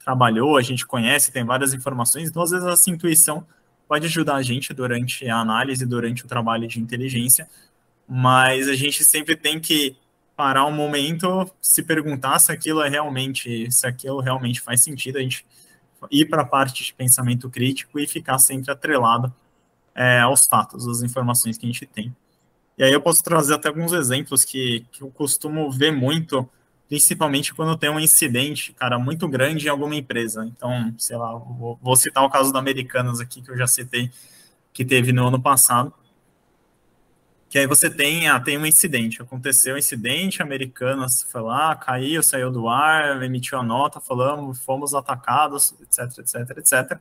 trabalhou, 0.02 0.56
a 0.56 0.62
gente 0.62 0.86
conhece, 0.86 1.30
tem 1.30 1.44
várias 1.44 1.74
informações, 1.74 2.30
então 2.30 2.42
às 2.42 2.50
vezes 2.50 2.66
essa 2.66 2.90
intuição 2.90 3.46
pode 3.88 4.06
ajudar 4.06 4.36
a 4.36 4.42
gente 4.42 4.72
durante 4.74 5.28
a 5.28 5.36
análise, 5.36 5.86
durante 5.86 6.24
o 6.24 6.28
trabalho 6.28 6.66
de 6.66 6.80
inteligência, 6.80 7.48
mas 8.08 8.68
a 8.68 8.74
gente 8.74 9.04
sempre 9.04 9.36
tem 9.36 9.58
que 9.60 9.96
parar 10.36 10.66
um 10.66 10.72
momento, 10.72 11.50
se 11.60 11.82
perguntar 11.82 12.38
se 12.38 12.52
aquilo 12.52 12.82
é 12.82 12.88
realmente, 12.88 13.70
se 13.70 13.86
aquilo 13.86 14.20
realmente 14.20 14.60
faz 14.60 14.82
sentido, 14.82 15.18
a 15.18 15.22
gente 15.22 15.46
ir 16.10 16.26
para 16.26 16.42
a 16.42 16.46
parte 16.46 16.84
de 16.84 16.92
pensamento 16.92 17.48
crítico 17.48 17.98
e 17.98 18.06
ficar 18.06 18.38
sempre 18.38 18.70
atrelado 18.70 19.34
é, 19.94 20.20
aos 20.20 20.44
fatos, 20.44 20.86
às 20.86 21.02
informações 21.02 21.56
que 21.56 21.64
a 21.64 21.68
gente 21.68 21.86
tem. 21.86 22.14
E 22.76 22.84
aí 22.84 22.92
eu 22.92 23.00
posso 23.00 23.22
trazer 23.22 23.54
até 23.54 23.68
alguns 23.68 23.92
exemplos 23.92 24.44
que, 24.44 24.84
que 24.92 25.02
eu 25.02 25.10
costumo 25.10 25.70
ver 25.70 25.90
muito 25.90 26.48
principalmente 26.88 27.52
quando 27.52 27.76
tem 27.76 27.90
um 27.90 27.98
incidente, 27.98 28.72
cara, 28.72 28.98
muito 28.98 29.28
grande 29.28 29.66
em 29.66 29.70
alguma 29.70 29.94
empresa. 29.94 30.44
Então, 30.44 30.94
sei 30.98 31.16
lá, 31.16 31.32
vou, 31.34 31.78
vou 31.82 31.96
citar 31.96 32.24
o 32.24 32.30
caso 32.30 32.52
da 32.52 32.58
Americanas 32.58 33.20
aqui, 33.20 33.42
que 33.42 33.50
eu 33.50 33.56
já 33.56 33.66
citei, 33.66 34.10
que 34.72 34.84
teve 34.84 35.12
no 35.12 35.26
ano 35.26 35.40
passado. 35.40 35.92
Que 37.48 37.58
aí 37.58 37.66
você 37.66 37.88
tem, 37.88 38.28
ah, 38.28 38.40
tem 38.40 38.58
um 38.58 38.66
incidente, 38.66 39.22
aconteceu 39.22 39.76
um 39.76 39.78
incidente, 39.78 40.42
Americanas 40.42 41.22
foi 41.30 41.40
lá, 41.42 41.74
caiu, 41.76 42.22
saiu 42.22 42.50
do 42.50 42.68
ar, 42.68 43.22
emitiu 43.22 43.58
a 43.58 43.62
nota, 43.62 44.00
falamos, 44.00 44.58
fomos 44.64 44.94
atacados, 44.94 45.74
etc, 45.80 46.18
etc, 46.18 46.58
etc. 46.58 47.00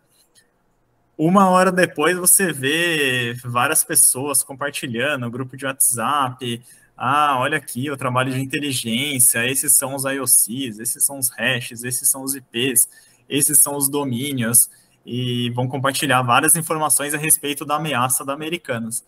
Uma 1.17 1.49
hora 1.49 1.71
depois 1.71 2.17
você 2.17 2.51
vê 2.51 3.35
várias 3.43 3.83
pessoas 3.83 4.43
compartilhando, 4.43 5.29
grupo 5.31 5.57
de 5.57 5.65
WhatsApp, 5.65 6.61
ah, 6.97 7.37
olha 7.39 7.57
aqui, 7.57 7.89
o 7.91 7.97
trabalho 7.97 8.31
de 8.31 8.41
inteligência, 8.41 9.45
esses 9.45 9.73
são 9.73 9.95
os 9.95 10.05
IOCs, 10.05 10.79
esses 10.79 11.03
são 11.03 11.19
os 11.19 11.29
hashes, 11.29 11.83
esses 11.83 12.09
são 12.09 12.23
os 12.23 12.35
IPs, 12.35 12.87
esses 13.27 13.59
são 13.59 13.75
os 13.75 13.89
domínios, 13.89 14.69
e 15.05 15.49
vão 15.51 15.67
compartilhar 15.67 16.21
várias 16.21 16.55
informações 16.55 17.13
a 17.13 17.17
respeito 17.17 17.65
da 17.65 17.75
ameaça 17.75 18.23
da 18.25 18.33
Americanas. 18.33 19.03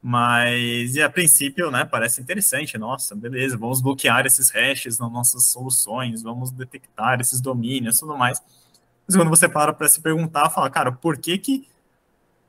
Mas, 0.00 0.96
e 0.96 1.02
a 1.02 1.08
princípio, 1.10 1.70
né, 1.70 1.84
parece 1.84 2.20
interessante, 2.20 2.76
nossa, 2.78 3.14
beleza, 3.14 3.56
vamos 3.56 3.80
bloquear 3.80 4.26
esses 4.26 4.50
hashes 4.50 4.98
nas 4.98 5.12
nossas 5.12 5.46
soluções, 5.46 6.22
vamos 6.22 6.50
detectar 6.50 7.20
esses 7.20 7.40
domínios 7.40 7.98
tudo 8.00 8.16
mais. 8.16 8.40
Mas 9.06 9.16
quando 9.16 9.28
você 9.28 9.48
para 9.48 9.72
para 9.72 9.88
se 9.88 10.00
perguntar, 10.00 10.50
fala, 10.50 10.70
cara, 10.70 10.90
por 10.92 11.18
que 11.18 11.38
que 11.38 11.68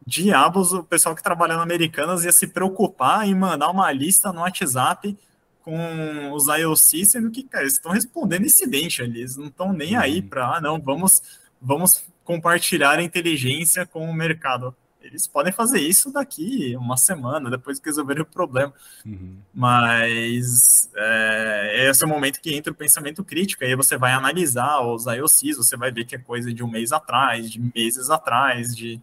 diabos 0.05 0.73
o 0.73 0.83
pessoal 0.83 1.15
que 1.15 1.23
trabalha 1.23 1.55
na 1.55 1.63
Americanas 1.63 2.23
ia 2.23 2.31
se 2.31 2.47
preocupar 2.47 3.27
em 3.27 3.35
mandar 3.35 3.69
uma 3.69 3.91
lista 3.91 4.31
no 4.31 4.41
WhatsApp 4.41 5.17
com 5.63 6.31
os 6.33 6.47
IOC, 6.47 7.05
sendo 7.05 7.31
que, 7.31 7.43
cara, 7.43 7.63
eles 7.63 7.73
estão 7.73 7.91
respondendo 7.91 8.45
incidente 8.45 9.01
ali, 9.01 9.19
eles 9.19 9.37
não 9.37 9.47
estão 9.47 9.71
nem 9.71 9.95
aí 9.95 10.19
uhum. 10.19 10.27
para, 10.27 10.57
ah, 10.57 10.61
não, 10.61 10.79
vamos, 10.79 11.21
vamos 11.61 12.03
compartilhar 12.23 12.99
a 12.99 13.03
inteligência 13.03 13.85
com 13.85 14.09
o 14.09 14.13
mercado. 14.13 14.75
eles 15.01 15.25
podem 15.25 15.53
fazer 15.53 15.79
isso 15.79 16.11
daqui 16.11 16.75
uma 16.77 16.97
semana, 16.97 17.49
depois 17.49 17.79
que 17.79 17.85
resolverem 17.85 18.23
o 18.23 18.25
problema. 18.25 18.73
Uhum. 19.05 19.37
Mas 19.53 20.89
é, 20.95 21.87
esse 21.89 22.03
é 22.03 22.05
o 22.07 22.09
momento 22.09 22.41
que 22.41 22.53
entra 22.53 22.71
o 22.71 22.75
pensamento 22.75 23.23
crítico, 23.23 23.63
aí 23.63 23.73
você 23.73 23.97
vai 23.97 24.11
analisar 24.11 24.81
os 24.81 25.05
IOCs, 25.05 25.57
você 25.57 25.77
vai 25.77 25.91
ver 25.91 26.03
que 26.03 26.15
é 26.15 26.19
coisa 26.19 26.53
de 26.53 26.61
um 26.61 26.67
mês 26.67 26.91
atrás, 26.91 27.49
de 27.49 27.59
meses 27.73 28.09
atrás, 28.09 28.75
de 28.75 28.99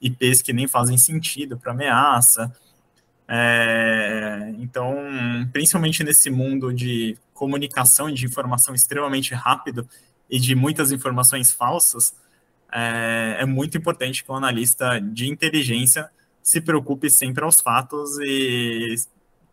IPs 0.00 0.42
que 0.42 0.52
nem 0.52 0.66
fazem 0.66 0.96
sentido 0.96 1.58
para 1.58 1.72
ameaça. 1.72 2.52
É, 3.28 4.52
então, 4.58 4.96
principalmente 5.52 6.02
nesse 6.02 6.30
mundo 6.30 6.72
de 6.72 7.16
comunicação 7.32 8.08
e 8.10 8.14
de 8.14 8.26
informação 8.26 8.74
extremamente 8.74 9.34
rápido 9.34 9.88
e 10.28 10.38
de 10.38 10.54
muitas 10.54 10.90
informações 10.90 11.52
falsas, 11.52 12.14
é, 12.72 13.36
é 13.40 13.46
muito 13.46 13.76
importante 13.78 14.24
que 14.24 14.30
o 14.30 14.34
analista 14.34 15.00
de 15.00 15.28
inteligência 15.28 16.10
se 16.42 16.60
preocupe 16.60 17.10
sempre 17.10 17.44
aos 17.44 17.60
fatos 17.60 18.18
e 18.20 18.94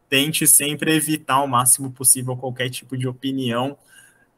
tente 0.10 0.48
sempre 0.48 0.95
evitar 0.95 1.36
ao 1.36 1.48
máximo 1.48 1.91
possível 1.91 2.36
qualquer 2.38 2.69
tipo 2.69 2.98
de 2.98 3.07
opinião 3.07 3.78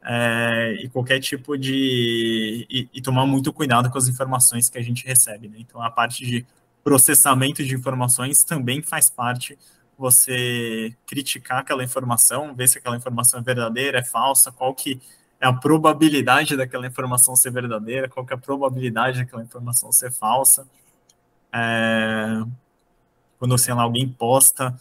é, 0.02 0.76
e 0.80 0.88
qualquer 0.88 1.20
tipo 1.20 1.56
de. 1.56 2.66
E, 2.70 2.88
e, 2.92 3.02
tomar 3.02 3.26
muito 3.26 3.52
cuidado 3.52 3.90
com 3.90 3.98
as 3.98 4.08
informações 4.08 4.68
que 4.68 4.78
a 4.78 4.82
gente 4.82 5.06
recebe. 5.06 5.48
Né? 5.48 5.58
Então, 5.58 5.82
a 5.82 5.90
parte 5.90 6.24
de 6.24 6.46
processamento 6.82 7.62
de 7.62 7.74
informações 7.74 8.42
também 8.42 8.82
faz 8.82 9.10
parte 9.10 9.58
você 9.98 10.96
criticar 11.06 11.58
aquela 11.58 11.84
informação, 11.84 12.54
ver 12.54 12.68
se 12.68 12.78
aquela 12.78 12.96
informação 12.96 13.38
é 13.38 13.42
verdadeira, 13.42 13.98
é 13.98 14.02
falsa, 14.02 14.50
qual 14.50 14.74
que 14.74 14.98
é 15.38 15.46
a 15.46 15.52
probabilidade 15.52 16.56
daquela 16.56 16.86
informação 16.86 17.36
ser 17.36 17.50
verdadeira, 17.50 18.08
qual 18.08 18.24
que 18.24 18.32
é 18.32 18.36
a 18.36 18.38
probabilidade 18.38 19.18
daquela 19.18 19.42
informação 19.42 19.92
ser 19.92 20.10
falsa. 20.10 20.66
É, 21.52 22.42
quando 23.38 23.56
sei 23.58 23.74
lá, 23.74 23.82
alguém 23.82 24.08
posta 24.08 24.74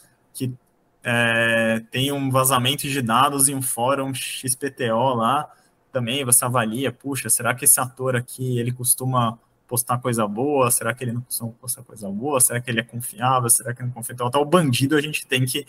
é, 1.12 1.80
tem 1.90 2.12
um 2.12 2.30
vazamento 2.30 2.88
de 2.88 3.02
dados 3.02 3.48
em 3.48 3.56
um 3.56 3.64
fórum 3.64 4.14
XPTO 4.14 5.16
lá, 5.16 5.52
também 5.92 6.24
você 6.24 6.46
avalia, 6.46 6.92
puxa, 6.92 7.30
será 7.30 7.56
que 7.56 7.66
esse 7.66 7.80
ator 7.80 8.16
aqui, 8.16 8.60
ele 8.60 8.72
costuma 8.72 9.40
postar 9.68 9.98
coisa 9.98 10.28
boa? 10.28 10.70
Será 10.70 10.94
que 10.94 11.04
ele 11.04 11.14
não 11.14 11.22
costuma 11.22 11.52
postar 11.54 11.82
coisa 11.82 12.08
boa? 12.10 12.40
Será 12.40 12.62
que 12.62 12.70
ele 12.70 12.80
é 12.80 12.84
confiável? 12.84 13.50
Será 13.50 13.74
que 13.74 13.82
ele 13.82 13.88
não 13.88 13.94
é 13.94 13.96
confiável? 13.96 14.28
Então, 14.28 14.42
o 14.42 14.46
bandido 14.46 14.96
a 14.96 15.02
gente 15.02 15.26
tem 15.26 15.46
que 15.46 15.66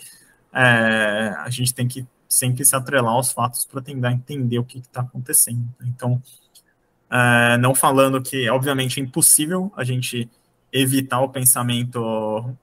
é, 0.53 1.33
a 1.39 1.49
gente 1.49 1.73
tem 1.73 1.87
que 1.87 2.05
sempre 2.29 2.63
se 2.63 2.75
atrelar 2.75 3.13
aos 3.13 3.31
fatos 3.31 3.65
para 3.65 3.81
tentar 3.81 4.11
entender 4.11 4.59
o 4.59 4.63
que 4.63 4.77
está 4.79 5.01
acontecendo. 5.01 5.67
Então, 5.83 6.21
é, 7.09 7.57
não 7.57 7.73
falando 7.73 8.21
que, 8.21 8.47
obviamente, 8.49 8.99
é 8.99 9.03
impossível 9.03 9.71
a 9.75 9.83
gente 9.83 10.29
evitar 10.71 11.21
o 11.21 11.29
pensamento, 11.29 12.55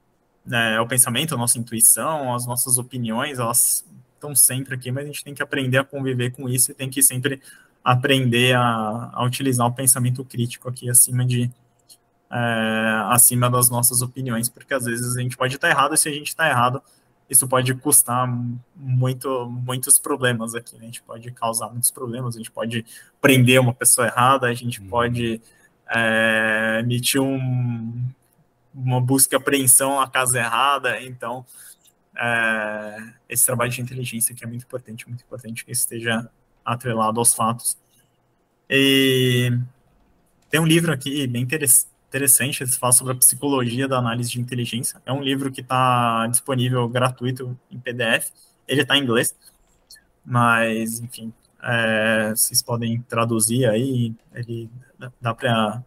é, 0.50 0.80
o 0.80 0.86
pensamento, 0.86 1.34
a 1.34 1.38
nossa 1.38 1.58
intuição, 1.58 2.34
as 2.34 2.46
nossas 2.46 2.78
opiniões, 2.78 3.38
elas 3.38 3.84
estão 4.14 4.34
sempre 4.34 4.74
aqui, 4.74 4.90
mas 4.90 5.04
a 5.04 5.06
gente 5.06 5.24
tem 5.24 5.34
que 5.34 5.42
aprender 5.42 5.78
a 5.78 5.84
conviver 5.84 6.30
com 6.32 6.48
isso 6.48 6.70
e 6.70 6.74
tem 6.74 6.90
que 6.90 7.02
sempre 7.02 7.40
aprender 7.84 8.54
a, 8.56 9.10
a 9.12 9.24
utilizar 9.24 9.66
o 9.66 9.72
pensamento 9.72 10.24
crítico 10.24 10.68
aqui 10.68 10.90
acima 10.90 11.24
de 11.24 11.50
é, 12.30 13.02
acima 13.10 13.48
das 13.48 13.70
nossas 13.70 14.02
opiniões, 14.02 14.48
porque 14.48 14.74
às 14.74 14.84
vezes 14.84 15.16
a 15.16 15.20
gente 15.20 15.36
pode 15.36 15.54
estar 15.54 15.70
errado 15.70 15.94
e 15.94 15.98
se 15.98 16.08
a 16.08 16.12
gente 16.12 16.28
está 16.28 16.48
errado, 16.48 16.82
isso 17.28 17.46
pode 17.46 17.74
custar 17.74 18.26
muito, 18.74 19.46
muitos 19.50 19.98
problemas 19.98 20.54
aqui, 20.54 20.74
né? 20.76 20.82
A 20.82 20.86
gente 20.86 21.02
pode 21.02 21.30
causar 21.32 21.68
muitos 21.68 21.90
problemas, 21.90 22.34
a 22.34 22.38
gente 22.38 22.50
pode 22.50 22.84
prender 23.20 23.60
uma 23.60 23.74
pessoa 23.74 24.06
errada, 24.06 24.46
a 24.46 24.54
gente 24.54 24.80
uhum. 24.80 24.88
pode 24.88 25.40
é, 25.90 26.78
emitir 26.80 27.20
um, 27.20 28.08
uma 28.84 29.00
busca 29.00 29.34
e 29.34 29.36
apreensão 29.36 30.00
na 30.00 30.08
casa 30.08 30.38
errada, 30.38 31.02
então 31.02 31.44
é, 32.16 33.12
esse 33.28 33.44
trabalho 33.44 33.70
de 33.70 33.80
inteligência 33.80 34.34
aqui 34.34 34.44
é 34.44 34.46
muito 34.46 34.64
importante, 34.64 35.08
muito 35.08 35.22
importante 35.22 35.64
que 35.64 35.72
esteja 35.72 36.28
atrelado 36.64 37.18
aos 37.18 37.34
fatos. 37.34 37.76
E 38.68 39.50
tem 40.50 40.60
um 40.60 40.66
livro 40.66 40.92
aqui 40.92 41.26
bem 41.26 41.42
interessante 41.42 41.88
interessante, 42.08 42.62
ele 42.62 42.72
fala 42.72 42.92
sobre 42.92 43.12
a 43.12 43.16
psicologia 43.16 43.86
da 43.86 43.98
análise 43.98 44.30
de 44.30 44.40
inteligência. 44.40 45.00
É 45.04 45.12
um 45.12 45.22
livro 45.22 45.52
que 45.52 45.60
está 45.60 46.26
disponível 46.26 46.88
gratuito 46.88 47.58
em 47.70 47.78
PDF. 47.78 48.30
Ele 48.66 48.82
está 48.82 48.96
em 48.96 49.02
inglês, 49.02 49.34
mas, 50.24 51.00
enfim, 51.00 51.32
é, 51.62 52.30
vocês 52.30 52.62
podem 52.62 53.00
traduzir 53.02 53.66
aí, 53.66 54.14
ele 54.34 54.70
dá 55.20 55.34
para 55.34 55.82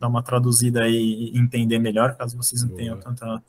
dar 0.00 0.08
uma 0.08 0.22
traduzida 0.22 0.82
aí 0.82 1.30
e 1.32 1.38
entender 1.38 1.78
melhor, 1.78 2.16
caso 2.16 2.36
vocês 2.36 2.64
não 2.64 2.74
tenham 2.74 2.98
tanta 2.98 3.42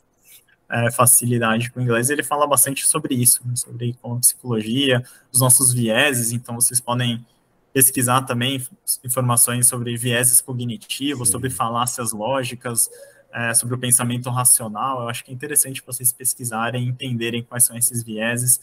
é, 0.70 0.92
facilidade 0.92 1.72
com 1.72 1.80
o 1.80 1.84
inglês. 1.84 2.10
Ele 2.10 2.24
fala 2.24 2.46
bastante 2.46 2.86
sobre 2.88 3.16
isso, 3.16 3.42
né, 3.46 3.56
sobre 3.56 3.96
como 4.02 4.20
psicologia, 4.20 5.04
os 5.32 5.40
nossos 5.40 5.74
vieses, 5.74 6.32
então 6.32 6.56
vocês 6.56 6.80
podem 6.80 7.26
pesquisar 7.74 8.22
também 8.24 8.62
informações 9.04 9.68
sobre 9.68 9.96
vieses 9.96 10.42
cognitivos, 10.42 11.30
Sim. 11.30 11.32
sobre 11.32 11.50
falácias 11.50 12.12
lógicas, 12.12 12.90
é, 13.34 13.54
sobre 13.54 13.76
o 13.76 13.78
pensamento 13.78 14.30
racional. 14.30 15.02
Eu 15.02 15.10
acho 15.10 15.24
que 15.24 15.32
é 15.32 15.34
interessante 15.34 15.82
vocês 15.86 16.12
pesquisarem, 16.12 16.86
entenderem 16.86 17.44
quais 17.44 17.64
são 17.64 17.78
esses 17.78 18.04
vieses 18.04 18.60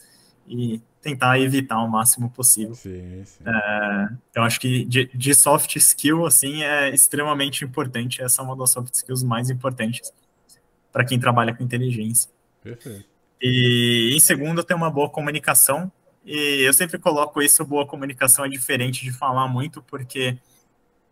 e 0.49 0.81
tentar 1.01 1.39
evitar 1.39 1.81
o 1.81 1.87
máximo 1.87 2.29
possível. 2.29 2.75
Sim, 2.75 3.23
sim. 3.23 3.43
É, 3.45 4.09
eu 4.35 4.43
acho 4.43 4.59
que 4.59 4.83
de, 4.83 5.05
de, 5.13 5.33
soft 5.33 5.75
skill, 5.77 6.25
assim, 6.25 6.63
é 6.63 6.89
extremamente 6.89 7.63
importante. 7.63 8.21
Essa 8.21 8.41
é 8.41 8.45
uma 8.45 8.55
das 8.57 8.71
soft 8.71 8.93
skills 8.93 9.23
mais 9.23 9.49
importantes 9.49 10.11
para 10.91 11.05
quem 11.05 11.19
trabalha 11.19 11.55
com 11.55 11.63
inteligência. 11.63 12.29
Perfeito. 12.61 13.05
E 13.41 14.11
em 14.13 14.19
segundo, 14.19 14.63
ter 14.63 14.73
uma 14.73 14.89
boa 14.89 15.09
comunicação 15.09 15.89
e 16.25 16.61
eu 16.61 16.73
sempre 16.73 16.99
coloco 16.99 17.41
isso, 17.41 17.65
boa 17.65 17.87
comunicação 17.87 18.45
é 18.45 18.49
diferente 18.49 19.03
de 19.03 19.11
falar 19.11 19.47
muito, 19.47 19.81
porque 19.81 20.37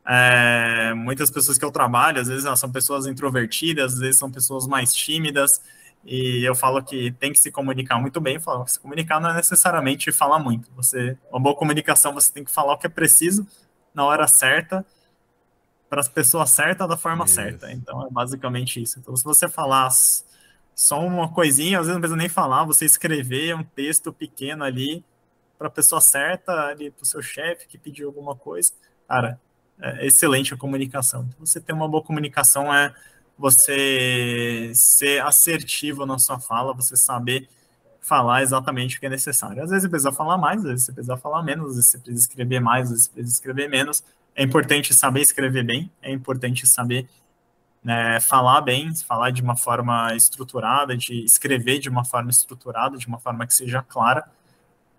é, 0.06 0.94
muitas 0.94 1.32
pessoas 1.32 1.58
que 1.58 1.66
eu 1.66 1.72
trabalho, 1.72 2.22
às 2.22 2.28
vezes 2.28 2.46
elas 2.46 2.60
são 2.60 2.72
pessoas 2.72 3.08
introvertidas, 3.08 3.94
às 3.94 4.00
vezes 4.00 4.20
são 4.20 4.32
pessoas 4.32 4.68
mais 4.68 4.94
tímidas, 4.94 5.62
e 6.04 6.48
eu 6.48 6.56
falo 6.56 6.82
que 6.84 7.12
tem 7.14 7.34
que 7.34 7.40
se 7.40 7.52
comunicar 7.52 8.00
muito 8.00 8.22
bem. 8.22 8.36
Eu 8.36 8.42
falo 8.42 8.64
que 8.64 8.72
se 8.72 8.80
comunicar 8.80 9.20
não 9.20 9.30
é 9.30 9.34
necessariamente 9.36 10.12
falar 10.12 10.40
muito. 10.40 10.70
Você, 10.76 11.18
uma 11.30 11.40
boa 11.40 11.56
comunicação, 11.56 12.14
você 12.14 12.32
tem 12.32 12.44
que 12.44 12.52
falar 12.52 12.74
o 12.74 12.78
que 12.78 12.88
é 12.88 12.90
preciso 12.90 13.46
na 13.94 14.06
hora 14.06 14.28
certa 14.28 14.86
para 15.90 16.02
as 16.02 16.08
pessoas 16.08 16.50
certas 16.50 16.88
da 16.88 16.98
forma 16.98 17.26
isso. 17.26 17.36
certa. 17.36 17.72
Então 17.72 18.06
é 18.06 18.10
basicamente 18.10 18.82
isso. 18.82 19.00
Então, 19.00 19.16
se 19.16 19.24
você 19.24 19.48
falar 19.48 19.90
só 20.76 21.00
uma 21.00 21.30
coisinha, 21.30 21.80
às 21.80 21.88
vezes 21.88 21.94
não 21.94 22.02
precisa 22.02 22.18
nem 22.18 22.30
falar, 22.30 22.64
você 22.66 22.86
escrever 22.86 23.56
um 23.56 23.64
texto 23.64 24.14
pequeno 24.14 24.64
ali 24.64 25.04
para 25.58 25.68
a 25.68 25.72
pessoa 25.72 26.00
certa, 26.00 26.54
ali 26.68 26.92
para 26.92 27.04
o 27.04 27.06
seu 27.06 27.22
chefe 27.22 27.68
que 27.68 27.78
pediu 27.78 28.08
alguma 28.08 28.36
coisa. 28.36 28.72
Cara, 29.08 29.40
é 29.80 30.06
excelente 30.06 30.54
a 30.54 30.58
comunicação. 30.58 31.28
Então, 31.28 31.46
você 31.46 31.60
ter 31.60 31.74
uma 31.74 31.88
boa 31.88 32.04
comunicação 32.04 32.74
é 32.74 32.94
você 33.38 34.72
ser 34.74 35.22
assertivo 35.24 36.06
na 36.06 36.18
sua 36.18 36.40
fala, 36.40 36.74
você 36.74 36.96
saber 36.96 37.48
falar 38.02 38.42
exatamente 38.42 38.98
o 38.98 39.00
que 39.00 39.06
é 39.06 39.10
necessário. 39.10 39.62
Às 39.62 39.70
vezes 39.70 39.84
você 39.84 39.90
precisa 39.90 40.12
falar 40.12 40.38
mais, 40.38 40.60
às 40.60 40.66
vezes 40.66 40.86
você 40.86 40.94
precisa 40.94 41.18
falar 41.18 41.44
menos, 41.44 41.70
às 41.70 41.76
vezes 41.76 41.92
você 41.92 41.98
precisa 41.98 42.22
escrever 42.22 42.60
mais, 42.60 42.86
às 42.86 42.92
vezes 42.92 43.06
você 43.06 43.12
precisa 43.12 43.36
escrever 43.36 43.70
menos. 43.70 44.04
É 44.36 44.44
importante 44.44 44.94
saber 44.94 45.22
escrever 45.22 45.64
bem, 45.64 45.92
é 46.02 46.12
importante 46.12 46.66
saber 46.66 47.08
né, 47.84 48.20
falar 48.20 48.62
bem, 48.62 48.94
falar 48.96 49.32
de 49.32 49.42
uma 49.42 49.56
forma 49.56 50.16
estruturada, 50.16 50.96
de 50.96 51.24
escrever 51.24 51.80
de 51.80 51.90
uma 51.90 52.04
forma 52.04 52.30
estruturada, 52.30 52.98
de 52.98 53.08
uma 53.08 53.20
forma 53.20 53.46
que 53.46 53.54
seja 53.54 53.82
clara, 53.82 54.26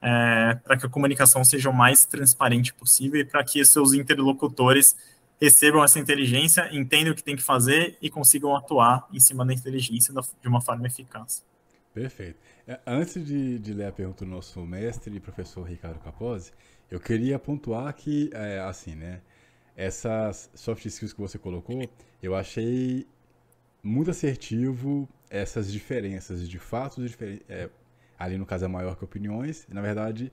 é, 0.00 0.54
para 0.64 0.76
que 0.76 0.86
a 0.86 0.88
comunicação 0.88 1.42
seja 1.44 1.70
o 1.70 1.74
mais 1.74 2.04
transparente 2.04 2.72
possível 2.72 3.20
e 3.20 3.24
para 3.24 3.42
que 3.42 3.64
seus 3.64 3.92
interlocutores 3.92 4.96
recebam 5.40 5.82
essa 5.82 5.98
inteligência, 5.98 6.68
entendam 6.72 7.12
o 7.12 7.16
que 7.16 7.22
tem 7.22 7.36
que 7.36 7.42
fazer 7.42 7.96
e 8.02 8.10
consigam 8.10 8.56
atuar 8.56 9.06
em 9.12 9.20
cima 9.20 9.44
da 9.46 9.52
inteligência 9.52 10.12
de 10.12 10.48
uma 10.48 10.60
forma 10.60 10.86
eficaz. 10.86 11.44
Perfeito. 11.94 12.38
É, 12.66 12.78
antes 12.86 13.24
de, 13.24 13.58
de 13.58 13.72
ler 13.72 13.86
a 13.86 13.92
pergunta 13.92 14.24
do 14.24 14.30
nosso 14.30 14.60
mestre 14.66 15.18
professor 15.20 15.62
Ricardo 15.62 15.98
Capozzi, 16.00 16.52
eu 16.90 17.00
queria 17.00 17.38
pontuar 17.38 17.92
que, 17.94 18.30
é, 18.32 18.60
assim, 18.60 18.94
né, 18.94 19.20
essas 19.76 20.50
soft 20.54 20.84
skills 20.86 21.12
que 21.12 21.20
você 21.20 21.38
colocou, 21.38 21.88
eu 22.22 22.34
achei 22.34 23.06
muito 23.82 24.10
assertivo 24.10 25.08
essas 25.30 25.70
diferenças 25.70 26.48
de 26.48 26.58
fatos 26.58 27.16
é, 27.48 27.70
ali 28.18 28.36
no 28.36 28.44
caso 28.44 28.64
é 28.64 28.68
maior 28.68 28.96
que 28.96 29.04
opiniões. 29.04 29.66
Na 29.68 29.80
verdade, 29.80 30.32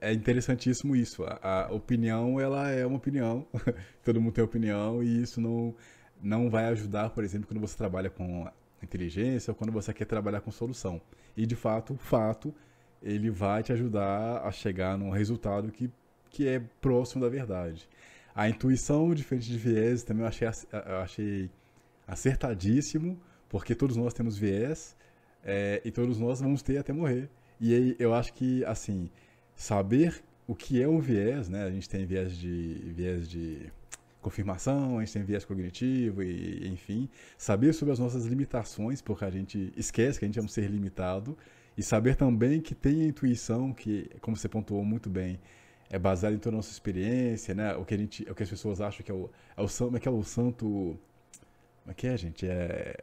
é 0.00 0.12
interessantíssimo 0.12 0.96
isso. 0.96 1.24
A, 1.24 1.66
a 1.66 1.72
opinião 1.72 2.40
ela 2.40 2.70
é 2.70 2.86
uma 2.86 2.96
opinião. 2.96 3.46
Todo 4.04 4.20
mundo 4.20 4.34
tem 4.34 4.44
opinião 4.44 5.02
e 5.02 5.22
isso 5.22 5.40
não 5.40 5.74
não 6.22 6.48
vai 6.48 6.66
ajudar, 6.66 7.10
por 7.10 7.22
exemplo, 7.22 7.46
quando 7.46 7.60
você 7.60 7.76
trabalha 7.76 8.08
com 8.08 8.48
inteligência 8.82 9.50
ou 9.50 9.54
quando 9.54 9.70
você 9.72 9.92
quer 9.92 10.06
trabalhar 10.06 10.40
com 10.40 10.50
solução. 10.50 11.00
E 11.36 11.44
de 11.44 11.54
fato, 11.54 11.94
o 11.94 11.98
fato 11.98 12.54
ele 13.02 13.30
vai 13.30 13.62
te 13.62 13.72
ajudar 13.72 14.38
a 14.42 14.50
chegar 14.50 14.96
num 14.96 15.10
resultado 15.10 15.70
que, 15.70 15.90
que 16.30 16.48
é 16.48 16.60
próximo 16.80 17.22
da 17.22 17.28
verdade. 17.28 17.86
A 18.34 18.48
intuição, 18.48 19.14
diferente 19.14 19.50
de 19.50 19.58
viés, 19.58 20.02
também 20.02 20.22
eu 20.22 20.28
achei, 20.28 20.48
eu 20.72 20.96
achei 20.96 21.50
acertadíssimo, 22.06 23.20
porque 23.48 23.74
todos 23.74 23.96
nós 23.96 24.14
temos 24.14 24.38
viés 24.38 24.96
é, 25.42 25.82
e 25.84 25.90
todos 25.90 26.18
nós 26.18 26.40
vamos 26.40 26.62
ter 26.62 26.78
até 26.78 26.92
morrer. 26.92 27.28
E 27.60 27.74
aí 27.74 27.96
eu 27.98 28.14
acho 28.14 28.32
que, 28.32 28.64
assim, 28.64 29.10
saber 29.54 30.22
o 30.46 30.54
que 30.54 30.82
é 30.82 30.88
um 30.88 31.00
viés, 31.00 31.48
né? 31.48 31.64
A 31.64 31.70
gente 31.70 31.88
tem 31.88 32.04
viés 32.04 32.36
de, 32.36 32.92
viés 32.94 33.28
de 33.28 33.72
confirmação, 34.20 34.98
a 34.98 35.04
gente 35.04 35.12
tem 35.12 35.22
viés 35.22 35.44
cognitivo 35.44 36.22
e, 36.22 36.66
enfim, 36.68 37.08
saber 37.36 37.72
sobre 37.72 37.92
as 37.92 37.98
nossas 37.98 38.24
limitações, 38.24 39.02
porque 39.02 39.24
a 39.24 39.30
gente 39.30 39.72
esquece 39.76 40.18
que 40.18 40.24
a 40.24 40.28
gente 40.28 40.38
é 40.38 40.42
um 40.42 40.48
ser 40.48 40.70
limitado, 40.70 41.36
e 41.76 41.82
saber 41.82 42.16
também 42.16 42.60
que 42.60 42.74
tem 42.74 43.02
a 43.02 43.06
intuição, 43.06 43.72
que, 43.72 44.10
como 44.20 44.36
você 44.36 44.48
pontuou 44.48 44.84
muito 44.84 45.10
bem, 45.10 45.40
é 45.90 45.98
baseado 45.98 46.34
em 46.34 46.38
toda 46.38 46.56
a 46.56 46.58
nossa 46.58 46.70
experiência, 46.70 47.54
né? 47.54 47.74
O 47.76 47.84
que, 47.84 47.94
a 47.94 47.98
gente, 47.98 48.22
o 48.30 48.34
que 48.34 48.42
as 48.42 48.50
pessoas 48.50 48.80
acham 48.80 49.04
que 49.04 49.10
é 49.10 49.14
o, 49.14 49.30
é 49.56 49.62
o, 49.62 49.68
como 49.68 49.96
é 49.96 50.00
que 50.00 50.08
é 50.08 50.10
o 50.10 50.22
santo... 50.22 50.98
Como 51.82 51.90
é 51.90 51.94
que 51.94 52.06
é, 52.06 52.16
gente? 52.16 52.46
É... 52.46 52.96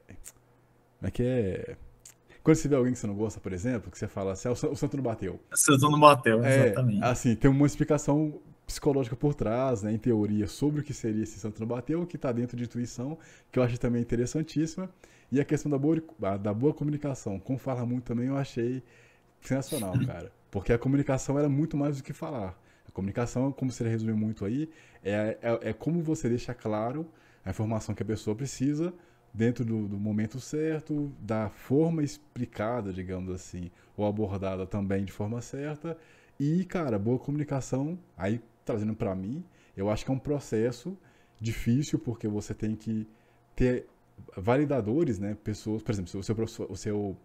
Como 0.98 1.08
é 1.08 1.12
que 1.12 1.24
é... 1.24 1.78
Quando 2.44 2.56
você 2.56 2.68
vê 2.68 2.76
alguém 2.76 2.94
que 2.94 3.00
você 3.00 3.08
não 3.08 3.16
gosta, 3.16 3.40
por 3.40 3.54
exemplo, 3.54 3.92
que 3.92 3.98
você 3.98 4.08
fala 4.08 4.32
assim, 4.32 4.48
ah, 4.48 4.52
o 4.52 4.76
santo 4.76 4.98
não 4.98 5.04
bateu. 5.04 5.40
O 5.52 5.58
santo 5.58 5.90
não 5.90 6.00
bateu, 6.00 6.44
é, 6.44 6.68
exatamente. 6.68 7.04
Assim, 7.04 7.36
tem 7.36 7.50
uma 7.50 7.68
explicação 7.68 8.40
psicológica 8.66 9.16
por 9.16 9.34
trás, 9.34 9.84
né, 9.84 9.92
em 9.92 9.98
teoria, 9.98 10.48
sobre 10.48 10.82
o 10.82 10.84
que 10.84 10.94
seria 10.94 11.24
esse 11.24 11.38
santo 11.40 11.60
não 11.60 11.68
bateu, 11.68 12.06
que 12.06 12.16
está 12.16 12.32
dentro 12.32 12.58
de 12.58 12.64
intuição, 12.64 13.18
que 13.52 13.60
eu 13.60 13.64
acho 13.64 13.78
também 13.80 14.02
interessantíssima. 14.02 14.90
E 15.32 15.40
a 15.40 15.46
questão 15.46 15.70
da 15.70 15.78
boa, 15.78 16.02
da 16.42 16.54
boa 16.54 16.74
comunicação, 16.74 17.40
como 17.40 17.60
fala 17.60 17.86
muito 17.86 18.06
também, 18.06 18.28
eu 18.28 18.38
achei 18.38 18.84
sensacional, 19.42 19.94
cara. 20.06 20.32
Porque 20.50 20.74
a 20.74 20.78
comunicação 20.78 21.38
era 21.38 21.48
muito 21.48 21.78
mais 21.78 21.98
do 21.98 22.04
que 22.04 22.12
falar. 22.12 22.60
A 22.88 22.92
comunicação, 22.92 23.52
como 23.52 23.72
você 23.72 23.88
resumiu 23.88 24.18
muito 24.18 24.44
aí, 24.44 24.70
é, 25.04 25.38
é, 25.42 25.70
é 25.70 25.74
como 25.74 26.02
você 26.02 26.28
deixa 26.28 26.54
claro 26.54 27.08
a 27.46 27.50
informação 27.50 27.96
que 27.96 28.04
a 28.04 28.06
pessoa 28.06 28.36
precisa 28.36 28.94
dentro 29.34 29.64
do, 29.64 29.88
do, 29.88 29.98
momento 29.98 30.40
certo, 30.40 31.12
da 31.20 31.50
forma 31.50 32.04
explicada, 32.04 32.92
digamos 32.92 33.34
assim, 33.34 33.72
ou 33.96 34.06
abordada 34.06 34.66
também 34.66 35.06
de 35.06 35.12
forma 35.12 35.42
certa. 35.42 35.98
E, 36.40 36.66
cara, 36.66 37.00
boa 37.00 37.18
comunicação, 37.18 37.98
aí 38.18 38.42
trazendo 38.66 38.96
para 38.96 39.16
mim, 39.16 39.44
eu 39.76 39.90
acho 39.90 40.06
que 40.06 40.12
é 40.12 40.14
um 40.14 40.20
processo 40.20 40.98
difícil 41.40 41.98
porque 42.00 42.28
você 42.28 42.54
tem 42.54 42.76
que 42.76 43.08
ter 43.56 43.88
validadores, 44.38 45.18
né, 45.18 45.36
pessoas, 45.44 45.82
por 45.82 45.92
exemplo, 45.92 46.20
o 46.20 46.24
seu 46.24 46.36
o 46.70 46.76
seu 46.78 47.18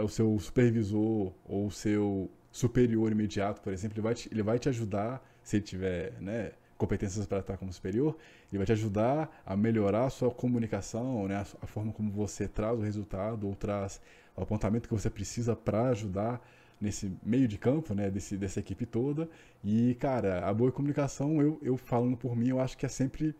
o 0.00 0.08
seu 0.08 0.38
supervisor 0.38 1.32
ou 1.44 1.66
o 1.66 1.70
seu 1.70 2.30
superior 2.50 3.12
imediato, 3.12 3.60
por 3.60 3.72
exemplo, 3.72 3.96
ele 3.96 4.02
vai 4.02 4.14
te, 4.14 4.28
ele 4.32 4.42
vai 4.42 4.58
te 4.58 4.68
ajudar 4.68 5.22
se 5.42 5.56
ele 5.56 5.64
tiver, 5.64 6.12
né, 6.20 6.52
competências 6.78 7.26
para 7.26 7.40
estar 7.40 7.56
como 7.58 7.72
superior, 7.72 8.16
ele 8.50 8.58
vai 8.58 8.66
te 8.66 8.72
ajudar 8.72 9.42
a 9.44 9.56
melhorar 9.56 10.06
a 10.06 10.10
sua 10.10 10.30
comunicação, 10.30 11.26
né, 11.26 11.44
a, 11.60 11.66
forma 11.66 11.92
como 11.92 12.10
você 12.10 12.46
traz 12.46 12.78
o 12.78 12.82
resultado 12.82 13.46
ou 13.46 13.54
traz 13.54 14.00
o 14.36 14.42
apontamento 14.42 14.88
que 14.88 14.94
você 14.94 15.10
precisa 15.10 15.56
para 15.56 15.88
ajudar 15.88 16.40
nesse 16.80 17.12
meio 17.22 17.48
de 17.48 17.58
campo, 17.58 17.92
né, 17.92 18.08
desse, 18.08 18.36
dessa 18.36 18.60
equipe 18.60 18.86
toda. 18.86 19.28
E, 19.64 19.96
cara, 19.96 20.48
a 20.48 20.54
boa 20.54 20.70
comunicação, 20.70 21.42
eu, 21.42 21.58
eu 21.60 21.76
falando 21.76 22.16
por 22.16 22.36
mim, 22.36 22.50
eu 22.50 22.60
acho 22.60 22.78
que 22.78 22.86
é 22.86 22.88
sempre 22.88 23.34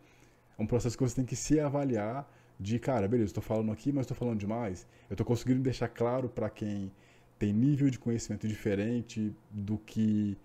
um 0.59 0.67
processo 0.67 0.97
que 0.97 1.03
você 1.03 1.15
tem 1.15 1.25
que 1.25 1.37
se 1.37 1.57
avaliar 1.59 2.29
de, 2.59 2.77
cara, 2.77 3.07
beleza, 3.07 3.29
estou 3.29 3.41
falando 3.41 3.71
aqui, 3.71 3.93
mas 3.93 4.01
estou 4.01 4.17
falando 4.17 4.37
demais. 4.37 4.85
Eu 5.09 5.13
estou 5.13 5.25
conseguindo 5.25 5.61
deixar 5.61 5.87
claro 5.87 6.27
para 6.27 6.49
quem 6.49 6.91
tem 7.37 7.53
nível 7.53 7.89
de 7.89 7.97
conhecimento 7.97 8.45
diferente 8.45 9.33
do 9.49 9.77
que 9.77 10.37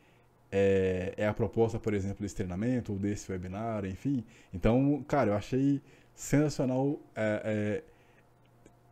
é, 0.56 1.12
é, 1.16 1.26
a 1.26 1.34
proposta, 1.34 1.80
por 1.80 1.92
exemplo, 1.92 2.18
desse 2.22 2.36
treinamento 2.36 2.92
ou 2.92 2.98
desse 2.98 3.30
webinar, 3.32 3.84
enfim. 3.84 4.24
Então, 4.52 5.04
cara, 5.08 5.30
eu 5.30 5.34
achei 5.34 5.82
sensacional, 6.14 7.00
é, 7.16 7.82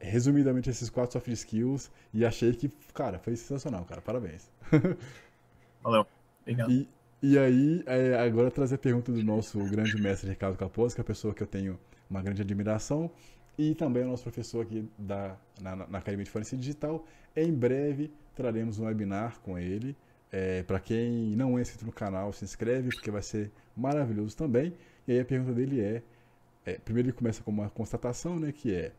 é, 0.01 0.05
resumidamente, 0.05 0.69
esses 0.69 0.91
quatro 0.91 1.13
soft 1.13 1.29
skills 1.29 1.89
e 2.13 2.27
achei 2.27 2.53
que, 2.53 2.69
cara, 2.93 3.21
foi 3.21 3.37
sensacional, 3.37 3.85
cara. 3.85 4.01
Parabéns. 4.01 4.51
Valeu. 5.85 6.05
Obrigado. 6.41 6.73
E, 6.73 6.89
e 7.23 7.39
aí, 7.39 7.85
é, 7.87 8.19
agora 8.19 8.51
trazer 8.51 8.75
a 8.75 8.79
pergunta 8.79 9.13
do 9.13 9.23
nosso 9.23 9.61
grande 9.71 9.97
mestre 10.03 10.31
Ricardo 10.31 10.59
Capozzi, 10.59 10.97
que 10.97 11.01
é 11.01 11.03
a 11.03 11.05
pessoa 11.05 11.33
que 11.33 11.45
eu 11.45 11.47
tenho 11.47 11.79
uma 12.11 12.21
grande 12.21 12.43
admiração, 12.43 13.09
e 13.57 13.73
também 13.77 14.03
o 14.03 14.09
nosso 14.09 14.25
professor 14.25 14.63
aqui 14.63 14.85
da, 14.99 15.37
na, 15.61 15.77
na 15.77 15.99
Academia 15.99 16.25
de 16.25 16.31
Forense 16.31 16.57
Digital. 16.57 17.07
Em 17.37 17.53
breve 17.53 18.11
traremos 18.35 18.81
um 18.81 18.87
webinar 18.87 19.39
com 19.45 19.57
ele. 19.57 19.97
É, 20.33 20.63
para 20.63 20.81
quem 20.81 21.37
não 21.37 21.59
é 21.59 21.63
inscrito 21.63 21.85
no 21.85 21.93
canal, 21.93 22.33
se 22.33 22.45
inscreve, 22.45 22.89
porque 22.89 23.11
vai 23.11 23.23
ser 23.23 23.51
maravilhoso 23.77 24.37
também. 24.37 24.75
E 25.07 25.13
aí 25.13 25.21
a 25.21 25.25
pergunta 25.25 25.53
dele 25.53 25.81
é, 25.81 26.03
é 26.65 26.79
primeiro 26.79 27.11
ele 27.11 27.17
começa 27.17 27.43
com 27.43 27.51
uma 27.51 27.69
constatação, 27.69 28.41
né, 28.41 28.51
que 28.51 28.75
é 28.75 28.93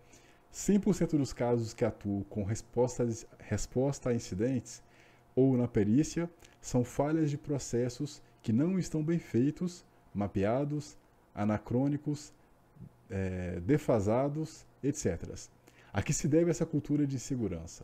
100% 0.53 1.17
dos 1.17 1.33
casos 1.33 1.73
que 1.73 1.83
atuam 1.83 2.23
com 2.29 2.43
respostas, 2.43 3.25
resposta 3.39 4.11
a 4.11 4.13
incidentes 4.13 4.83
ou 5.35 5.57
na 5.57 5.67
perícia 5.67 6.29
são 6.61 6.83
falhas 6.83 7.31
de 7.31 7.37
processos 7.37 8.21
que 8.41 8.53
não 8.53 8.77
estão 8.77 9.03
bem 9.03 9.17
feitos, 9.17 9.83
mapeados, 10.13 10.95
anacrônicos, 11.33 12.31
é, 13.09 13.59
defasados, 13.61 14.65
etc. 14.83 15.33
A 15.91 16.01
que 16.01 16.13
se 16.13 16.27
deve 16.27 16.51
essa 16.51 16.65
cultura 16.65 17.07
de 17.07 17.19
segurança? 17.19 17.83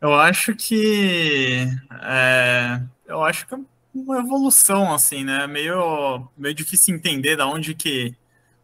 Eu 0.00 0.14
acho 0.14 0.54
que 0.54 1.66
é, 2.02 2.82
eu 3.06 3.22
acho 3.24 3.46
que 3.46 3.54
é 3.54 3.58
uma 3.94 4.18
evolução 4.18 4.92
assim, 4.94 5.24
né? 5.24 5.46
Meio 5.46 6.28
meio 6.36 6.54
difícil 6.54 6.94
entender 6.94 7.36
da 7.36 7.46
onde 7.46 7.74
que 7.74 8.14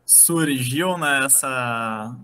surgiu 0.05 0.99
né, 0.99 1.25
essa 1.25 2.17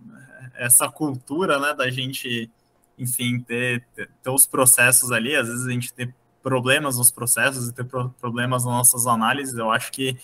essa 0.55 0.89
cultura, 0.89 1.59
né, 1.60 1.72
da 1.72 1.89
gente, 1.89 2.51
enfim, 2.98 3.40
ter, 3.40 3.85
ter, 3.94 4.10
ter 4.22 4.30
os 4.30 4.47
processos 4.47 5.12
ali. 5.12 5.35
Às 5.36 5.48
vezes 5.48 5.66
a 5.66 5.70
gente 5.70 5.93
tem 5.93 6.12
problemas 6.43 6.98
nos 6.98 7.10
processos 7.10 7.68
e 7.68 7.72
ter 7.72 7.85
problemas 7.85 8.64
nas 8.64 8.74
nossas 8.74 9.06
análises. 9.06 9.55
Eu 9.56 9.70
acho 9.70 9.93
que 9.93 10.18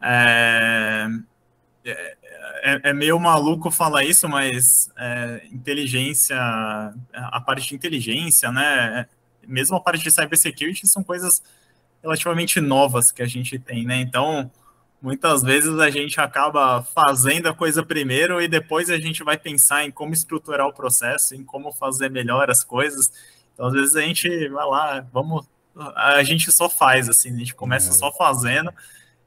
é, 0.00 1.06
é, 1.84 2.16
é, 2.62 2.80
é, 2.90 2.92
meio 2.92 3.18
maluco 3.18 3.70
falar 3.70 4.04
isso, 4.04 4.28
mas 4.28 4.90
é, 4.96 5.42
inteligência, 5.50 6.36
a 7.12 7.40
parte 7.40 7.68
de 7.68 7.74
inteligência, 7.74 8.52
né? 8.52 9.06
Mesmo 9.46 9.76
a 9.76 9.80
parte 9.80 10.02
de 10.02 10.10
cybersecurity 10.10 10.86
são 10.86 11.02
coisas 11.02 11.42
relativamente 12.00 12.60
novas 12.60 13.10
que 13.10 13.22
a 13.22 13.26
gente 13.26 13.58
tem, 13.58 13.84
né? 13.84 13.96
Então, 13.96 14.50
muitas 15.00 15.42
vezes 15.42 15.76
a 15.80 15.90
gente 15.90 16.20
acaba 16.20 16.82
fazendo 16.82 17.48
a 17.48 17.54
coisa 17.54 17.84
primeiro 17.84 18.40
e 18.40 18.46
depois 18.46 18.88
a 18.88 18.98
gente 18.98 19.24
vai 19.24 19.36
pensar 19.36 19.84
em 19.84 19.90
como 19.90 20.12
estruturar 20.12 20.66
o 20.68 20.72
processo, 20.72 21.34
em 21.34 21.44
como 21.44 21.72
fazer 21.72 22.08
melhor 22.10 22.48
as 22.48 22.62
coisas. 22.62 23.12
Então, 23.52 23.66
às 23.66 23.72
vezes 23.72 23.96
a 23.96 24.02
gente 24.02 24.48
vai 24.48 24.66
lá, 24.66 25.06
vamos, 25.12 25.48
a 25.96 26.22
gente 26.22 26.52
só 26.52 26.68
faz 26.68 27.08
assim, 27.08 27.34
a 27.34 27.38
gente 27.38 27.54
começa 27.56 27.90
é. 27.90 27.92
só 27.92 28.12
fazendo 28.12 28.72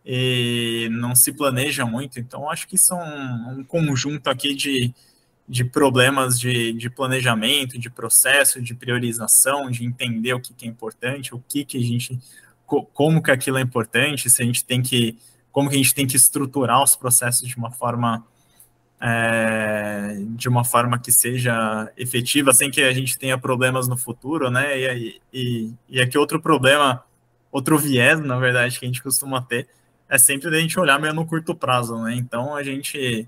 e 0.05 0.87
não 0.91 1.15
se 1.15 1.33
planeja 1.33 1.85
muito. 1.85 2.19
Então, 2.19 2.49
acho 2.49 2.67
que 2.67 2.77
são 2.77 2.99
um, 2.99 3.63
conjunto 3.63 4.29
aqui 4.29 4.53
de, 4.53 4.93
de 5.49 5.65
problemas 5.65 6.39
de, 6.39 6.73
de 6.73 6.89
planejamento, 6.89 7.79
de 7.79 7.89
processo, 7.89 8.61
de 8.61 8.75
priorização, 8.75 9.71
de 9.71 9.83
entender 9.83 10.33
o 10.33 10.39
que, 10.39 10.53
que 10.53 10.65
é 10.65 10.69
importante, 10.69 11.33
o 11.33 11.43
que, 11.49 11.65
que 11.65 11.77
a 11.77 11.81
gente, 11.81 12.19
como 12.65 13.21
que 13.21 13.31
aquilo 13.31 13.57
é 13.57 13.61
importante, 13.61 14.29
se 14.29 14.43
a 14.43 14.45
gente 14.45 14.63
tem 14.63 14.81
que, 14.81 15.17
como 15.51 15.69
que 15.69 15.75
a 15.75 15.79
gente 15.79 15.95
tem 15.95 16.05
que 16.05 16.15
estruturar 16.15 16.83
os 16.83 16.95
processos 16.95 17.47
de 17.47 17.57
uma 17.57 17.71
forma 17.71 18.23
é, 19.01 20.17
de 20.29 20.47
uma 20.47 20.63
forma 20.63 20.97
que 20.97 21.11
seja 21.11 21.91
efetiva, 21.97 22.53
sem 22.53 22.71
que 22.71 22.81
a 22.81 22.93
gente 22.93 23.19
tenha 23.19 23.37
problemas 23.37 23.87
no 23.87 23.97
futuro, 23.97 24.49
né? 24.49 24.79
E, 24.79 25.21
e, 25.33 25.73
e 25.89 26.01
aqui 26.01 26.17
outro 26.17 26.39
problema, 26.41 27.03
outro 27.51 27.77
viés, 27.77 28.19
na 28.19 28.39
verdade, 28.39 28.79
que 28.79 28.85
a 28.85 28.87
gente 28.87 29.03
costuma 29.03 29.41
ter 29.41 29.67
é 30.09 30.17
sempre 30.17 30.49
da 30.51 30.59
gente 30.59 30.79
olhar 30.79 30.99
meio 30.99 31.13
no 31.13 31.25
curto 31.25 31.55
prazo, 31.55 31.97
né? 32.03 32.15
Então 32.15 32.55
a 32.55 32.63
gente 32.63 33.27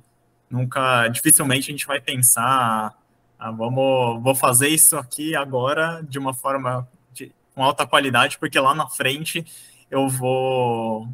nunca, 0.50 1.08
dificilmente 1.08 1.70
a 1.70 1.72
gente 1.72 1.88
vai 1.88 2.00
pensar, 2.00 2.96
ah, 3.40 3.52
vamos, 3.52 4.22
vou 4.22 4.36
fazer 4.36 4.70
isso 4.70 4.98
aqui 4.98 5.36
agora 5.36 6.02
de 6.08 6.18
uma 6.20 6.34
forma 6.34 6.88
de, 7.12 7.32
com 7.54 7.64
alta 7.64 7.86
qualidade, 7.86 8.38
porque 8.38 8.60
lá 8.60 8.74
na 8.74 8.88
frente 8.88 9.46
eu 9.90 10.08
vou 10.08 11.08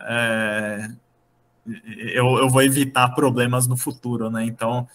é, 0.00 0.88
eu, 2.14 2.38
eu 2.38 2.48
vou 2.48 2.62
evitar 2.62 3.08
problemas 3.10 3.66
no 3.66 3.76
futuro, 3.76 4.30
né? 4.30 4.44
Então 4.44 4.88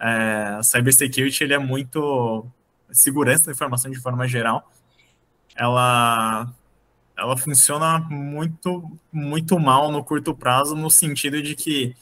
é, 0.00 0.56
a 0.58 0.62
cybersecurity 0.62 1.44
ele 1.44 1.54
é 1.54 1.58
muito 1.58 2.46
segurança 2.90 3.44
da 3.44 3.52
informação 3.52 3.90
de 3.90 4.00
forma 4.00 4.26
geral. 4.26 4.70
Ela 5.54 6.52
ela 7.16 7.36
funciona 7.36 7.98
muito, 7.98 8.90
muito 9.12 9.58
mal 9.58 9.90
no 9.90 10.04
curto 10.04 10.34
prazo, 10.34 10.74
no 10.74 10.90
sentido 10.90 11.42
de 11.42 11.54
que 11.54 11.96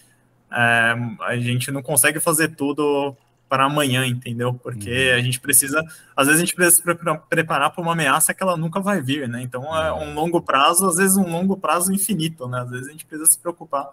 é, 0.52 0.94
a 1.22 1.36
gente 1.36 1.70
não 1.70 1.82
consegue 1.82 2.18
fazer 2.20 2.48
tudo 2.56 3.16
para 3.48 3.66
amanhã, 3.66 4.04
entendeu? 4.06 4.52
Porque 4.54 5.10
uhum. 5.12 5.18
a 5.18 5.20
gente 5.20 5.38
precisa, 5.38 5.84
às 6.16 6.26
vezes 6.26 6.42
a 6.42 6.44
gente 6.44 6.54
precisa 6.54 6.76
se 6.76 6.82
preparar 7.28 7.70
para 7.70 7.82
uma 7.82 7.92
ameaça 7.92 8.34
que 8.34 8.42
ela 8.42 8.56
nunca 8.56 8.80
vai 8.80 9.00
vir, 9.00 9.28
né? 9.28 9.42
Então 9.42 9.64
é 9.76 9.92
uhum. 9.92 10.10
um 10.10 10.14
longo 10.14 10.42
prazo, 10.42 10.86
às 10.88 10.96
vezes 10.96 11.16
um 11.16 11.30
longo 11.30 11.56
prazo 11.56 11.92
infinito, 11.92 12.48
né? 12.48 12.60
Às 12.60 12.70
vezes 12.70 12.88
a 12.88 12.90
gente 12.90 13.06
precisa 13.06 13.26
se 13.30 13.38
preocupar 13.38 13.88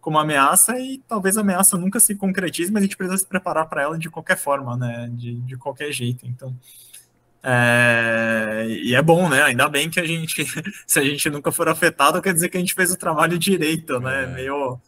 como 0.00 0.18
ameaça 0.18 0.78
e 0.78 0.98
talvez 1.08 1.38
a 1.38 1.40
ameaça 1.40 1.76
nunca 1.76 1.98
se 2.00 2.14
concretize, 2.14 2.72
mas 2.72 2.82
a 2.82 2.86
gente 2.86 2.96
precisa 2.96 3.18
se 3.18 3.26
preparar 3.26 3.66
para 3.66 3.82
ela 3.82 3.98
de 3.98 4.10
qualquer 4.10 4.36
forma, 4.36 4.76
né? 4.76 5.08
De, 5.12 5.36
de 5.40 5.56
qualquer 5.56 5.90
jeito. 5.92 6.26
Então, 6.26 6.54
é, 7.42 8.66
e 8.68 8.94
é 8.94 9.02
bom, 9.02 9.28
né? 9.28 9.42
Ainda 9.42 9.68
bem 9.68 9.88
que 9.88 10.00
a 10.00 10.04
gente, 10.04 10.44
se 10.86 10.98
a 10.98 11.04
gente 11.04 11.30
nunca 11.30 11.52
for 11.52 11.68
afetado, 11.68 12.20
quer 12.20 12.34
dizer 12.34 12.48
que 12.48 12.56
a 12.56 12.60
gente 12.60 12.74
fez 12.74 12.92
o 12.92 12.98
trabalho 12.98 13.38
direito, 13.38 14.00
né? 14.00 14.24
É. 14.24 14.26
Meio 14.26 14.80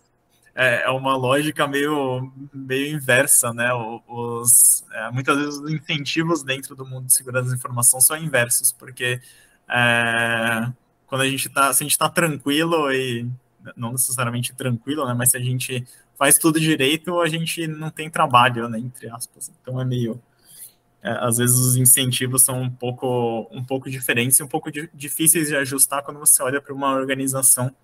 é, 0.54 0.82
é 0.82 0.90
uma 0.90 1.16
lógica 1.16 1.66
meio, 1.66 2.32
meio 2.52 2.96
inversa, 2.96 3.52
né? 3.54 3.70
Os, 4.08 4.84
é, 4.92 5.10
muitas 5.10 5.36
vezes 5.36 5.54
os 5.58 5.70
incentivos 5.70 6.42
dentro 6.42 6.74
do 6.74 6.84
mundo 6.84 7.06
de 7.06 7.14
segurança 7.14 7.50
da 7.50 7.56
informação 7.56 8.00
são 8.00 8.16
inversos, 8.16 8.72
porque 8.72 9.20
é, 9.68 10.70
quando 11.06 11.22
a 11.22 11.28
gente 11.28 11.48
está, 11.48 11.72
se 11.72 11.82
a 11.82 11.84
gente 11.84 11.92
está 11.92 12.08
tranquilo 12.08 12.92
e 12.92 13.28
não 13.76 13.92
necessariamente 13.92 14.54
tranquilo, 14.54 15.06
né? 15.06 15.14
Mas 15.14 15.30
se 15.30 15.36
a 15.36 15.40
gente 15.40 15.86
faz 16.18 16.36
tudo 16.36 16.58
direito, 16.60 17.20
a 17.20 17.28
gente 17.28 17.66
não 17.66 17.90
tem 17.90 18.10
trabalho, 18.10 18.68
né? 18.68 18.78
Entre 18.78 19.08
aspas. 19.08 19.50
Então 19.62 19.80
é 19.80 19.84
meio 19.84 20.20
às 21.02 21.38
vezes 21.38 21.58
os 21.58 21.76
incentivos 21.76 22.42
são 22.42 22.60
um 22.60 22.70
pouco, 22.70 23.48
um 23.50 23.64
pouco 23.64 23.90
diferentes 23.90 24.38
e 24.38 24.42
um 24.42 24.48
pouco 24.48 24.70
de, 24.70 24.88
difíceis 24.92 25.48
de 25.48 25.56
ajustar 25.56 26.02
quando 26.02 26.20
você 26.20 26.42
olha 26.42 26.60
para 26.60 26.74
uma 26.74 26.92
organização 26.94 27.74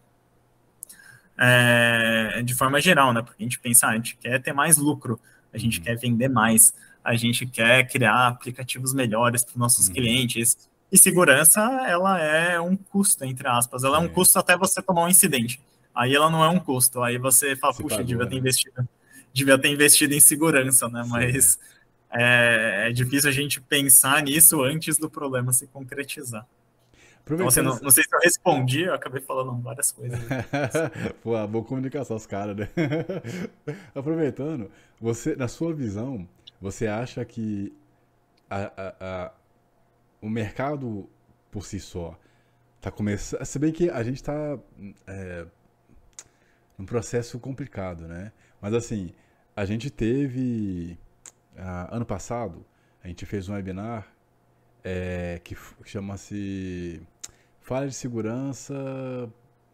é, 1.39 2.43
de 2.43 2.55
forma 2.55 2.81
geral, 2.81 3.13
né? 3.13 3.23
Porque 3.23 3.43
a 3.43 3.47
gente 3.47 3.59
pensa, 3.59 3.87
ah, 3.87 3.91
a 3.91 3.95
gente 3.95 4.17
quer 4.17 4.41
ter 4.41 4.53
mais 4.53 4.77
lucro, 4.77 5.21
a 5.53 5.59
gente 5.59 5.79
uhum. 5.79 5.85
quer 5.85 5.97
vender 5.97 6.29
mais, 6.29 6.75
a 7.05 7.15
gente 7.15 7.47
quer 7.47 7.87
criar 7.89 8.29
aplicativos 8.29 8.93
melhores 8.93 9.45
para 9.45 9.53
os 9.53 9.57
nossos 9.57 9.89
uhum. 9.89 9.95
clientes. 9.95 10.69
E 10.91 10.99
segurança, 10.99 11.61
ela 11.87 12.21
é 12.21 12.61
um 12.61 12.77
custo, 12.77 13.25
entre 13.25 13.49
aspas. 13.49 13.85
Ela 13.85 13.99
é, 13.99 14.01
é 14.01 14.03
um 14.03 14.09
custo 14.09 14.39
até 14.39 14.57
você 14.57 14.81
tomar 14.81 15.05
um 15.05 15.09
incidente. 15.09 15.61
Aí 15.95 16.15
ela 16.15 16.31
não 16.31 16.45
é 16.45 16.49
um 16.49 16.59
custo. 16.59 17.03
Aí 17.03 17.19
você 17.19 17.57
fala, 17.57 17.73
Se 17.73 17.83
puxa, 17.83 17.97
pagou, 17.97 18.07
devia 18.07 18.27
ter 18.27 18.35
né? 18.35 18.41
investido, 18.41 18.89
devia 19.33 19.59
ter 19.59 19.69
investido 19.69 20.15
em 20.15 20.21
segurança, 20.21 20.89
né? 20.89 21.03
Sim, 21.03 21.11
Mas 21.11 21.59
é. 21.61 21.76
É, 22.11 22.89
é 22.89 22.93
difícil 22.93 23.29
a 23.29 23.33
gente 23.33 23.61
pensar 23.61 24.23
nisso 24.23 24.63
antes 24.63 24.97
do 24.97 25.11
problema 25.11 25.53
se 25.53 25.67
concretizar. 25.67 26.47
Então, 27.29 27.49
assim, 27.49 27.61
não, 27.61 27.77
não, 27.81 27.91
sei 27.91 28.05
se 28.05 28.15
eu 28.15 28.21
respondi, 28.21 28.83
eu 28.83 28.95
acabei 28.95 29.21
falando 29.21 29.61
várias 29.61 29.91
coisas. 29.91 30.19
Pô, 31.25 31.47
boa 31.49 31.65
comunicação 31.65 32.17
os 32.17 32.25
caras, 32.25 32.57
né? 32.57 32.69
Aproveitando, 33.93 34.71
você, 35.01 35.35
na 35.35 35.49
sua 35.49 35.75
visão, 35.75 36.29
você 36.61 36.87
acha 36.87 37.25
que 37.25 37.77
a, 38.49 38.59
a, 38.65 38.95
a, 39.01 39.33
o 40.23 40.29
mercado 40.29 41.11
por 41.51 41.67
si 41.67 41.81
só 41.81 42.17
tá 42.81 42.93
começando. 42.93 43.45
Se 43.45 43.59
bem 43.59 43.73
que 43.73 43.91
a 43.91 44.05
gente 44.05 44.17
está 44.17 44.57
é, 45.09 45.47
num 46.79 46.87
processo 46.87 47.39
complicado, 47.41 48.07
né? 48.07 48.31
Mas 48.61 48.73
assim, 48.73 49.13
a 49.55 49.65
gente 49.65 49.91
teve. 49.91 50.99
Ano 51.91 52.05
passado, 52.05 52.65
a 53.03 53.09
gente 53.09 53.25
fez 53.25 53.49
um 53.49 53.55
webinar 53.55 54.07
é, 54.85 55.41
que, 55.43 55.55
que 55.55 55.91
chama-se 55.91 57.03
falha 57.61 57.89
de 57.89 57.95
segurança, 57.95 58.75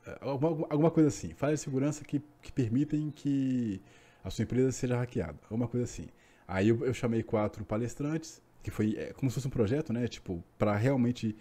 é, 0.06 0.18
alguma, 0.20 0.66
alguma 0.70 0.90
coisa 0.90 1.08
assim, 1.08 1.34
falha 1.34 1.54
de 1.54 1.60
segurança 1.60 2.04
que, 2.04 2.22
que 2.40 2.50
permitem 2.50 3.10
que 3.10 3.80
a 4.24 4.30
sua 4.30 4.44
empresa 4.44 4.72
seja 4.72 4.96
hackeada, 4.96 5.38
alguma 5.44 5.68
coisa 5.68 5.84
assim. 5.84 6.06
Aí 6.48 6.68
eu, 6.68 6.84
eu 6.84 6.94
chamei 6.94 7.22
quatro 7.22 7.64
palestrantes, 7.64 8.40
que 8.62 8.70
foi 8.70 8.96
é, 8.96 9.12
como 9.12 9.30
se 9.30 9.34
fosse 9.34 9.46
um 9.46 9.50
projeto, 9.50 9.92
né? 9.92 10.06
Tipo, 10.08 10.42
para 10.58 10.76
realmente 10.76 11.36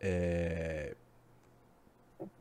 é, 0.00 0.94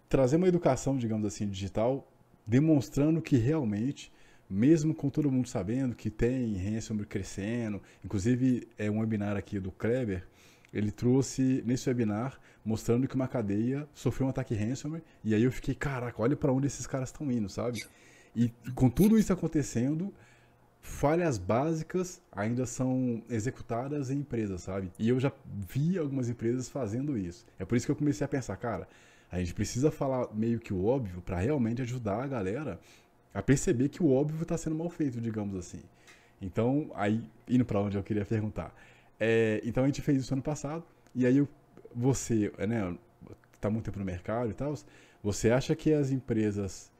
trazer 0.08 0.36
uma 0.36 0.48
educação, 0.48 0.98
digamos 0.98 1.26
assim, 1.26 1.48
digital, 1.48 2.08
demonstrando 2.46 3.22
que 3.22 3.38
realmente, 3.38 4.12
mesmo 4.52 4.94
com 4.94 5.10
todo 5.10 5.32
mundo 5.32 5.48
sabendo 5.48 5.96
que 5.96 6.10
tem 6.10 6.58
ransomware 6.58 7.08
crescendo, 7.08 7.82
inclusive 8.04 8.68
é 8.78 8.92
um 8.92 9.00
webinar 9.00 9.38
aqui 9.38 9.60
do 9.60 9.72
Kleber, 9.72 10.28
ele 10.74 10.92
trouxe 10.92 11.64
nesse 11.66 11.88
webinar 11.90 12.38
mostrando 12.64 13.08
que 13.08 13.16
uma 13.16 13.30
cadeia 13.30 13.88
sofreu 13.94 14.28
um 14.28 14.30
ataque 14.30 14.54
ransomware 14.54 15.04
e 15.24 15.34
aí 15.34 15.44
eu 15.44 15.52
fiquei, 15.52 15.74
caraca, 15.74 16.22
olha 16.22 16.36
para 16.36 16.52
onde 16.52 16.68
esses 16.68 16.86
caras 16.86 17.10
estão 17.10 17.32
indo, 17.32 17.48
sabe? 17.48 17.82
E 18.36 18.52
com 18.76 18.90
tudo 18.90 19.18
isso 19.18 19.32
acontecendo, 19.32 20.14
falhas 20.82 21.38
básicas 21.38 22.22
ainda 22.30 22.66
são 22.66 23.24
executadas 23.30 24.12
em 24.12 24.20
empresas, 24.20 24.64
sabe? 24.64 24.92
E 25.00 25.08
eu 25.08 25.18
já 25.18 25.32
vi 25.46 25.98
algumas 25.98 26.28
empresas 26.28 26.68
fazendo 26.68 27.18
isso. 27.18 27.46
É 27.58 27.64
por 27.64 27.78
isso 27.78 27.86
que 27.86 27.92
eu 27.92 27.96
comecei 27.96 28.26
a 28.26 28.28
pensar, 28.28 28.58
cara, 28.58 28.88
a 29.32 29.40
gente 29.40 29.54
precisa 29.54 29.90
falar 29.90 30.28
meio 30.34 30.60
que 30.60 30.74
o 30.74 30.86
óbvio 30.86 31.22
para 31.22 31.40
realmente 31.40 31.82
ajudar 31.82 32.24
a 32.24 32.28
galera 32.28 32.80
a 33.34 33.42
perceber 33.42 33.90
que 33.90 34.04
o 34.04 34.12
óbvio 34.12 34.44
está 34.44 34.58
sendo 34.58 34.76
mal 34.76 34.90
feito, 34.90 35.20
digamos 35.22 35.56
assim. 35.56 35.82
Então, 36.42 36.92
aí, 36.96 37.24
indo 37.48 37.64
para 37.64 37.80
onde 37.80 37.98
eu 37.98 38.04
queria 38.04 38.26
perguntar. 38.26 38.74
É, 39.20 39.62
então 39.64 39.84
a 39.84 39.88
gente 39.88 40.02
fez 40.02 40.20
isso 40.22 40.34
ano 40.34 40.42
passado, 40.42 40.84
e 41.14 41.26
aí 41.26 41.48
você, 41.96 42.52
né, 42.58 42.98
tá 43.60 43.70
muito 43.70 43.86
tempo 43.86 44.00
no 44.00 44.06
mercado 44.06 44.50
e 44.50 44.54
tal, 44.54 44.74
você 45.22 45.52
acha 45.52 45.76
que 45.76 45.94
as 45.94 46.10
empresas 46.10 46.92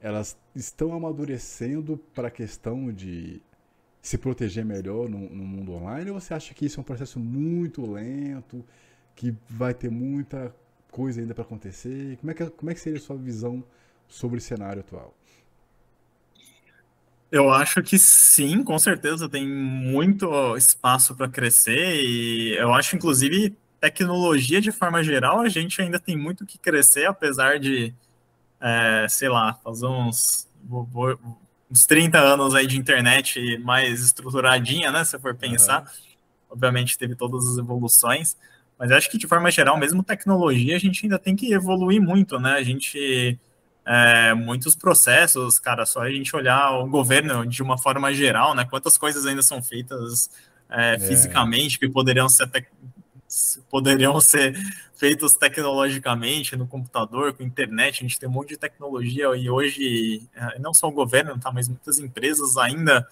elas 0.00 0.36
estão 0.54 0.92
amadurecendo 0.92 1.98
para 2.14 2.28
a 2.28 2.30
questão 2.30 2.92
de 2.92 3.42
se 4.02 4.16
proteger 4.16 4.64
melhor 4.64 5.08
no, 5.08 5.18
no, 5.18 5.44
mundo 5.44 5.72
online, 5.72 6.10
ou 6.10 6.20
você 6.20 6.32
acha 6.32 6.54
que 6.54 6.66
isso 6.66 6.78
é 6.78 6.82
um 6.82 6.84
processo 6.84 7.20
muito 7.20 7.84
lento, 7.90 8.64
que 9.14 9.34
vai 9.48 9.74
ter 9.74 9.90
muita 9.90 10.54
coisa 10.90 11.20
ainda 11.20 11.34
para 11.34 11.44
acontecer? 11.44 12.16
Como 12.18 12.30
é, 12.30 12.34
que, 12.34 12.50
como 12.50 12.70
é 12.70 12.74
que 12.74 12.80
seria 12.80 12.98
a 12.98 13.02
sua 13.02 13.16
visão 13.16 13.62
sobre 14.08 14.38
o 14.38 14.40
cenário 14.40 14.80
atual? 14.80 15.14
Eu 17.30 17.50
acho 17.50 17.80
que 17.82 17.96
sim, 17.96 18.64
com 18.64 18.76
certeza 18.78 19.28
tem 19.28 19.46
muito 19.46 20.56
espaço 20.56 21.14
para 21.14 21.28
crescer 21.28 22.02
e 22.02 22.56
eu 22.56 22.74
acho, 22.74 22.96
inclusive, 22.96 23.56
tecnologia 23.80 24.60
de 24.60 24.72
forma 24.72 25.02
geral, 25.02 25.40
a 25.40 25.48
gente 25.48 25.80
ainda 25.80 26.00
tem 26.00 26.16
muito 26.16 26.44
que 26.44 26.58
crescer, 26.58 27.06
apesar 27.06 27.60
de, 27.60 27.94
é, 28.60 29.06
sei 29.08 29.28
lá, 29.28 29.54
fazer 29.54 29.86
uns, 29.86 30.48
uns 31.70 31.86
30 31.86 32.18
anos 32.18 32.54
aí 32.54 32.66
de 32.66 32.76
internet 32.76 33.58
mais 33.58 34.02
estruturadinha, 34.02 34.90
né? 34.90 35.04
Se 35.04 35.18
for 35.18 35.34
pensar. 35.34 35.82
Uhum. 35.82 36.10
Obviamente 36.50 36.98
teve 36.98 37.14
todas 37.14 37.46
as 37.46 37.58
evoluções, 37.58 38.36
mas 38.76 38.90
acho 38.90 39.08
que 39.08 39.16
de 39.16 39.28
forma 39.28 39.52
geral, 39.52 39.78
mesmo 39.78 40.02
tecnologia, 40.02 40.74
a 40.74 40.80
gente 40.80 41.04
ainda 41.04 41.18
tem 41.18 41.36
que 41.36 41.52
evoluir 41.52 42.02
muito, 42.02 42.40
né? 42.40 42.54
A 42.54 42.62
gente 42.64 43.38
é, 43.92 44.34
muitos 44.34 44.76
processos, 44.76 45.58
cara, 45.58 45.84
só 45.84 46.02
a 46.02 46.10
gente 46.10 46.36
olhar 46.36 46.78
o 46.78 46.86
governo 46.86 47.44
de 47.44 47.60
uma 47.60 47.76
forma 47.76 48.14
geral, 48.14 48.54
né? 48.54 48.64
Quantas 48.64 48.96
coisas 48.96 49.26
ainda 49.26 49.42
são 49.42 49.60
feitas 49.60 50.30
é, 50.70 50.94
é. 50.94 50.98
fisicamente 51.00 51.76
que 51.76 51.88
poderiam 51.88 52.28
ser 52.28 52.48
poderiam 53.68 54.20
ser 54.20 54.56
feitos 54.94 55.34
tecnologicamente 55.34 56.54
no 56.54 56.68
computador, 56.68 57.32
com 57.32 57.42
internet, 57.42 57.98
a 57.98 58.02
gente 58.02 58.18
tem 58.18 58.28
um 58.28 58.32
monte 58.32 58.50
de 58.50 58.58
tecnologia 58.58 59.24
e 59.36 59.50
hoje 59.50 60.22
é, 60.36 60.58
não 60.60 60.72
só 60.72 60.86
o 60.86 60.92
governo, 60.92 61.36
tá, 61.40 61.50
mas 61.50 61.68
muitas 61.68 61.98
empresas 61.98 62.56
ainda 62.56 63.08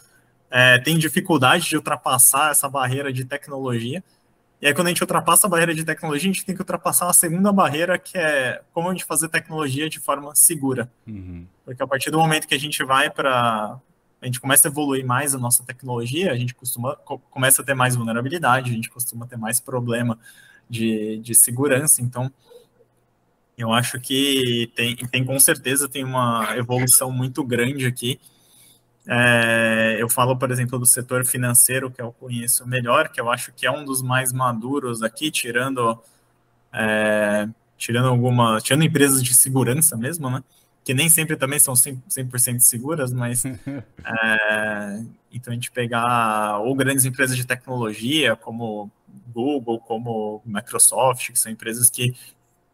é, 0.48 0.78
têm 0.78 0.96
dificuldade 0.96 1.68
de 1.68 1.76
ultrapassar 1.76 2.52
essa 2.52 2.68
barreira 2.68 3.12
de 3.12 3.24
tecnologia. 3.24 4.02
E 4.60 4.66
aí, 4.66 4.74
quando 4.74 4.88
a 4.88 4.90
gente 4.90 5.02
ultrapassa 5.02 5.46
a 5.46 5.50
barreira 5.50 5.72
de 5.72 5.84
tecnologia, 5.84 6.30
a 6.30 6.32
gente 6.32 6.44
tem 6.44 6.54
que 6.54 6.60
ultrapassar 6.60 7.08
a 7.08 7.12
segunda 7.12 7.52
barreira, 7.52 7.96
que 7.96 8.18
é 8.18 8.60
como 8.72 8.88
a 8.88 8.92
gente 8.92 9.04
fazer 9.04 9.28
tecnologia 9.28 9.88
de 9.88 10.00
forma 10.00 10.34
segura. 10.34 10.90
Uhum. 11.06 11.46
Porque 11.64 11.82
a 11.82 11.86
partir 11.86 12.10
do 12.10 12.18
momento 12.18 12.48
que 12.48 12.54
a 12.54 12.60
gente 12.60 12.82
vai 12.84 13.08
para. 13.08 13.78
A 14.20 14.26
gente 14.26 14.40
começa 14.40 14.66
a 14.66 14.70
evoluir 14.70 15.06
mais 15.06 15.32
a 15.32 15.38
nossa 15.38 15.62
tecnologia, 15.64 16.32
a 16.32 16.36
gente 16.36 16.52
costuma, 16.52 16.96
começa 16.96 17.62
a 17.62 17.64
ter 17.64 17.74
mais 17.74 17.94
vulnerabilidade, 17.94 18.68
a 18.68 18.74
gente 18.74 18.90
costuma 18.90 19.28
ter 19.28 19.36
mais 19.36 19.60
problema 19.60 20.18
de, 20.68 21.18
de 21.18 21.36
segurança. 21.36 22.02
Então, 22.02 22.28
eu 23.56 23.72
acho 23.72 24.00
que 24.00 24.72
tem, 24.74 24.96
tem 24.96 25.24
com 25.24 25.38
certeza 25.38 25.88
tem 25.88 26.02
uma 26.02 26.56
evolução 26.56 27.12
muito 27.12 27.44
grande 27.44 27.86
aqui 27.86 28.18
é, 29.10 29.96
eu 29.98 30.08
falo, 30.08 30.36
por 30.36 30.50
exemplo, 30.50 30.78
do 30.78 30.84
setor 30.84 31.24
financeiro, 31.24 31.90
que 31.90 32.00
eu 32.02 32.12
conheço 32.12 32.66
melhor, 32.68 33.08
que 33.08 33.18
eu 33.18 33.30
acho 33.30 33.52
que 33.52 33.66
é 33.66 33.70
um 33.70 33.82
dos 33.82 34.02
mais 34.02 34.34
maduros 34.34 35.02
aqui, 35.02 35.30
tirando, 35.30 35.98
é, 36.70 37.48
tirando 37.78 38.08
alguma, 38.08 38.60
tirando 38.60 38.84
empresas 38.84 39.22
de 39.22 39.34
segurança 39.34 39.96
mesmo, 39.96 40.28
né? 40.28 40.44
Que 40.84 40.92
nem 40.92 41.08
sempre 41.08 41.36
também 41.36 41.58
são 41.58 41.72
100%, 41.74 42.38
100 42.38 42.58
seguras, 42.60 43.10
mas 43.10 43.44
é, 44.04 45.02
então 45.32 45.52
a 45.52 45.54
gente 45.54 45.70
pegar 45.70 46.58
ou 46.58 46.74
grandes 46.74 47.06
empresas 47.06 47.36
de 47.36 47.46
tecnologia, 47.46 48.36
como 48.36 48.90
Google, 49.32 49.80
como 49.80 50.42
Microsoft, 50.44 51.32
que 51.32 51.38
são 51.38 51.50
empresas 51.50 51.88
que 51.88 52.14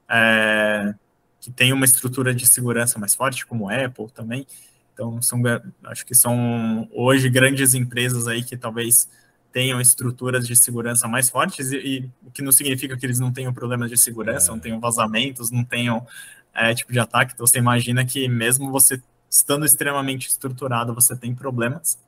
é, 0.09 0.95
que 1.41 1.51
têm 1.53 1.73
uma 1.73 1.85
estrutura 1.85 2.35
de 2.35 2.47
segurança 2.47 2.99
mais 2.99 3.15
forte, 3.15 3.47
como 3.47 3.69
Apple 3.69 4.11
também. 4.13 4.47
Então, 4.95 5.21
são, 5.21 5.43
acho 5.85 6.07
que 6.07 6.15
são 6.15 6.89
hoje 6.93 7.29
grandes 7.29 7.75
empresas 7.75 8.29
aí 8.29 8.45
que 8.45 8.57
talvez 8.57 9.09
tenham 9.53 9.81
estruturas 9.81 10.47
de 10.47 10.57
segurança 10.57 11.07
mais 11.07 11.29
fortes, 11.29 11.73
e, 11.73 12.09
o 12.25 12.31
que 12.31 12.43
não 12.43 12.53
significa 12.53 12.97
que 12.97 13.05
eles 13.05 13.19
não 13.19 13.33
tenham 13.33 13.53
problemas 13.53 13.91
de 13.91 13.99
segurança, 13.99 14.51
é. 14.51 14.53
não 14.53 14.61
tenham 14.61 14.81
vazamentos, 14.81 15.51
não 15.51 15.65
tenham 15.65 16.07
é, 16.55 16.73
tipo 16.75 16.93
de 16.93 16.99
ataque. 16.99 17.33
Então, 17.35 17.47
você 17.47 17.59
imagina 17.59 18.05
que 18.05 18.29
mesmo 18.29 18.71
você 18.71 19.03
estando 19.29 19.67
extremamente 19.67 20.29
estruturado, 20.29 20.95
você 20.95 21.17
tem 21.17 21.35
problemas. 21.35 21.99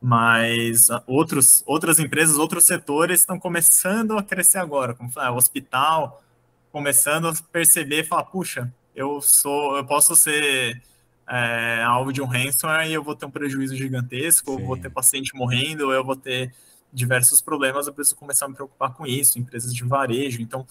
Mas 0.00 0.88
outros, 1.06 1.62
outras 1.66 1.98
empresas, 1.98 2.36
outros 2.36 2.64
setores 2.64 3.20
estão 3.20 3.38
começando 3.38 4.18
a 4.18 4.22
crescer 4.22 4.58
agora, 4.58 4.94
como 4.94 5.10
falar, 5.10 5.32
o 5.32 5.36
hospital, 5.36 6.22
começando 6.70 7.28
a 7.28 7.34
perceber, 7.50 8.04
falar, 8.04 8.24
puxa, 8.24 8.72
eu 8.94 9.20
sou, 9.22 9.78
eu 9.78 9.84
posso 9.86 10.14
ser 10.14 10.82
é, 11.28 11.82
alvo 11.82 12.12
de 12.12 12.22
um 12.22 12.26
ransomware 12.26 12.88
e 12.88 12.94
eu 12.94 13.02
vou 13.02 13.16
ter 13.16 13.26
um 13.26 13.30
prejuízo 13.30 13.76
gigantesco, 13.76 14.54
Sim. 14.54 14.60
eu 14.60 14.66
vou 14.66 14.76
ter 14.76 14.90
paciente 14.90 15.34
morrendo, 15.34 15.92
eu 15.92 16.04
vou 16.04 16.16
ter 16.16 16.54
diversos 16.92 17.42
problemas, 17.42 17.86
eu 17.86 17.92
preciso 17.92 18.16
começar 18.16 18.46
a 18.46 18.48
me 18.48 18.54
preocupar 18.54 18.94
com 18.94 19.06
isso, 19.06 19.38
empresas 19.38 19.74
de 19.74 19.84
varejo. 19.84 20.40
Então, 20.40 20.66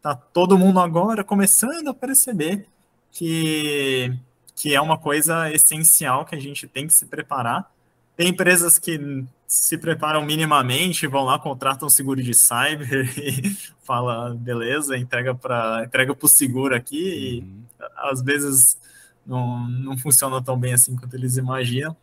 tá 0.00 0.14
todo 0.14 0.58
mundo 0.58 0.80
agora 0.80 1.22
começando 1.22 1.88
a 1.88 1.94
perceber 1.94 2.66
que, 3.12 4.12
que 4.56 4.74
é 4.74 4.80
uma 4.80 4.98
coisa 4.98 5.50
essencial 5.52 6.24
que 6.24 6.34
a 6.34 6.40
gente 6.40 6.66
tem 6.66 6.86
que 6.86 6.94
se 6.94 7.06
preparar. 7.06 7.70
Tem 8.16 8.28
empresas 8.28 8.78
que 8.78 9.24
se 9.46 9.76
preparam 9.78 10.24
minimamente, 10.24 11.06
vão 11.06 11.24
lá, 11.24 11.38
contratam 11.38 11.88
seguro 11.88 12.22
de 12.22 12.34
cyber 12.34 13.12
e 13.18 13.56
fala, 13.82 14.34
beleza, 14.34 14.96
entrega 14.96 15.34
para 15.34 15.84
entrega 15.84 16.16
o 16.18 16.28
seguro 16.28 16.74
aqui 16.74 17.42
uhum. 17.42 17.84
e 17.84 17.84
às 17.96 18.22
vezes 18.22 18.78
não, 19.26 19.68
não 19.68 19.98
funciona 19.98 20.42
tão 20.42 20.58
bem 20.58 20.72
assim 20.72 20.96
quanto 20.96 21.14
eles 21.14 21.36
imaginam. 21.36 21.96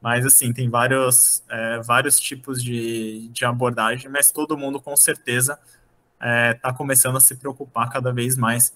Mas, 0.00 0.24
assim, 0.24 0.52
tem 0.52 0.68
vários, 0.70 1.42
é, 1.48 1.80
vários 1.82 2.18
tipos 2.18 2.62
de, 2.62 3.28
de 3.28 3.44
abordagem, 3.44 4.10
mas 4.10 4.32
todo 4.32 4.56
mundo, 4.56 4.80
com 4.80 4.96
certeza, 4.96 5.58
está 6.14 6.26
é, 6.26 6.54
tá 6.54 6.72
começando 6.72 7.16
a 7.16 7.20
se 7.20 7.36
preocupar 7.36 7.90
cada 7.90 8.10
vez 8.12 8.36
mais 8.36 8.74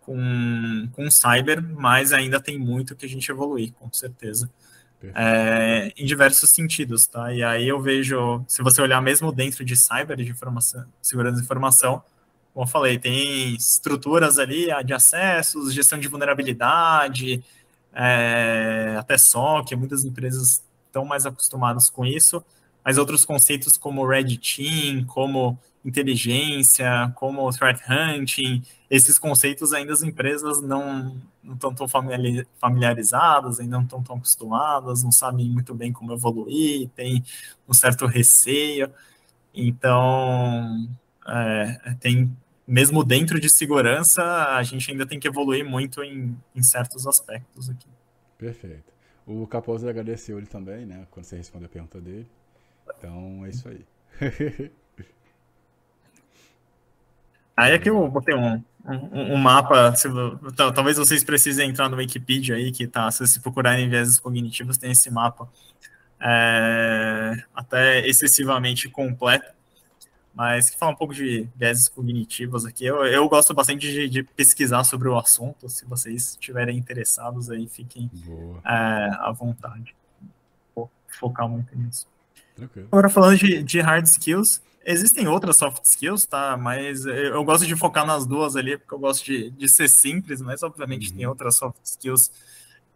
com, 0.00 0.88
com 0.92 1.10
cyber, 1.10 1.62
mas 1.62 2.12
ainda 2.12 2.40
tem 2.40 2.58
muito 2.58 2.94
que 2.94 3.04
a 3.04 3.08
gente 3.08 3.30
evoluir, 3.30 3.72
com 3.72 3.92
certeza. 3.92 4.48
É, 5.14 5.92
em 5.96 6.04
diversos 6.04 6.50
sentidos, 6.50 7.06
tá? 7.06 7.32
E 7.32 7.42
aí 7.42 7.68
eu 7.68 7.80
vejo, 7.80 8.44
se 8.48 8.62
você 8.62 8.82
olhar 8.82 9.00
mesmo 9.00 9.30
dentro 9.30 9.64
de 9.64 9.76
cyber, 9.76 10.16
de 10.16 10.30
informação, 10.30 10.84
segurança 11.00 11.36
de 11.36 11.42
informação, 11.42 12.02
como 12.58 12.66
eu 12.66 12.72
falei, 12.72 12.98
tem 12.98 13.54
estruturas 13.54 14.36
ali 14.36 14.66
de 14.84 14.92
acessos, 14.92 15.72
gestão 15.72 15.96
de 15.96 16.08
vulnerabilidade, 16.08 17.40
é, 17.92 18.96
até 18.98 19.16
SOC, 19.16 19.76
muitas 19.76 20.04
empresas 20.04 20.64
estão 20.84 21.04
mais 21.04 21.24
acostumadas 21.24 21.88
com 21.88 22.04
isso, 22.04 22.44
mas 22.84 22.98
outros 22.98 23.24
conceitos 23.24 23.76
como 23.76 24.04
Red 24.04 24.38
Team, 24.38 25.04
como 25.04 25.56
inteligência, 25.84 27.12
como 27.14 27.48
threat 27.52 27.80
hunting, 27.88 28.60
esses 28.90 29.20
conceitos 29.20 29.72
ainda 29.72 29.92
as 29.92 30.02
empresas 30.02 30.60
não, 30.60 31.16
não 31.40 31.54
estão 31.54 31.72
tão 31.72 31.86
familiarizadas, 32.58 33.60
ainda 33.60 33.76
não 33.76 33.84
estão 33.84 34.02
tão 34.02 34.16
acostumadas, 34.16 35.04
não 35.04 35.12
sabem 35.12 35.48
muito 35.48 35.76
bem 35.76 35.92
como 35.92 36.12
evoluir, 36.12 36.88
tem 36.88 37.22
um 37.68 37.72
certo 37.72 38.04
receio. 38.04 38.90
Então, 39.54 40.88
é, 41.24 41.94
tem 42.00 42.36
mesmo 42.68 43.02
dentro 43.02 43.40
de 43.40 43.48
segurança, 43.48 44.22
a 44.22 44.62
gente 44.62 44.90
ainda 44.90 45.06
tem 45.06 45.18
que 45.18 45.26
evoluir 45.26 45.64
muito 45.64 46.04
em, 46.04 46.36
em 46.54 46.62
certos 46.62 47.06
aspectos 47.06 47.70
aqui. 47.70 47.88
Perfeito. 48.36 48.92
O 49.26 49.46
Capozzi 49.46 49.88
agradeceu 49.88 50.36
ele 50.36 50.46
também, 50.46 50.84
né, 50.84 51.06
quando 51.10 51.24
você 51.24 51.36
respondeu 51.36 51.66
a 51.66 51.70
pergunta 51.70 51.98
dele. 51.98 52.28
Então, 52.98 53.44
é 53.46 53.48
isso 53.48 53.68
aí. 53.68 53.86
aí 57.56 57.72
aqui 57.72 57.88
eu 57.88 58.06
botei 58.08 58.34
um, 58.34 58.62
um, 58.84 59.34
um 59.34 59.36
mapa, 59.36 59.94
se, 59.96 60.08
talvez 60.74 60.98
vocês 60.98 61.24
precisem 61.24 61.70
entrar 61.70 61.88
no 61.88 61.96
Wikipedia 61.96 62.56
aí, 62.56 62.70
que 62.70 62.86
tá, 62.86 63.10
se 63.10 63.18
vocês 63.18 63.38
procurarem 63.38 63.88
vieses 63.88 64.18
cognitivos, 64.18 64.76
tem 64.76 64.92
esse 64.92 65.10
mapa 65.10 65.48
é, 66.20 67.32
até 67.54 68.06
excessivamente 68.06 68.90
completo 68.90 69.57
mas 70.38 70.70
que 70.70 70.78
fala 70.78 70.92
um 70.92 70.94
pouco 70.94 71.12
de 71.12 71.48
viéses 71.56 71.88
cognitivos 71.88 72.64
aqui. 72.64 72.86
Eu, 72.86 73.04
eu 73.04 73.28
gosto 73.28 73.52
bastante 73.52 73.90
de, 73.90 74.08
de, 74.08 74.22
pesquisar 74.22 74.84
sobre 74.84 75.08
o 75.08 75.18
assunto. 75.18 75.68
Se 75.68 75.84
vocês 75.84 76.30
estiverem 76.30 76.78
interessados 76.78 77.50
aí, 77.50 77.66
fiquem 77.66 78.08
é, 78.64 78.70
à 79.18 79.32
vontade. 79.36 79.96
Vou 80.76 80.88
focar 81.08 81.48
muito 81.48 81.76
nisso. 81.76 82.06
Okay. 82.56 82.84
Agora 82.84 83.08
falando 83.08 83.36
de, 83.36 83.64
de 83.64 83.80
hard 83.80 84.06
skills, 84.06 84.62
existem 84.86 85.26
outras 85.26 85.56
soft 85.56 85.82
skills, 85.84 86.24
tá? 86.24 86.56
Mas 86.56 87.04
eu 87.04 87.42
gosto 87.42 87.66
de 87.66 87.74
focar 87.74 88.06
nas 88.06 88.24
duas 88.24 88.54
ali, 88.54 88.78
porque 88.78 88.94
eu 88.94 88.98
gosto 89.00 89.24
de, 89.24 89.50
de 89.50 89.68
ser 89.68 89.88
simples, 89.88 90.40
mas 90.40 90.62
obviamente 90.62 91.10
uhum. 91.10 91.16
tem 91.16 91.26
outras 91.26 91.56
soft 91.56 91.84
skills 91.84 92.30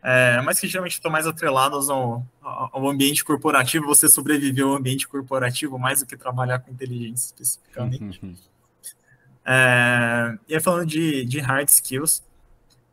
é, 0.02 0.40
mas 0.42 0.58
que 0.58 0.66
geralmente 0.66 0.94
estão 0.94 1.10
mais 1.10 1.28
atrelados 1.28 1.88
ao, 1.88 2.26
ao, 2.42 2.88
ambiente 2.88 3.24
corporativo, 3.24 3.86
você 3.86 4.08
sobreviver 4.08 4.64
ao 4.64 4.74
ambiente 4.74 5.06
corporativo 5.06 5.78
mais 5.78 6.00
do 6.00 6.06
que 6.06 6.16
trabalhar 6.16 6.58
com 6.58 6.72
inteligência 6.72 7.26
especificamente. 7.26 8.20
Uhum. 8.20 8.34
É, 9.44 10.38
e 10.48 10.54
aí 10.54 10.60
falando 10.60 10.86
de, 10.86 11.24
de 11.24 11.38
hard 11.38 11.68
skills, 11.68 12.22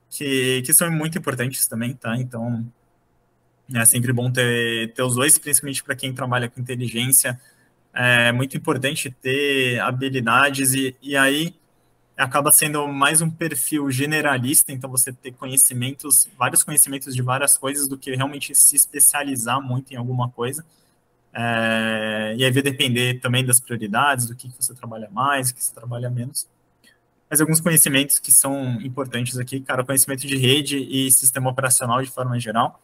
que, 0.09 0.61
que 0.63 0.71
são 0.71 0.91
muito 0.91 1.17
importantes 1.17 1.65
também, 1.65 1.95
tá? 1.95 2.15
Então, 2.15 2.71
é 3.73 3.85
sempre 3.85 4.13
bom 4.13 4.31
ter, 4.31 4.93
ter 4.93 5.01
os 5.01 5.15
dois, 5.15 5.37
principalmente 5.39 5.83
para 5.83 5.95
quem 5.95 6.13
trabalha 6.13 6.47
com 6.47 6.61
inteligência. 6.61 7.39
É 7.91 8.31
muito 8.31 8.55
importante 8.55 9.09
ter 9.09 9.79
habilidades 9.79 10.73
e, 10.73 10.95
e 11.01 11.17
aí 11.17 11.55
acaba 12.19 12.51
sendo 12.51 12.85
mais 12.87 13.21
um 13.21 13.29
perfil 13.29 13.89
generalista, 13.89 14.73
então 14.73 14.89
você 14.89 15.13
ter 15.13 15.31
conhecimentos, 15.31 16.27
vários 16.37 16.63
conhecimentos 16.63 17.15
de 17.15 17.21
várias 17.21 17.57
coisas, 17.57 17.87
do 17.87 17.97
que 17.97 18.13
realmente 18.13 18.53
se 18.53 18.75
especializar 18.75 19.61
muito 19.61 19.93
em 19.93 19.95
alguma 19.95 20.29
coisa. 20.29 20.65
É, 21.33 22.35
e 22.37 22.43
aí 22.43 22.51
vai 22.51 22.61
depender 22.61 23.21
também 23.21 23.45
das 23.45 23.61
prioridades, 23.61 24.25
do 24.25 24.35
que, 24.35 24.49
que 24.49 24.63
você 24.63 24.73
trabalha 24.73 25.09
mais, 25.09 25.49
o 25.49 25.55
que 25.55 25.63
você 25.63 25.73
trabalha 25.73 26.09
menos. 26.09 26.45
Mas 27.29 27.39
alguns 27.39 27.61
conhecimentos 27.61 28.19
que 28.19 28.33
são 28.33 28.81
importantes 28.81 29.37
aqui, 29.37 29.61
cara, 29.61 29.85
conhecimento 29.85 30.27
de 30.27 30.35
rede 30.35 30.77
e 30.77 31.09
sistema 31.11 31.49
operacional 31.49 32.01
de 32.01 32.09
forma 32.09 32.37
geral. 32.37 32.81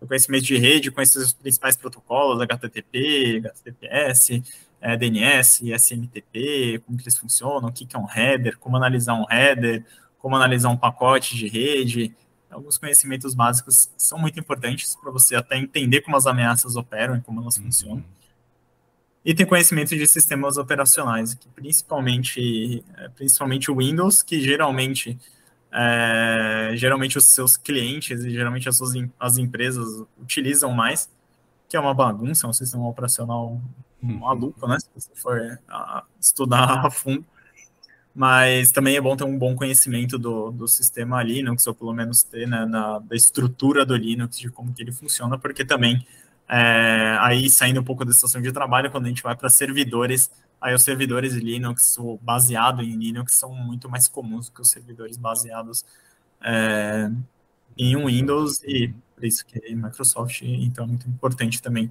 O 0.00 0.06
conhecimento 0.06 0.44
de 0.44 0.56
rede, 0.56 0.90
conhecer 0.90 1.18
os 1.18 1.32
principais 1.32 1.76
protocolos, 1.76 2.40
HTTP, 2.40 3.42
HTTPS, 3.44 4.42
é, 4.84 4.98
DNS, 4.98 5.62
SMTP, 5.72 6.78
como 6.84 6.98
que 6.98 7.04
eles 7.04 7.16
funcionam, 7.16 7.70
o 7.70 7.72
que, 7.72 7.86
que 7.86 7.96
é 7.96 7.98
um 7.98 8.06
header, 8.06 8.58
como 8.58 8.76
analisar 8.76 9.14
um 9.14 9.24
header, 9.30 9.82
como 10.18 10.36
analisar 10.36 10.68
um 10.68 10.76
pacote 10.76 11.34
de 11.34 11.48
rede. 11.48 12.14
Alguns 12.50 12.76
conhecimentos 12.76 13.34
básicos 13.34 13.90
são 13.96 14.18
muito 14.18 14.38
importantes 14.38 14.94
para 14.94 15.10
você 15.10 15.34
até 15.34 15.56
entender 15.56 16.02
como 16.02 16.18
as 16.18 16.26
ameaças 16.26 16.76
operam 16.76 17.16
e 17.16 17.22
como 17.22 17.40
elas 17.40 17.56
uhum. 17.56 17.64
funcionam. 17.64 18.04
E 19.24 19.34
tem 19.34 19.46
conhecimento 19.46 19.96
de 19.96 20.06
sistemas 20.06 20.58
operacionais, 20.58 21.32
que 21.32 21.48
principalmente, 21.48 22.84
é, 22.98 23.08
principalmente 23.08 23.70
o 23.70 23.78
Windows, 23.78 24.22
que 24.22 24.38
geralmente, 24.38 25.18
é, 25.72 26.72
geralmente 26.74 27.16
os 27.16 27.26
seus 27.28 27.56
clientes 27.56 28.22
e 28.22 28.30
geralmente 28.30 28.68
as, 28.68 28.76
suas, 28.76 28.92
as 29.18 29.38
empresas 29.38 30.04
utilizam 30.20 30.72
mais, 30.72 31.08
que 31.70 31.74
é 31.74 31.80
uma 31.80 31.94
bagunça, 31.94 32.46
é 32.46 32.50
um 32.50 32.52
sistema 32.52 32.86
operacional 32.86 33.58
Uhum. 34.04 34.18
maluco, 34.18 34.66
né? 34.66 34.78
Se 34.78 34.88
você 34.94 35.10
for 35.14 35.58
estudar 36.20 36.86
a 36.86 36.90
fundo. 36.90 37.24
Mas 38.14 38.70
também 38.70 38.96
é 38.96 39.00
bom 39.00 39.16
ter 39.16 39.24
um 39.24 39.36
bom 39.36 39.56
conhecimento 39.56 40.16
do, 40.16 40.52
do 40.52 40.68
sistema 40.68 41.20
Linux, 41.22 41.66
ou 41.66 41.74
pelo 41.74 41.92
menos 41.92 42.22
ter 42.22 42.46
né, 42.46 42.64
na, 42.64 43.00
da 43.00 43.16
estrutura 43.16 43.84
do 43.84 43.96
Linux, 43.96 44.38
de 44.38 44.48
como 44.50 44.72
que 44.72 44.82
ele 44.82 44.92
funciona, 44.92 45.36
porque 45.36 45.64
também, 45.64 46.06
é, 46.48 47.16
aí 47.20 47.50
saindo 47.50 47.80
um 47.80 47.84
pouco 47.84 48.04
da 48.04 48.12
estação 48.12 48.40
de 48.40 48.52
trabalho, 48.52 48.88
quando 48.88 49.06
a 49.06 49.08
gente 49.08 49.22
vai 49.22 49.34
para 49.34 49.50
servidores, 49.50 50.30
aí 50.60 50.72
os 50.72 50.84
servidores 50.84 51.34
Linux, 51.34 51.98
ou 51.98 52.16
baseado 52.22 52.82
em 52.82 52.96
Linux, 52.96 53.34
são 53.34 53.52
muito 53.52 53.90
mais 53.90 54.06
comuns 54.06 54.48
que 54.48 54.62
os 54.62 54.70
servidores 54.70 55.16
baseados 55.16 55.84
é, 56.40 57.10
em 57.76 57.96
um 57.96 58.06
Windows, 58.06 58.62
e 58.62 58.94
por 59.16 59.24
isso 59.24 59.44
que 59.44 59.74
Microsoft, 59.74 60.40
então, 60.42 60.84
é 60.84 60.86
muito 60.86 61.08
importante 61.08 61.60
também 61.60 61.90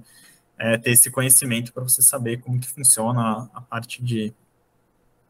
é, 0.58 0.78
ter 0.78 0.90
esse 0.90 1.10
conhecimento 1.10 1.72
para 1.72 1.82
você 1.82 2.02
saber 2.02 2.40
como 2.40 2.60
que 2.60 2.68
funciona 2.68 3.48
a 3.52 3.60
parte 3.60 4.02
de 4.02 4.32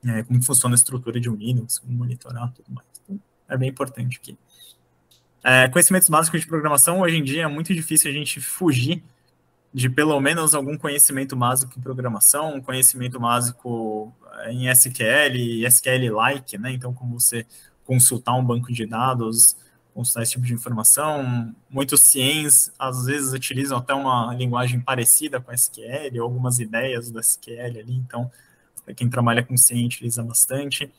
é, 0.06 0.22
como 0.22 0.42
funciona 0.42 0.74
a 0.74 0.76
estrutura 0.76 1.18
de 1.18 1.30
um 1.30 1.34
Linux, 1.34 1.78
como 1.78 1.94
monitorar 1.94 2.52
tudo 2.52 2.66
mais. 2.72 2.86
Então, 3.02 3.18
é 3.48 3.56
bem 3.56 3.70
importante 3.70 4.18
aqui. 4.18 4.36
É, 5.42 5.68
conhecimentos 5.68 6.08
básicos 6.08 6.40
de 6.40 6.46
programação, 6.46 7.00
hoje 7.00 7.16
em 7.16 7.22
dia 7.22 7.42
é 7.44 7.46
muito 7.46 7.74
difícil 7.74 8.10
a 8.10 8.14
gente 8.14 8.40
fugir 8.40 9.02
de 9.72 9.90
pelo 9.90 10.18
menos 10.20 10.54
algum 10.54 10.78
conhecimento 10.78 11.34
básico 11.34 11.72
em 11.76 11.82
programação, 11.82 12.54
um 12.54 12.60
conhecimento 12.60 13.18
básico 13.18 14.14
é, 14.42 14.52
em 14.52 14.68
SQL, 14.68 15.66
SQL-like, 15.66 16.56
né? 16.58 16.72
Então, 16.72 16.94
como 16.94 17.18
você 17.18 17.44
consultar 17.84 18.34
um 18.34 18.44
banco 18.44 18.72
de 18.72 18.86
dados, 18.86 19.56
consultar 19.94 20.22
esse 20.22 20.32
tipo 20.32 20.44
de 20.44 20.52
informação. 20.52 21.54
Muitos 21.70 22.02
ciens, 22.02 22.72
às 22.78 23.04
vezes, 23.06 23.32
utilizam 23.32 23.78
até 23.78 23.94
uma 23.94 24.34
linguagem 24.34 24.80
parecida 24.80 25.40
com 25.40 25.52
SQL, 25.52 26.20
algumas 26.20 26.58
ideias 26.58 27.10
do 27.10 27.20
SQL 27.20 27.78
ali, 27.78 27.94
então, 27.94 28.30
para 28.84 28.92
quem 28.92 29.08
trabalha 29.08 29.42
com 29.42 29.56
CIEM, 29.56 29.86
utiliza 29.86 30.22
bastante. 30.22 30.92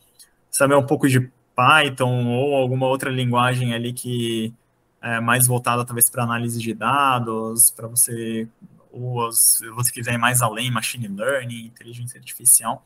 Saber 0.49 0.75
um 0.75 0.85
pouco 0.85 1.07
de 1.07 1.29
Python 1.55 2.27
ou 2.27 2.55
alguma 2.55 2.87
outra 2.87 3.11
linguagem 3.11 3.73
ali 3.73 3.93
que 3.93 4.53
é, 5.01 5.19
mais 5.19 5.45
voltada 5.45 5.85
talvez 5.85 6.09
para 6.09 6.23
análise 6.23 6.59
de 6.59 6.73
dados, 6.73 7.69
para 7.71 7.87
você, 7.87 8.47
ou 8.91 9.31
se 9.31 9.69
você 9.69 9.91
quiser 9.91 10.13
ir 10.13 10.17
mais 10.17 10.41
além, 10.41 10.71
machine 10.71 11.07
learning, 11.07 11.65
inteligência 11.65 12.17
artificial. 12.17 12.83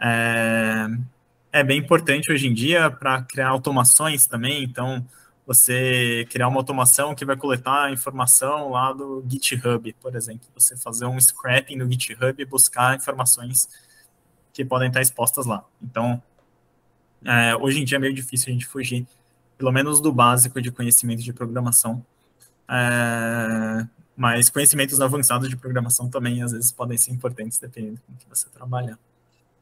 É, 0.00 0.88
é 1.52 1.64
bem 1.64 1.78
importante 1.78 2.30
hoje 2.32 2.46
em 2.46 2.54
dia 2.54 2.90
para 2.90 3.22
criar 3.22 3.48
automações 3.48 4.26
também, 4.26 4.62
então 4.62 5.04
você 5.46 6.26
criar 6.28 6.48
uma 6.48 6.58
automação 6.58 7.14
que 7.14 7.24
vai 7.24 7.34
coletar 7.36 7.90
informação 7.90 8.70
lá 8.70 8.92
do 8.92 9.24
GitHub, 9.26 9.92
por 9.94 10.14
exemplo, 10.14 10.46
você 10.54 10.76
fazer 10.76 11.06
um 11.06 11.18
scrapping 11.18 11.76
no 11.76 11.90
GitHub 11.90 12.34
e 12.36 12.44
buscar 12.44 12.96
informações 12.96 13.66
que 14.52 14.62
podem 14.64 14.88
estar 14.88 15.00
expostas 15.00 15.46
lá. 15.46 15.64
Então, 15.82 16.22
é, 17.24 17.56
hoje 17.56 17.80
em 17.80 17.84
dia 17.84 17.96
é 17.96 17.98
meio 17.98 18.12
difícil 18.12 18.50
a 18.50 18.52
gente 18.52 18.66
fugir 18.66 19.06
pelo 19.56 19.72
menos 19.72 20.00
do 20.00 20.12
básico 20.12 20.60
de 20.60 20.70
conhecimento 20.70 21.22
de 21.22 21.32
programação. 21.32 22.04
É, 22.68 23.86
mas 24.14 24.50
conhecimentos 24.50 25.00
avançados 25.00 25.48
de 25.48 25.56
programação 25.56 26.10
também, 26.10 26.42
às 26.42 26.52
vezes, 26.52 26.70
podem 26.72 26.98
ser 26.98 27.12
importantes, 27.12 27.58
dependendo 27.58 28.00
com 28.06 28.14
que 28.16 28.28
você 28.28 28.48
trabalhar. 28.50 28.98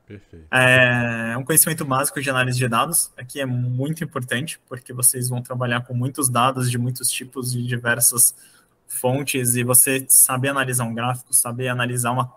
Perfeito. 0.06 0.46
É 0.50 1.36
um 1.36 1.44
conhecimento 1.44 1.84
básico 1.84 2.20
de 2.20 2.30
análise 2.30 2.56
de 2.56 2.68
dados, 2.68 3.12
aqui 3.16 3.40
é 3.40 3.46
muito 3.46 4.04
importante, 4.04 4.60
porque 4.68 4.92
vocês 4.92 5.28
vão 5.28 5.42
trabalhar 5.42 5.80
com 5.84 5.94
muitos 5.94 6.28
dados 6.28 6.70
de 6.70 6.78
muitos 6.78 7.10
tipos 7.10 7.50
de 7.50 7.66
diversas 7.66 8.34
fontes, 8.86 9.56
e 9.56 9.64
você 9.64 10.06
saber 10.08 10.48
analisar 10.48 10.84
um 10.84 10.94
gráfico, 10.94 11.34
saber 11.34 11.68
analisar 11.68 12.12
uma 12.12 12.32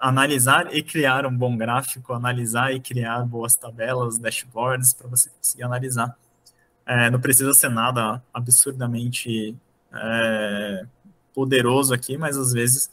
analisar 0.00 0.74
e 0.74 0.82
criar 0.82 1.26
um 1.26 1.36
bom 1.36 1.56
gráfico, 1.56 2.12
analisar 2.14 2.72
e 2.72 2.80
criar 2.80 3.24
boas 3.26 3.54
tabelas, 3.54 4.16
dashboards 4.16 4.94
para 4.94 5.08
você 5.08 5.28
conseguir 5.28 5.64
analisar. 5.64 6.16
É, 6.86 7.10
não 7.10 7.20
precisa 7.20 7.52
ser 7.52 7.68
nada 7.68 8.22
absurdamente 8.32 9.54
é, 9.92 10.86
poderoso 11.34 11.92
aqui, 11.92 12.16
mas 12.16 12.36
às 12.38 12.52
vezes 12.52 12.90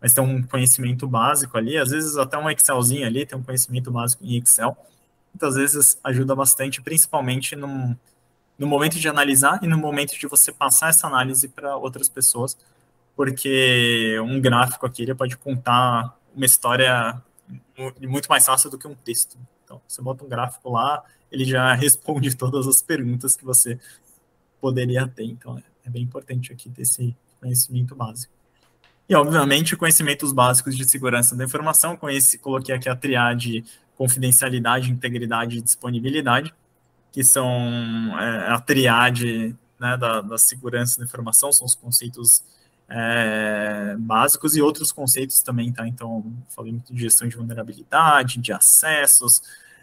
mas 0.00 0.14
tem 0.14 0.24
um 0.24 0.42
conhecimento 0.42 1.06
básico 1.06 1.56
ali, 1.58 1.76
às 1.76 1.90
vezes 1.90 2.16
até 2.16 2.38
um 2.38 2.48
Excelzinho 2.48 3.06
ali 3.06 3.26
tem 3.26 3.38
um 3.38 3.42
conhecimento 3.42 3.90
básico 3.90 4.24
em 4.24 4.36
Excel. 4.38 4.76
Muitas 5.32 5.54
vezes 5.54 5.98
ajuda 6.02 6.34
bastante, 6.34 6.80
principalmente 6.80 7.54
no, 7.54 7.96
no 8.58 8.66
momento 8.66 8.98
de 8.98 9.08
analisar 9.08 9.60
e 9.62 9.66
no 9.66 9.78
momento 9.78 10.18
de 10.18 10.26
você 10.26 10.52
passar 10.52 10.88
essa 10.88 11.06
análise 11.06 11.48
para 11.48 11.76
outras 11.76 12.08
pessoas, 12.08 12.56
porque 13.14 14.18
um 14.20 14.40
gráfico 14.40 14.86
aqui 14.86 15.02
ele 15.02 15.14
pode 15.14 15.36
contar 15.36 16.16
uma 16.34 16.46
história 16.46 17.20
muito 18.00 18.28
mais 18.28 18.46
fácil 18.46 18.70
do 18.70 18.78
que 18.78 18.86
um 18.86 18.94
texto. 18.94 19.38
Então, 19.64 19.80
você 19.86 20.02
bota 20.02 20.24
um 20.24 20.28
gráfico 20.28 20.70
lá, 20.70 21.04
ele 21.30 21.44
já 21.44 21.72
responde 21.74 22.34
todas 22.36 22.66
as 22.66 22.82
perguntas 22.82 23.36
que 23.36 23.44
você 23.44 23.78
poderia 24.60 25.06
ter. 25.06 25.24
Então, 25.24 25.62
é 25.84 25.90
bem 25.90 26.02
importante 26.02 26.52
aqui 26.52 26.68
ter 26.70 26.82
esse 26.82 27.16
conhecimento 27.40 27.94
básico. 27.94 28.39
E, 29.10 29.14
obviamente, 29.16 29.76
conhecimentos 29.76 30.32
básicos 30.32 30.76
de 30.76 30.88
segurança 30.88 31.34
da 31.34 31.42
informação. 31.42 31.96
Conheci, 31.96 32.38
coloquei 32.38 32.72
aqui 32.72 32.88
a 32.88 32.94
triade 32.94 33.64
confidencialidade, 33.96 34.88
integridade 34.88 35.58
e 35.58 35.60
disponibilidade, 35.60 36.54
que 37.10 37.24
são 37.24 37.50
é, 38.16 38.52
a 38.52 38.60
triade 38.60 39.56
né, 39.80 39.96
da, 39.96 40.20
da 40.20 40.38
segurança 40.38 41.00
da 41.00 41.04
informação, 41.04 41.52
são 41.52 41.66
os 41.66 41.74
conceitos 41.74 42.44
é, 42.88 43.96
básicos 43.98 44.54
e 44.54 44.62
outros 44.62 44.92
conceitos 44.92 45.40
também, 45.40 45.72
tá? 45.72 45.88
Então, 45.88 46.32
falei 46.48 46.70
muito 46.70 46.94
de 46.94 47.00
gestão 47.00 47.26
de 47.26 47.36
vulnerabilidade, 47.36 48.38
de 48.38 48.52
acessos, 48.52 49.42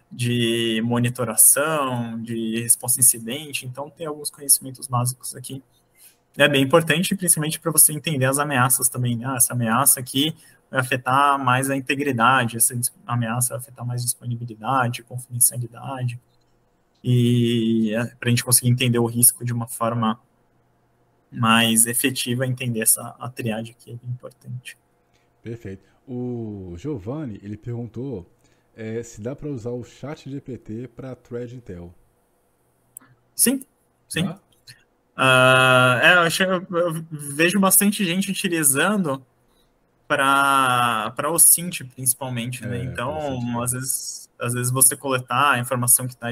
de 0.10 0.82
monitoração, 0.86 2.22
de 2.22 2.62
resposta 2.62 3.02
incidente, 3.02 3.66
então 3.66 3.90
tem 3.90 4.08
alguns 4.08 4.30
conhecimentos 4.30 4.88
básicos 4.88 5.36
aqui. 5.36 5.62
É 6.38 6.48
bem 6.48 6.64
importante, 6.64 7.16
principalmente 7.16 7.60
para 7.60 7.72
você 7.72 7.92
entender 7.92 8.26
as 8.26 8.38
ameaças 8.38 8.88
também. 8.88 9.26
Ah, 9.26 9.36
essa 9.38 9.54
ameaça 9.54 10.00
aqui 10.00 10.36
vai 10.70 10.80
afetar 10.80 11.44
mais 11.44 11.70
a 11.70 11.76
integridade, 11.76 12.58
essa 12.58 12.80
ameaça 13.08 13.50
vai 13.50 13.58
afetar 13.58 13.86
mais 13.86 14.04
disponibilidade, 14.04 15.02
confidencialidade, 15.04 16.20
e 17.04 17.94
é, 17.96 18.06
para 18.06 18.28
a 18.28 18.30
gente 18.30 18.44
conseguir 18.44 18.70
entender 18.70 19.00
o 19.00 19.06
risco 19.06 19.44
de 19.44 19.52
uma 19.52 19.68
forma 19.68 20.20
mais 21.32 21.86
efetiva 21.86 22.46
entender 22.46 22.82
essa 22.82 23.16
a 23.20 23.30
triade 23.30 23.72
aqui 23.72 23.92
é 23.92 23.96
bem 23.96 24.10
importante. 24.10 24.78
Perfeito. 25.42 25.84
O 26.08 26.76
Giovanni, 26.78 27.40
ele 27.44 27.58
perguntou 27.58 28.30
é, 28.76 29.02
se 29.04 29.20
dá 29.22 29.36
para 29.36 29.50
usar 29.50 29.72
o 29.72 29.84
chat 29.84 30.30
GPT 30.30 30.88
para 30.90 31.16
thread 31.16 31.56
Intel. 31.56 31.94
Sim, 33.36 33.66
sim. 34.08 34.30
Uh, 35.18 36.00
é, 36.04 36.14
eu, 36.14 36.20
acho, 36.20 36.44
eu, 36.44 37.06
vejo 37.10 37.60
bastante 37.60 38.06
gente 38.06 38.30
utilizando 38.30 39.26
para 40.08 41.32
o 41.32 41.40
Cint, 41.40 41.82
principalmente, 41.96 42.64
né? 42.66 42.80
É, 42.80 42.84
então, 42.84 43.62
às 43.62 43.72
vezes, 43.72 44.30
às 44.40 44.54
vezes 44.54 44.72
você 44.72 44.96
coletar 44.96 45.54
a 45.54 45.60
informação 45.60 46.08
que 46.08 46.14
está 46.14 46.28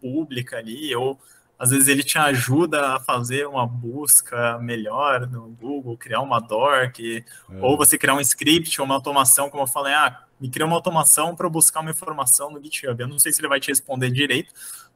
pública 0.00 0.56
ali, 0.56 0.94
ou 0.96 1.20
às 1.58 1.70
vezes 1.70 1.86
ele 1.88 2.02
te 2.02 2.18
ajuda 2.18 2.96
a 2.96 3.00
fazer 3.00 3.46
uma 3.46 3.66
busca 3.66 4.58
melhor 4.58 5.28
no 5.28 5.48
Google, 5.50 5.96
criar 5.96 6.20
uma 6.20 6.40
dork, 6.40 7.18
é. 7.18 7.24
ou 7.60 7.76
você 7.76 7.98
criar 7.98 8.14
um 8.14 8.20
script 8.20 8.80
ou 8.80 8.84
uma 8.84 8.94
automação, 8.94 9.50
como 9.50 9.62
eu 9.62 9.68
falei, 9.68 9.92
ah, 9.92 10.24
me 10.40 10.48
cria 10.48 10.66
uma 10.66 10.74
automação 10.74 11.36
para 11.36 11.48
buscar 11.48 11.80
uma 11.80 11.90
informação 11.92 12.50
no 12.50 12.60
GitHub. 12.60 13.00
Eu 13.00 13.06
não 13.06 13.18
sei 13.18 13.32
se 13.32 13.40
ele 13.40 13.46
vai 13.46 13.60
te 13.60 13.68
responder 13.68 14.10
direito, 14.10 14.52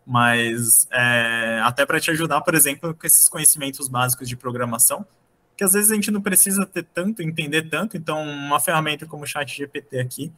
mas 0.07 0.87
é, 0.93 1.61
até 1.65 1.85
para 1.85 1.99
te 1.99 2.11
ajudar, 2.13 2.41
por 2.43 2.55
exemplo, 2.55 2.95
com 2.95 3.07
esses 3.07 3.29
conhecimentos 3.29 3.89
básicos 3.89 4.29
de 4.29 4.37
programação, 4.37 5.05
que 5.57 5.65
às 5.65 5.73
vezes 5.73 5.91
a 5.91 5.95
gente 5.95 6.11
não 6.11 6.21
precisa 6.21 6.65
ter 6.65 6.85
tanto, 6.85 7.23
entender 7.23 7.69
tanto, 7.69 7.97
então 7.97 8.23
uma 8.23 8.61
ferramenta 8.61 9.07
como 9.07 9.25
o 9.25 9.27
ChatGPT 9.27 9.99
aqui, 9.99 10.33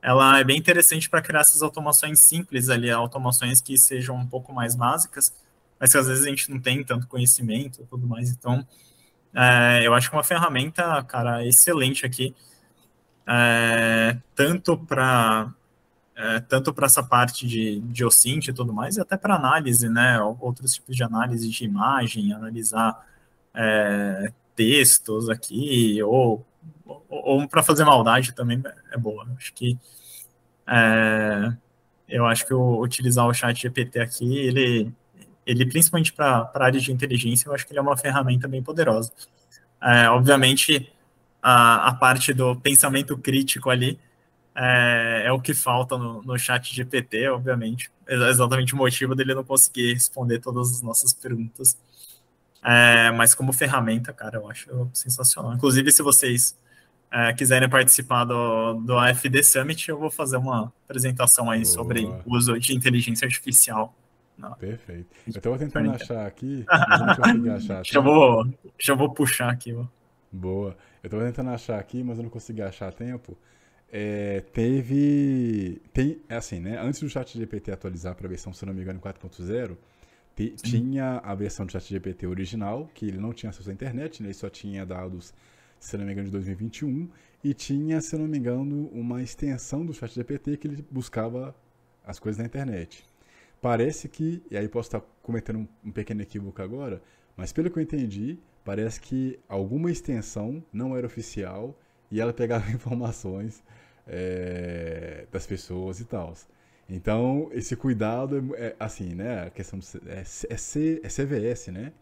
ela 0.00 0.38
é 0.38 0.44
bem 0.44 0.56
interessante 0.58 1.08
para 1.08 1.20
criar 1.20 1.40
essas 1.40 1.62
automações 1.62 2.20
simples 2.20 2.68
ali, 2.68 2.90
automações 2.90 3.60
que 3.60 3.76
sejam 3.76 4.16
um 4.16 4.26
pouco 4.26 4.52
mais 4.52 4.74
básicas, 4.74 5.34
mas 5.78 5.92
que 5.92 5.98
às 5.98 6.06
vezes 6.06 6.24
a 6.24 6.28
gente 6.28 6.50
não 6.50 6.60
tem 6.60 6.84
tanto 6.84 7.06
conhecimento 7.06 7.82
e 7.82 7.86
tudo 7.86 8.06
mais. 8.06 8.30
Então, 8.30 8.66
é, 9.34 9.80
eu 9.82 9.92
acho 9.94 10.08
que 10.08 10.16
uma 10.16 10.22
ferramenta, 10.22 11.02
cara, 11.04 11.44
excelente 11.44 12.06
aqui, 12.06 12.34
é, 13.26 14.16
tanto 14.34 14.76
para 14.76 15.52
é, 16.16 16.40
tanto 16.40 16.72
para 16.72 16.86
essa 16.86 17.02
parte 17.02 17.46
de, 17.46 17.80
de 17.80 18.04
OSINT 18.04 18.48
e 18.48 18.52
tudo 18.52 18.72
mais, 18.72 18.96
e 18.96 19.00
até 19.00 19.16
para 19.16 19.34
análise, 19.34 19.88
né? 19.88 20.20
Outros 20.40 20.74
tipos 20.74 20.96
de 20.96 21.02
análise 21.02 21.48
de 21.48 21.64
imagem, 21.64 22.32
analisar 22.32 23.04
é, 23.52 24.32
textos 24.54 25.28
aqui, 25.28 26.02
ou, 26.02 26.46
ou, 26.86 27.04
ou 27.08 27.48
para 27.48 27.62
fazer 27.62 27.84
maldade 27.84 28.32
também 28.32 28.62
é 28.92 28.96
boa. 28.96 29.26
Acho 29.36 29.52
que 29.54 29.78
é, 30.66 31.52
eu 32.08 32.26
acho 32.26 32.46
que 32.46 32.54
utilizar 32.54 33.26
o 33.26 33.34
chat 33.34 33.60
GPT 33.60 34.00
aqui, 34.00 34.38
ele 34.38 34.92
ele 35.46 35.66
principalmente 35.66 36.12
para 36.12 36.50
a 36.54 36.64
área 36.64 36.80
de 36.80 36.90
inteligência, 36.90 37.48
eu 37.48 37.54
acho 37.54 37.66
que 37.66 37.72
ele 37.72 37.78
é 37.78 37.82
uma 37.82 37.96
ferramenta 37.96 38.48
bem 38.48 38.62
poderosa. 38.62 39.12
É, 39.82 40.08
obviamente, 40.08 40.90
a, 41.42 41.88
a, 41.88 41.94
parte 41.94 42.32
do 42.32 42.56
pensamento 42.56 43.16
crítico 43.18 43.68
ali 43.68 43.98
é, 44.54 45.24
é 45.26 45.32
o 45.32 45.40
que 45.40 45.54
falta 45.54 45.96
no, 45.98 46.22
no 46.22 46.38
chat 46.38 46.74
GPT, 46.74 47.28
obviamente. 47.28 47.90
É 48.06 48.14
exatamente 48.28 48.74
o 48.74 48.76
motivo 48.76 49.14
dele 49.14 49.34
não 49.34 49.44
conseguir 49.44 49.94
responder 49.94 50.38
todas 50.38 50.70
as 50.72 50.82
nossas 50.82 51.12
perguntas. 51.12 51.78
É, 52.62 53.10
mas 53.10 53.34
como 53.34 53.52
ferramenta, 53.52 54.12
cara, 54.12 54.38
eu 54.38 54.50
acho 54.50 54.88
sensacional. 54.92 55.54
Inclusive, 55.54 55.92
se 55.92 56.02
vocês 56.02 56.58
é, 57.10 57.32
quiserem 57.32 57.68
participar 57.68 58.24
do, 58.24 58.74
do 58.74 58.98
AFD 58.98 59.42
Summit, 59.42 59.88
eu 59.88 59.98
vou 59.98 60.10
fazer 60.10 60.36
uma 60.36 60.72
apresentação 60.84 61.50
aí 61.50 61.62
Boa. 61.62 61.72
sobre 61.72 62.04
o 62.24 62.36
uso 62.36 62.58
de 62.58 62.74
inteligência 62.74 63.26
artificial 63.26 63.94
não. 64.36 64.52
Perfeito. 64.54 65.08
Eu 65.26 65.30
estava 65.30 65.58
tentando 65.58 65.90
achar 65.92 66.26
aqui, 66.26 66.64
não 66.68 67.16
consegui 67.16 67.50
achar. 67.50 67.84
já, 67.84 68.00
vou, 68.00 68.46
já 68.78 68.94
vou 68.94 69.10
puxar 69.10 69.50
aqui. 69.50 69.72
Ó. 69.72 69.84
Boa. 70.30 70.76
Eu 71.02 71.08
estava 71.08 71.24
tentando 71.24 71.50
achar 71.50 71.78
aqui, 71.78 72.02
mas 72.02 72.18
eu 72.18 72.24
não 72.24 72.30
consegui 72.30 72.62
achar 72.62 72.88
a 72.88 72.92
tempo. 72.92 73.36
É, 73.96 74.40
teve. 74.52 75.80
Tem, 75.92 76.20
é 76.28 76.34
assim, 76.34 76.58
né? 76.58 76.76
Antes 76.80 76.98
do 76.98 77.08
chat 77.08 77.38
GPT 77.38 77.70
atualizar 77.70 78.16
para 78.16 78.26
a 78.26 78.28
versão, 78.28 78.52
se 78.52 78.66
não 78.66 78.74
me 78.74 78.82
engano, 78.82 78.98
4.0, 78.98 79.76
tinha 80.60 81.18
a 81.18 81.32
versão 81.32 81.64
do 81.64 81.70
chat 81.70 81.88
GPT 81.88 82.26
original, 82.26 82.90
que 82.92 83.06
ele 83.06 83.18
não 83.18 83.32
tinha 83.32 83.50
acesso 83.50 83.70
à 83.70 83.72
internet, 83.72 84.20
né? 84.20 84.30
Ele 84.30 84.34
só 84.34 84.50
tinha 84.50 84.84
dados, 84.84 85.32
se 85.78 85.96
não 85.96 86.04
me 86.04 86.10
engano, 86.10 86.26
de 86.26 86.32
2021. 86.32 87.08
E 87.44 87.54
tinha, 87.54 88.00
se 88.00 88.18
não 88.18 88.26
me 88.26 88.36
engano, 88.36 88.88
uma 88.88 89.22
extensão 89.22 89.86
do 89.86 89.94
chat 89.94 90.12
GPT 90.12 90.56
que 90.56 90.66
ele 90.66 90.84
buscava 90.90 91.54
as 92.04 92.18
coisas 92.18 92.40
na 92.40 92.46
internet. 92.46 93.04
Parece 93.62 94.08
que, 94.08 94.42
e 94.50 94.56
aí 94.56 94.66
posso 94.66 94.88
estar 94.88 95.02
cometendo 95.22 95.60
um, 95.60 95.68
um 95.84 95.92
pequeno 95.92 96.20
equívoco 96.20 96.60
agora, 96.60 97.00
mas 97.36 97.52
pelo 97.52 97.70
que 97.70 97.78
eu 97.78 97.82
entendi, 97.84 98.40
parece 98.64 99.00
que 99.00 99.38
alguma 99.48 99.88
extensão 99.88 100.64
não 100.72 100.96
era 100.96 101.06
oficial 101.06 101.78
e 102.10 102.20
ela 102.20 102.32
pegava 102.32 102.68
informações 102.74 103.62
é, 104.06 105.26
das 105.30 105.46
pessoas 105.46 106.00
e 106.00 106.04
tal. 106.04 106.34
Então, 106.88 107.48
esse 107.52 107.74
cuidado 107.76 108.54
é, 108.56 108.66
é, 108.66 108.76
assim, 108.78 109.14
né? 109.14 109.46
A 109.46 109.50
questão 109.50 109.78
do, 109.78 109.84
é, 110.06 110.20
é, 110.20 110.24
C, 110.24 111.00
é 111.02 111.08
CVS, 111.08 111.68
né? 111.68 111.92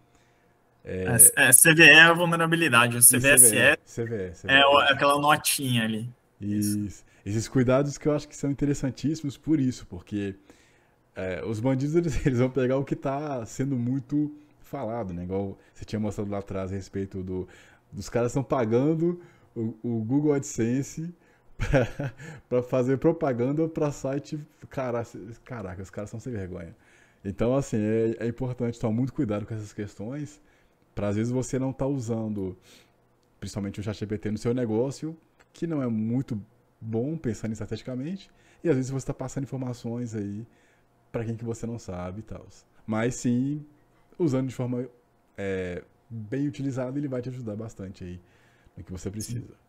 É, 0.84 1.04
é, 1.36 1.50
CVE 1.50 1.82
é 1.82 2.00
a 2.00 2.12
vulnerabilidade, 2.12 2.96
o 2.96 2.98
é, 2.98 3.02
CVE. 3.02 3.56
é 4.48 4.92
aquela 4.92 5.20
notinha 5.20 5.84
ali. 5.84 6.10
Isso. 6.40 7.04
Esses 7.24 7.46
cuidados 7.46 7.96
que 7.96 8.08
eu 8.08 8.12
acho 8.12 8.28
que 8.28 8.36
são 8.36 8.50
interessantíssimos 8.50 9.36
por 9.36 9.60
isso, 9.60 9.86
porque 9.86 10.34
é, 11.14 11.40
os 11.44 11.60
bandidos 11.60 11.94
eles, 11.94 12.26
eles, 12.26 12.38
vão 12.38 12.50
pegar 12.50 12.78
o 12.78 12.84
que 12.84 12.94
está 12.94 13.44
sendo 13.46 13.76
muito 13.76 14.34
falado, 14.60 15.12
né? 15.12 15.22
Igual 15.22 15.56
você 15.72 15.84
tinha 15.84 16.00
mostrado 16.00 16.30
lá 16.30 16.38
atrás 16.38 16.72
a 16.72 16.74
respeito 16.74 17.22
do, 17.22 17.46
dos 17.92 18.08
caras 18.08 18.32
estão 18.32 18.42
pagando 18.42 19.20
o, 19.54 19.76
o, 19.82 20.04
Google 20.04 20.32
AdSense 20.32 21.14
para 22.48 22.62
fazer 22.62 22.98
propaganda 22.98 23.68
para 23.68 23.90
site. 23.90 24.38
Caraca, 24.68 25.18
caraca, 25.44 25.82
os 25.82 25.90
caras 25.90 26.10
são 26.10 26.20
sem 26.20 26.32
vergonha. 26.32 26.74
Então, 27.24 27.54
assim, 27.56 27.78
é, 27.78 28.24
é 28.24 28.26
importante 28.26 28.78
tomar 28.78 28.94
muito 28.94 29.12
cuidado 29.12 29.46
com 29.46 29.54
essas 29.54 29.72
questões, 29.72 30.40
para 30.94 31.08
às 31.08 31.16
vezes 31.16 31.32
você 31.32 31.58
não 31.58 31.70
estar 31.70 31.84
tá 31.84 31.90
usando, 31.90 32.56
principalmente 33.38 33.80
o 33.80 33.82
ChatGPT 33.82 34.30
no 34.30 34.38
seu 34.38 34.52
negócio, 34.52 35.16
que 35.52 35.66
não 35.66 35.82
é 35.82 35.86
muito 35.86 36.40
bom 36.80 37.16
pensando 37.16 37.52
estrategicamente, 37.52 38.30
e 38.64 38.68
às 38.68 38.76
vezes 38.76 38.90
você 38.90 39.04
está 39.04 39.14
passando 39.14 39.44
informações 39.44 40.14
aí 40.14 40.46
para 41.12 41.24
quem 41.24 41.36
que 41.36 41.44
você 41.44 41.66
não 41.66 41.78
sabe 41.78 42.20
e 42.20 42.22
tal. 42.22 42.46
Mas 42.86 43.14
sim, 43.16 43.64
usando 44.18 44.48
de 44.48 44.54
forma 44.54 44.88
é, 45.36 45.84
bem 46.08 46.48
utilizada, 46.48 46.98
ele 46.98 47.08
vai 47.08 47.22
te 47.22 47.28
ajudar 47.28 47.54
bastante 47.54 48.02
aí 48.02 48.20
no 48.76 48.82
que 48.82 48.90
você 48.90 49.10
precisa. 49.10 49.61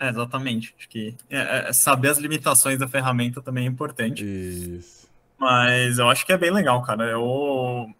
É, 0.00 0.08
exatamente. 0.08 0.74
Acho 0.78 0.88
que 0.88 1.14
é, 1.28 1.68
é, 1.68 1.72
saber 1.72 2.08
as 2.08 2.18
limitações 2.18 2.78
da 2.78 2.86
ferramenta 2.86 3.42
também 3.42 3.64
é 3.64 3.68
importante. 3.68 4.24
Isso. 4.24 5.08
Mas 5.38 5.98
eu 5.98 6.08
acho 6.08 6.24
que 6.24 6.32
é 6.32 6.38
bem 6.38 6.50
legal, 6.50 6.82
cara. 6.82 7.04
Eu, 7.04 7.92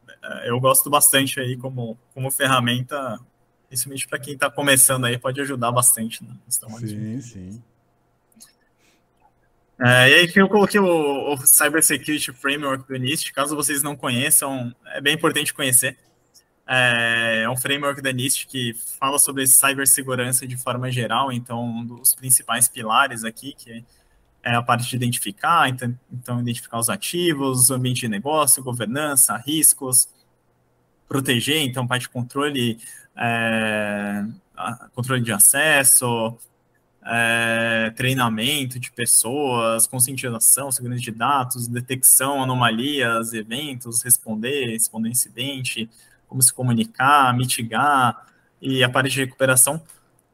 eu 0.45 0.61
gosto 0.61 0.89
bastante 0.91 1.41
aí 1.41 1.57
como, 1.57 1.99
como 2.15 2.31
ferramenta, 2.31 3.19
principalmente 3.69 4.09
para 4.09 4.19
quem 4.19 4.35
está 4.35 4.51
começando 4.51 5.05
aí, 5.05 5.19
pode 5.19 5.41
ajudar 5.41 5.70
bastante 5.70 6.25
questão 6.45 6.70
Sim, 6.79 7.20
sim. 7.20 7.62
É, 9.81 10.11
e 10.11 10.15
aí 10.15 10.29
que 10.29 10.41
eu 10.41 10.49
coloquei 10.49 10.81
o, 10.81 11.35
o 11.35 11.37
Cybersecurity 11.47 12.33
Framework 12.33 12.87
do 12.89 12.97
NIST, 12.97 13.33
caso 13.33 13.55
vocês 13.55 13.81
não 13.81 13.95
conheçam, 13.95 14.75
é 14.87 15.01
bem 15.01 15.15
importante 15.15 15.55
conhecer. 15.55 15.97
É, 16.70 17.45
é 17.45 17.51
um 17.51 17.57
framework 17.57 18.03
da 18.03 18.12
NIST 18.12 18.47
que 18.47 18.74
fala 19.01 19.19
sobre 19.19 19.47
cibersegurança 19.47 20.47
de 20.47 20.57
forma 20.59 20.90
geral, 20.93 21.32
então 21.32 21.65
um 21.65 21.85
dos 21.85 22.15
principais 22.15 22.69
pilares 22.69 23.24
aqui, 23.24 23.55
que 23.57 23.82
é 24.43 24.55
a 24.55 24.62
parte 24.62 24.86
de 24.86 24.95
identificar, 24.95 25.69
então, 25.70 25.99
então 26.12 26.40
identificar 26.40 26.78
os 26.78 26.90
ativos, 26.90 27.70
ambiente 27.70 28.03
de 28.03 28.09
negócio, 28.09 28.62
governança, 28.62 29.35
riscos, 29.39 30.11
proteger, 31.09 31.62
então 31.62 31.86
parte 31.86 32.03
de 32.03 32.11
controle, 32.11 32.78
é, 33.16 34.27
controle 34.95 35.23
de 35.23 35.32
acesso, 35.32 36.36
é, 37.03 37.90
treinamento 37.97 38.78
de 38.78 38.93
pessoas, 38.93 39.86
conscientização, 39.86 40.70
segurança 40.70 41.01
de 41.01 41.12
dados, 41.12 41.66
detecção, 41.66 42.43
anomalias, 42.43 43.32
eventos, 43.32 44.03
responder, 44.03 44.66
responder 44.66 45.09
incidente, 45.09 45.89
como 46.28 46.42
se 46.42 46.52
comunicar, 46.52 47.34
mitigar 47.36 48.26
e 48.60 48.84
a 48.84 48.88
parte 48.88 49.10
de 49.10 49.20
recuperação. 49.20 49.82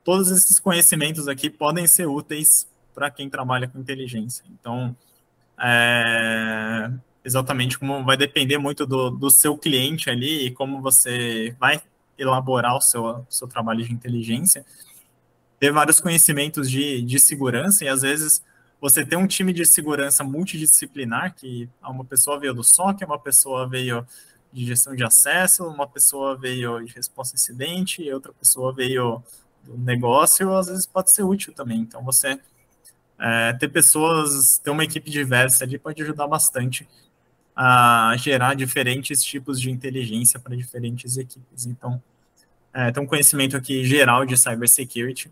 Todos 0.02 0.30
esses 0.30 0.58
conhecimentos 0.58 1.28
aqui 1.28 1.48
podem 1.48 1.86
ser 1.86 2.06
úteis 2.06 2.68
para 2.94 3.10
quem 3.10 3.30
trabalha 3.30 3.68
com 3.68 3.78
inteligência. 3.78 4.44
Então, 4.50 4.94
é, 5.58 6.90
exatamente 7.24 7.78
como 7.78 8.04
vai 8.04 8.16
depender 8.16 8.58
muito 8.58 8.86
do, 8.86 9.10
do 9.10 9.30
seu 9.30 9.56
cliente 9.56 10.10
ali 10.10 10.46
e 10.46 10.50
como 10.50 10.82
você 10.82 11.56
vai 11.58 11.80
elaborar 12.18 12.76
o 12.76 12.80
seu, 12.80 13.26
seu 13.30 13.48
trabalho 13.48 13.84
de 13.84 13.92
inteligência 13.92 14.64
ter 15.64 15.72
vários 15.72 15.98
conhecimentos 15.98 16.70
de, 16.70 17.00
de 17.00 17.18
segurança 17.18 17.84
e 17.84 17.88
às 17.88 18.02
vezes 18.02 18.42
você 18.78 19.02
tem 19.02 19.18
um 19.18 19.26
time 19.26 19.50
de 19.50 19.64
segurança 19.64 20.22
multidisciplinar, 20.22 21.34
que 21.34 21.68
uma 21.82 22.04
pessoa 22.04 22.38
veio 22.38 22.52
do 22.52 22.62
SOC, 22.62 23.02
uma 23.04 23.18
pessoa 23.18 23.66
veio 23.66 24.06
de 24.54 24.64
gestão 24.66 24.94
de 24.94 25.04
acesso, 25.04 25.66
uma 25.66 25.86
pessoa 25.86 26.36
veio 26.36 26.80
de 26.84 26.94
resposta 26.94 27.34
a 27.34 27.38
incidente, 27.38 28.10
outra 28.12 28.32
pessoa 28.32 28.72
veio 28.72 29.22
do 29.64 29.76
negócio, 29.76 30.54
às 30.54 30.68
vezes 30.68 30.86
pode 30.86 31.10
ser 31.10 31.24
útil 31.24 31.52
também. 31.52 31.80
Então, 31.80 32.02
você 32.02 32.38
é, 33.18 33.52
ter 33.54 33.68
pessoas, 33.68 34.58
ter 34.58 34.70
uma 34.70 34.84
equipe 34.84 35.10
diversa 35.10 35.64
ali 35.64 35.78
pode 35.78 36.02
ajudar 36.02 36.26
bastante 36.26 36.88
a 37.56 38.14
gerar 38.16 38.54
diferentes 38.54 39.22
tipos 39.22 39.60
de 39.60 39.70
inteligência 39.70 40.40
para 40.40 40.56
diferentes 40.56 41.16
equipes. 41.16 41.66
Então, 41.66 42.02
é, 42.72 42.90
tem 42.90 43.02
um 43.02 43.06
conhecimento 43.06 43.56
aqui 43.56 43.84
geral 43.84 44.24
de 44.24 44.36
cybersecurity 44.36 45.30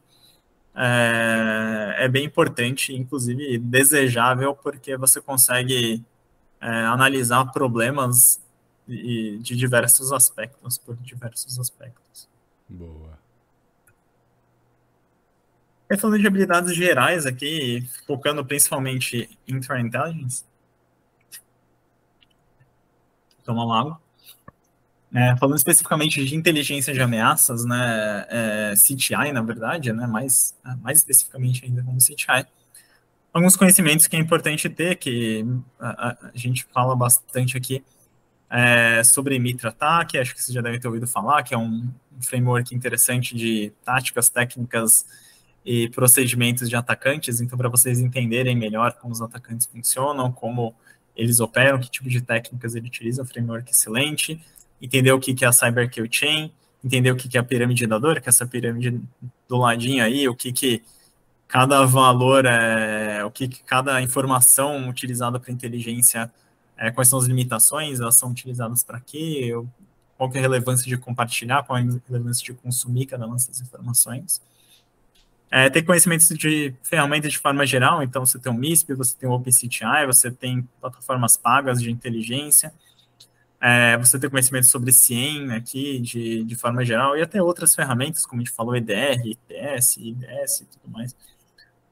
é, 0.74 1.96
é 1.98 2.08
bem 2.08 2.24
importante, 2.24 2.94
inclusive 2.94 3.58
desejável, 3.58 4.54
porque 4.54 4.96
você 4.96 5.20
consegue 5.20 6.02
é, 6.60 6.68
analisar 6.68 7.44
problemas 7.52 8.40
de, 8.86 9.38
de 9.38 9.56
diversos 9.56 10.12
aspectos, 10.12 10.78
por 10.78 10.96
diversos 10.96 11.58
aspectos. 11.58 12.28
Boa. 12.68 13.18
E 15.90 15.96
falando 15.98 16.18
de 16.18 16.26
habilidades 16.26 16.74
gerais 16.74 17.26
aqui, 17.26 17.86
focando 18.06 18.44
principalmente 18.44 19.28
em 19.46 19.56
Intelligence. 19.56 20.44
Toma 23.44 23.64
uma 23.64 23.78
água. 23.78 24.00
É, 25.14 25.36
falando 25.36 25.56
especificamente 25.56 26.24
de 26.24 26.34
inteligência 26.34 26.94
de 26.94 27.02
ameaças, 27.02 27.66
né, 27.66 28.26
é, 28.30 28.74
CTI, 28.74 29.30
na 29.30 29.42
verdade, 29.42 29.92
né, 29.92 30.06
mais, 30.06 30.58
mais 30.80 30.98
especificamente 31.00 31.66
ainda 31.66 31.82
como 31.82 31.98
CTI, 31.98 32.46
alguns 33.30 33.54
conhecimentos 33.54 34.06
que 34.06 34.16
é 34.16 34.18
importante 34.18 34.70
ter, 34.70 34.96
que 34.96 35.44
a, 35.78 36.16
a 36.28 36.30
gente 36.34 36.64
fala 36.72 36.96
bastante 36.96 37.58
aqui, 37.58 37.84
é, 38.52 39.02
sobre 39.02 39.38
Mitra 39.38 39.70
Ataque, 39.70 40.18
acho 40.18 40.34
que 40.34 40.42
você 40.42 40.52
já 40.52 40.60
deve 40.60 40.78
ter 40.78 40.86
ouvido 40.86 41.06
falar, 41.06 41.42
que 41.42 41.54
é 41.54 41.58
um, 41.58 41.88
framework 42.20 42.74
interessante 42.74 43.34
de 43.34 43.72
táticas, 43.82 44.28
técnicas 44.28 45.06
e 45.64 45.88
procedimentos 45.88 46.68
de 46.68 46.76
atacantes, 46.76 47.40
então 47.40 47.56
para 47.56 47.70
vocês 47.70 47.98
entenderem 47.98 48.54
melhor 48.54 48.92
como 48.92 49.14
os 49.14 49.22
atacantes 49.22 49.66
funcionam, 49.66 50.30
como 50.30 50.74
eles 51.16 51.40
operam, 51.40 51.80
que 51.80 51.90
tipo 51.90 52.10
de 52.10 52.20
técnicas 52.20 52.74
ele 52.74 52.88
utiliza, 52.88 53.22
um 53.22 53.24
framework 53.24 53.70
excelente, 53.70 54.38
entender 54.80 55.12
o 55.12 55.18
que, 55.18 55.34
é 55.42 55.48
a 55.48 55.52
Cyber 55.52 55.88
Kill 55.90 56.06
Chain, 56.10 56.52
entender 56.84 57.10
o 57.10 57.16
que, 57.16 57.28
que 57.28 57.38
é 57.38 57.40
a 57.40 57.44
pirâmide 57.44 57.86
da 57.86 57.98
dor, 57.98 58.20
que 58.20 58.28
é 58.28 58.30
essa 58.30 58.46
pirâmide 58.46 59.00
do 59.48 59.56
ladinho 59.56 60.04
aí, 60.04 60.28
o 60.28 60.34
que, 60.34 60.52
que 60.52 60.82
cada 61.48 61.86
valor, 61.86 62.44
é, 62.44 63.24
o 63.24 63.30
que, 63.30 63.48
que 63.48 63.62
cada 63.62 64.02
informação 64.02 64.88
utilizada 64.90 65.40
para 65.40 65.52
inteligência, 65.52 66.30
é, 66.82 66.90
quais 66.90 67.06
são 67.08 67.20
as 67.20 67.26
limitações, 67.26 68.00
elas 68.00 68.18
são 68.18 68.32
utilizadas 68.32 68.82
para 68.82 68.98
quê, 68.98 69.52
qual 70.18 70.28
que 70.28 70.36
é 70.36 70.40
a 70.40 70.42
relevância 70.42 70.84
de 70.84 70.96
compartilhar, 70.96 71.62
qual 71.62 71.78
é 71.78 71.82
a 71.82 71.84
relevância 72.08 72.44
de 72.44 72.52
consumir 72.54 73.06
cada 73.06 73.24
uma 73.24 73.36
dessas 73.36 73.60
informações. 73.60 74.42
É, 75.48 75.70
ter 75.70 75.82
conhecimentos 75.82 76.26
de 76.30 76.74
ferramentas 76.82 77.30
de 77.30 77.38
forma 77.38 77.64
geral, 77.64 78.02
então 78.02 78.26
você 78.26 78.36
tem 78.36 78.50
o 78.50 78.54
MISP, 78.54 78.94
você 78.94 79.16
tem 79.16 79.28
o 79.28 79.32
OpenCTI, 79.32 80.06
você 80.06 80.28
tem 80.28 80.68
plataformas 80.80 81.36
pagas 81.36 81.80
de 81.80 81.88
inteligência, 81.88 82.74
é, 83.60 83.96
você 83.96 84.18
ter 84.18 84.28
conhecimento 84.28 84.66
sobre 84.66 84.90
CIEM 84.90 85.52
aqui, 85.52 86.00
de, 86.00 86.42
de 86.42 86.56
forma 86.56 86.84
geral, 86.84 87.16
e 87.16 87.22
até 87.22 87.40
outras 87.40 87.76
ferramentas, 87.76 88.26
como 88.26 88.42
a 88.42 88.44
gente 88.44 88.52
falou, 88.52 88.74
EDR, 88.74 89.24
ITS, 89.24 89.98
IDS 89.98 90.62
e 90.62 90.64
tudo 90.64 90.90
mais. 90.90 91.14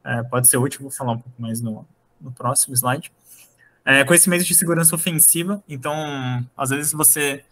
É, 0.03 0.21
pode 0.25 0.49
ser 0.49 0.57
útil, 0.57 0.81
vou 0.81 0.91
falar 0.91 1.12
um 1.12 1.19
pouco 1.19 1.41
mais 1.41 1.61
no, 1.61 1.87
no 2.21 2.33
próximo 2.33 2.75
slide. 2.75 3.12
É, 3.85 4.05
conhecimento 4.05 4.44
de 4.44 4.55
segurança 4.55 4.94
ofensiva, 4.94 5.62
então, 5.69 6.47
às 6.57 6.70
vezes 6.70 6.93
você 6.93 7.44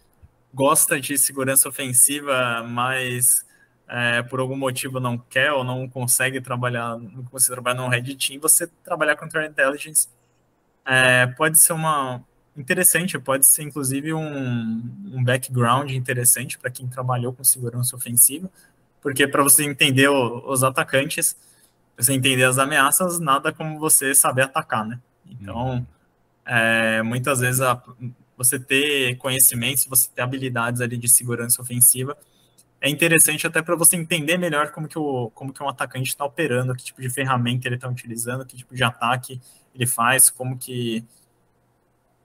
gosta 0.53 0.99
de 0.99 1.17
segurança 1.17 1.67
ofensiva, 1.67 2.63
mas 2.63 3.45
é, 3.87 4.21
por 4.23 4.39
algum 4.39 4.55
motivo 4.55 4.99
não 4.99 5.17
quer 5.17 5.51
ou 5.51 5.63
não 5.63 5.89
consegue 5.89 6.39
trabalhar, 6.39 6.97
você 7.31 7.51
trabalha 7.51 7.81
num 7.81 7.87
Red 7.87 8.15
Team, 8.15 8.39
você 8.39 8.67
trabalhar 8.83 9.15
com 9.15 9.27
Threat 9.27 9.51
Intelligence 9.51 10.07
é, 10.85 11.27
pode 11.27 11.59
ser 11.59 11.73
uma, 11.73 12.23
interessante, 12.55 13.17
pode 13.17 13.45
ser 13.45 13.63
inclusive 13.63 14.13
um, 14.13 14.83
um 15.13 15.23
background 15.23 15.91
interessante 15.91 16.57
para 16.57 16.69
quem 16.69 16.87
trabalhou 16.87 17.33
com 17.33 17.43
segurança 17.43 17.95
ofensiva, 17.95 18.49
porque 19.01 19.27
para 19.27 19.41
você 19.41 19.63
entender 19.63 20.09
o, 20.09 20.49
os 20.49 20.63
atacantes, 20.63 21.37
você 21.97 22.13
entender 22.13 22.43
as 22.43 22.57
ameaças, 22.57 23.19
nada 23.19 23.51
como 23.51 23.79
você 23.79 24.13
saber 24.13 24.43
atacar, 24.43 24.85
né? 24.85 24.99
Então, 25.25 25.75
uhum. 25.75 25.85
É, 26.49 27.03
muitas 27.03 27.39
vezes 27.39 27.61
a, 27.61 27.81
você 28.35 28.59
ter 28.59 29.15
conhecimentos, 29.17 29.85
você 29.85 30.09
ter 30.09 30.23
habilidades 30.23 30.81
ali 30.81 30.97
de 30.97 31.07
segurança 31.07 31.61
ofensiva 31.61 32.17
é 32.81 32.89
interessante 32.89 33.45
até 33.45 33.61
para 33.61 33.75
você 33.75 33.95
entender 33.95 34.37
melhor 34.37 34.71
como 34.71 34.87
que, 34.87 34.97
o, 34.97 35.29
como 35.31 35.53
que 35.53 35.61
um 35.61 35.69
atacante 35.69 36.09
está 36.09 36.25
operando, 36.25 36.73
que 36.73 36.83
tipo 36.83 37.01
de 37.01 37.09
ferramenta 37.09 37.67
ele 37.67 37.75
está 37.75 37.87
utilizando, 37.87 38.45
que 38.45 38.55
tipo 38.55 38.73
de 38.73 38.83
ataque 38.83 39.39
ele 39.75 39.85
faz, 39.85 40.29
como 40.29 40.57
que 40.57 41.05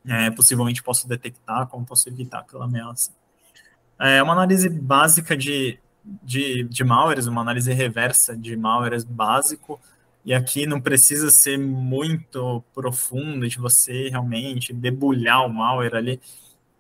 é, 0.07 0.31
possivelmente 0.31 0.83
posso 0.83 1.07
detectar, 1.09 1.67
como 1.67 1.85
posso 1.85 2.09
evitar 2.09 2.41
aquela 2.41 2.65
ameaça. 2.65 3.11
É 3.99 4.23
uma 4.23 4.33
análise 4.33 4.69
básica 4.69 5.37
de, 5.37 5.79
de, 6.23 6.65
de 6.65 6.85
malwares, 6.85 7.27
uma 7.27 7.43
análise 7.43 7.73
reversa 7.73 8.37
de 8.37 8.57
malwares 8.57 9.05
básico, 9.05 9.81
e 10.25 10.33
aqui 10.33 10.67
não 10.67 10.81
precisa 10.81 11.31
ser 11.31 11.59
muito 11.59 12.65
profundo 12.75 13.47
de 13.47 13.59
você 13.59 14.09
realmente 14.09 14.73
debulhar 14.73 15.45
o 15.45 15.49
malware 15.53 15.95
ali, 15.95 16.21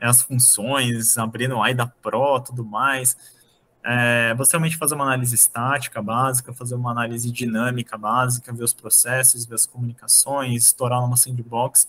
as 0.00 0.22
funções, 0.22 1.18
abrindo 1.18 1.56
o 1.56 1.66
IDA 1.66 1.86
Pro, 2.02 2.40
tudo 2.40 2.64
mais. 2.64 3.16
É, 3.84 4.34
você 4.34 4.52
realmente 4.52 4.78
fazer 4.78 4.94
uma 4.94 5.04
análise 5.04 5.34
estática 5.34 6.00
básica, 6.00 6.54
fazer 6.54 6.74
uma 6.74 6.90
análise 6.90 7.30
dinâmica 7.30 7.98
básica, 7.98 8.52
ver 8.52 8.64
os 8.64 8.72
processos, 8.72 9.44
ver 9.44 9.56
as 9.56 9.66
comunicações, 9.66 10.64
estourar 10.64 11.04
uma 11.04 11.16
sandbox. 11.16 11.86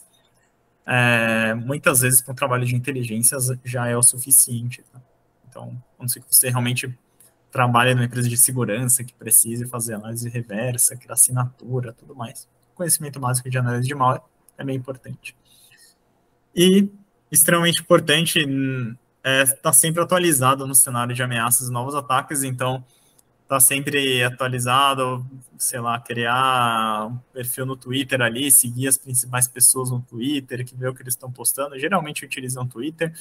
É, 0.85 1.53
muitas 1.53 2.01
vezes, 2.01 2.21
para 2.21 2.33
um 2.33 2.35
trabalho 2.35 2.65
de 2.65 2.75
inteligência, 2.75 3.37
já 3.63 3.87
é 3.87 3.95
o 3.95 4.03
suficiente. 4.03 4.83
Tá? 4.91 5.01
Então, 5.49 5.81
a 5.97 6.01
não 6.03 6.09
ser 6.09 6.19
que 6.19 6.27
você 6.29 6.49
realmente 6.49 6.93
trabalha 7.55 7.95
numa 7.95 8.03
empresa 8.03 8.27
de 8.27 8.35
segurança 8.35 9.01
que 9.01 9.13
precise 9.13 9.65
fazer 9.65 9.93
análise 9.93 10.27
reversa, 10.27 10.97
criar 10.97 11.13
assinatura, 11.13 11.93
tudo 11.93 12.13
mais. 12.13 12.49
Conhecimento 12.73 13.17
básico 13.17 13.49
de 13.49 13.57
análise 13.57 13.87
de 13.87 13.95
malware 13.95 14.21
é 14.57 14.63
bem 14.65 14.75
importante. 14.75 15.33
E 16.53 16.89
extremamente 17.31 17.79
importante 17.79 18.45
é 19.23 19.43
estar 19.43 19.55
tá 19.55 19.71
sempre 19.71 20.03
atualizado 20.03 20.67
no 20.67 20.75
cenário 20.75 21.15
de 21.15 21.23
ameaças 21.23 21.69
e 21.69 21.71
novos 21.71 21.95
ataques, 21.95 22.43
então 22.43 22.83
tá 23.47 23.57
sempre 23.57 24.21
atualizado, 24.21 25.25
sei 25.57 25.79
lá, 25.79 25.97
criar 25.97 27.07
um 27.07 27.17
perfil 27.31 27.65
no 27.65 27.77
Twitter 27.77 28.21
ali, 28.21 28.51
seguir 28.51 28.89
as 28.89 28.97
principais 28.97 29.47
pessoas 29.47 29.89
no 29.89 30.01
Twitter, 30.01 30.65
que 30.65 30.75
vê 30.75 30.89
o 30.89 30.93
que 30.93 31.01
eles 31.01 31.13
estão 31.13 31.31
postando. 31.31 31.79
Geralmente 31.79 32.25
utilizam 32.25 32.63
o 32.63 32.67
Twitter, 32.67 33.13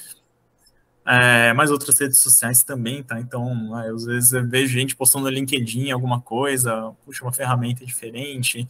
é, 1.06 1.52
mas 1.52 1.70
outras 1.70 1.98
redes 1.98 2.18
sociais 2.18 2.62
também, 2.62 3.02
tá? 3.02 3.20
Então, 3.20 3.78
é, 3.78 3.90
às 3.90 4.04
vezes 4.04 4.32
eu 4.32 4.46
vejo 4.48 4.72
gente 4.72 4.96
postando 4.96 5.24
no 5.24 5.30
LinkedIn 5.30 5.90
alguma 5.90 6.20
coisa, 6.20 6.92
puxa, 7.04 7.24
uma 7.24 7.32
ferramenta 7.32 7.84
diferente, 7.84 8.66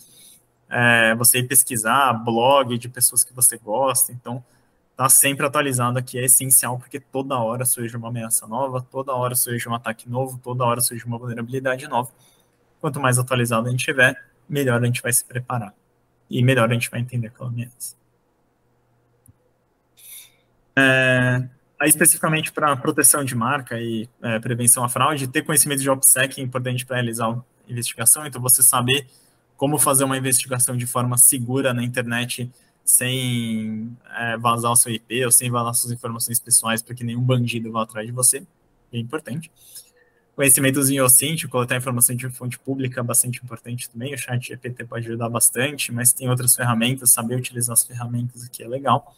é, 0.68 1.14
você 1.14 1.38
ir 1.38 1.44
pesquisar 1.44 2.12
blog 2.12 2.76
de 2.76 2.88
pessoas 2.88 3.22
que 3.22 3.32
você 3.32 3.56
gosta, 3.56 4.12
então 4.12 4.44
tá 4.96 5.08
sempre 5.08 5.46
atualizado 5.46 5.98
aqui 5.98 6.18
é 6.18 6.24
essencial, 6.24 6.78
porque 6.78 6.98
toda 7.00 7.38
hora 7.38 7.64
surge 7.64 7.96
uma 7.96 8.08
ameaça 8.08 8.46
nova, 8.46 8.80
toda 8.82 9.12
hora 9.12 9.34
surge 9.34 9.68
um 9.68 9.74
ataque 9.74 10.08
novo, 10.08 10.38
toda 10.38 10.64
hora 10.64 10.80
surge 10.80 11.04
uma 11.04 11.18
vulnerabilidade 11.18 11.86
nova. 11.88 12.10
Quanto 12.80 13.00
mais 13.00 13.18
atualizado 13.18 13.68
a 13.68 13.70
gente 13.70 13.84
tiver, 13.84 14.14
melhor 14.48 14.82
a 14.82 14.86
gente 14.86 15.02
vai 15.02 15.12
se 15.12 15.24
preparar. 15.24 15.74
E 16.28 16.42
melhor 16.42 16.70
a 16.70 16.74
gente 16.74 16.90
vai 16.90 17.00
entender 17.00 17.28
aquela 17.28 17.48
ameaça. 17.48 17.96
É, 20.76 21.48
Aí, 21.78 21.88
especificamente 21.88 22.52
para 22.52 22.76
proteção 22.76 23.24
de 23.24 23.34
marca 23.34 23.80
e 23.80 24.08
é, 24.22 24.38
prevenção 24.38 24.84
à 24.84 24.88
fraude, 24.88 25.26
ter 25.26 25.42
conhecimento 25.42 25.82
de 25.82 25.90
OPSEC 25.90 26.40
é 26.40 26.44
importante 26.44 26.86
para 26.86 26.96
realizar 26.96 27.30
a 27.30 27.42
investigação. 27.68 28.24
Então, 28.26 28.40
você 28.40 28.62
saber 28.62 29.06
como 29.56 29.78
fazer 29.78 30.04
uma 30.04 30.16
investigação 30.16 30.76
de 30.76 30.86
forma 30.86 31.16
segura 31.16 31.74
na 31.74 31.82
internet 31.82 32.50
sem 32.84 33.96
é, 34.16 34.36
vazar 34.36 34.70
o 34.70 34.76
seu 34.76 34.92
IP 34.92 35.24
ou 35.24 35.32
sem 35.32 35.50
vazar 35.50 35.74
suas 35.74 35.92
informações 35.92 36.38
pessoais 36.38 36.82
para 36.82 36.94
que 36.94 37.02
nenhum 37.02 37.22
bandido 37.22 37.72
vá 37.72 37.82
atrás 37.82 38.06
de 38.06 38.12
você. 38.12 38.46
É 38.92 38.98
importante. 38.98 39.50
Conhecimentos 40.36 40.90
em 40.90 41.00
OSINT, 41.00 41.46
coletar 41.48 41.76
informação 41.76 42.14
de 42.14 42.28
fonte 42.28 42.58
pública, 42.58 43.02
bastante 43.02 43.40
importante 43.42 43.88
também. 43.88 44.14
O 44.14 44.18
chat 44.18 44.48
GPT 44.48 44.84
pode 44.84 45.06
ajudar 45.08 45.28
bastante, 45.28 45.92
mas 45.92 46.12
tem 46.12 46.28
outras 46.28 46.54
ferramentas, 46.54 47.10
saber 47.10 47.36
utilizar 47.36 47.72
as 47.72 47.84
ferramentas 47.84 48.44
aqui 48.44 48.62
é 48.62 48.68
legal 48.68 49.14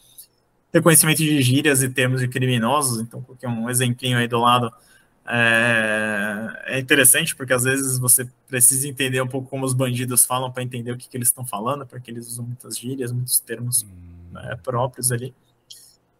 ter 0.76 0.82
conhecimento 0.82 1.18
de 1.18 1.40
gírias 1.40 1.82
e 1.82 1.88
termos 1.88 2.20
de 2.20 2.28
criminosos, 2.28 3.00
então 3.00 3.22
coloquei 3.22 3.48
um 3.48 3.70
exemplinho 3.70 4.18
aí 4.18 4.28
do 4.28 4.38
lado. 4.38 4.70
É, 5.28 6.62
é, 6.66 6.78
interessante 6.78 7.34
porque 7.34 7.52
às 7.52 7.64
vezes 7.64 7.98
você 7.98 8.28
precisa 8.46 8.86
entender 8.86 9.20
um 9.20 9.26
pouco 9.26 9.48
como 9.48 9.64
os 9.64 9.72
bandidos 9.72 10.24
falam 10.24 10.52
para 10.52 10.62
entender 10.62 10.92
o 10.92 10.96
que, 10.96 11.08
que 11.08 11.16
eles 11.16 11.28
estão 11.28 11.44
falando, 11.44 11.86
porque 11.86 12.10
eles 12.10 12.28
usam 12.28 12.44
muitas 12.44 12.78
gírias, 12.78 13.10
muitos 13.10 13.40
termos 13.40 13.82
hum. 13.82 14.32
né, 14.32 14.56
próprios 14.62 15.10
ali. 15.10 15.34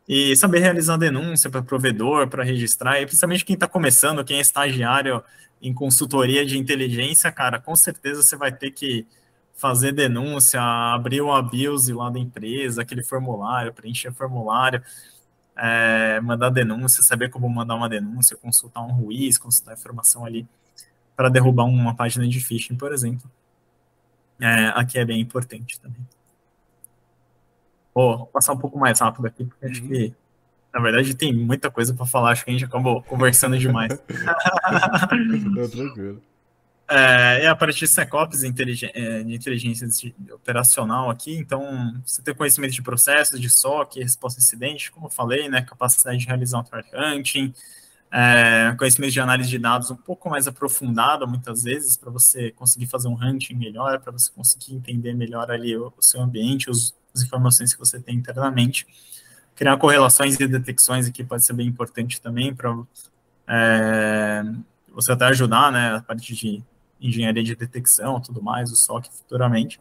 E 0.08 0.34
saber 0.36 0.60
realizar 0.60 0.96
denúncia 0.96 1.50
para 1.50 1.62
provedor, 1.62 2.26
para 2.26 2.42
registrar, 2.42 3.00
e 3.00 3.06
principalmente 3.06 3.44
quem 3.44 3.54
está 3.54 3.68
começando, 3.68 4.24
quem 4.24 4.38
é 4.38 4.40
estagiário 4.40 5.22
em 5.60 5.74
consultoria 5.74 6.46
de 6.46 6.56
inteligência, 6.56 7.30
cara, 7.30 7.60
com 7.60 7.76
certeza 7.76 8.22
você 8.22 8.36
vai 8.36 8.52
ter 8.52 8.70
que 8.70 9.06
fazer 9.56 9.92
denúncia, 9.92 10.60
abrir 10.60 11.22
o 11.22 11.32
abuse 11.32 11.92
lá 11.92 12.10
da 12.10 12.18
empresa, 12.18 12.82
aquele 12.82 13.02
formulário, 13.02 13.72
preencher 13.72 14.12
formulário, 14.12 14.82
é, 15.56 16.20
mandar 16.20 16.50
denúncia, 16.50 17.02
saber 17.02 17.30
como 17.30 17.48
mandar 17.48 17.74
uma 17.74 17.88
denúncia, 17.88 18.36
consultar 18.36 18.82
um 18.82 18.92
ruiz, 18.92 19.38
consultar 19.38 19.72
informação 19.72 20.24
ali 20.24 20.46
para 21.16 21.30
derrubar 21.30 21.64
uma 21.64 21.94
página 21.94 22.28
de 22.28 22.38
phishing, 22.38 22.76
por 22.76 22.92
exemplo. 22.92 23.30
É, 24.38 24.66
aqui 24.74 24.98
é 24.98 25.04
bem 25.04 25.20
importante 25.20 25.80
também. 25.80 26.06
Vou 27.94 28.26
passar 28.26 28.52
um 28.52 28.58
pouco 28.58 28.78
mais 28.78 29.00
rápido 29.00 29.26
aqui, 29.26 29.46
porque 29.46 29.64
acho 29.64 29.82
uhum. 29.82 29.88
que, 29.88 30.14
na 30.74 30.80
verdade, 30.80 31.14
tem 31.14 31.32
muita 31.32 31.70
coisa 31.70 31.94
para 31.94 32.04
falar, 32.04 32.32
acho 32.32 32.44
que 32.44 32.50
a 32.50 32.52
gente 32.52 32.66
acabou 32.66 33.02
conversando 33.02 33.58
demais. 33.58 33.90
Não, 33.90 35.66
tranquilo. 35.70 36.22
É, 36.88 37.44
é 37.44 37.48
a 37.48 37.56
partir 37.56 37.80
de 37.80 37.88
SecOps 37.88 38.44
é, 38.44 38.50
de 39.24 39.34
inteligência 39.34 40.14
operacional 40.32 41.10
aqui, 41.10 41.36
então 41.36 42.00
você 42.04 42.22
tem 42.22 42.32
conhecimento 42.32 42.72
de 42.72 42.82
processos, 42.82 43.40
de 43.40 43.50
SOC, 43.50 43.96
resposta 43.96 44.38
a 44.38 44.42
incidente, 44.42 44.92
como 44.92 45.06
eu 45.06 45.10
falei, 45.10 45.48
né, 45.48 45.62
capacidade 45.62 46.18
de 46.18 46.26
realizar 46.26 46.60
um 46.60 46.62
threat 46.62 46.88
hunting, 46.94 47.52
é, 48.10 48.72
conhecimento 48.78 49.12
de 49.12 49.20
análise 49.20 49.50
de 49.50 49.58
dados 49.58 49.90
um 49.90 49.96
pouco 49.96 50.30
mais 50.30 50.46
aprofundado, 50.46 51.26
muitas 51.26 51.64
vezes, 51.64 51.96
para 51.96 52.08
você 52.10 52.52
conseguir 52.52 52.86
fazer 52.86 53.08
um 53.08 53.20
hunting 53.20 53.54
melhor, 53.54 53.98
para 53.98 54.12
você 54.12 54.30
conseguir 54.30 54.76
entender 54.76 55.12
melhor 55.12 55.50
ali 55.50 55.76
o, 55.76 55.92
o 55.96 56.02
seu 56.02 56.20
ambiente, 56.20 56.70
os, 56.70 56.94
as 57.12 57.22
informações 57.22 57.72
que 57.72 57.80
você 57.80 57.98
tem 58.00 58.14
internamente. 58.14 58.86
Criar 59.56 59.76
correlações 59.76 60.38
e 60.38 60.46
detecções 60.46 61.08
aqui 61.08 61.24
pode 61.24 61.44
ser 61.44 61.54
bem 61.54 61.66
importante 61.66 62.20
também 62.20 62.54
para 62.54 62.78
é, 63.48 64.44
você 64.94 65.10
até 65.10 65.24
ajudar, 65.26 65.72
né, 65.72 65.96
a 65.96 66.00
partir 66.00 66.34
de 66.34 66.62
engenharia 67.00 67.42
de 67.42 67.54
detecção, 67.54 68.20
tudo 68.20 68.42
mais, 68.42 68.70
o 68.70 68.76
SOC 68.76 69.06
futuramente. 69.10 69.80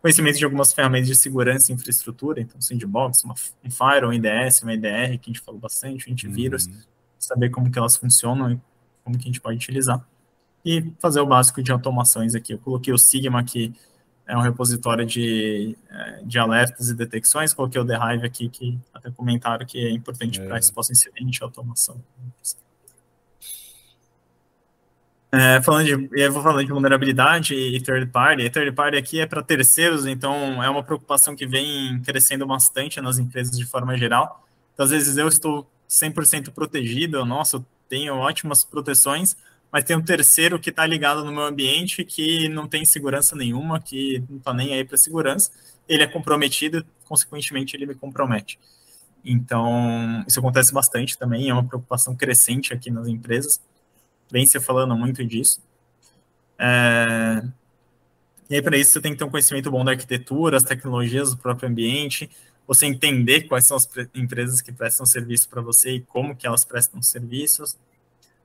Conhecimento 0.00 0.38
de 0.38 0.44
algumas 0.44 0.72
ferramentas 0.72 1.06
de 1.06 1.14
segurança 1.14 1.70
e 1.70 1.74
infraestrutura, 1.74 2.40
então 2.40 2.60
sandbox, 2.60 3.22
uma, 3.22 3.34
um 3.64 3.70
Fire, 3.70 4.04
um 4.04 4.12
IDS, 4.12 4.62
uma 4.62 4.74
IDR, 4.74 5.18
que 5.18 5.30
a 5.30 5.32
gente 5.32 5.40
falou 5.40 5.60
bastante, 5.60 6.08
um 6.08 6.12
antivírus, 6.12 6.66
uhum. 6.66 6.80
saber 7.18 7.50
como 7.50 7.70
que 7.70 7.78
elas 7.78 7.96
funcionam 7.96 8.52
e 8.52 8.60
como 9.04 9.16
que 9.16 9.24
a 9.24 9.26
gente 9.26 9.40
pode 9.40 9.56
utilizar. 9.56 10.04
E 10.64 10.92
fazer 10.98 11.20
o 11.20 11.26
básico 11.26 11.62
de 11.62 11.70
automações 11.70 12.34
aqui. 12.34 12.52
Eu 12.52 12.58
coloquei 12.58 12.92
o 12.92 12.98
Sigma, 12.98 13.42
que 13.44 13.72
é 14.26 14.36
um 14.36 14.40
repositório 14.40 15.04
de, 15.04 15.76
é, 15.90 16.22
de 16.24 16.38
alertas 16.38 16.88
e 16.88 16.94
detecções, 16.94 17.52
coloquei 17.52 17.80
o 17.80 17.84
The 17.84 17.94
Hive 17.94 18.26
aqui, 18.26 18.48
que 18.48 18.78
até 18.92 19.10
comentaram 19.10 19.64
que 19.66 19.78
é 19.78 19.90
importante 19.90 20.40
é. 20.40 20.44
para 20.44 20.56
resposta 20.56 20.92
incidente 20.92 21.38
e 21.38 21.44
automação. 21.44 22.02
É, 25.34 25.62
falando 25.62 25.86
de, 25.86 26.10
eu 26.12 26.30
vou 26.30 26.42
falando 26.42 26.66
de 26.66 26.70
vulnerabilidade 26.70 27.54
e 27.54 27.80
third 27.80 28.06
party. 28.08 28.50
Third 28.50 28.70
party 28.72 28.98
aqui 28.98 29.18
é 29.18 29.26
para 29.26 29.42
terceiros, 29.42 30.04
então 30.04 30.62
é 30.62 30.68
uma 30.68 30.82
preocupação 30.82 31.34
que 31.34 31.46
vem 31.46 32.02
crescendo 32.02 32.46
bastante 32.46 33.00
nas 33.00 33.18
empresas 33.18 33.56
de 33.56 33.64
forma 33.64 33.96
geral. 33.96 34.46
Então, 34.74 34.84
às 34.84 34.90
vezes 34.90 35.16
eu 35.16 35.26
estou 35.26 35.66
100% 35.88 36.50
protegido, 36.50 37.24
nossa, 37.24 37.56
eu 37.56 37.64
tenho 37.88 38.14
ótimas 38.14 38.62
proteções, 38.62 39.34
mas 39.72 39.84
tem 39.84 39.96
um 39.96 40.02
terceiro 40.02 40.58
que 40.58 40.68
está 40.68 40.84
ligado 40.84 41.24
no 41.24 41.32
meu 41.32 41.44
ambiente 41.44 42.04
que 42.04 42.46
não 42.50 42.68
tem 42.68 42.84
segurança 42.84 43.34
nenhuma, 43.34 43.80
que 43.80 44.22
não 44.28 44.36
está 44.36 44.52
nem 44.52 44.74
aí 44.74 44.84
para 44.84 44.98
segurança. 44.98 45.50
Ele 45.88 46.02
é 46.02 46.06
comprometido, 46.06 46.84
consequentemente 47.08 47.74
ele 47.74 47.86
me 47.86 47.94
compromete. 47.94 48.58
Então, 49.24 50.22
isso 50.28 50.38
acontece 50.40 50.74
bastante 50.74 51.16
também, 51.16 51.48
é 51.48 51.54
uma 51.54 51.64
preocupação 51.64 52.14
crescente 52.14 52.74
aqui 52.74 52.90
nas 52.90 53.06
empresas 53.08 53.58
vem 54.32 54.46
se 54.46 54.58
falando 54.58 54.96
muito 54.96 55.24
disso. 55.24 55.60
É... 56.58 57.42
E 58.48 58.56
aí, 58.56 58.62
para 58.62 58.76
isso, 58.76 58.92
você 58.92 59.00
tem 59.00 59.12
que 59.12 59.18
ter 59.18 59.24
um 59.24 59.30
conhecimento 59.30 59.70
bom 59.70 59.84
da 59.84 59.92
arquitetura, 59.92 60.56
as 60.56 60.62
tecnologias 60.62 61.30
do 61.30 61.36
próprio 61.36 61.68
ambiente, 61.68 62.30
você 62.66 62.86
entender 62.86 63.42
quais 63.42 63.66
são 63.66 63.76
as 63.76 63.88
empresas 64.14 64.60
que 64.60 64.72
prestam 64.72 65.04
serviço 65.06 65.48
para 65.48 65.60
você 65.60 65.96
e 65.96 66.00
como 66.00 66.34
que 66.34 66.46
elas 66.46 66.64
prestam 66.64 67.00
serviços, 67.02 67.76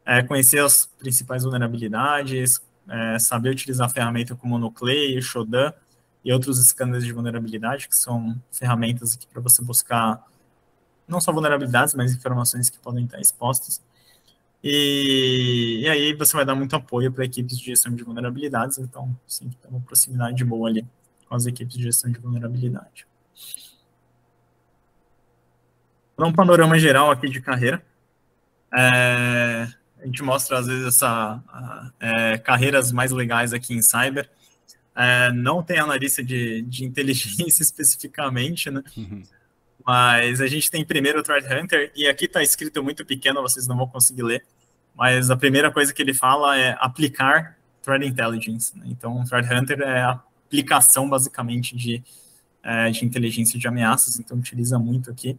é, 0.06 0.22
conhecer 0.24 0.60
as 0.60 0.86
principais 0.86 1.44
vulnerabilidades, 1.44 2.62
é, 2.90 3.20
saber 3.20 3.50
utilizar 3.50 3.88
a 3.88 3.90
ferramenta 3.90 4.36
como 4.36 4.58
Nuclei, 4.58 5.22
Shodan 5.22 5.74
e 6.24 6.32
outros 6.32 6.58
scanners 6.66 7.04
de 7.04 7.12
vulnerabilidade, 7.12 7.88
que 7.88 7.98
são 7.98 8.42
ferramentas 8.52 9.14
aqui 9.14 9.28
para 9.28 9.42
você 9.42 9.62
buscar 9.62 10.26
não 11.08 11.22
só 11.22 11.32
vulnerabilidades, 11.32 11.94
mas 11.94 12.14
informações 12.14 12.70
que 12.70 12.80
podem 12.80 13.06
estar 13.06 13.20
expostas. 13.20 13.82
E, 14.70 15.80
e 15.80 15.88
aí 15.88 16.14
você 16.14 16.36
vai 16.36 16.44
dar 16.44 16.54
muito 16.54 16.76
apoio 16.76 17.10
para 17.10 17.24
equipes 17.24 17.58
de 17.58 17.68
gestão 17.68 17.96
de 17.96 18.04
vulnerabilidades, 18.04 18.78
então 18.78 19.18
sempre 19.26 19.56
tem 19.56 19.72
uma 19.72 19.80
proximidade 19.80 20.44
boa 20.44 20.68
ali 20.68 20.86
com 21.26 21.36
as 21.36 21.46
equipes 21.46 21.78
de 21.78 21.84
gestão 21.84 22.12
de 22.12 22.20
vulnerabilidade. 22.20 23.08
Dar 26.18 26.26
um 26.26 26.34
panorama 26.34 26.78
geral 26.78 27.10
aqui 27.10 27.30
de 27.30 27.40
carreira. 27.40 27.82
É, 28.78 29.70
a 30.02 30.06
gente 30.06 30.22
mostra, 30.22 30.60
às 30.60 30.68
vezes, 30.68 30.86
essa 30.86 31.42
é, 31.98 32.38
carreiras 32.38 32.92
mais 32.92 33.12
legais 33.12 33.54
aqui 33.54 33.74
em 33.74 33.82
cyber. 33.82 34.30
É, 34.94 35.32
não 35.32 35.64
tem 35.64 35.80
analista 35.80 36.22
de, 36.22 36.62
de 36.64 36.84
inteligência 36.84 37.64
especificamente, 37.64 38.70
né? 38.70 38.84
Uhum. 38.98 39.24
Mas 39.86 40.42
a 40.42 40.48
gente 40.48 40.70
tem 40.70 40.84
primeiro 40.84 41.20
o 41.22 41.24
Threat 41.24 41.46
Hunter, 41.46 41.90
e 41.96 42.06
aqui 42.06 42.26
está 42.26 42.44
escrito 42.44 42.84
muito 42.84 43.06
pequeno, 43.06 43.42
vocês 43.42 43.66
não 43.66 43.78
vão 43.78 43.88
conseguir 43.88 44.24
ler. 44.24 44.44
Mas 44.98 45.30
a 45.30 45.38
primeira 45.38 45.72
coisa 45.72 45.94
que 45.94 46.02
ele 46.02 46.14
fala 46.14 46.58
é 46.58 46.76
aplicar 46.80 47.56
Threat 47.84 48.06
Intelligence. 48.06 48.78
Né? 48.78 48.86
Então, 48.88 49.24
Threat 49.24 49.48
Hunter 49.54 49.82
é 49.82 50.02
a 50.02 50.20
aplicação, 50.46 51.08
basicamente, 51.08 51.76
de, 51.76 52.04
é, 52.64 52.90
de 52.90 53.06
inteligência 53.06 53.60
de 53.60 53.68
ameaças, 53.68 54.20
então 54.20 54.38
utiliza 54.38 54.80
muito 54.80 55.12
aqui. 55.12 55.38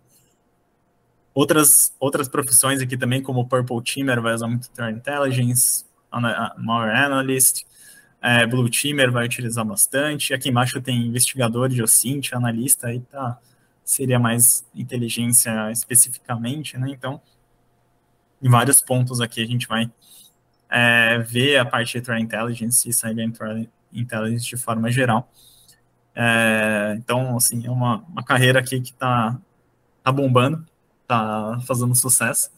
Outras, 1.35 1.93
outras 1.99 2.29
profissões 2.29 2.81
aqui 2.81 2.97
também, 2.97 3.23
como 3.23 3.47
Purple 3.47 3.83
Teamer, 3.83 4.21
vai 4.21 4.35
usar 4.35 4.47
muito 4.47 4.71
Threat 4.71 4.97
Intelligence, 4.97 5.85
Malware 6.57 6.97
Analyst, 6.97 7.65
é, 8.21 8.47
Blue 8.47 8.69
Teamer 8.69 9.13
vai 9.13 9.27
utilizar 9.27 9.65
bastante. 9.65 10.35
Aqui 10.35 10.49
embaixo 10.49 10.81
tem 10.81 11.07
investigador 11.07 11.69
de 11.69 11.83
OSINT, 11.83 12.33
analista, 12.33 12.89
aí 12.89 13.01
tá, 13.01 13.39
seria 13.85 14.19
mais 14.19 14.67
inteligência 14.75 15.71
especificamente, 15.71 16.77
né? 16.77 16.89
Então, 16.91 17.21
em 18.43 18.49
vários 18.49 18.81
pontos 18.81 19.21
aqui 19.21 19.43
a 19.43 19.47
gente 19.47 19.67
vai 19.67 19.91
é, 20.71 21.19
ver 21.19 21.57
a 21.57 21.65
parte 21.65 21.99
de 21.99 22.05
Threat 22.05 22.23
Intelligence 22.23 22.89
e 22.89 22.93
Cyber 22.93 23.31
Intelligence 23.93 24.47
de 24.47 24.57
forma 24.57 24.91
geral. 24.91 25.31
É, 26.15 26.95
então, 26.99 27.37
assim, 27.37 27.67
é 27.67 27.71
uma, 27.71 27.99
uma 28.09 28.25
carreira 28.25 28.59
aqui 28.59 28.81
que 28.81 28.91
está 28.91 29.39
tá 30.03 30.13
bombando 30.13 30.67
tá 31.07 31.59
fazendo 31.67 31.95
sucesso. 31.95 32.51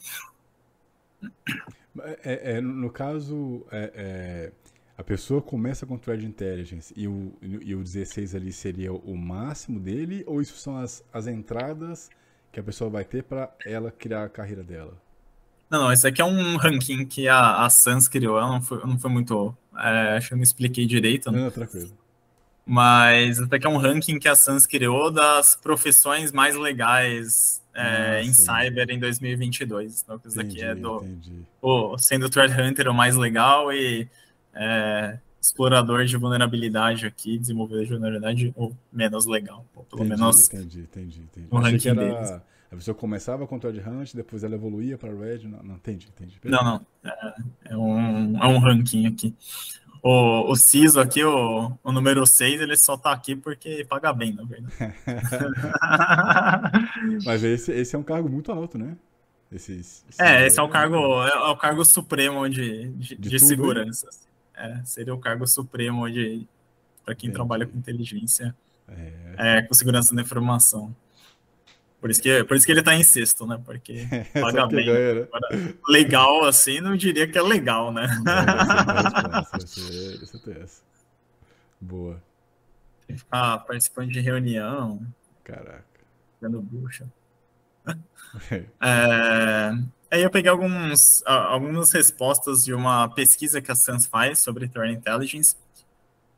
É, 2.24 2.56
é 2.56 2.60
no 2.60 2.90
caso, 2.90 3.64
é, 3.70 3.92
é, 3.94 4.52
a 4.98 5.04
pessoa 5.04 5.40
começa 5.40 5.86
com 5.86 5.96
Thread 5.96 6.26
Intelligence 6.26 6.92
e 6.96 7.06
o, 7.06 7.32
e 7.40 7.74
o 7.74 7.82
16 7.82 8.34
ali 8.34 8.52
seria 8.52 8.92
o 8.92 9.16
máximo 9.16 9.78
dele, 9.78 10.24
ou 10.26 10.42
isso 10.42 10.56
são 10.56 10.76
as, 10.76 11.04
as 11.12 11.26
entradas 11.26 12.10
que 12.50 12.58
a 12.58 12.62
pessoa 12.62 12.90
vai 12.90 13.04
ter 13.04 13.22
para 13.22 13.54
ela 13.64 13.92
criar 13.92 14.24
a 14.24 14.28
carreira 14.28 14.64
dela? 14.64 15.00
Não, 15.70 15.82
não, 15.84 15.92
esse 15.92 16.06
aqui 16.06 16.20
é 16.20 16.24
um 16.24 16.56
ranking 16.56 17.06
que 17.06 17.28
a, 17.28 17.64
a 17.64 17.70
Sans 17.70 18.08
criou, 18.08 18.36
ela 18.36 18.48
não 18.48 18.60
foi, 18.60 18.80
não 18.84 18.98
foi 18.98 19.10
muito. 19.10 19.56
É, 19.78 20.16
acho 20.16 20.28
que 20.28 20.34
eu 20.34 20.36
não 20.36 20.42
expliquei 20.42 20.84
direito. 20.84 21.30
Né? 21.30 21.40
Não, 21.40 21.50
tranquilo. 21.50 21.90
Mas 22.66 23.40
até 23.40 23.58
que 23.58 23.66
é 23.66 23.70
um 23.70 23.76
ranking 23.76 24.18
que 24.18 24.28
a 24.28 24.34
Sans 24.34 24.66
criou 24.66 25.10
das 25.10 25.54
profissões 25.54 26.32
mais 26.32 26.56
legais 26.56 27.62
é, 27.74 28.18
ah, 28.18 28.22
em 28.22 28.32
Cyber 28.32 28.90
em 28.90 28.98
2022. 28.98 30.02
Então, 30.02 30.20
isso 30.26 30.40
aqui 30.40 30.60
é 30.60 30.74
do. 30.74 31.04
O, 31.62 31.96
sendo 31.98 32.26
o 32.26 32.30
Threat 32.30 32.52
Hunter 32.52 32.88
o 32.88 32.94
mais 32.94 33.16
legal 33.16 33.72
e 33.72 34.08
é, 34.52 35.18
explorador 35.40 36.04
de 36.04 36.16
vulnerabilidade 36.16 37.06
aqui, 37.06 37.38
desenvolvedor 37.38 37.84
de 37.84 37.90
vulnerabilidade 37.90 38.54
o 38.56 38.72
menos 38.92 39.24
legal. 39.24 39.64
Pelo 39.72 40.04
entendi, 40.04 40.20
menos. 40.20 40.46
Entendi, 40.48 40.80
entendi, 40.80 41.20
entendi. 41.20 41.46
O 41.50 41.58
ranking 41.58 41.88
era... 41.90 42.42
A 42.70 42.76
pessoa 42.76 42.94
começava 42.94 43.46
com 43.46 43.56
o 43.56 43.60
Threat 43.60 43.80
Hunt, 43.80 44.14
depois 44.14 44.44
ela 44.44 44.54
evoluía 44.54 44.96
para 44.96 45.12
Red. 45.12 45.48
Não, 45.48 45.62
não 45.62 45.74
entendi, 45.74 46.08
entendi. 46.08 46.38
Não, 46.44 46.62
não. 46.62 46.86
É, 47.02 47.34
é, 47.70 47.76
um, 47.76 48.38
é 48.38 48.46
um 48.46 48.58
ranking 48.58 49.06
aqui. 49.06 49.34
O, 50.02 50.52
o 50.52 50.56
CISO 50.56 51.00
aqui, 51.00 51.24
o, 51.24 51.72
o 51.82 51.92
número 51.92 52.24
6, 52.24 52.60
ele 52.60 52.76
só 52.76 52.96
tá 52.96 53.12
aqui 53.12 53.34
porque 53.34 53.84
paga 53.88 54.12
bem, 54.12 54.32
na 54.32 54.44
verdade. 54.44 54.72
Mas 57.26 57.42
esse, 57.42 57.72
esse 57.72 57.96
é 57.96 57.98
um 57.98 58.04
cargo 58.04 58.28
muito 58.28 58.52
alto, 58.52 58.78
né? 58.78 58.96
Esse, 59.52 59.80
esse 59.80 60.04
é, 60.18 60.46
esse 60.46 60.60
é 60.60 60.62
o 60.62 60.68
cargo, 60.68 60.96
é, 61.26 61.50
o 61.50 61.56
cargo 61.56 61.84
supremo 61.84 62.48
de, 62.48 62.88
de, 62.90 63.16
de, 63.16 63.28
de 63.30 63.40
segurança. 63.40 64.08
É, 64.54 64.80
seria 64.84 65.12
o 65.12 65.18
cargo 65.18 65.46
supremo 65.46 66.08
de 66.08 66.46
para 67.04 67.14
quem 67.14 67.28
Entendi. 67.28 67.34
trabalha 67.34 67.66
com 67.66 67.76
inteligência, 67.76 68.54
é. 68.88 69.58
é. 69.58 69.62
com 69.62 69.74
segurança 69.74 70.14
da 70.14 70.22
informação. 70.22 70.94
Por 72.00 72.10
isso 72.10 72.22
que, 72.22 72.42
por 72.44 72.56
isso 72.56 72.64
que 72.64 72.72
ele 72.72 72.82
tá 72.82 72.94
em 72.94 73.02
sexto, 73.04 73.46
né? 73.46 73.60
Porque 73.64 74.06
paga 74.32 74.66
bem. 74.66 74.86
Ganha, 74.86 75.14
né? 75.14 75.28
Agora, 75.32 75.74
legal, 75.88 76.44
assim, 76.44 76.80
não 76.80 76.96
diria 76.96 77.30
que 77.30 77.36
é 77.36 77.42
legal, 77.42 77.92
né? 77.92 78.08
Boa. 81.80 82.22
Tem 83.06 83.16
que 83.16 83.22
ficar 83.22 83.58
participando 83.58 84.10
de 84.10 84.20
reunião. 84.20 85.06
Caraca. 85.44 85.84
Dando 86.40 86.62
bucha. 86.62 87.06
é, 88.80 89.70
aí 90.10 90.22
eu 90.22 90.30
peguei 90.30 90.50
alguns, 90.50 91.22
algumas 91.26 91.90
respostas 91.92 92.64
de 92.64 92.72
uma 92.72 93.08
pesquisa 93.08 93.60
que 93.60 93.70
a 93.70 93.74
SANS 93.74 94.06
faz 94.06 94.38
sobre 94.38 94.68
Threat 94.68 94.94
Intelligence. 94.94 95.56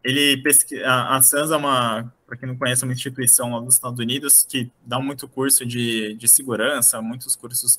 Ele 0.05 0.43
pesqui... 0.43 0.83
a, 0.83 1.17
a 1.17 1.23
SANS 1.23 1.51
é 1.51 1.57
uma 1.57 2.13
para 2.33 2.39
quem 2.39 2.49
não 2.49 2.57
conhece, 2.57 2.83
é 2.83 2.87
uma 2.87 2.95
instituição 2.95 3.53
lá 3.53 3.61
dos 3.61 3.75
Estados 3.75 4.01
Unidos 4.01 4.43
que 4.43 4.73
dá 4.87 4.99
muito 4.99 5.29
curso 5.29 5.67
de, 5.67 6.15
de 6.15 6.27
segurança, 6.27 7.03
muitos 7.03 7.37
cursos, 7.37 7.79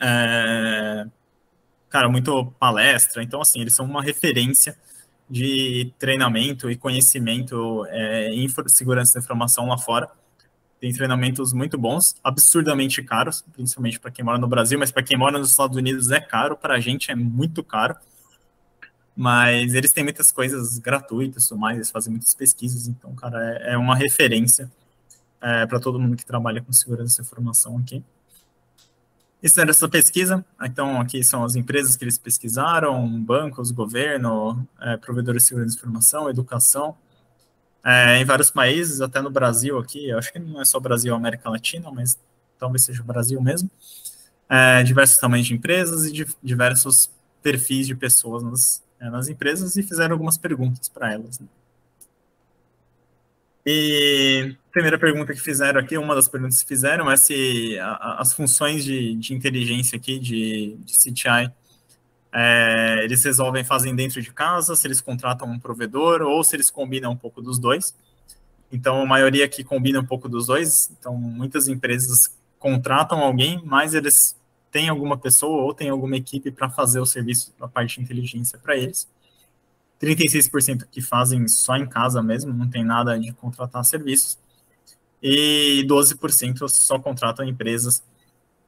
é, 0.00 1.06
cara, 1.88 2.08
muito 2.08 2.46
palestra. 2.58 3.22
Então, 3.22 3.40
assim, 3.40 3.60
eles 3.60 3.72
são 3.72 3.86
uma 3.86 4.02
referência 4.02 4.76
de 5.30 5.92
treinamento 5.96 6.68
e 6.68 6.76
conhecimento 6.76 7.86
é, 7.88 8.34
em 8.34 8.48
segurança 8.72 9.14
da 9.14 9.20
informação 9.20 9.68
lá 9.68 9.78
fora. 9.78 10.10
Tem 10.80 10.92
treinamentos 10.92 11.52
muito 11.52 11.78
bons, 11.78 12.16
absurdamente 12.24 13.00
caros, 13.04 13.44
principalmente 13.52 14.00
para 14.00 14.10
quem 14.10 14.24
mora 14.24 14.38
no 14.38 14.48
Brasil, 14.48 14.76
mas 14.76 14.90
para 14.90 15.04
quem 15.04 15.16
mora 15.16 15.38
nos 15.38 15.50
Estados 15.50 15.76
Unidos 15.76 16.10
é 16.10 16.18
caro, 16.18 16.56
para 16.56 16.74
a 16.74 16.80
gente 16.80 17.12
é 17.12 17.14
muito 17.14 17.62
caro. 17.62 17.94
Mas 19.16 19.72
eles 19.72 19.92
têm 19.92 20.04
muitas 20.04 20.30
coisas 20.30 20.78
gratuitas, 20.78 21.50
mais, 21.52 21.76
eles 21.76 21.90
fazem 21.90 22.10
muitas 22.10 22.34
pesquisas, 22.34 22.86
então, 22.86 23.14
cara, 23.14 23.58
é, 23.62 23.72
é 23.72 23.78
uma 23.78 23.96
referência 23.96 24.70
é, 25.40 25.64
para 25.64 25.80
todo 25.80 25.98
mundo 25.98 26.16
que 26.16 26.26
trabalha 26.26 26.60
com 26.60 26.72
segurança 26.72 27.22
de 27.22 27.26
informação 27.26 27.78
aqui. 27.78 28.04
Isso 29.42 29.60
era 29.60 29.70
essa 29.70 29.88
pesquisa, 29.88 30.44
então 30.60 31.00
aqui 31.00 31.22
são 31.24 31.44
as 31.44 31.56
empresas 31.56 31.96
que 31.96 32.04
eles 32.04 32.18
pesquisaram, 32.18 33.08
bancos, 33.22 33.70
governo, 33.70 34.66
é, 34.80 34.96
provedores 34.98 35.44
de 35.44 35.48
segurança 35.48 35.72
de 35.72 35.78
informação, 35.78 36.28
educação, 36.28 36.96
é, 37.84 38.18
em 38.18 38.24
vários 38.24 38.50
países, 38.50 39.00
até 39.00 39.22
no 39.22 39.30
Brasil 39.30 39.78
aqui, 39.78 40.10
acho 40.12 40.32
que 40.32 40.38
não 40.38 40.60
é 40.60 40.64
só 40.64 40.80
Brasil, 40.80 41.14
América 41.14 41.48
Latina, 41.48 41.90
mas 41.90 42.18
talvez 42.58 42.84
seja 42.84 43.00
o 43.00 43.04
Brasil 43.04 43.40
mesmo, 43.40 43.70
é, 44.48 44.82
diversos 44.82 45.16
tamanhos 45.18 45.46
de 45.46 45.54
empresas 45.54 46.04
e 46.04 46.26
diversos 46.42 47.10
perfis 47.40 47.86
de 47.86 47.94
pessoas 47.94 48.42
nas, 48.42 48.82
é, 49.00 49.10
nas 49.10 49.28
empresas 49.28 49.76
e 49.76 49.82
fizeram 49.82 50.12
algumas 50.12 50.38
perguntas 50.38 50.88
para 50.88 51.12
elas. 51.12 51.38
Né? 51.38 51.46
E 53.64 54.56
a 54.68 54.72
primeira 54.72 54.98
pergunta 54.98 55.32
que 55.32 55.40
fizeram 55.40 55.80
aqui, 55.80 55.98
uma 55.98 56.14
das 56.14 56.28
perguntas 56.28 56.62
que 56.62 56.68
fizeram 56.68 57.10
é 57.10 57.16
se 57.16 57.76
a, 57.80 58.20
as 58.20 58.32
funções 58.32 58.84
de, 58.84 59.16
de, 59.16 59.34
inteligência 59.34 59.96
aqui, 59.96 60.18
de, 60.18 60.76
de 60.84 60.92
CTI, 60.94 61.52
é, 62.32 63.00
eles 63.02 63.24
resolvem, 63.24 63.64
fazem 63.64 63.94
dentro 63.96 64.22
de 64.22 64.32
casa, 64.32 64.76
se 64.76 64.86
eles 64.86 65.00
contratam 65.00 65.48
um 65.48 65.58
provedor 65.58 66.22
ou 66.22 66.44
se 66.44 66.54
eles 66.54 66.70
combinam 66.70 67.12
um 67.12 67.16
pouco 67.16 67.42
dos 67.42 67.58
dois. 67.58 67.94
Então, 68.70 69.02
a 69.02 69.06
maioria 69.06 69.44
aqui 69.44 69.64
combina 69.64 69.98
um 69.98 70.06
pouco 70.06 70.28
dos 70.28 70.46
dois. 70.46 70.90
Então, 70.98 71.16
muitas 71.16 71.66
empresas 71.66 72.36
contratam 72.58 73.20
alguém, 73.20 73.60
mas 73.64 73.94
eles 73.94 74.36
tem 74.76 74.90
alguma 74.90 75.16
pessoa 75.16 75.62
ou 75.62 75.72
tem 75.72 75.88
alguma 75.88 76.16
equipe 76.16 76.50
para 76.50 76.68
fazer 76.68 77.00
o 77.00 77.06
serviço 77.06 77.50
da 77.58 77.66
parte 77.66 77.96
de 77.96 78.02
inteligência 78.02 78.58
para 78.58 78.76
eles. 78.76 79.08
36% 79.98 80.86
que 80.92 81.00
fazem 81.00 81.48
só 81.48 81.76
em 81.76 81.86
casa 81.86 82.22
mesmo, 82.22 82.52
não 82.52 82.68
tem 82.68 82.84
nada 82.84 83.18
de 83.18 83.32
contratar 83.32 83.82
serviços. 83.86 84.38
E 85.22 85.82
12% 85.88 86.68
só 86.68 86.98
contratam 86.98 87.48
empresas 87.48 88.02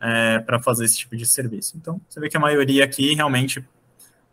é, 0.01 0.39
para 0.39 0.59
fazer 0.59 0.86
esse 0.86 0.97
tipo 0.97 1.14
de 1.14 1.26
serviço. 1.26 1.76
Então, 1.76 2.01
você 2.09 2.18
vê 2.20 2.30
que 2.30 2.39
a 2.39 2.40
maioria 2.40 2.86
aqui 2.86 3.14
realmente, 3.14 3.62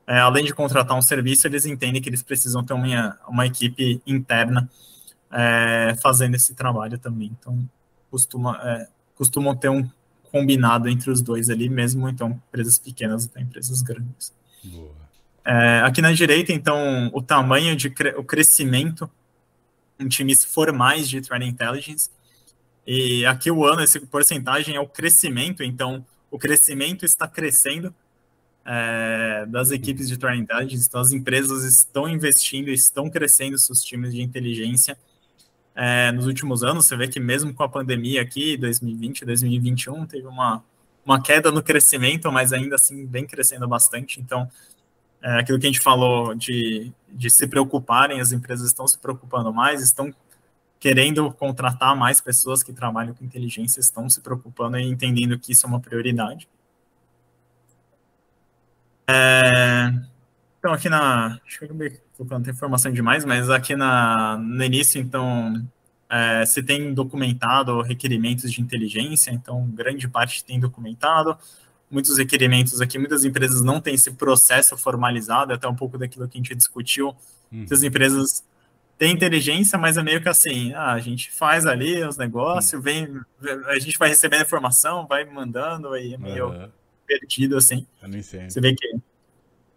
é, 0.07 0.18
além 0.19 0.45
de 0.45 0.53
contratar 0.53 0.97
um 0.97 1.02
serviço, 1.02 1.45
eles 1.45 1.65
entendem 1.65 2.02
que 2.02 2.07
eles 2.07 2.23
precisam 2.23 2.64
ter 2.64 2.73
uma, 2.73 3.19
uma 3.27 3.45
equipe 3.45 4.02
interna 4.07 4.69
é, 5.30 5.93
fazendo 6.02 6.35
esse 6.35 6.56
trabalho 6.56 6.97
também. 6.97 7.35
Então, 7.38 7.69
costuma, 8.10 8.61
é, 8.64 8.88
costumam 9.14 9.53
ter 9.53 9.68
um 9.68 9.85
combinado 10.35 10.89
entre 10.89 11.09
os 11.09 11.21
dois 11.21 11.49
ali, 11.49 11.69
mesmo 11.69 12.09
então 12.09 12.41
empresas 12.49 12.77
pequenas 12.77 13.25
até 13.25 13.39
empresas 13.39 13.81
grandes. 13.81 14.33
É, 15.45 15.79
aqui 15.85 16.01
na 16.01 16.11
direita, 16.11 16.51
então, 16.51 17.09
o 17.13 17.21
tamanho 17.21 17.73
de 17.73 17.87
o 18.17 18.23
crescimento 18.23 19.09
em 19.97 20.09
times 20.09 20.43
formais 20.43 21.07
de 21.07 21.21
Threat 21.21 21.45
Intelligence. 21.45 22.09
E 22.85 23.25
aqui 23.25 23.49
o 23.49 23.63
ano, 23.65 23.81
esse 23.81 23.97
porcentagem 24.01 24.75
é 24.75 24.79
o 24.79 24.87
crescimento, 24.87 25.63
então 25.63 26.05
o 26.29 26.37
crescimento 26.37 27.05
está 27.05 27.29
crescendo 27.29 27.95
é, 28.65 29.45
das 29.47 29.71
equipes 29.71 30.09
de 30.09 30.17
Threat 30.17 30.37
Intelligence, 30.37 30.85
então 30.85 30.99
as 30.99 31.13
empresas 31.13 31.63
estão 31.63 32.09
investindo, 32.09 32.67
estão 32.67 33.09
crescendo 33.09 33.57
seus 33.57 33.81
times 33.81 34.13
de 34.13 34.21
inteligência 34.21 34.97
é, 35.76 36.11
nos 36.11 36.26
últimos 36.26 36.64
anos. 36.64 36.85
Você 36.85 36.95
vê 36.95 37.07
que 37.07 37.19
mesmo 37.19 37.53
com 37.53 37.64
a 37.64 37.69
pandemia 37.69 38.22
aqui, 38.22 38.57
2020, 38.57 39.26
2021, 39.26 40.06
teve 40.06 40.27
uma, 40.27 40.64
uma 41.06 41.22
queda 41.22 41.52
no 41.52 41.61
crescimento, 41.61 42.31
mas 42.31 42.53
ainda 42.53 42.76
assim 42.76 43.06
vem 43.06 43.26
crescendo 43.26 43.68
bastante. 43.68 44.22
Então, 44.22 44.49
é, 45.22 45.39
aquilo 45.39 45.60
que 45.60 45.68
a 45.68 45.69
gente 45.69 45.81
falou 45.81 46.34
de, 46.34 46.91
de 47.10 47.30
se 47.30 47.47
preocuparem, 47.47 48.22
as 48.22 48.31
empresas 48.31 48.68
estão 48.68 48.88
se 48.88 48.97
preocupando 48.97 49.53
mais, 49.53 49.81
estão 49.81 50.14
querendo 50.80 51.31
contratar 51.31 51.95
mais 51.95 52.22
pessoas 52.22 52.61
que 52.61 52.72
trabalham 52.72 53.14
com 53.14 53.26
inteligência, 53.26 53.80
estão 53.80 54.10
se 54.10 54.22
preocupando 54.22 54.77
e 54.77 54.84
entendendo 54.84 55.38
que 55.39 55.52
isso 55.52 55.65
é 55.65 55.69
uma 55.69 55.80
prioridade. 55.80 56.47
É, 59.07 59.93
então, 60.65 60.73
aqui 60.73 60.89
na. 60.89 61.39
Acho 61.45 61.59
que 61.59 61.63
eu 61.63 61.67
acabei 61.67 61.99
colocando 62.17 62.49
informação 62.49 62.91
demais, 62.91 63.23
mas 63.23 63.51
aqui 63.51 63.75
na, 63.75 64.35
no 64.35 64.63
início, 64.63 64.99
então, 64.99 65.63
é, 66.09 66.43
se 66.43 66.63
tem 66.63 66.91
documentado 66.91 67.83
requerimentos 67.83 68.51
de 68.51 68.61
inteligência, 68.61 69.29
então, 69.29 69.69
grande 69.69 70.07
parte 70.07 70.43
tem 70.43 70.59
documentado. 70.59 71.37
Muitos 71.91 72.17
requerimentos 72.17 72.81
aqui, 72.81 72.97
muitas 72.97 73.23
empresas 73.23 73.61
não 73.61 73.79
têm 73.79 73.93
esse 73.93 74.11
processo 74.13 74.75
formalizado, 74.75 75.53
até 75.53 75.67
um 75.67 75.75
pouco 75.75 75.99
daquilo 75.99 76.27
que 76.27 76.35
a 76.35 76.41
gente 76.41 76.55
discutiu. 76.55 77.09
Hum. 77.09 77.57
Muitas 77.57 77.83
empresas 77.83 78.43
têm 78.97 79.13
inteligência, 79.13 79.77
mas 79.77 79.97
é 79.97 80.03
meio 80.03 80.19
que 80.19 80.29
assim: 80.29 80.73
ah, 80.73 80.93
a 80.93 80.99
gente 80.99 81.31
faz 81.31 81.67
ali 81.67 82.03
os 82.03 82.17
negócios, 82.17 82.73
hum. 82.73 82.81
vem, 82.81 83.21
a 83.67 83.77
gente 83.77 83.99
vai 83.99 84.09
recebendo 84.09 84.41
informação, 84.41 85.05
vai 85.05 85.23
mandando, 85.25 85.93
aí 85.93 86.15
é 86.15 86.17
meio. 86.17 86.47
Uhum 86.47 86.71
perdido, 87.05 87.55
assim. 87.55 87.85
Você 88.49 88.59
vê 88.59 88.73
que 88.73 88.97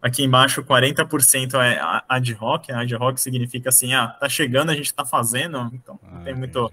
aqui 0.01 0.23
embaixo 0.23 0.63
40% 0.63 1.55
é 1.55 1.79
ad 2.09 2.37
hoc, 2.41 2.71
ad 2.71 2.95
hoc 2.97 3.19
significa 3.19 3.69
assim, 3.69 3.95
ah, 3.95 4.09
tá 4.09 4.29
chegando, 4.29 4.71
a 4.71 4.75
gente 4.75 4.93
tá 4.95 5.05
fazendo, 5.05 5.59
então 5.73 5.99
não 6.03 6.21
ah, 6.21 6.25
tem 6.25 6.35
muito 6.35 6.73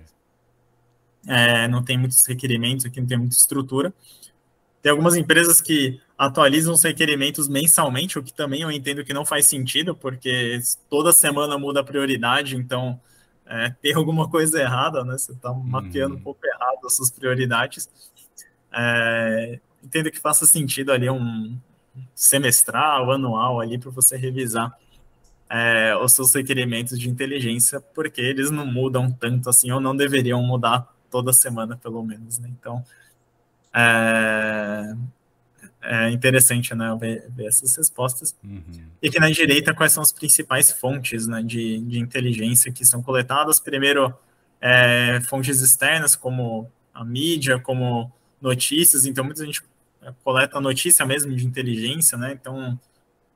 é, 1.28 1.68
não 1.68 1.84
tem 1.84 1.98
muitos 1.98 2.24
requerimentos 2.26 2.86
aqui, 2.86 3.02
não 3.02 3.08
tem 3.08 3.18
muita 3.18 3.36
estrutura. 3.36 3.94
Tem 4.82 4.92
algumas 4.92 5.16
empresas 5.16 5.60
que 5.60 6.00
atualizam 6.16 6.74
os 6.74 6.84
requerimentos 6.84 7.48
mensalmente, 7.48 8.20
o 8.20 8.24
que 8.24 8.32
também 8.32 8.62
eu 8.62 8.72
entendo 8.72 9.04
que 9.04 9.14
não 9.14 9.26
faz 9.26 9.48
sentido, 9.48 9.96
porque 9.96 10.60
toda 10.90 11.12
semana 11.12 11.58
muda 11.58 11.80
a 11.80 11.84
prioridade, 11.84 12.56
então 12.56 13.00
é, 13.48 13.72
tem 13.82 13.94
alguma 13.96 14.30
coisa 14.30 14.62
errada, 14.62 15.04
né? 15.04 15.18
Você 15.18 15.32
está 15.32 15.52
mapeando 15.52 16.14
um 16.14 16.18
uhum. 16.18 16.24
pouco 16.24 16.46
errado 16.46 16.86
as 16.86 16.96
suas 16.96 17.10
prioridades. 17.10 17.90
É, 18.72 19.60
entendo 19.84 20.12
que 20.12 20.20
faça 20.20 20.46
sentido 20.46 20.92
ali 20.92 21.10
um 21.10 21.58
semestral, 22.14 23.12
anual 23.12 23.60
ali 23.60 23.78
para 23.78 23.92
você 23.92 24.18
revisar 24.18 24.78
é, 25.50 25.96
os 25.98 26.14
seus 26.14 26.34
requerimentos 26.34 27.00
de 27.00 27.10
inteligência, 27.10 27.80
porque 27.80 28.22
eles 28.22 28.52
não 28.52 28.66
mudam 28.66 29.12
tanto 29.12 29.50
assim, 29.50 29.72
ou 29.72 29.80
não 29.80 29.96
deveriam 29.96 30.42
mudar 30.42 30.94
toda 31.10 31.32
semana, 31.32 31.78
pelo 31.78 32.04
menos, 32.04 32.40
né? 32.40 32.50
Então, 32.60 32.84
é, 33.74 34.96
é 35.82 36.10
interessante, 36.10 36.74
né, 36.74 36.96
ver, 37.00 37.26
ver 37.30 37.46
essas 37.46 37.76
respostas. 37.76 38.36
Uhum. 38.44 38.62
E 39.02 39.08
aqui 39.08 39.20
na 39.20 39.30
direita, 39.30 39.74
quais 39.74 39.94
são 39.94 40.02
as 40.02 40.12
principais 40.12 40.72
fontes, 40.72 41.28
né, 41.28 41.44
de, 41.44 41.80
de 41.82 42.00
inteligência 42.00 42.72
que 42.72 42.84
são 42.84 43.04
coletadas? 43.04 43.60
Primeiro, 43.60 44.14
é, 44.60 45.22
fontes 45.22 45.62
externas, 45.62 46.16
como 46.16 46.70
a 46.94 47.04
mídia, 47.04 47.60
como 47.60 48.12
notícias, 48.42 49.06
então 49.06 49.24
muita 49.24 49.46
gente 49.46 49.62
coleta 50.24 50.60
notícia 50.60 51.06
mesmo 51.06 51.36
de 51.36 51.46
inteligência, 51.46 52.18
né? 52.18 52.34
Então, 52.34 52.80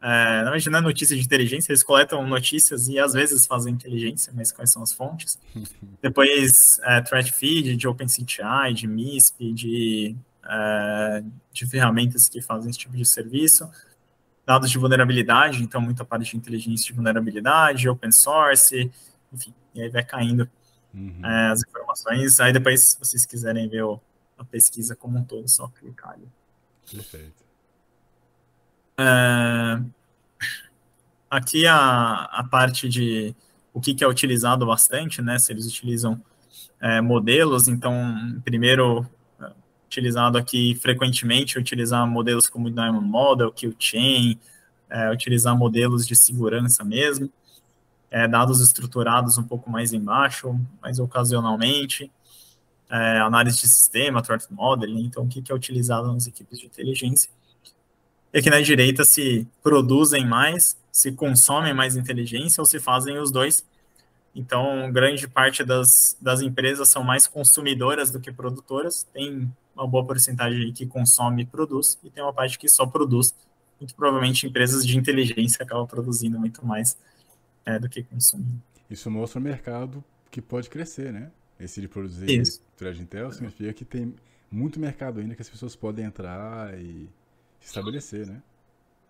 é, 0.02 0.44
na 0.44 0.52
verdade, 0.52 0.70
não 0.70 0.80
é 0.80 0.82
notícia 0.82 1.16
de 1.16 1.22
inteligência, 1.22 1.72
eles 1.72 1.84
coletam 1.84 2.26
notícias 2.26 2.88
e 2.88 2.98
às 2.98 3.14
vezes 3.14 3.46
fazem 3.46 3.74
inteligência, 3.74 4.32
mas 4.34 4.52
quais 4.52 4.72
são 4.72 4.82
as 4.82 4.94
fontes? 4.94 5.38
Depois, 6.02 6.80
é, 6.84 7.02
threat 7.02 7.32
feed 7.34 7.76
de 7.76 7.88
OpenCTI, 7.88 8.74
de 8.74 8.88
MISP, 8.88 9.54
de, 9.54 10.16
é, 10.46 11.24
de 11.52 11.66
ferramentas 11.66 12.30
que 12.30 12.41
fazem 12.41 12.70
esse 12.70 12.80
tipo 12.80 12.96
de 12.96 13.06
serviço. 13.06 13.70
Dados 14.46 14.72
de 14.72 14.78
vulnerabilidade, 14.80 15.62
então 15.62 15.80
muita 15.80 16.04
parte 16.04 16.32
de 16.32 16.38
inteligência 16.38 16.88
de 16.88 16.94
vulnerabilidade, 16.94 17.88
open 17.88 18.12
source, 18.12 18.90
enfim, 19.32 19.54
e 19.76 19.82
aí 19.82 19.90
vai 19.90 20.04
caindo 20.04 20.50
uhum. 20.94 21.24
É, 21.24 21.52
as 21.52 21.62
informações. 21.62 22.40
Aí 22.40 22.54
depois, 22.54 22.82
se 22.82 23.00
vocês 23.00 23.26
quiserem 23.26 23.68
ver 23.68 23.84
o, 23.84 24.00
a 24.38 24.46
pesquisa 24.46 24.96
como 24.96 25.20
um 25.20 25.24
todo, 25.24 25.48
só 25.48 25.68
clicar 25.68 26.14
ali. 26.14 26.28
Perfeito. 26.91 27.44
É, 28.99 29.82
aqui 31.30 31.66
a, 31.66 32.26
a 32.26 32.44
parte 32.44 32.90
de 32.90 33.36
o 33.74 33.80
que, 33.80 33.94
que, 33.94 34.03
é 34.03 34.07
utilizado 34.07 34.66
bastante, 34.66 35.22
né? 35.22 35.40
Se 35.40 35.52
eles 35.52 35.68
utilizam 35.68 36.22
é, 36.82 36.99
modelos, 37.02 37.68
então, 37.68 38.41
primeiro, 38.44 39.07
utilizado 39.86 40.38
aqui 40.38 40.76
frequentemente, 40.76 41.57
utilizar 41.57 42.06
modelos 42.07 42.48
como 42.48 42.68
o 42.68 42.72
Diamond 42.72 43.07
Model, 43.07 43.52
QChain, 43.52 44.40
é, 44.90 45.11
utilizar 45.11 45.57
modelos 45.57 46.06
de 46.06 46.16
segurança 46.16 46.84
mesmo, 46.84 47.32
é, 48.11 48.28
dados 48.28 48.61
estruturados 48.61 49.38
um 49.38 49.44
pouco 49.44 49.70
mais 49.70 49.91
embaixo, 49.91 50.60
mais 50.82 50.99
ocasionalmente, 50.99 52.11
é, 52.90 53.20
análise 53.20 53.61
de 53.61 53.68
sistema, 53.68 54.22
threat 54.22 54.45
modeling, 54.52 55.06
então 55.06 55.24
o 55.24 55.28
que, 55.28 55.41
que 55.41 55.52
é 55.52 55.56
utilizado 55.56 56.11
nas 56.11 56.28
equipes 56.28 56.60
de 56.60 56.66
inteligência. 56.66 57.30
E 58.34 58.40
aqui 58.40 58.49
na 58.49 58.61
direita 58.61 59.06
se 59.06 59.48
produzem 59.61 60.26
mais, 60.26 60.78
se 60.91 61.11
consomem 61.11 61.74
mais 61.74 61.95
inteligência 61.95 62.61
ou 62.61 62.66
se 62.66 62.80
fazem 62.80 63.18
os 63.18 63.32
dois. 63.32 63.66
Então, 64.36 64.91
grande 64.91 65.28
parte 65.28 65.64
das, 65.64 66.16
das 66.22 66.41
empresas 66.41 66.90
são 66.90 67.03
mais 67.03 67.28
consumidoras 67.28 68.11
do 68.11 68.20
que 68.20 68.32
produtoras, 68.32 69.03
tem 69.14 69.52
uma 69.76 69.88
boa 69.88 70.06
porcentagem 70.06 70.72
que 70.74 70.86
consome 70.86 71.44
e 71.44 71.45
produz, 71.45 71.98
e 72.03 72.10
tem 72.10 72.24
uma 72.24 72.34
parte 72.34 72.60
que 72.60 72.70
só 72.70 72.86
produz. 72.86 73.34
Muito 73.80 73.95
provavelmente 73.95 74.45
empresas 74.45 74.86
de 74.86 74.98
inteligência 74.98 75.64
acabam 75.64 75.88
produzindo 75.88 76.38
muito 76.38 76.66
mais 76.66 76.98
é, 77.66 77.80
do 77.80 77.88
que 77.88 78.03
consumindo. 78.03 78.61
Isso 78.90 79.10
mostra 79.10 79.40
o 79.40 79.44
mercado 79.44 80.03
que 80.30 80.41
pode 80.41 80.70
crescer, 80.70 81.14
né? 81.14 81.32
Esse 81.60 81.81
de 81.81 81.88
produzir 81.88 82.30
Isso. 82.30 82.61
thread 82.77 83.02
Intel 83.02 83.31
significa 83.31 83.73
que 83.73 83.84
tem 83.84 84.15
muito 84.49 84.80
mercado 84.80 85.19
ainda 85.19 85.36
que 85.36 85.41
as 85.41 85.49
pessoas 85.49 85.76
podem 85.76 86.06
entrar 86.06 86.73
e 86.80 87.10
se 87.60 87.68
estabelecer, 87.68 88.26
né? 88.26 88.41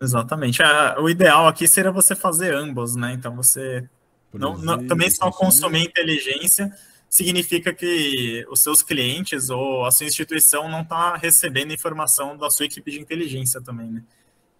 Exatamente. 0.00 0.62
É, 0.62 0.98
o 0.98 1.08
ideal 1.08 1.46
aqui 1.46 1.68
seria 1.68 1.92
você 1.92 2.14
fazer 2.16 2.54
ambos, 2.54 2.96
né? 2.96 3.12
Então 3.12 3.36
você 3.36 3.88
não, 4.32 4.56
não, 4.58 4.86
também 4.86 5.10
só 5.10 5.30
consumir 5.30 5.84
inteligência 5.84 6.72
significa 7.08 7.74
que 7.74 8.46
os 8.48 8.62
seus 8.62 8.82
clientes 8.82 9.50
ou 9.50 9.84
a 9.84 9.90
sua 9.90 10.06
instituição 10.06 10.68
não 10.68 10.82
está 10.82 11.16
recebendo 11.16 11.72
informação 11.72 12.36
da 12.36 12.48
sua 12.48 12.66
equipe 12.66 12.90
de 12.90 13.00
inteligência 13.00 13.60
também, 13.60 13.90
né? 13.90 14.02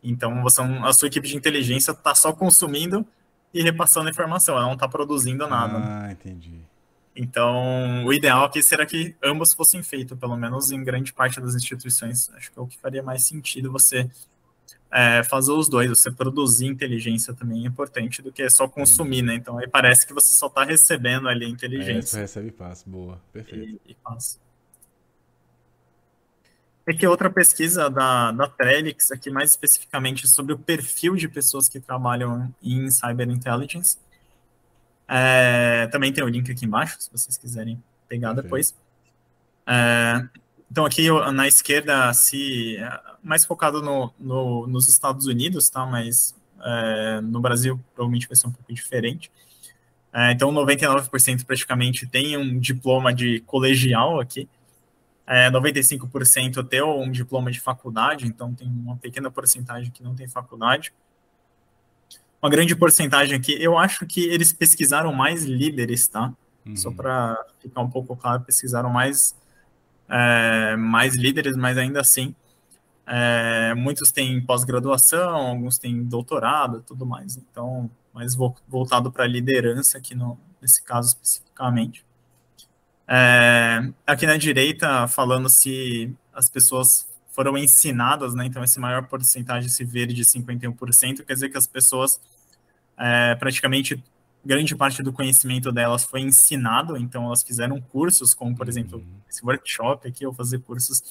Então 0.03 0.43
você, 0.43 0.61
a 0.63 0.93
sua 0.93 1.09
equipe 1.09 1.29
de 1.29 1.37
inteligência 1.37 1.93
está 1.93 2.15
só 2.15 2.33
consumindo 2.33 3.07
e 3.53 3.63
repassando 3.63 4.09
informação, 4.09 4.57
ela 4.57 4.67
não 4.67 4.75
está 4.75 4.89
produzindo 4.89 5.47
nada. 5.47 5.79
Né? 5.79 5.87
Ah, 5.87 6.07
né? 6.07 6.13
entendi. 6.13 6.61
Então, 7.15 8.05
o 8.05 8.13
ideal 8.13 8.45
aqui 8.45 8.63
será 8.63 8.87
que 8.87 9.17
ambos 9.23 9.53
fossem 9.53 9.83
feitos, 9.83 10.19
pelo 10.19 10.37
menos 10.37 10.71
em 10.71 10.83
grande 10.83 11.13
parte 11.13 11.41
das 11.41 11.55
instituições. 11.55 12.31
Acho 12.31 12.53
que 12.53 12.59
é 12.59 12.63
o 12.63 12.67
que 12.67 12.79
faria 12.79 13.03
mais 13.03 13.25
sentido 13.25 13.71
você 13.71 14.09
é, 14.91 15.23
fazer 15.25 15.53
os 15.53 15.69
dois. 15.69 15.89
Você 15.91 16.11
produzir 16.11 16.67
inteligência 16.67 17.35
também 17.35 17.65
é 17.65 17.67
importante 17.67 18.23
do 18.23 18.33
que 18.33 18.49
só 18.49 18.69
consumir, 18.69 19.23
né? 19.23 19.35
Então, 19.35 19.59
aí 19.59 19.69
parece 19.69 20.07
que 20.07 20.15
você 20.15 20.33
só 20.35 20.47
está 20.47 20.65
recebendo 20.65 21.29
ali 21.29 21.47
a 21.47 21.49
inteligência. 21.49 21.99
É, 21.99 22.03
você 22.03 22.21
recebe 22.21 22.49
e 22.49 22.53
passa. 22.53 22.85
Boa, 22.89 23.21
perfeito. 23.33 23.81
E, 23.87 23.93
e 23.93 23.95
passa. 23.95 24.39
Aqui 26.87 27.07
outra 27.07 27.31
pesquisa 27.31 27.89
da, 27.89 28.33
da 28.33 28.49
Trellix, 28.49 29.13
aqui 29.13 29.31
mais 29.31 29.51
especificamente 29.51 30.27
sobre 30.27 30.55
o 30.55 30.59
perfil 30.59 31.15
de 31.15 31.29
pessoas 31.29 31.69
que 31.69 31.79
trabalham 31.79 32.53
em 32.63 32.91
Cyber 32.91 33.31
Intelligence. 33.31 33.99
É, 35.13 35.89
também 35.89 36.13
tem 36.13 36.23
o 36.23 36.29
link 36.29 36.49
aqui 36.53 36.65
embaixo, 36.65 36.97
se 37.01 37.11
vocês 37.11 37.37
quiserem 37.37 37.83
pegar 38.09 38.33
depois. 38.33 38.77
É, 39.67 40.25
então, 40.71 40.85
aqui 40.85 41.09
na 41.33 41.49
esquerda, 41.49 42.13
se 42.13 42.77
mais 43.21 43.45
focado 43.45 43.83
no, 43.83 44.15
no, 44.21 44.69
nos 44.69 44.89
Estados 44.89 45.27
Unidos, 45.27 45.69
tá? 45.69 45.85
Mas 45.85 46.37
é, 46.63 47.21
no 47.23 47.41
Brasil 47.41 47.81
provavelmente 47.93 48.29
vai 48.29 48.37
ser 48.37 48.47
um 48.47 48.53
pouco 48.53 48.73
diferente. 48.73 49.33
É, 50.13 50.31
então, 50.31 50.53
99% 50.53 51.45
praticamente 51.45 52.07
tem 52.07 52.37
um 52.37 52.61
diploma 52.61 53.13
de 53.13 53.41
colegial 53.41 54.21
aqui. 54.21 54.49
É, 55.27 55.51
95% 55.51 56.65
tem 56.69 56.83
um 56.83 57.11
diploma 57.11 57.51
de 57.51 57.61
faculdade, 57.61 58.27
então 58.27 58.55
tem 58.55 58.69
uma 58.69 58.97
pequena 58.97 59.29
porcentagem 59.29 59.91
que 59.91 60.05
não 60.05 60.15
tem 60.15 60.29
faculdade 60.29 60.93
uma 62.43 62.51
grande 62.51 62.75
porcentagem 62.75 63.37
aqui. 63.37 63.57
Eu 63.61 63.77
acho 63.77 64.07
que 64.07 64.25
eles 64.25 64.53
pesquisaram 64.53 65.13
mais 65.13 65.45
líderes, 65.45 66.09
tá? 66.09 66.33
Uhum. 66.65 66.77
Só 66.77 66.91
para 66.91 67.37
ficar 67.61 67.81
um 67.81 67.91
pouco 67.91 68.17
claro, 68.17 68.43
pesquisaram 68.43 68.91
mais, 68.91 69.37
é, 70.09 70.77
mais 70.77 71.15
líderes, 71.15 71.57
mas 71.57 71.77
ainda 71.77 72.01
assim, 72.01 72.35
é, 73.07 73.75
muitos 73.75 74.11
têm 74.13 74.41
pós-graduação, 74.41 75.49
alguns 75.49 75.79
têm 75.79 76.03
doutorado 76.05 76.83
tudo 76.87 77.05
mais. 77.05 77.37
Então, 77.37 77.91
mais 78.13 78.35
voltado 78.35 79.11
para 79.11 79.27
liderança 79.27 79.99
aqui 79.99 80.15
no, 80.15 80.39
nesse 80.61 80.83
caso 80.83 81.09
especificamente. 81.09 82.05
É, 83.07 83.91
aqui 84.07 84.27
na 84.27 84.37
direita, 84.37 85.09
falando 85.09 85.49
se 85.49 86.15
as 86.33 86.49
pessoas 86.49 87.10
foram 87.41 87.57
ensinadas, 87.57 88.35
né? 88.35 88.45
Então, 88.45 88.63
esse 88.63 88.79
maior 88.79 89.07
porcentagem, 89.07 89.67
esse 89.67 89.83
verde 89.83 90.13
de 90.13 90.25
51%, 90.25 91.25
quer 91.25 91.33
dizer 91.33 91.49
que 91.49 91.57
as 91.57 91.67
pessoas, 91.67 92.21
é, 92.99 93.35
praticamente, 93.35 94.05
grande 94.45 94.77
parte 94.77 95.03
do 95.03 95.11
conhecimento 95.11 95.73
delas 95.73 96.05
foi 96.05 96.21
ensinado, 96.21 96.99
então 96.99 97.25
elas 97.25 97.43
fizeram 97.43 97.81
cursos, 97.81 98.35
como, 98.35 98.55
por 98.55 98.69
exemplo, 98.69 98.99
uhum. 98.99 99.21
esse 99.27 99.43
workshop 99.43 100.07
aqui, 100.07 100.27
ou 100.27 100.35
fazer 100.35 100.59
cursos 100.59 101.03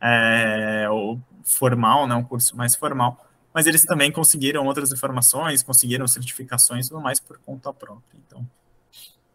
é, 0.00 0.88
ou 0.90 1.22
formal, 1.44 2.08
né? 2.08 2.16
Um 2.16 2.24
curso 2.24 2.56
mais 2.56 2.74
formal, 2.74 3.24
mas 3.54 3.68
eles 3.68 3.84
também 3.84 4.10
conseguiram 4.10 4.66
outras 4.66 4.90
informações, 4.90 5.62
conseguiram 5.62 6.08
certificações 6.08 6.86
e 6.86 6.88
tudo 6.88 7.00
mais 7.00 7.20
por 7.20 7.38
conta 7.38 7.72
própria. 7.72 8.18
Então, 8.26 8.44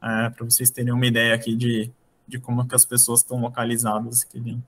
é, 0.03 0.29
para 0.29 0.43
vocês 0.43 0.69
terem 0.69 0.91
uma 0.91 1.05
ideia 1.05 1.33
aqui 1.33 1.55
de, 1.55 1.89
de 2.27 2.37
como 2.37 2.67
que 2.67 2.75
as 2.75 2.85
pessoas 2.85 3.21
estão 3.21 3.39
localizadas 3.39 4.23
aqui 4.23 4.59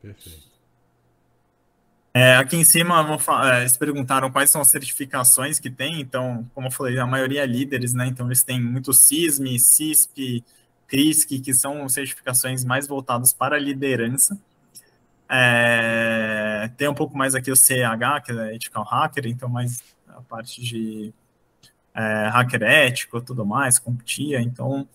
Perfeito. 0.00 0.49
É, 2.12 2.34
aqui 2.36 2.56
em 2.56 2.64
cima, 2.64 3.06
é, 3.44 3.60
eles 3.60 3.76
perguntaram 3.76 4.30
quais 4.32 4.50
são 4.50 4.60
as 4.60 4.68
certificações 4.68 5.60
que 5.60 5.70
tem. 5.70 6.00
Então, 6.00 6.48
como 6.54 6.66
eu 6.66 6.70
falei, 6.70 6.98
a 6.98 7.06
maioria 7.06 7.42
é 7.42 7.46
líderes, 7.46 7.94
né? 7.94 8.06
Então, 8.06 8.26
eles 8.26 8.42
têm 8.42 8.60
muito 8.60 8.92
CISM, 8.92 9.58
CISP, 9.58 10.44
CRISC, 10.88 11.38
que 11.40 11.54
são 11.54 11.88
certificações 11.88 12.64
mais 12.64 12.88
voltadas 12.88 13.32
para 13.32 13.56
a 13.56 13.58
liderança. 13.58 14.36
É, 15.28 16.68
tem 16.76 16.88
um 16.88 16.94
pouco 16.94 17.16
mais 17.16 17.36
aqui 17.36 17.52
o 17.52 17.56
CH, 17.56 18.24
que 18.24 18.32
é 18.32 18.56
Ethical 18.56 18.82
Hacker, 18.82 19.26
então 19.26 19.48
mais 19.48 19.80
a 20.08 20.20
parte 20.22 20.60
de 20.60 21.14
é, 21.94 22.28
hacker 22.28 22.62
ético 22.64 23.20
tudo 23.20 23.46
mais, 23.46 23.78
CompTIA. 23.78 24.40
Então, 24.40 24.88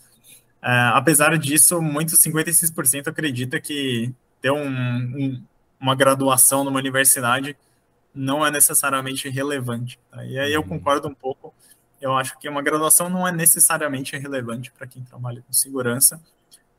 é, 0.61 0.69
apesar 0.93 1.37
disso, 1.37 1.81
muitos 1.81 2.15
56% 2.19 3.07
acredita 3.07 3.61
que 3.61 4.13
ter 4.41 4.51
um, 4.51 4.67
um 4.67 5.43
uma 5.79 5.95
graduação 5.95 6.63
numa 6.63 6.79
universidade 6.79 7.55
não 8.13 8.45
é 8.45 8.49
necessariamente 8.49 9.27
relevante. 9.29 9.99
Tá? 10.09 10.25
E 10.25 10.39
aí 10.39 10.53
eu 10.53 10.61
uhum. 10.61 10.67
concordo 10.67 11.07
um 11.07 11.13
pouco. 11.13 11.53
Eu 12.01 12.15
acho 12.15 12.37
que 12.39 12.47
uma 12.47 12.61
graduação 12.61 13.09
não 13.09 13.27
é 13.27 13.31
necessariamente 13.31 14.17
relevante 14.17 14.71
para 14.71 14.87
quem 14.87 15.03
trabalha 15.03 15.41
com 15.41 15.51
segurança. 15.51 16.21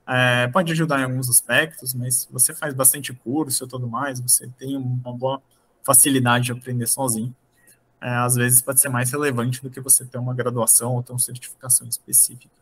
É, 0.06 0.46
pode 0.48 0.70
ajudar 0.72 1.00
em 1.00 1.04
alguns 1.04 1.28
aspectos, 1.28 1.92
mas 1.92 2.28
você 2.30 2.54
faz 2.54 2.72
bastante 2.72 3.12
curso 3.12 3.64
e 3.64 3.68
tudo 3.68 3.88
mais, 3.88 4.20
você 4.20 4.46
tem 4.56 4.76
uma 4.76 5.12
boa 5.12 5.42
facilidade 5.84 6.46
de 6.46 6.52
aprender 6.52 6.86
sozinho. 6.86 7.34
É, 8.00 8.10
às 8.10 8.36
vezes 8.36 8.62
pode 8.62 8.80
ser 8.80 8.88
mais 8.88 9.10
relevante 9.10 9.62
do 9.62 9.70
que 9.70 9.80
você 9.80 10.04
ter 10.04 10.18
uma 10.18 10.34
graduação 10.34 10.94
ou 10.94 11.02
ter 11.02 11.12
uma 11.12 11.18
certificação 11.18 11.88
específica. 11.88 12.54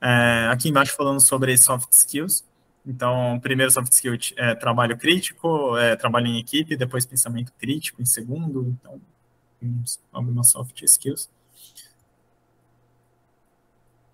É, 0.00 0.48
aqui 0.50 0.68
embaixo 0.68 0.94
falando 0.96 1.20
sobre 1.20 1.56
soft 1.56 1.90
skills, 1.92 2.44
então, 2.86 3.40
primeiro 3.40 3.70
soft 3.72 3.92
skill 3.92 4.18
é 4.36 4.54
trabalho 4.54 4.96
crítico, 4.96 5.76
é, 5.78 5.96
trabalho 5.96 6.26
em 6.26 6.38
equipe, 6.38 6.76
depois 6.76 7.06
pensamento 7.06 7.52
crítico 7.58 8.02
em 8.02 8.04
segundo, 8.04 8.76
então, 8.78 9.00
algumas 10.12 10.50
soft 10.50 10.82
skills. 10.82 11.30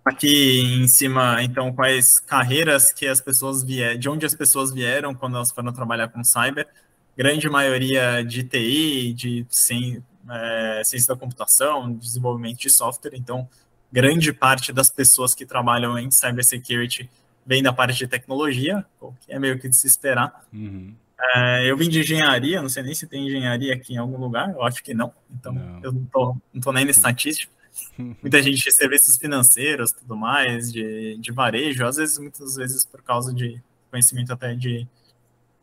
Aqui 0.03 0.61
em 0.61 0.87
cima, 0.87 1.43
então, 1.43 1.73
quais 1.73 2.19
carreiras 2.19 2.91
que 2.93 3.05
as 3.05 3.19
pessoas 3.21 3.61
vieram, 3.63 3.99
de 3.99 4.09
onde 4.09 4.25
as 4.25 4.33
pessoas 4.33 4.71
vieram 4.71 5.13
quando 5.13 5.35
elas 5.35 5.51
foram 5.51 5.71
trabalhar 5.73 6.07
com 6.07 6.23
cyber. 6.23 6.67
Grande 7.15 7.47
maioria 7.49 8.23
de 8.23 8.43
TI, 8.43 9.13
de 9.13 9.45
sim, 9.49 10.01
é, 10.29 10.81
ciência 10.83 11.13
da 11.13 11.19
computação, 11.19 11.93
desenvolvimento 11.93 12.57
de 12.57 12.69
software. 12.69 13.11
Então, 13.15 13.47
grande 13.91 14.33
parte 14.33 14.71
das 14.71 14.89
pessoas 14.89 15.35
que 15.35 15.45
trabalham 15.45 15.99
em 15.99 16.09
cybersecurity 16.09 17.09
vem 17.45 17.63
da 17.63 17.73
parte 17.73 17.97
de 17.97 18.07
tecnologia, 18.07 18.85
que 19.21 19.33
é 19.33 19.39
meio 19.39 19.59
que 19.59 19.67
de 19.67 19.75
se 19.75 19.87
esperar. 19.87 20.45
Uhum. 20.53 20.93
É, 21.35 21.69
eu 21.69 21.77
vim 21.77 21.87
de 21.87 21.99
engenharia, 21.99 22.61
não 22.61 22.69
sei 22.69 22.83
nem 22.83 22.95
se 22.95 23.07
tem 23.07 23.27
engenharia 23.27 23.73
aqui 23.73 23.93
em 23.93 23.97
algum 23.97 24.17
lugar, 24.17 24.51
eu 24.51 24.63
acho 24.63 24.83
que 24.83 24.93
não, 24.93 25.13
então 25.29 25.53
não. 25.53 25.79
eu 25.83 25.91
não 25.91 26.05
tô, 26.05 26.35
não 26.53 26.61
tô 26.61 26.71
nem 26.71 26.83
na 26.83 26.91
estatística. 26.91 27.51
Muita 27.97 28.41
gente 28.41 28.63
de 28.63 28.71
serviços 28.71 29.17
financeiros, 29.17 29.91
tudo 29.91 30.15
mais, 30.15 30.71
de, 30.71 31.17
de 31.17 31.31
varejo, 31.31 31.85
às 31.85 31.97
vezes, 31.97 32.17
muitas 32.17 32.55
vezes 32.55 32.83
por 32.83 33.01
causa 33.03 33.33
de 33.33 33.61
conhecimento 33.89 34.33
até 34.33 34.55
de, 34.55 34.87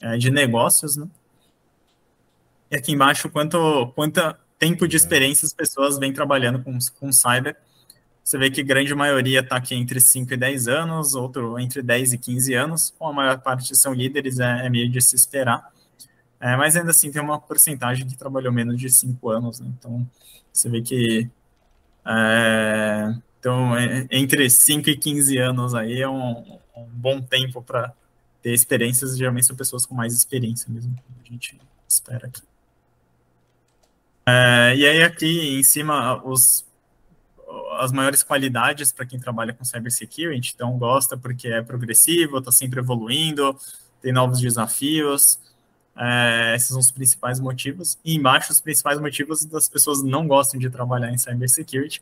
é, 0.01 0.17
de 0.17 0.31
negócios, 0.31 0.97
né? 0.97 1.09
E 2.71 2.77
aqui 2.77 2.93
embaixo, 2.93 3.29
quanto, 3.31 3.89
quanto 3.95 4.21
tempo 4.59 4.87
de 4.87 4.97
é. 4.97 4.99
experiência 4.99 5.47
as 5.47 5.53
pessoas 5.53 5.99
vêm 5.99 6.13
trabalhando 6.13 6.63
com, 6.63 6.77
com 6.99 7.11
cyber 7.11 7.57
você 8.29 8.37
vê 8.37 8.51
que 8.51 8.63
grande 8.63 8.95
maioria 8.95 9.41
está 9.41 9.57
aqui 9.57 9.75
entre 9.75 9.99
5 9.99 10.35
e 10.35 10.37
10 10.37 10.69
anos, 10.69 11.15
outro 11.15 11.59
entre 11.59 11.81
10 11.81 12.13
e 12.13 12.19
15 12.19 12.53
anos, 12.53 12.95
com 12.99 13.09
a 13.09 13.13
maior 13.13 13.41
parte 13.41 13.75
são 13.75 13.95
líderes, 13.95 14.39
é, 14.39 14.67
é 14.67 14.69
meio 14.69 14.87
de 14.91 15.01
se 15.01 15.17
esperar. 15.17 15.73
É, 16.39 16.55
mas 16.55 16.77
ainda 16.77 16.91
assim 16.91 17.11
tem 17.11 17.23
uma 17.23 17.41
porcentagem 17.41 18.07
que 18.07 18.15
trabalhou 18.19 18.53
menos 18.53 18.79
de 18.79 18.91
5 18.91 19.31
anos, 19.31 19.61
né? 19.61 19.73
então 19.79 20.07
você 20.53 20.69
vê 20.69 20.83
que 20.83 21.27
é, 22.07 23.15
então, 23.41 23.75
é, 23.75 24.07
entre 24.11 24.51
5 24.51 24.91
e 24.91 24.97
15 24.99 25.39
anos 25.39 25.75
aí 25.75 26.03
é 26.03 26.09
um, 26.09 26.59
um 26.77 26.85
bom 26.85 27.23
tempo 27.23 27.63
para 27.63 27.95
ter 28.43 28.53
experiências, 28.53 29.17
geralmente 29.17 29.47
são 29.47 29.57
pessoas 29.57 29.87
com 29.87 29.95
mais 29.95 30.13
experiência 30.13 30.71
mesmo, 30.71 30.95
a 31.19 31.27
gente 31.27 31.59
espera 31.89 32.27
aqui. 32.27 32.43
É, 34.27 34.77
e 34.77 34.87
aí 34.87 35.03
aqui 35.03 35.59
em 35.59 35.63
cima 35.63 36.23
os 36.23 36.68
as 37.79 37.93
maiores 37.93 38.23
qualidades 38.23 38.93
para 38.93 39.07
quem 39.07 39.19
trabalha 39.19 39.53
com 39.53 39.65
cybersecurity, 39.65 40.53
então 40.55 40.77
gosta 40.79 41.17
porque 41.17 41.49
é 41.49 41.63
progressivo, 41.63 42.39
está 42.39 42.51
sempre 42.51 42.81
evoluindo, 42.81 43.57
tem 44.03 44.13
novos 44.13 44.41
desafios. 44.41 45.39
É, 45.97 46.55
esses 46.55 46.69
são 46.69 46.79
os 46.79 46.93
principais 46.93 47.41
motivos. 47.41 47.99
E 48.05 48.15
embaixo, 48.15 48.53
os 48.53 48.61
principais 48.61 49.01
motivos 49.01 49.45
das 49.45 49.69
pessoas 49.69 50.03
não 50.03 50.29
gostam 50.29 50.61
de 50.61 50.71
trabalhar 50.71 51.11
em 51.11 51.19
cybersecurity, 51.19 52.01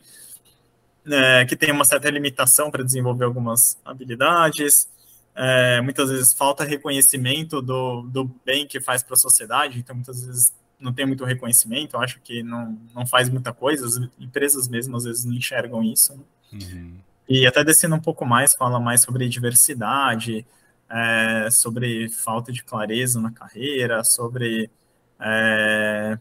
é, 1.07 1.45
que 1.47 1.57
tem 1.57 1.71
uma 1.73 1.85
certa 1.85 2.11
limitação 2.11 2.71
para 2.71 2.85
desenvolver 2.85 3.25
algumas 3.25 3.79
habilidades, 3.85 4.89
é, 5.35 5.81
muitas 5.83 6.11
vezes 6.11 6.33
falta 6.33 6.65
reconhecimento 6.65 7.61
do, 7.61 8.03
do 8.03 8.25
bem 8.45 8.67
que 8.67 8.81
faz 8.81 9.03
para 9.03 9.15
a 9.15 9.19
sociedade, 9.19 9.79
então 9.79 9.95
muitas 9.95 10.25
vezes 10.25 10.53
não 10.79 10.93
tem 10.93 11.07
muito 11.07 11.25
reconhecimento, 11.25 11.97
acho 11.97 12.21
que 12.21 12.43
não, 12.43 12.79
não 12.95 13.07
faz 13.07 13.29
muita 13.29 13.53
coisa, 13.53 13.87
as 13.87 13.97
empresas 14.19 14.69
mesmo 14.69 14.97
às 14.97 15.05
vezes 15.05 15.25
não 15.25 15.35
enxergam 15.35 15.83
isso. 15.83 16.15
Né? 16.15 16.23
Uhum. 16.53 16.95
E 17.29 17.47
até 17.47 17.65
descendo 17.65 17.97
um 17.97 18.01
pouco 18.01 18.25
mais, 18.25 18.55
fala 18.55 18.79
mais 18.79 19.01
sobre 19.01 19.29
diversidade, 19.29 20.47
é, 20.89 21.49
sobre 21.51 22.09
falta 22.09 22.53
de 22.53 22.63
clareza 22.63 23.21
na 23.21 23.33
carreira, 23.33 24.05
sobre 24.05 24.71
é, 25.19 26.19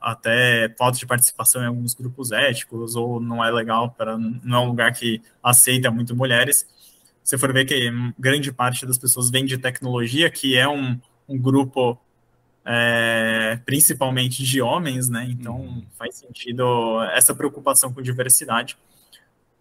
até 0.00 0.74
falta 0.76 0.98
de 0.98 1.06
participação 1.06 1.62
em 1.62 1.66
alguns 1.66 1.94
grupos 1.94 2.32
éticos, 2.32 2.96
ou 2.96 3.20
não 3.20 3.42
é 3.42 3.50
legal, 3.50 3.90
para 3.90 4.18
não 4.18 4.58
é 4.58 4.60
um 4.60 4.68
lugar 4.68 4.92
que 4.92 5.22
aceita 5.42 5.90
muito 5.90 6.14
mulheres. 6.14 6.66
Se 7.22 7.38
for 7.38 7.52
ver 7.52 7.64
que 7.64 7.90
grande 8.18 8.52
parte 8.52 8.84
das 8.84 8.98
pessoas 8.98 9.30
vem 9.30 9.46
de 9.46 9.56
tecnologia, 9.56 10.30
que 10.30 10.56
é 10.56 10.68
um, 10.68 11.00
um 11.28 11.38
grupo 11.38 11.98
é, 12.64 13.58
principalmente 13.64 14.42
de 14.44 14.60
homens, 14.60 15.08
né? 15.08 15.26
Então 15.28 15.56
uhum. 15.56 15.86
faz 15.98 16.16
sentido 16.16 17.02
essa 17.12 17.34
preocupação 17.34 17.92
com 17.92 18.00
diversidade 18.00 18.76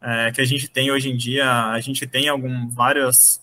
é, 0.01 0.31
que 0.31 0.41
a 0.41 0.45
gente 0.45 0.67
tem 0.67 0.91
hoje 0.91 1.09
em 1.09 1.17
dia. 1.17 1.71
A 1.71 1.79
gente 1.79 2.05
tem 2.07 2.27
algum 2.27 2.69
vários 2.69 3.41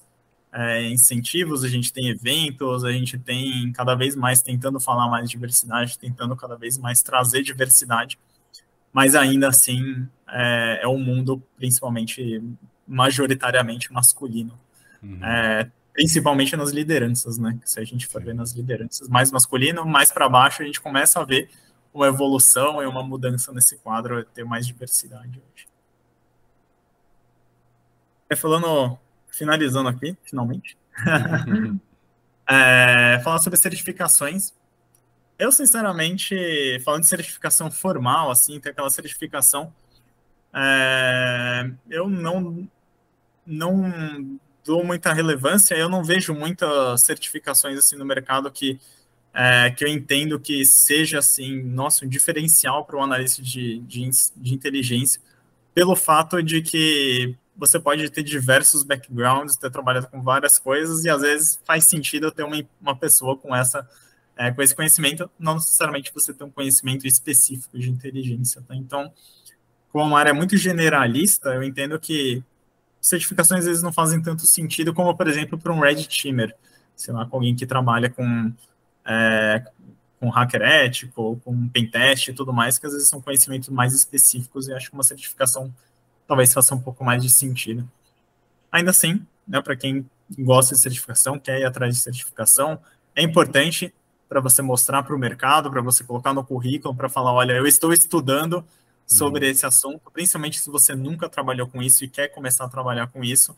é, 0.52 0.88
incentivos, 0.88 1.64
a 1.64 1.68
gente 1.68 1.92
tem 1.92 2.08
eventos, 2.08 2.84
a 2.84 2.92
gente 2.92 3.18
tem 3.18 3.72
cada 3.72 3.94
vez 3.94 4.16
mais 4.16 4.42
tentando 4.42 4.80
falar 4.80 5.08
mais 5.08 5.24
de 5.24 5.30
diversidade, 5.30 5.98
tentando 5.98 6.34
cada 6.36 6.56
vez 6.56 6.78
mais 6.78 7.02
trazer 7.02 7.42
diversidade, 7.42 8.18
mas 8.92 9.14
ainda 9.14 9.48
assim 9.48 10.08
é, 10.28 10.80
é 10.82 10.88
um 10.88 10.98
mundo 10.98 11.42
principalmente 11.56 12.42
majoritariamente 12.86 13.92
masculino. 13.92 14.58
Uhum. 15.02 15.18
Principalmente 15.98 16.54
nas 16.54 16.70
lideranças, 16.70 17.38
né? 17.38 17.58
Se 17.64 17.80
a 17.80 17.84
gente 17.84 18.06
for 18.06 18.22
ver 18.22 18.32
nas 18.32 18.52
lideranças 18.52 19.08
mais 19.08 19.32
masculino, 19.32 19.84
mais 19.84 20.12
para 20.12 20.28
baixo, 20.28 20.62
a 20.62 20.64
gente 20.64 20.80
começa 20.80 21.20
a 21.20 21.24
ver 21.24 21.50
uma 21.92 22.06
evolução 22.06 22.80
e 22.80 22.86
uma 22.86 23.02
mudança 23.02 23.52
nesse 23.52 23.76
quadro, 23.78 24.24
ter 24.26 24.44
mais 24.44 24.64
diversidade 24.64 25.42
hoje. 25.52 25.66
É, 28.30 28.36
falando, 28.36 28.96
finalizando 29.26 29.88
aqui, 29.88 30.16
finalmente, 30.22 30.78
é, 32.48 33.20
falando 33.24 33.42
sobre 33.42 33.58
certificações, 33.58 34.54
eu 35.36 35.50
sinceramente, 35.50 36.78
falando 36.84 37.02
de 37.02 37.08
certificação 37.08 37.72
formal, 37.72 38.30
assim, 38.30 38.60
tem 38.60 38.70
aquela 38.70 38.90
certificação, 38.90 39.74
é, 40.54 41.68
eu 41.90 42.08
não 42.08 42.68
não 43.44 44.38
dou 44.68 44.84
muita 44.84 45.14
relevância, 45.14 45.74
eu 45.74 45.88
não 45.88 46.04
vejo 46.04 46.34
muitas 46.34 47.00
certificações 47.00 47.78
assim 47.78 47.96
no 47.96 48.04
mercado 48.04 48.50
que, 48.50 48.78
é, 49.32 49.70
que 49.70 49.82
eu 49.82 49.88
entendo 49.88 50.38
que 50.38 50.62
seja 50.66 51.20
assim, 51.20 51.62
nosso 51.62 52.04
um 52.04 52.08
diferencial 52.08 52.84
para 52.84 52.98
o 52.98 53.02
analista 53.02 53.42
de, 53.42 53.78
de, 53.78 54.10
de 54.36 54.54
inteligência, 54.54 55.22
pelo 55.72 55.96
fato 55.96 56.42
de 56.42 56.60
que 56.60 57.34
você 57.56 57.80
pode 57.80 58.10
ter 58.10 58.22
diversos 58.22 58.82
backgrounds, 58.82 59.56
ter 59.56 59.70
trabalhado 59.70 60.06
com 60.08 60.22
várias 60.22 60.58
coisas, 60.58 61.02
e 61.06 61.08
às 61.08 61.22
vezes 61.22 61.58
faz 61.64 61.84
sentido 61.86 62.30
ter 62.30 62.42
uma, 62.42 62.62
uma 62.78 62.94
pessoa 62.94 63.38
com, 63.38 63.56
essa, 63.56 63.88
é, 64.36 64.50
com 64.50 64.60
esse 64.60 64.74
conhecimento, 64.74 65.30
não 65.38 65.54
necessariamente 65.54 66.12
você 66.14 66.34
ter 66.34 66.44
um 66.44 66.50
conhecimento 66.50 67.06
específico 67.06 67.78
de 67.78 67.88
inteligência. 67.88 68.60
Tá? 68.68 68.76
Então, 68.76 69.10
como 69.90 70.04
uma 70.04 70.20
área 70.20 70.34
muito 70.34 70.58
generalista, 70.58 71.54
eu 71.54 71.62
entendo 71.62 71.98
que 71.98 72.44
certificações 73.00 73.60
às 73.60 73.66
vezes 73.66 73.82
não 73.82 73.92
fazem 73.92 74.20
tanto 74.20 74.46
sentido 74.46 74.92
como, 74.92 75.16
por 75.16 75.28
exemplo, 75.28 75.58
para 75.58 75.72
um 75.72 75.80
Red 75.80 76.04
Teamer, 76.04 76.54
sei 76.96 77.14
lá, 77.14 77.26
com 77.26 77.36
alguém 77.36 77.54
que 77.54 77.66
trabalha 77.66 78.10
com, 78.10 78.52
é, 79.06 79.64
com 80.20 80.28
hacker 80.28 80.62
ético, 80.62 81.40
com 81.44 81.68
pentest 81.68 82.28
e 82.28 82.32
tudo 82.32 82.52
mais, 82.52 82.78
que 82.78 82.86
às 82.86 82.92
vezes 82.92 83.08
são 83.08 83.20
conhecimentos 83.20 83.68
mais 83.68 83.94
específicos 83.94 84.68
e 84.68 84.72
acho 84.72 84.88
que 84.88 84.94
uma 84.94 85.02
certificação 85.02 85.72
talvez 86.26 86.52
faça 86.52 86.74
um 86.74 86.80
pouco 86.80 87.04
mais 87.04 87.22
de 87.22 87.30
sentido. 87.30 87.88
Ainda 88.70 88.90
assim, 88.90 89.24
né, 89.46 89.62
para 89.62 89.76
quem 89.76 90.04
gosta 90.38 90.74
de 90.74 90.80
certificação, 90.80 91.38
quer 91.38 91.60
ir 91.60 91.64
atrás 91.64 91.94
de 91.94 92.00
certificação, 92.00 92.78
é 93.16 93.22
importante 93.22 93.94
para 94.28 94.40
você 94.40 94.60
mostrar 94.60 95.02
para 95.02 95.14
o 95.14 95.18
mercado, 95.18 95.70
para 95.70 95.80
você 95.80 96.04
colocar 96.04 96.34
no 96.34 96.44
currículo, 96.44 96.94
para 96.94 97.08
falar, 97.08 97.32
olha, 97.32 97.52
eu 97.52 97.66
estou 97.66 97.92
estudando 97.92 98.64
sobre 99.08 99.46
uhum. 99.46 99.50
esse 99.50 99.64
assunto, 99.64 100.10
principalmente 100.12 100.60
se 100.60 100.70
você 100.70 100.94
nunca 100.94 101.28
trabalhou 101.28 101.66
com 101.66 101.82
isso 101.82 102.04
e 102.04 102.08
quer 102.08 102.28
começar 102.28 102.66
a 102.66 102.68
trabalhar 102.68 103.06
com 103.06 103.24
isso. 103.24 103.56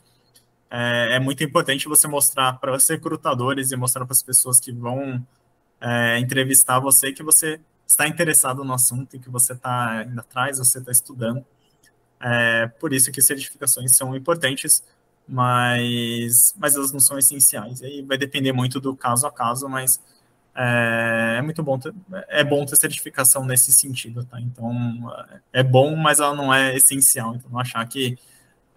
É, 0.70 1.16
é 1.16 1.18
muito 1.18 1.42
importante 1.42 1.88
você 1.88 2.06
mostrar 2.06 2.52
para 2.54 2.72
os 2.72 2.88
recrutadores 2.88 3.72
e 3.72 3.76
mostrar 3.76 4.06
para 4.06 4.12
as 4.12 4.22
pessoas 4.22 4.60
que 4.60 4.70
vão 4.70 5.26
é, 5.80 6.18
entrevistar 6.20 6.78
você 6.78 7.12
que 7.12 7.24
você 7.24 7.60
está 7.84 8.06
interessado 8.06 8.62
no 8.62 8.72
assunto 8.72 9.16
e 9.16 9.18
que 9.18 9.28
você 9.28 9.52
está 9.52 10.04
indo 10.08 10.20
atrás, 10.20 10.58
você 10.58 10.78
está 10.78 10.92
estudando. 10.92 11.44
É, 12.20 12.68
por 12.78 12.92
isso 12.92 13.10
que 13.10 13.20
certificações 13.20 13.96
são 13.96 14.14
importantes, 14.14 14.84
mas, 15.26 16.54
mas 16.56 16.76
elas 16.76 16.92
não 16.92 17.00
são 17.00 17.18
essenciais. 17.18 17.82
Aí 17.82 18.02
vai 18.02 18.16
depender 18.16 18.52
muito 18.52 18.78
do 18.78 18.94
caso 18.94 19.26
a 19.26 19.32
caso, 19.32 19.68
mas 19.68 20.00
é, 20.54 21.36
é, 21.38 21.42
muito 21.42 21.62
bom 21.62 21.78
ter, 21.78 21.94
é 22.28 22.44
bom 22.44 22.64
ter 22.64 22.76
certificação 22.76 23.44
nesse 23.44 23.72
sentido, 23.72 24.24
tá? 24.24 24.40
Então 24.40 24.72
é 25.52 25.62
bom, 25.62 25.94
mas 25.96 26.20
ela 26.20 26.34
não 26.34 26.52
é 26.52 26.76
essencial. 26.76 27.34
Então 27.34 27.50
não 27.50 27.58
achar 27.58 27.86
que 27.86 28.18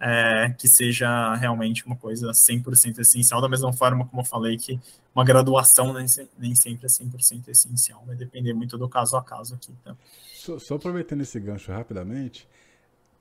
é, 0.00 0.50
que 0.58 0.68
seja 0.68 1.34
realmente 1.36 1.86
uma 1.86 1.96
coisa 1.96 2.30
100% 2.30 2.98
essencial, 2.98 3.40
da 3.40 3.48
mesma 3.48 3.72
forma 3.72 4.04
como 4.06 4.20
eu 4.20 4.26
falei 4.26 4.56
que 4.58 4.78
uma 5.14 5.24
graduação 5.24 5.92
nem, 5.94 6.06
nem 6.38 6.54
sempre 6.54 6.86
é 6.86 6.88
100% 6.88 7.48
essencial, 7.48 8.02
vai 8.06 8.16
depender 8.16 8.52
muito 8.52 8.76
do 8.76 8.88
caso 8.88 9.16
a 9.16 9.22
caso 9.22 9.54
aqui. 9.54 9.72
Tá? 9.84 9.96
Só, 10.34 10.58
só 10.58 10.74
aproveitando 10.74 11.22
esse 11.22 11.38
gancho 11.40 11.72
rapidamente, 11.72 12.46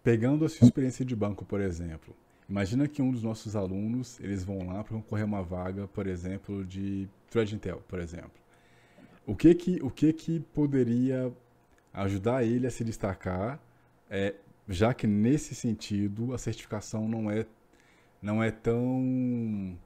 Pegando 0.04 0.44
a 0.44 0.50
sua 0.50 0.66
experiência 0.66 1.06
de 1.06 1.16
banco, 1.16 1.46
por 1.46 1.62
exemplo, 1.62 2.14
imagina 2.50 2.90
que 2.90 3.02
um 3.02 3.10
dos 3.10 3.24
nossos 3.24 3.56
alunos, 3.56 4.20
eles 4.20 4.44
vão 4.44 4.68
lá 4.68 4.84
para 4.84 4.98
concorrer 4.98 5.24
uma 5.24 5.42
vaga, 5.42 5.88
por 5.88 6.08
exemplo, 6.08 6.66
de 6.66 7.08
Thread 7.30 7.56
Intel, 7.56 7.82
por 7.88 8.00
exemplo. 8.00 8.43
O 9.26 9.36
que 9.36 9.56
que, 9.56 9.80
o 9.82 9.90
que 9.90 10.12
que 10.12 10.40
poderia 10.40 11.32
ajudar 11.94 12.44
ele 12.44 12.68
a 12.68 12.72
se 12.72 12.84
destacar, 12.84 13.60
é, 14.10 14.36
já 14.68 14.94
que 14.94 15.08
nesse 15.08 15.56
sentido 15.56 16.34
a 16.34 16.38
certificação 16.38 17.08
não 17.08 17.30
é, 17.30 17.46
não 18.22 18.44
é 18.44 18.52
tão 18.52 19.78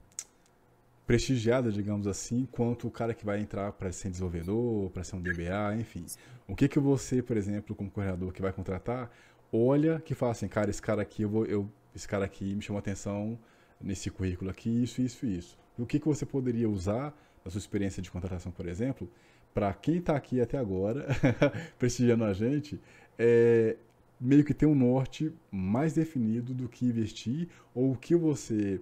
prestigiada, 1.06 1.72
digamos 1.72 2.06
assim, 2.06 2.46
quanto 2.50 2.86
o 2.86 2.90
cara 2.90 3.14
que 3.14 3.24
vai 3.24 3.40
entrar 3.40 3.72
para 3.72 3.90
ser 3.92 4.10
desenvolvedor, 4.10 4.90
para 4.90 5.02
ser 5.02 5.16
um 5.16 5.22
DBA, 5.22 5.76
enfim. 5.78 6.04
O 6.46 6.54
que 6.54 6.68
que 6.68 6.78
você, 6.78 7.22
por 7.22 7.36
exemplo, 7.36 7.74
como 7.74 7.90
corredor 7.90 8.32
que 8.32 8.42
vai 8.42 8.52
contratar, 8.52 9.10
olha 9.52 10.00
que 10.00 10.14
fala 10.14 10.32
assim, 10.32 10.48
cara, 10.48 10.68
esse 10.68 10.82
cara 10.82 11.00
aqui, 11.00 11.22
eu 11.22 11.28
vou, 11.28 11.46
eu, 11.46 11.70
esse 11.94 12.06
cara 12.06 12.24
aqui 12.24 12.54
me 12.54 12.60
chamou 12.60 12.78
atenção 12.78 13.38
nesse 13.80 14.10
currículo 14.10 14.50
aqui, 14.50 14.82
isso, 14.82 15.00
isso, 15.00 15.24
isso. 15.24 15.58
E 15.78 15.82
o 15.82 15.86
que, 15.86 15.98
que 15.98 16.06
você 16.06 16.26
poderia 16.26 16.68
usar 16.68 17.14
na 17.44 17.50
sua 17.50 17.58
experiência 17.58 18.02
de 18.02 18.10
contratação, 18.10 18.52
por 18.52 18.66
exemplo, 18.66 19.08
para 19.54 19.72
quem 19.72 19.98
está 19.98 20.16
aqui 20.16 20.40
até 20.40 20.58
agora, 20.58 21.06
prestigiando 21.78 22.24
a 22.24 22.32
gente, 22.32 22.80
é, 23.18 23.76
meio 24.20 24.44
que 24.44 24.54
ter 24.54 24.66
um 24.66 24.74
norte 24.74 25.32
mais 25.50 25.94
definido 25.94 26.54
do 26.54 26.68
que 26.68 26.86
investir 26.86 27.48
ou 27.74 27.92
o 27.92 27.96
que 27.96 28.14
você 28.14 28.80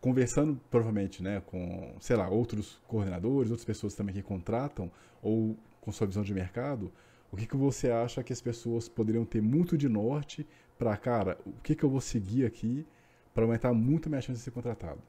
conversando 0.00 0.60
provavelmente, 0.68 1.22
né, 1.22 1.40
com, 1.46 1.94
sei 2.00 2.16
lá, 2.16 2.28
outros 2.28 2.80
coordenadores, 2.88 3.50
outras 3.50 3.64
pessoas 3.64 3.94
também 3.94 4.12
que 4.14 4.22
contratam 4.22 4.90
ou 5.22 5.56
com 5.80 5.92
sua 5.92 6.08
visão 6.08 6.24
de 6.24 6.34
mercado, 6.34 6.92
o 7.30 7.36
que, 7.36 7.46
que 7.46 7.56
você 7.56 7.90
acha 7.90 8.22
que 8.22 8.32
as 8.32 8.40
pessoas 8.40 8.88
poderiam 8.88 9.24
ter 9.24 9.40
muito 9.40 9.78
de 9.78 9.88
norte 9.88 10.46
para, 10.76 10.96
cara, 10.96 11.38
o 11.46 11.52
que, 11.62 11.74
que 11.76 11.84
eu 11.84 11.88
vou 11.88 12.00
seguir 12.00 12.44
aqui 12.44 12.84
para 13.32 13.44
aumentar 13.44 13.72
muito 13.72 14.06
a 14.06 14.10
minha 14.10 14.20
chance 14.20 14.38
de 14.38 14.44
ser 14.44 14.50
contratado? 14.50 15.00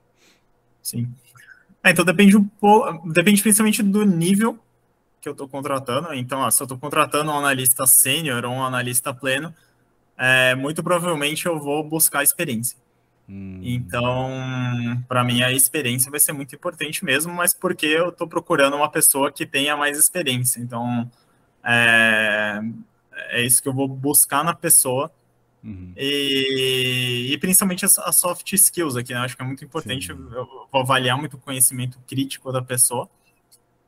Sim. 0.82 1.12
É, 1.84 1.92
então 1.92 2.06
depende 2.06 2.38
um 2.38 2.44
pouco, 2.46 3.10
depende 3.12 3.42
principalmente 3.42 3.84
do 3.84 4.06
nível 4.06 4.58
que 5.20 5.28
eu 5.28 5.34
estou 5.34 5.48
contratando. 5.48 6.14
Então, 6.14 6.40
ó, 6.40 6.50
se 6.50 6.62
eu 6.62 6.66
estou 6.66 6.78
contratando 6.78 7.32
um 7.32 7.38
analista 7.38 7.86
sênior 7.86 8.46
ou 8.46 8.52
um 8.52 8.64
analista 8.64 9.14
pleno, 9.14 9.54
é, 10.18 10.56
muito 10.56 10.84
provavelmente 10.84 11.46
eu 11.46 11.60
vou 11.60 11.84
buscar 11.84 12.24
experiência. 12.24 12.78
Hum. 13.28 13.60
Então, 13.64 15.02
para 15.08 15.24
mim, 15.24 15.42
a 15.42 15.52
experiência 15.52 16.12
vai 16.12 16.20
ser 16.20 16.34
muito 16.34 16.56
importante 16.56 17.04
mesmo, 17.06 17.34
mas 17.34 17.54
porque 17.54 17.86
eu 17.86 18.10
estou 18.10 18.28
procurando 18.28 18.76
uma 18.76 18.90
pessoa 18.90 19.32
que 19.32 19.46
tenha 19.46 19.78
mais 19.78 19.98
experiência. 19.98 20.60
Então, 20.60 21.10
é, 21.64 22.60
é 23.30 23.42
isso 23.44 23.62
que 23.62 23.70
eu 23.70 23.74
vou 23.74 23.88
buscar 23.88 24.44
na 24.44 24.54
pessoa. 24.54 25.12
Uhum. 25.64 25.94
E, 25.96 27.30
e, 27.32 27.38
principalmente 27.38 27.86
as, 27.86 27.98
as, 27.98 28.18
soft 28.18 28.52
skills 28.52 28.98
aqui, 28.98 29.14
né? 29.14 29.20
Acho 29.20 29.38
que 29.38 29.42
é 29.42 29.46
muito 29.46 29.64
importante. 29.64 30.10
Eu 30.10 30.68
vou 30.72 30.82
avaliar 30.82 31.18
muito 31.18 31.38
o 31.38 31.40
conhecimento 31.40 31.98
crítico 32.06 32.52
da 32.52 32.62
pessoa, 32.62 33.10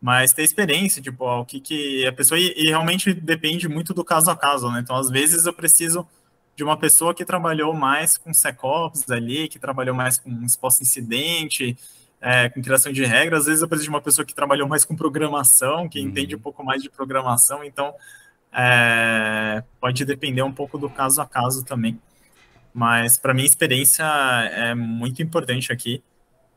mas 0.02 0.32
ter 0.32 0.44
experiência, 0.44 1.02
tipo, 1.02 1.26
ó, 1.26 1.42
o 1.42 1.46
que, 1.46 1.60
que 1.60 2.06
a 2.06 2.14
pessoa. 2.14 2.40
E, 2.40 2.54
e, 2.56 2.70
realmente 2.70 3.14
depende 3.14 3.68
muito 3.68 3.94
do 3.94 4.06
caso 4.06 4.30
a 4.32 4.38
caso, 4.38 4.72
né? 4.72 4.80
Então, 4.80 4.96
às 4.96 5.10
vezes, 5.10 5.46
eu 5.46 5.54
preciso 5.54 6.08
de 6.56 6.64
uma 6.64 6.78
pessoa 6.78 7.14
que 7.14 7.26
trabalhou 7.26 7.74
mais 7.74 8.18
com 8.18 8.34
SecOps 8.34 9.10
ali, 9.10 9.50
que 9.50 9.60
trabalhou 9.60 9.94
mais 9.94 10.18
com 10.18 10.32
exposto 10.46 10.82
incidente, 10.82 11.78
é, 12.22 12.48
com 12.50 12.62
criação 12.62 12.94
de 12.94 13.04
regras, 13.04 13.42
às 13.42 13.46
vezes 13.48 13.62
eu 13.62 13.68
preciso 13.68 13.90
de 13.90 13.96
uma 13.96 14.02
pessoa 14.02 14.26
que 14.26 14.34
trabalhou 14.34 14.68
mais 14.68 14.86
com 14.86 14.96
programação, 14.96 15.90
que 15.90 16.00
uhum. 16.00 16.08
entende 16.08 16.36
um 16.36 16.40
pouco 16.40 16.64
mais 16.64 16.82
de 16.82 16.90
programação, 16.90 17.64
então 17.64 17.94
é, 18.56 19.64
pode 19.82 20.06
depender 20.06 20.42
um 20.42 20.52
pouco 20.52 20.78
do 20.78 20.90
caso 20.90 21.22
a 21.22 21.26
caso 21.26 21.66
também. 21.66 22.00
Mas 22.74 23.18
para 23.18 23.34
mim, 23.34 23.44
a 23.44 23.46
experiência 23.46 24.06
é 24.52 24.74
muito 24.74 25.22
importante 25.22 25.72
aqui. 25.72 26.04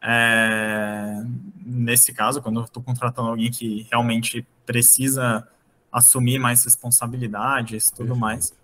É, 0.00 1.22
nesse 1.64 2.12
caso, 2.12 2.40
quando 2.40 2.60
eu 2.60 2.64
estou 2.64 2.82
contratando 2.82 3.28
alguém 3.28 3.50
que 3.50 3.86
realmente 3.90 4.46
precisa 4.64 5.46
assumir 5.90 6.38
mais 6.38 6.64
responsabilidades 6.64 7.86
e 7.86 7.94
tudo 7.94 8.14
mais. 8.14 8.54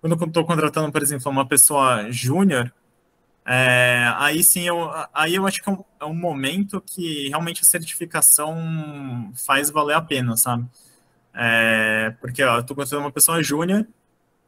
Quando 0.00 0.20
eu 0.20 0.26
estou 0.26 0.44
contratando, 0.44 0.92
por 0.92 1.02
exemplo, 1.02 1.30
uma 1.30 1.46
pessoa 1.46 2.10
júnior, 2.10 2.72
é, 3.46 4.12
aí 4.16 4.42
sim, 4.42 4.68
eu, 4.68 4.90
aí 5.14 5.34
eu 5.34 5.46
acho 5.46 5.62
que 5.62 5.70
é 5.70 5.72
um, 5.72 5.84
é 6.00 6.04
um, 6.04 6.14
momento 6.14 6.82
que 6.82 7.28
realmente 7.28 7.62
a 7.62 7.64
certificação 7.64 9.32
faz 9.34 9.70
valer 9.70 9.96
a 9.96 10.02
pena, 10.02 10.36
sabe? 10.36 10.66
É, 11.34 12.14
porque 12.20 12.42
ó, 12.42 12.56
eu 12.56 12.60
estou 12.60 12.74
conhecendo 12.74 13.00
uma 13.00 13.12
pessoa 13.12 13.42
júnior 13.42 13.86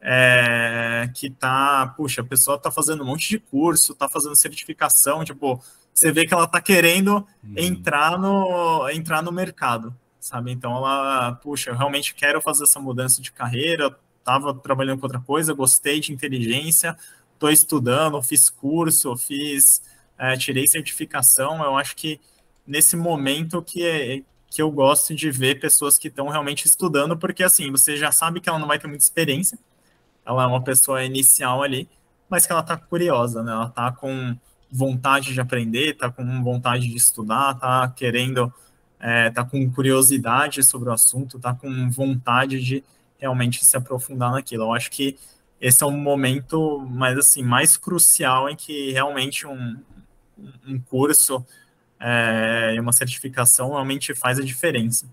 é, 0.01 1.09
que 1.13 1.29
tá, 1.29 1.93
puxa, 1.95 2.21
a 2.21 2.25
pessoa 2.25 2.57
tá 2.57 2.71
fazendo 2.71 3.03
um 3.03 3.05
monte 3.05 3.29
de 3.29 3.39
curso, 3.39 3.93
tá 3.93 4.09
fazendo 4.09 4.35
certificação, 4.35 5.23
tipo, 5.23 5.61
você 5.93 6.11
vê 6.11 6.25
que 6.25 6.33
ela 6.33 6.47
tá 6.47 6.59
querendo 6.59 7.17
uhum. 7.43 7.53
entrar, 7.55 8.17
no, 8.17 8.89
entrar 8.89 9.21
no 9.21 9.31
mercado, 9.31 9.95
sabe? 10.19 10.51
Então 10.51 10.75
ela, 10.75 11.33
puxa, 11.33 11.69
eu 11.69 11.77
realmente 11.77 12.15
quero 12.15 12.41
fazer 12.41 12.63
essa 12.63 12.79
mudança 12.79 13.21
de 13.21 13.31
carreira, 13.31 13.95
tava 14.23 14.53
trabalhando 14.53 14.99
com 14.99 15.05
outra 15.05 15.19
coisa, 15.19 15.53
gostei 15.53 15.99
de 15.99 16.11
inteligência, 16.11 16.97
estou 17.33 17.51
estudando, 17.51 18.21
fiz 18.21 18.49
curso, 18.49 19.15
fiz, 19.17 19.81
é, 20.17 20.35
tirei 20.37 20.65
certificação. 20.65 21.63
Eu 21.63 21.77
acho 21.77 21.95
que 21.95 22.19
nesse 22.65 22.95
momento 22.95 23.61
que, 23.61 23.85
é, 23.85 24.23
que 24.51 24.61
eu 24.61 24.69
gosto 24.69 25.15
de 25.15 25.31
ver 25.31 25.61
pessoas 25.61 25.97
que 25.97 26.09
estão 26.09 26.27
realmente 26.27 26.65
estudando, 26.65 27.17
porque 27.17 27.41
assim, 27.41 27.71
você 27.71 27.95
já 27.95 28.11
sabe 28.11 28.41
que 28.41 28.49
ela 28.49 28.59
não 28.59 28.67
vai 28.67 28.77
ter 28.77 28.85
muita 28.85 29.03
experiência, 29.03 29.57
ela 30.25 30.43
é 30.43 30.45
uma 30.45 30.61
pessoa 30.61 31.03
inicial 31.05 31.63
ali, 31.63 31.89
mas 32.29 32.45
que 32.45 32.51
ela 32.51 32.59
está 32.59 32.75
curiosa, 32.75 33.41
né? 33.41 33.51
Ela 33.53 33.67
está 33.67 33.89
com 33.93 34.37
vontade 34.69 35.33
de 35.33 35.39
aprender, 35.39 35.93
está 35.93 36.11
com 36.11 36.43
vontade 36.43 36.87
de 36.89 36.97
estudar, 36.97 37.55
está 37.55 37.87
querendo, 37.95 38.53
está 38.99 39.41
é, 39.41 39.45
com 39.45 39.71
curiosidade 39.71 40.61
sobre 40.63 40.89
o 40.89 40.93
assunto, 40.93 41.37
está 41.37 41.53
com 41.53 41.89
vontade 41.89 42.61
de 42.61 42.83
realmente 43.17 43.63
se 43.65 43.77
aprofundar 43.77 44.31
naquilo. 44.33 44.65
Eu 44.65 44.73
acho 44.73 44.91
que 44.91 45.17
esse 45.61 45.81
é 45.81 45.85
um 45.85 45.97
momento 45.97 46.79
mais 46.79 47.17
assim 47.17 47.41
mais 47.41 47.77
crucial 47.77 48.49
em 48.49 48.55
que 48.55 48.91
realmente 48.91 49.47
um, 49.47 49.77
um 50.67 50.79
curso 50.79 51.45
é, 52.01 52.75
uma 52.79 52.91
certificação 52.91 53.69
realmente 53.69 54.15
faz 54.15 54.39
a 54.39 54.43
diferença. 54.43 55.05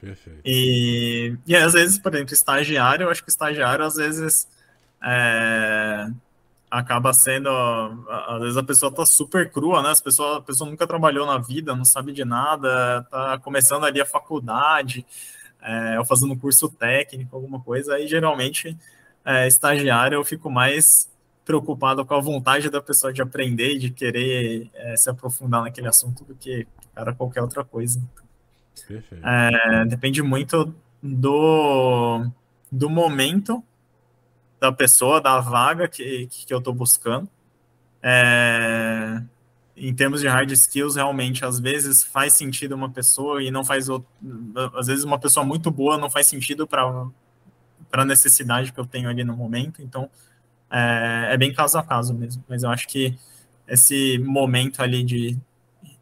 Perfeito. 0.00 0.40
E, 0.44 1.36
e 1.46 1.56
às 1.56 1.72
vezes, 1.72 1.98
por 1.98 2.12
exemplo, 2.14 2.34
estagiário, 2.34 3.04
eu 3.04 3.10
acho 3.10 3.22
que 3.22 3.30
estagiário 3.30 3.84
às 3.84 3.94
vezes 3.94 4.48
é, 5.02 6.08
acaba 6.70 7.12
sendo, 7.12 7.48
às 8.28 8.40
vezes 8.40 8.56
a 8.56 8.62
pessoa 8.62 8.92
tá 8.92 9.06
super 9.06 9.50
crua, 9.50 9.82
né? 9.82 9.90
As 9.90 10.00
pessoas, 10.00 10.38
a 10.38 10.40
pessoa 10.42 10.68
nunca 10.68 10.86
trabalhou 10.86 11.24
na 11.24 11.38
vida, 11.38 11.74
não 11.74 11.84
sabe 11.84 12.12
de 12.12 12.24
nada, 12.24 13.06
tá 13.10 13.38
começando 13.38 13.84
ali 13.84 14.00
a 14.00 14.06
faculdade, 14.06 15.06
é, 15.62 15.98
ou 15.98 16.04
fazendo 16.04 16.32
um 16.32 16.38
curso 16.38 16.68
técnico, 16.68 17.34
alguma 17.34 17.60
coisa, 17.60 17.94
aí 17.94 18.06
geralmente 18.06 18.76
é, 19.24 19.46
estagiário 19.46 20.16
eu 20.16 20.24
fico 20.24 20.50
mais 20.50 21.08
preocupado 21.46 22.04
com 22.04 22.12
a 22.12 22.20
vontade 22.20 22.68
da 22.68 22.82
pessoa 22.82 23.12
de 23.12 23.22
aprender 23.22 23.76
e 23.76 23.78
de 23.78 23.90
querer 23.90 24.68
é, 24.74 24.96
se 24.96 25.08
aprofundar 25.08 25.62
naquele 25.62 25.86
assunto 25.86 26.24
do 26.24 26.34
que, 26.34 26.66
cara, 26.92 27.14
qualquer 27.14 27.40
outra 27.40 27.64
coisa. 27.64 28.02
É, 29.24 29.84
depende 29.86 30.20
muito 30.22 30.74
do, 31.00 32.28
do 32.70 32.90
momento 32.90 33.62
da 34.58 34.72
pessoa, 34.72 35.20
da 35.20 35.38
vaga 35.38 35.86
que, 35.86 36.26
que 36.26 36.52
eu 36.52 36.58
estou 36.58 36.74
buscando. 36.74 37.28
É, 38.02 39.22
em 39.76 39.94
termos 39.94 40.20
de 40.20 40.26
hard 40.26 40.50
skills, 40.50 40.96
realmente, 40.96 41.44
às 41.44 41.60
vezes 41.60 42.02
faz 42.02 42.32
sentido 42.32 42.74
uma 42.74 42.90
pessoa 42.90 43.40
e 43.40 43.52
não 43.52 43.64
faz 43.64 43.88
outro. 43.88 44.08
Às 44.74 44.88
vezes, 44.88 45.04
uma 45.04 45.18
pessoa 45.18 45.46
muito 45.46 45.70
boa 45.70 45.96
não 45.96 46.10
faz 46.10 46.26
sentido 46.26 46.66
para 46.66 47.08
a 47.92 48.04
necessidade 48.04 48.72
que 48.72 48.80
eu 48.80 48.86
tenho 48.86 49.08
ali 49.08 49.22
no 49.22 49.36
momento. 49.36 49.80
Então, 49.80 50.10
é, 50.70 51.28
é, 51.32 51.36
bem 51.36 51.52
caso 51.52 51.78
a 51.78 51.82
caso 51.82 52.14
mesmo. 52.14 52.44
Mas 52.48 52.62
eu 52.62 52.70
acho 52.70 52.88
que 52.88 53.16
esse 53.66 54.18
momento 54.18 54.82
ali 54.82 55.02
de 55.02 55.38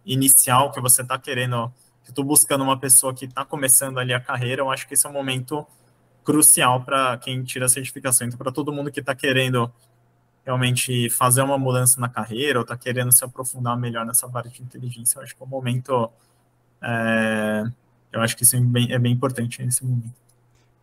inicial 0.05 0.71
que 0.71 0.81
você 0.81 1.03
está 1.03 1.19
querendo, 1.19 1.73
que 2.03 2.11
estou 2.11 2.25
buscando 2.25 2.63
uma 2.65 2.79
pessoa 2.79 3.15
que 3.15 3.25
está 3.25 3.45
começando 3.45 3.99
ali 3.99 4.13
a 4.13 4.21
carreira, 4.21 4.63
eu 4.63 4.71
acho 4.71 4.87
que 4.87 4.95
esse 4.95 5.07
é 5.07 5.11
um 5.11 5.13
momento 5.13 5.67
crucial 6.25 6.83
para 6.83 7.17
quem 7.19 7.43
tira 7.43 7.67
a 7.67 7.69
certificação. 7.69 8.27
Então, 8.27 8.39
para 8.39 8.51
todo 8.51 8.73
mundo 8.73 8.91
que 8.91 9.01
está 9.01 9.15
querendo 9.15 9.71
realmente 10.45 11.09
fazer 11.11 11.43
uma 11.43 11.59
mudança 11.59 12.01
na 12.01 12.09
carreira 12.09 12.59
ou 12.59 12.63
está 12.63 12.77
querendo 12.77 13.13
se 13.13 13.25
aprofundar 13.25 13.79
melhor 13.79 14.05
nessa 14.05 14.29
parte 14.29 14.51
de 14.51 14.63
inteligência, 14.63 15.19
eu 15.19 15.23
acho 15.23 15.35
que 15.37 15.43
é 15.43 15.47
um 15.47 15.49
momento. 15.49 16.11
É, 16.83 17.65
eu 18.13 18.21
acho 18.21 18.37
que 18.37 18.43
isso 18.43 18.57
é 18.57 18.61
bem, 18.61 18.93
é 18.93 18.99
bem 18.99 19.13
importante 19.13 19.63
nesse 19.63 19.85
momento. 19.85 20.15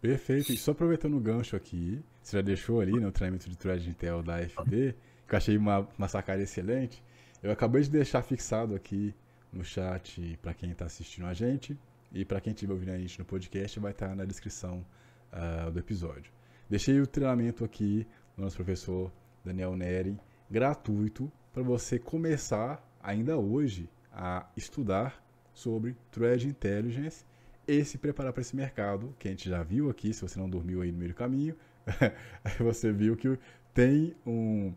Perfeito. 0.01 0.51
E 0.51 0.57
só 0.57 0.71
aproveitando 0.71 1.15
o 1.15 1.19
gancho 1.19 1.55
aqui, 1.55 2.03
você 2.21 2.37
já 2.37 2.41
deixou 2.41 2.81
ali 2.81 2.93
no 2.93 3.01
né, 3.01 3.11
treinamento 3.11 3.47
de 3.47 3.55
Thread 3.55 3.87
Intel 3.87 4.23
da 4.23 4.39
FD, 4.39 4.95
que 5.27 5.35
eu 5.35 5.37
achei 5.37 5.55
uma, 5.55 5.87
uma 5.97 6.07
sacada 6.07 6.41
excelente. 6.41 7.03
Eu 7.41 7.51
acabei 7.51 7.83
de 7.83 7.89
deixar 7.89 8.21
fixado 8.23 8.75
aqui 8.75 9.13
no 9.53 9.63
chat 9.63 10.39
para 10.41 10.53
quem 10.53 10.71
está 10.71 10.85
assistindo 10.85 11.27
a 11.27 11.33
gente 11.33 11.77
e 12.11 12.25
para 12.25 12.41
quem 12.41 12.51
estiver 12.51 12.73
ouvindo 12.73 12.91
a 12.91 12.97
gente 12.97 13.19
no 13.19 13.25
podcast, 13.25 13.79
vai 13.79 13.91
estar 13.91 14.09
tá 14.09 14.15
na 14.15 14.25
descrição 14.25 14.85
uh, 15.31 15.71
do 15.71 15.79
episódio. 15.79 16.31
Deixei 16.69 16.99
o 16.99 17.07
treinamento 17.07 17.63
aqui 17.63 18.07
do 18.35 18.43
nosso 18.43 18.55
professor 18.55 19.11
Daniel 19.43 19.75
Neri, 19.75 20.17
gratuito, 20.49 21.31
para 21.53 21.63
você 21.63 21.99
começar 21.99 22.85
ainda 23.01 23.37
hoje 23.37 23.89
a 24.11 24.47
estudar 24.57 25.23
sobre 25.53 25.95
Thread 26.11 26.47
Intelligence 26.47 27.25
e 27.71 27.85
se 27.85 27.97
preparar 27.97 28.33
para 28.33 28.41
esse 28.41 28.53
mercado, 28.53 29.15
que 29.17 29.29
a 29.29 29.31
gente 29.31 29.49
já 29.49 29.63
viu 29.63 29.89
aqui, 29.89 30.13
se 30.13 30.21
você 30.21 30.37
não 30.37 30.49
dormiu 30.49 30.81
aí 30.81 30.91
no 30.91 30.97
meio 30.97 31.11
do 31.11 31.15
caminho, 31.15 31.55
você 32.59 32.91
viu 32.91 33.15
que 33.15 33.39
tem 33.73 34.13
um, 34.27 34.73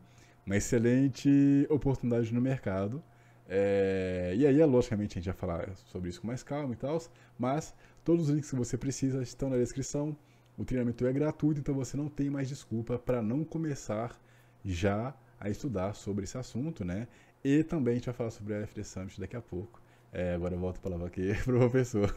uma 0.47 0.57
excelente 0.57 1.67
oportunidade 1.69 2.33
no 2.33 2.41
mercado. 2.41 3.03
É, 3.49 4.33
e 4.37 4.47
aí, 4.47 4.65
logicamente, 4.65 5.19
a 5.19 5.21
gente 5.21 5.27
vai 5.27 5.35
falar 5.37 5.75
sobre 5.75 6.09
isso 6.09 6.21
com 6.21 6.29
mais 6.29 6.45
calma 6.45 6.73
e 6.73 6.77
tal, 6.77 7.03
mas 7.37 7.75
todos 8.05 8.29
os 8.29 8.35
links 8.35 8.51
que 8.51 8.57
você 8.57 8.79
precisa 8.79 9.21
estão 9.23 9.51
na 9.51 9.57
descrição. 9.57 10.17
O 10.57 10.65
treinamento 10.65 11.05
é 11.05 11.13
gratuito, 11.13 11.59
então 11.59 11.75
você 11.75 11.97
não 11.97 12.09
tem 12.09 12.31
mais 12.31 12.49
desculpa 12.49 12.97
para 12.97 13.21
não 13.21 13.43
começar 13.43 14.17
já 14.65 15.13
a 15.41 15.51
estudar 15.51 15.95
sobre 15.95 16.23
esse 16.23 16.39
assunto, 16.39 16.85
né? 16.85 17.09
E 17.43 17.65
também 17.65 17.93
a 17.93 17.95
gente 17.97 18.07
vai 18.07 18.15
falar 18.15 18.31
sobre 18.31 18.55
a 18.55 18.61
FD 18.65 18.85
Summit 18.85 19.21
daqui 19.21 19.35
a 19.35 19.43
pouco. 19.43 19.83
É, 20.17 20.33
agora 20.33 20.55
eu 20.55 20.61
volto 20.61 20.77
a 20.77 20.81
palavra 20.81 21.09
aqui 21.09 21.35
para 21.43 21.57
o 21.57 21.59
professor. 21.59 22.15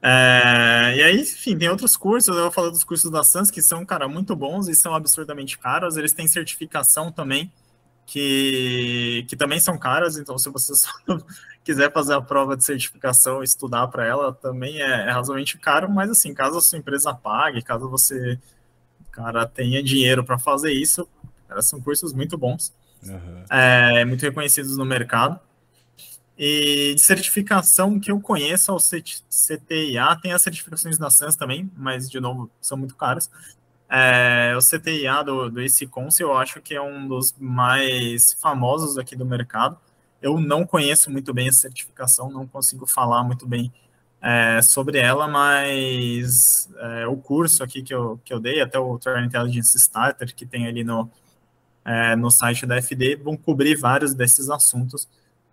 É, 0.00 0.94
e 0.96 1.02
aí, 1.02 1.20
enfim, 1.20 1.58
tem 1.58 1.68
outros 1.68 1.94
cursos, 1.94 2.34
eu 2.34 2.42
vou 2.42 2.50
falar 2.50 2.70
dos 2.70 2.82
cursos 2.82 3.10
da 3.10 3.22
SANS, 3.22 3.50
que 3.50 3.60
são, 3.60 3.84
cara, 3.84 4.08
muito 4.08 4.34
bons 4.34 4.66
e 4.66 4.74
são 4.74 4.94
absurdamente 4.94 5.58
caros. 5.58 5.98
Eles 5.98 6.14
têm 6.14 6.26
certificação 6.26 7.12
também, 7.12 7.52
que, 8.06 9.26
que 9.28 9.36
também 9.36 9.60
são 9.60 9.76
caras, 9.76 10.16
então 10.16 10.38
se 10.38 10.48
você 10.48 10.72
quiser 11.62 11.92
fazer 11.92 12.14
a 12.14 12.22
prova 12.22 12.56
de 12.56 12.64
certificação 12.64 13.42
e 13.42 13.44
estudar 13.44 13.88
para 13.88 14.06
ela, 14.06 14.32
também 14.32 14.80
é, 14.80 15.08
é, 15.08 15.10
razoavelmente 15.10 15.58
caro, 15.58 15.90
mas 15.90 16.08
assim, 16.08 16.32
caso 16.32 16.56
a 16.56 16.62
sua 16.62 16.78
empresa 16.78 17.12
pague, 17.12 17.60
caso 17.60 17.90
você, 17.90 18.38
cara, 19.10 19.46
tenha 19.46 19.82
dinheiro 19.82 20.24
para 20.24 20.38
fazer 20.38 20.72
isso, 20.72 21.06
são 21.60 21.78
cursos 21.78 22.14
muito 22.14 22.38
bons, 22.38 22.74
uhum. 23.02 23.44
é, 23.50 24.02
muito 24.06 24.22
reconhecidos 24.22 24.74
no 24.78 24.86
mercado. 24.86 25.38
E 26.38 26.94
de 26.94 27.00
certificação 27.00 27.98
que 27.98 28.12
eu 28.12 28.20
conheço, 28.20 28.72
o 28.72 28.78
CTIA, 28.78 30.16
tem 30.22 30.32
as 30.32 30.40
certificações 30.40 30.96
da 30.96 31.10
SANS 31.10 31.34
também, 31.34 31.68
mas, 31.76 32.08
de 32.08 32.20
novo, 32.20 32.48
são 32.60 32.78
muito 32.78 32.94
caras. 32.94 33.28
É, 33.90 34.54
o 34.56 34.60
CTIA 34.60 35.24
do, 35.24 35.50
do 35.50 35.60
AC 35.60 35.80
eu 36.20 36.36
acho 36.36 36.60
que 36.60 36.74
é 36.74 36.80
um 36.80 37.08
dos 37.08 37.34
mais 37.38 38.34
famosos 38.34 38.98
aqui 38.98 39.16
do 39.16 39.26
mercado. 39.26 39.76
Eu 40.22 40.38
não 40.40 40.64
conheço 40.64 41.10
muito 41.10 41.34
bem 41.34 41.48
essa 41.48 41.60
certificação, 41.60 42.30
não 42.30 42.46
consigo 42.46 42.86
falar 42.86 43.24
muito 43.24 43.46
bem 43.46 43.72
é, 44.20 44.60
sobre 44.62 44.98
ela, 44.98 45.26
mas 45.26 46.68
é, 46.76 47.06
o 47.06 47.16
curso 47.16 47.64
aqui 47.64 47.82
que 47.82 47.94
eu, 47.94 48.20
que 48.24 48.32
eu 48.32 48.40
dei, 48.40 48.60
até 48.60 48.78
o 48.78 48.98
Threat 48.98 49.26
Intelligence 49.26 49.76
Starter, 49.76 50.34
que 50.34 50.44
tem 50.46 50.66
ali 50.66 50.84
no, 50.84 51.10
é, 51.84 52.14
no 52.16 52.30
site 52.30 52.66
da 52.66 52.76
FD, 52.76 53.16
vão 53.16 53.36
cobrir 53.36 53.76
vários 53.76 54.14
desses 54.14 54.50
assuntos, 54.50 55.08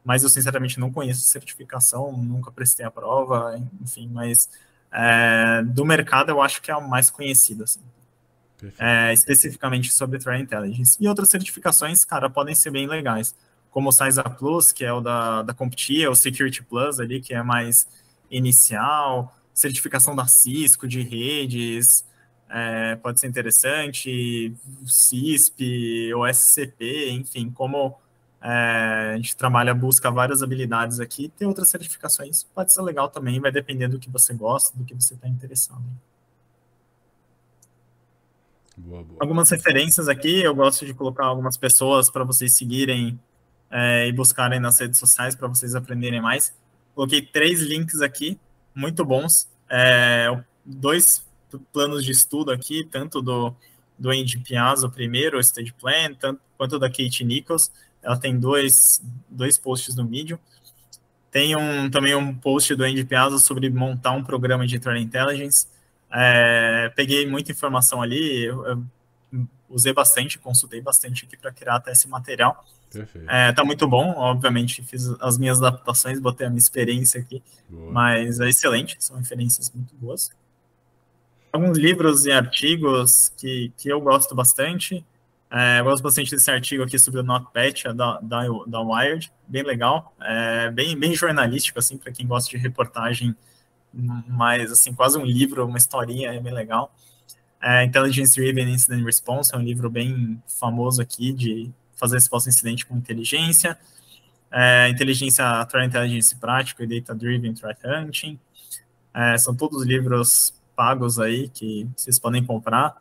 mas 0.06 0.24
eu 0.24 0.30
sinceramente 0.30 0.80
não 0.80 0.92
conheço 0.92 1.22
certificação, 1.22 2.16
nunca 2.16 2.52
prestei 2.52 2.86
a 2.86 2.92
prova, 2.92 3.60
enfim, 3.82 4.10
mas 4.14 4.48
é, 4.94 5.64
do 5.64 5.84
mercado 5.84 6.30
eu 6.30 6.42
acho 6.42 6.62
que 6.62 6.72
é 6.72 6.74
a 6.74 6.80
mais 6.80 7.10
conhecida. 7.10 7.66
Assim 7.66 7.82
é, 8.80 9.14
especificamente 9.14 9.92
sobre 9.92 10.20
Threat 10.20 10.42
Intelligence. 10.42 10.98
E 11.00 11.08
outras 11.08 11.30
certificações, 11.30 12.06
cara, 12.06 12.30
podem 12.30 12.56
ser 12.56 12.72
bem 12.72 12.88
legais, 12.88 13.36
como 13.70 13.90
o 13.90 13.92
CISA 13.92 14.24
Plus, 14.24 14.72
que 14.72 14.86
é 14.86 14.94
o 14.94 15.02
da, 15.02 15.42
da 15.42 15.54
CompTIA, 15.54 16.10
o 16.10 16.16
Security 16.16 16.64
Plus 16.64 17.00
ali, 17.00 17.20
que 17.20 17.34
é 17.34 17.44
mais 17.44 17.88
inicial, 18.32 19.36
certificação 19.54 20.16
da 20.16 20.26
Cisco 20.28 20.88
de 20.88 21.02
redes, 21.02 22.06
é, 22.50 22.96
pode 22.96 23.20
ser 23.20 23.28
interessante, 23.28 24.54
CISP, 24.86 26.14
o 26.14 26.26
SCP, 26.28 27.12
enfim, 27.12 27.50
como 27.50 27.98
é, 28.48 29.14
a 29.14 29.16
gente 29.16 29.36
trabalha, 29.36 29.74
busca 29.74 30.12
várias 30.12 30.44
habilidades 30.44 31.00
aqui, 31.00 31.30
tem 31.30 31.48
outras 31.48 31.68
certificações, 31.68 32.44
pode 32.44 32.72
ser 32.72 32.84
legal 32.84 33.10
também, 33.10 33.40
vai 33.40 33.52
depender 33.52 33.88
do 33.88 33.98
que 33.98 34.08
você 34.08 34.36
gosta, 34.36 34.78
do 34.78 34.86
que 34.86 34.94
você 34.94 35.16
está 35.16 35.28
interessado. 35.28 35.84
Boa, 38.78 39.04
boa. 39.04 39.18
Algumas 39.20 39.50
referências 39.50 40.08
aqui, 40.08 40.44
eu 40.44 40.54
gosto 40.54 40.86
de 40.86 40.94
colocar 40.94 41.26
algumas 41.26 41.58
pessoas 41.58 42.12
para 42.12 42.24
vocês 42.24 42.54
seguirem 42.54 43.20
é, 43.72 44.08
e 44.08 44.12
buscarem 44.12 44.60
nas 44.60 44.80
redes 44.80 45.00
sociais 45.00 45.34
para 45.34 45.48
vocês 45.48 45.74
aprenderem 45.74 46.22
mais. 46.22 46.54
Coloquei 46.94 47.24
três 47.24 47.62
links 47.62 48.00
aqui, 48.00 48.40
muito 48.76 49.04
bons. 49.04 49.50
É, 49.68 50.28
dois 50.64 51.26
planos 51.74 52.06
de 52.06 52.12
estudo 52.12 52.52
aqui, 52.52 52.88
tanto 52.92 53.24
do, 53.24 53.56
do 53.98 54.12
Andy 54.12 54.38
Piazza, 54.38 54.86
o 54.86 54.92
primeiro, 54.92 55.38
o 55.38 55.40
Stage 55.42 55.74
Plan, 55.74 56.14
tanto, 56.14 56.40
quanto 56.56 56.78
da 56.78 56.90
Kate 56.90 57.24
Nichols. 57.24 57.72
Ela 58.06 58.18
tem 58.18 58.40
dois, 58.40 59.02
dois 59.28 59.58
posts 59.58 59.96
no 59.96 60.06
Medium. 60.06 60.38
Tem 61.32 61.56
um, 61.58 61.90
também 61.90 62.16
um 62.16 62.34
post 62.34 62.74
do 62.76 62.84
Andy 62.84 63.04
Piazza 63.04 63.40
sobre 63.40 63.70
montar 63.70 64.12
um 64.12 64.24
programa 64.24 64.66
de 64.66 64.80
Threat 64.80 65.02
Intelligence. 65.02 65.68
É, 66.10 66.94
peguei 66.96 67.28
muita 67.28 67.52
informação 67.52 68.02
ali, 68.02 68.46
eu, 68.46 68.66
eu 68.66 68.84
usei 69.70 69.92
bastante, 69.92 70.40
consultei 70.40 70.80
bastante 70.80 71.26
aqui 71.26 71.36
para 71.36 71.52
criar 71.52 71.76
até 71.76 71.92
esse 71.92 72.08
material. 72.08 72.64
É, 73.28 73.52
tá 73.52 73.66
muito 73.66 73.86
bom, 73.88 74.14
obviamente 74.16 74.82
fiz 74.82 75.10
as 75.20 75.38
minhas 75.38 75.62
adaptações, 75.62 76.20
botei 76.20 76.48
a 76.48 76.50
minha 76.50 76.60
experiência 76.60 77.20
aqui, 77.20 77.44
Boa. 77.68 77.92
mas 77.92 78.40
é 78.40 78.48
excelente, 78.48 78.96
são 79.00 79.18
referências 79.18 79.70
muito 79.76 79.94
boas. 79.96 80.32
Alguns 81.52 81.78
livros 81.78 82.26
e 82.26 82.32
artigos 82.32 83.34
que, 83.38 83.74
que 83.78 83.90
eu 83.90 84.00
gosto 84.00 84.34
bastante, 84.34 85.06
é, 85.56 85.80
eu 85.80 85.86
gosto 85.86 86.04
bastante 86.04 86.32
desse 86.32 86.52
artigo 86.52 86.84
aqui 86.84 87.00
sobre 87.00 87.22
o 87.22 87.24
NotPetya 87.24 87.90
é 87.90 87.94
da, 87.94 88.20
da, 88.20 88.44
da 88.68 88.82
Wired, 88.82 89.32
bem 89.48 89.64
legal, 89.64 90.14
é, 90.22 90.70
bem, 90.70 90.98
bem 90.98 91.16
jornalístico, 91.16 91.80
assim, 91.80 91.98
para 91.98 92.12
quem 92.12 92.28
gosta 92.28 92.50
de 92.50 92.58
reportagem 92.58 93.36
mas 94.28 94.72
assim, 94.72 94.94
quase 94.94 95.18
um 95.18 95.26
livro, 95.26 95.66
uma 95.66 95.78
historinha, 95.78 96.34
é 96.34 96.40
bem 96.40 96.54
legal. 96.54 96.94
É, 97.62 97.84
Intelligence 97.84 98.36
Driven 98.36 98.70
Incident 98.70 99.04
Response 99.06 99.54
é 99.54 99.58
um 99.58 99.62
livro 99.62 99.90
bem 99.90 100.42
famoso 100.48 101.02
aqui 101.02 101.32
de 101.32 101.72
fazer 101.96 102.16
resposta 102.16 102.50
a 102.50 102.52
incidente 102.52 102.86
com 102.86 102.98
inteligência. 102.98 103.78
É, 104.52 104.90
inteligência, 104.90 105.66
Threat 105.66 105.88
Intelligence 105.88 106.36
prático 106.36 106.84
e 106.84 106.88
Data 106.88 107.16
Driven 107.16 107.54
Threat 107.54 107.80
Hunting. 107.86 108.40
É, 109.14 109.38
são 109.38 109.56
todos 109.56 109.86
livros 109.86 110.54
pagos 110.76 111.18
aí 111.18 111.48
que 111.50 111.88
vocês 111.96 112.20
podem 112.20 112.44
comprar. 112.44 112.96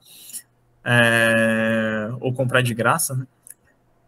É, 0.84 2.10
ou 2.20 2.32
comprar 2.32 2.62
de 2.62 2.74
graça, 2.74 3.14
né? 3.14 3.26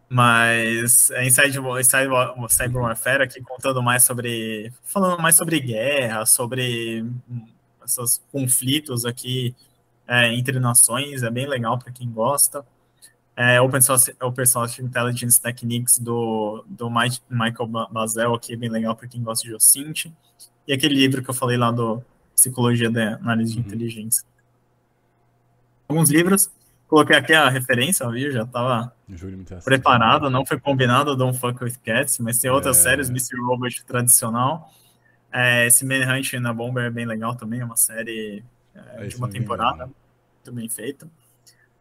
Mas 0.09 1.11
é 1.11 1.25
Inside, 1.25 1.59
Inside 1.59 2.09
Cyber 2.49 2.81
Warfare 2.81 3.23
aqui 3.23 3.41
contando 3.41 3.83
mais 3.83 4.03
sobre. 4.03 4.71
falando 4.83 5.21
mais 5.21 5.35
sobre 5.35 5.59
guerra, 5.59 6.25
sobre 6.25 7.05
esses 7.85 8.21
conflitos 8.31 9.05
aqui 9.05 9.53
é, 10.07 10.33
entre 10.33 10.59
nações, 10.59 11.23
é 11.23 11.29
bem 11.29 11.45
legal 11.47 11.77
para 11.77 11.91
quem 11.91 12.09
gosta. 12.09 12.65
É, 13.35 13.61
Open, 13.61 13.81
Source, 13.81 14.15
Open 14.21 14.45
Source 14.45 14.81
Intelligence 14.81 15.39
Techniques 15.39 15.99
do, 15.99 16.63
do 16.67 16.89
Michael 16.89 17.67
Bazel 17.91 18.33
aqui, 18.33 18.53
é 18.53 18.57
bem 18.57 18.69
legal 18.69 18.95
para 18.95 19.07
quem 19.07 19.21
gosta 19.21 19.47
de 19.47 19.53
OSINT. 19.53 20.11
E 20.67 20.73
aquele 20.73 20.95
livro 20.95 21.21
que 21.21 21.29
eu 21.29 21.33
falei 21.33 21.57
lá 21.57 21.69
do 21.69 22.01
Psicologia 22.35 22.89
da 22.89 23.15
Análise 23.15 23.53
de 23.53 23.59
uhum. 23.59 23.65
Inteligência. 23.65 24.23
Alguns 25.87 26.09
livros 26.09 26.49
Coloquei 26.87 27.17
aqui 27.17 27.33
a 27.33 27.49
referência, 27.49 28.09
viu? 28.09 28.31
Já 28.31 28.43
estava 28.43 28.93
preparado, 29.63 30.29
não 30.29 30.45
foi 30.45 30.57
combinado 30.57 31.15
Don't 31.17 31.37
Fuck 31.37 31.61
With 31.63 31.75
Cats, 31.83 32.17
mas 32.19 32.39
tem 32.39 32.49
outras 32.49 32.79
é... 32.79 32.81
séries, 32.81 33.09
Mr. 33.09 33.37
Robot 33.41 33.83
tradicional. 33.85 34.71
É, 35.31 35.67
esse 35.67 35.85
Manhunt 35.85 36.33
na 36.39 36.53
Bomber 36.53 36.85
é 36.85 36.89
bem 36.89 37.05
legal 37.05 37.35
também, 37.35 37.59
é 37.59 37.65
uma 37.65 37.75
série 37.75 38.41
é, 38.73 39.05
de 39.05 39.17
uma 39.17 39.29
temporada, 39.29 39.85
muito 39.85 40.51
bem 40.53 40.69
feita. 40.69 41.07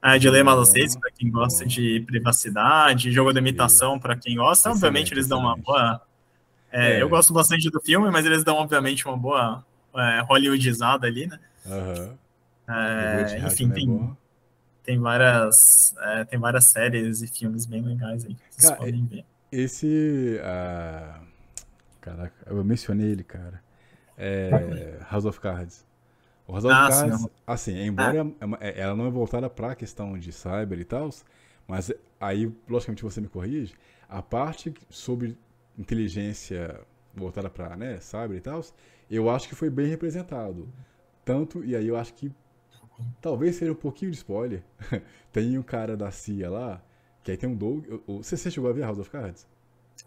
É, 0.02 0.18
Dilema 0.18 0.56
das 0.56 0.70
Seis, 0.70 0.96
para 0.96 1.10
quem 1.12 1.30
gosta 1.30 1.64
bom. 1.64 1.70
de 1.70 2.00
privacidade, 2.00 3.12
jogo 3.12 3.32
de 3.32 3.38
imitação, 3.38 4.00
para 4.00 4.16
quem 4.16 4.36
gosta, 4.36 4.68
excelente, 4.68 4.76
obviamente 4.76 5.14
eles 5.14 5.28
dão 5.28 5.38
uma 5.38 5.56
boa. 5.56 6.02
É, 6.72 6.94
é. 6.94 7.02
Eu 7.02 7.08
gosto 7.08 7.32
bastante 7.32 7.70
do 7.70 7.80
filme, 7.80 8.10
mas 8.10 8.26
eles 8.26 8.42
dão, 8.42 8.56
obviamente, 8.56 9.06
uma 9.06 9.16
boa 9.16 9.64
é, 9.94 10.20
Hollywoodizada 10.22 11.06
ali, 11.06 11.28
né? 11.28 11.38
Uhum. 11.64 12.16
enfim, 13.46 13.70
tem 13.70 14.16
tem 14.86 15.00
várias, 15.00 15.94
é, 15.98 16.24
tem 16.24 16.38
várias 16.38 16.64
séries 16.66 17.20
e 17.20 17.26
filmes 17.26 17.66
bem 17.66 17.82
legais 17.82 18.24
aí 18.24 18.34
que 18.34 18.42
vocês 18.50 18.68
cara, 18.70 18.76
podem 18.76 19.04
ver. 19.04 19.24
Esse. 19.50 20.40
Uh... 20.40 21.26
Caraca, 22.00 22.34
eu 22.46 22.64
mencionei 22.64 23.10
ele, 23.10 23.24
cara. 23.24 23.60
É 24.16 24.98
House 25.10 25.24
of 25.24 25.40
Cards. 25.40 25.84
O 26.46 26.52
House 26.52 26.64
of 26.64 26.72
ah, 26.72 26.88
Cards, 26.88 27.20
sim, 27.20 27.30
assim, 27.44 27.82
embora 27.82 28.24
ah. 28.40 28.56
É 28.60 28.80
ela 28.80 28.94
não 28.94 29.06
é 29.06 29.10
voltada 29.10 29.50
para 29.50 29.72
a 29.72 29.74
questão 29.74 30.16
de 30.16 30.32
cyber 30.32 30.78
e 30.78 30.84
tal, 30.84 31.10
mas 31.66 31.92
aí, 32.20 32.50
logicamente, 32.68 33.02
você 33.02 33.20
me 33.20 33.26
corrige, 33.26 33.74
a 34.08 34.22
parte 34.22 34.72
sobre 34.88 35.36
inteligência 35.76 36.80
voltada 37.12 37.50
para 37.50 37.76
né, 37.76 37.98
cyber 37.98 38.36
e 38.36 38.40
tal, 38.40 38.64
eu 39.10 39.28
acho 39.28 39.48
que 39.48 39.56
foi 39.56 39.68
bem 39.68 39.86
representado. 39.86 40.68
Tanto, 41.24 41.64
e 41.64 41.74
aí 41.74 41.88
eu 41.88 41.96
acho 41.96 42.14
que 42.14 42.32
Talvez 43.20 43.56
seja 43.56 43.72
um 43.72 43.76
pouquinho 43.76 44.10
de 44.10 44.16
spoiler. 44.16 44.62
tem 45.32 45.58
um 45.58 45.62
cara 45.62 45.96
da 45.96 46.10
CIA 46.10 46.50
lá, 46.50 46.82
que 47.22 47.30
aí 47.30 47.36
tem 47.36 47.48
um 47.48 47.54
Doug. 47.54 47.84
Você, 48.06 48.36
você 48.36 48.50
chegou 48.50 48.70
a 48.70 48.72
ver 48.72 48.82
House 48.82 48.98
of 48.98 49.10
Cards? 49.10 49.46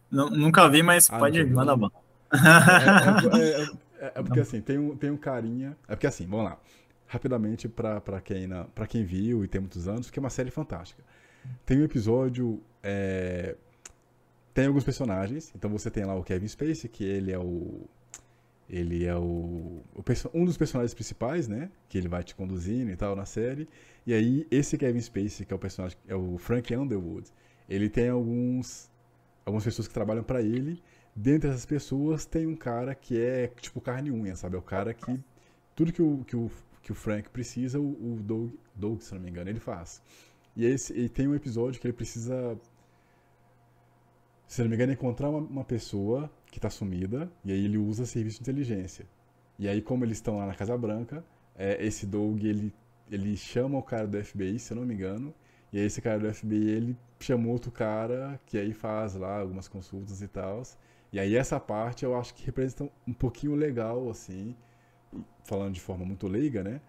Não, 0.10 0.30
nunca 0.30 0.68
vi, 0.70 0.82
mas 0.82 1.10
ah, 1.12 1.20
pode 1.20 1.44
mandar 1.46 1.76
bom. 1.76 1.90
É, 2.32 3.40
é, 3.40 4.06
é, 4.06 4.12
é, 4.16 4.24
porque 4.24 4.40
assim, 4.42 4.62
tem 4.62 4.78
um, 4.78 4.96
tem 4.96 5.12
um 5.12 5.18
carinha. 5.18 5.78
É 5.88 5.96
porque 5.96 6.08
assim, 6.08 6.26
vamos 6.26 6.46
lá. 6.46 6.60
Rapidamente, 7.08 7.68
pra, 7.68 8.00
pra, 8.00 8.22
quem, 8.22 8.48
na, 8.48 8.66
pra 8.66 8.86
quem 8.86 9.04
viu 9.04 9.44
e 9.44 9.48
tem 9.48 9.62
muitos 9.62 9.88
anos, 9.88 10.08
porque 10.08 10.20
é 10.20 10.22
uma 10.22 10.30
série 10.30 10.52
fantástica. 10.52 11.04
Tem 11.66 11.80
um 11.80 11.84
episódio. 11.84 12.62
É, 12.84 13.56
tem 14.54 14.68
alguns 14.68 14.84
personagens. 14.84 15.52
Então 15.56 15.70
você 15.70 15.90
tem 15.90 16.06
lá 16.06 16.16
o 16.16 16.24
Kevin 16.24 16.48
Spacey, 16.48 16.90
que 16.90 17.04
ele 17.04 17.32
é 17.32 17.40
o 17.40 17.88
ele 18.70 19.06
é 19.06 19.16
o, 19.16 19.82
o, 19.96 20.04
um 20.34 20.46
dos 20.46 20.58
personagens 20.58 20.94
principais, 20.94 21.48
né? 21.48 21.72
Que 21.88 21.98
ele 21.98 22.08
vai 22.08 22.24
te 22.24 22.36
conduzindo 22.36 22.92
e 22.92 22.96
tal 22.96 23.16
na 23.16 23.26
série. 23.26 23.68
E 24.06 24.14
aí, 24.14 24.46
esse 24.52 24.78
Kevin 24.78 25.02
Spacey, 25.02 25.46
que 25.46 25.54
é 25.54 25.56
o 25.56 25.60
personagem, 25.60 25.98
é 26.08 26.16
o 26.16 26.38
Frank 26.38 26.76
Underwood, 26.76 27.30
ele 27.68 27.90
tem 27.90 28.10
alguns 28.10 28.90
algumas 29.46 29.64
pessoas 29.64 29.88
que 29.88 29.94
trabalham 29.94 30.24
para 30.24 30.42
ele. 30.42 30.82
Dentre 31.16 31.50
essas 31.50 31.66
pessoas, 31.66 32.26
tem 32.26 32.46
um 32.46 32.56
cara 32.56 32.94
que 32.94 33.20
é 33.20 33.48
tipo 33.60 33.82
carne 33.82 34.10
e 34.10 34.12
unha, 34.12 34.36
sabe? 34.36 34.56
É 34.56 34.60
o 34.60 34.62
cara 34.62 34.94
que 34.94 35.20
tudo 35.76 35.92
que 35.92 36.02
o, 36.02 36.24
que 36.26 36.36
o, 36.36 36.52
que 36.84 36.92
o 36.92 36.96
Frank 36.96 37.30
precisa, 37.30 37.80
o, 37.80 38.14
o 38.14 38.20
Doug, 38.22 38.54
Doug, 38.76 39.02
se 39.02 39.14
não 39.14 39.22
me 39.22 39.30
engano, 39.30 39.50
ele 39.50 39.60
faz. 39.60 40.02
E 40.56 40.66
esse, 40.66 40.94
e 40.94 41.10
tem 41.10 41.28
um 41.28 41.36
episódio 41.36 41.80
que 41.82 41.88
ele 41.88 41.94
precisa, 41.94 42.58
se 44.48 44.62
não 44.62 44.70
me 44.70 44.76
engano, 44.76 44.94
encontrar 44.94 45.30
uma, 45.30 45.40
uma 45.40 45.64
pessoa 45.64 46.32
que 46.52 46.58
está 46.58 46.70
sumida, 46.70 47.32
e 47.44 47.52
aí 47.52 47.66
ele 47.66 47.78
usa 47.78 48.06
serviço 48.06 48.38
de 48.38 48.44
inteligência. 48.44 49.06
E 49.58 49.68
aí, 49.68 49.82
como 49.82 50.06
eles 50.06 50.18
estão 50.18 50.38
lá 50.38 50.46
na 50.48 50.56
Casa 50.56 50.78
Branca, 50.78 51.24
é, 51.56 51.86
esse 51.86 52.06
Doug, 52.06 52.44
ele, 52.44 52.74
ele 53.12 53.36
chama 53.36 53.78
o 53.78 53.84
cara 53.84 54.08
do 54.08 54.24
FBI, 54.24 54.58
se 54.60 54.72
eu 54.72 54.78
não 54.78 54.86
me 54.86 54.94
engano, 54.94 55.34
e 55.72 55.78
aí 55.80 55.86
esse 55.86 56.02
cara 56.02 56.20
do 56.20 56.34
FBI, 56.34 56.70
ele 56.70 56.98
chamou 57.20 57.52
outro 57.52 57.72
cara, 57.72 58.40
que 58.46 58.58
aí 58.58 58.74
faz 58.74 59.16
lá 59.16 59.40
algumas 59.40 59.68
consultas 59.68 60.22
e 60.22 60.28
tal. 60.28 60.64
E 61.12 61.20
aí 61.20 61.36
essa 61.36 61.60
parte 61.60 62.06
eu 62.06 62.18
acho 62.18 62.34
que 62.34 62.46
representa 62.46 62.90
um 63.08 63.14
pouquinho 63.14 63.56
legal, 63.56 64.10
assim, 64.10 64.56
falando 65.44 65.74
de 65.74 65.82
forma 65.82 66.06
muito 66.06 66.28
leiga, 66.28 66.64
né? 66.64 66.82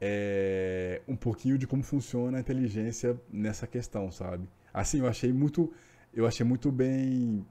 É 0.00 1.02
um 1.08 1.16
pouquinho 1.16 1.58
de 1.58 1.66
como 1.66 1.82
funciona 1.82 2.38
a 2.38 2.40
inteligência 2.40 3.20
nessa 3.30 3.66
questão, 3.66 4.12
sabe? 4.12 4.48
Assim, 4.72 5.00
eu 5.00 5.08
achei 5.08 5.32
muito, 5.32 5.72
eu 6.14 6.26
achei 6.26 6.46
muito 6.46 6.70
bem 6.70 7.44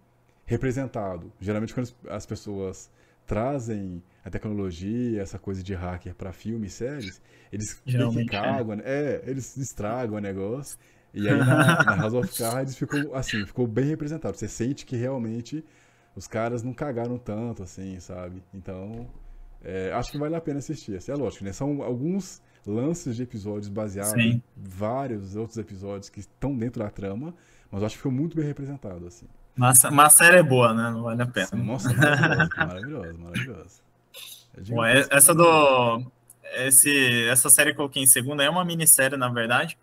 representado. 0.48 1.32
Geralmente, 1.40 1.74
quando 1.74 1.94
as 2.10 2.26
pessoas 2.26 2.90
trazem 3.28 4.02
a 4.24 4.30
tecnologia, 4.30 5.22
essa 5.22 5.38
coisa 5.38 5.62
de 5.62 5.76
hacker 5.76 6.16
para 6.16 6.32
filmes 6.32 6.74
e 6.74 6.76
séries, 6.78 7.22
eles 7.52 7.82
cagam, 8.30 8.80
é. 8.80 8.82
é, 8.86 9.24
eles 9.28 9.56
estragam 9.58 10.18
o 10.18 10.22
negócio. 10.22 10.80
E 11.14 11.28
aí 11.28 11.38
na, 11.38 11.84
na 11.84 11.96
House 11.96 12.14
of 12.14 12.32
Cards 12.38 12.76
ficou 12.76 13.14
assim, 13.14 13.46
ficou 13.46 13.68
bem 13.68 13.86
representado. 13.86 14.38
Você 14.38 14.48
sente 14.48 14.86
que 14.86 14.96
realmente 14.96 15.64
os 16.16 16.28
caras 16.28 16.64
não 16.64 16.74
cagaram 16.74 17.18
tanto, 17.18 17.62
assim, 17.62 18.00
sabe? 18.00 18.42
Então, 18.54 19.08
é, 19.62 19.92
acho 19.94 20.12
que 20.12 20.18
vale 20.18 20.36
a 20.36 20.42
pena 20.42 20.60
assistir. 20.60 20.96
Assim, 20.96 21.12
é 21.12 21.16
lógico, 21.16 21.44
né? 21.44 21.52
São 21.52 21.84
alguns 21.84 22.42
lances 22.66 23.16
de 23.16 23.24
episódios 23.24 23.70
baseados 23.70 24.14
Sim. 24.14 24.30
em 24.30 24.44
vários 24.56 25.36
outros 25.36 25.58
episódios 25.58 26.10
que 26.10 26.20
estão 26.20 26.56
dentro 26.56 26.82
da 26.82 26.90
trama, 26.90 27.34
mas 27.70 27.84
acho 27.84 27.96
que 27.96 28.00
ficou 28.00 28.12
muito 28.12 28.36
bem 28.36 28.46
representado, 28.46 29.06
assim. 29.06 29.28
Mas, 29.58 29.84
a 29.84 30.10
série 30.10 30.38
é 30.38 30.44
boa, 30.44 30.72
né? 30.74 30.92
Não 30.92 31.02
vale 31.02 31.22
a 31.22 31.26
pena. 31.26 31.50
Nossa, 31.54 31.92
maravilhoso, 32.56 33.18
maravilhoso. 33.18 33.82
É 34.56 34.62
Bom, 34.62 34.86
essa 34.86 35.34
do. 35.34 36.04
Esse, 36.56 37.28
essa 37.28 37.50
série 37.50 37.72
que 37.72 37.74
eu 37.74 37.78
coloquei 37.78 38.04
em 38.04 38.08
segunda 38.08 38.44
é 38.44 38.50
uma 38.50 38.64
minissérie, 38.64 39.18
na 39.18 39.30
verdade. 39.30 39.78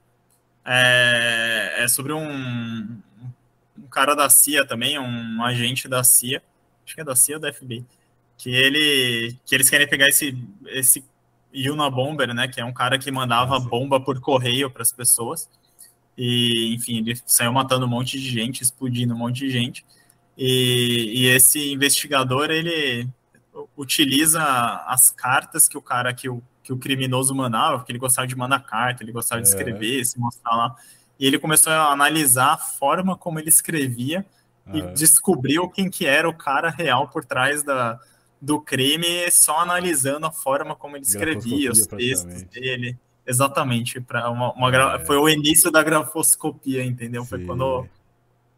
É, 0.64 1.74
é 1.78 1.88
sobre 1.88 2.12
um, 2.12 2.98
um 3.78 3.88
cara 3.90 4.14
da 4.14 4.30
CIA 4.30 4.64
também, 4.64 4.98
um 4.98 5.42
agente 5.42 5.88
da 5.88 6.02
CIA. 6.04 6.40
Acho 6.86 6.94
que 6.94 7.00
é 7.00 7.04
da 7.04 7.16
CIA 7.16 7.36
ou 7.36 7.40
da 7.40 7.52
FBI. 7.52 7.84
Que, 8.38 8.50
ele, 8.50 9.36
que 9.44 9.54
eles 9.54 9.68
querem 9.68 9.88
pegar 9.88 10.08
esse, 10.08 10.36
esse 10.66 11.04
Yuna 11.54 11.90
Bomber, 11.90 12.32
né? 12.32 12.48
Que 12.48 12.60
é 12.60 12.64
um 12.64 12.72
cara 12.72 12.98
que 12.98 13.10
mandava 13.10 13.54
Nossa. 13.56 13.68
bomba 13.68 14.00
por 14.00 14.20
correio 14.20 14.70
para 14.70 14.82
as 14.82 14.92
pessoas. 14.92 15.48
E, 16.16 16.74
enfim, 16.74 16.98
ele 16.98 17.18
saiu 17.26 17.52
matando 17.52 17.86
um 17.86 17.88
monte 17.88 18.18
de 18.18 18.28
gente, 18.28 18.62
explodindo 18.62 19.14
um 19.14 19.18
monte 19.18 19.40
de 19.40 19.50
gente. 19.50 19.84
E, 20.36 21.12
e 21.14 21.26
esse 21.26 21.72
investigador, 21.72 22.50
ele 22.50 23.08
utiliza 23.76 24.42
as 24.86 25.10
cartas 25.10 25.68
que 25.68 25.78
o 25.78 25.82
cara, 25.82 26.12
que 26.12 26.28
o, 26.28 26.42
que 26.62 26.72
o 26.72 26.78
criminoso 26.78 27.34
mandava, 27.34 27.78
porque 27.78 27.92
ele 27.92 27.98
gostava 27.98 28.26
de 28.26 28.36
mandar 28.36 28.60
carta, 28.60 29.02
ele 29.02 29.12
gostava 29.12 29.40
de 29.40 29.48
é. 29.48 29.50
escrever, 29.50 30.04
se 30.04 30.18
mostrar 30.18 30.56
lá. 30.56 30.76
E 31.18 31.26
ele 31.26 31.38
começou 31.38 31.72
a 31.72 31.92
analisar 31.92 32.54
a 32.54 32.58
forma 32.58 33.16
como 33.16 33.38
ele 33.38 33.48
escrevia 33.48 34.26
e 34.72 34.80
é. 34.80 34.92
descobriu 34.92 35.68
quem 35.68 35.90
que 35.90 36.06
era 36.06 36.28
o 36.28 36.36
cara 36.36 36.70
real 36.70 37.08
por 37.08 37.24
trás 37.24 37.62
da, 37.62 38.00
do 38.40 38.60
crime, 38.60 39.30
só 39.30 39.58
analisando 39.58 40.26
a 40.26 40.30
forma 40.32 40.74
como 40.74 40.96
ele 40.96 41.04
escrevia, 41.04 41.70
os 41.70 41.86
textos 41.86 42.42
dele. 42.44 42.98
Exatamente, 43.26 44.00
para 44.00 44.30
uma, 44.30 44.52
uma 44.52 44.70
gra... 44.70 44.98
é. 45.00 45.04
foi 45.04 45.16
o 45.16 45.28
início 45.28 45.70
da 45.70 45.82
grafoscopia, 45.82 46.84
entendeu? 46.84 47.22
Sim. 47.22 47.28
Foi 47.28 47.44
quando 47.44 47.86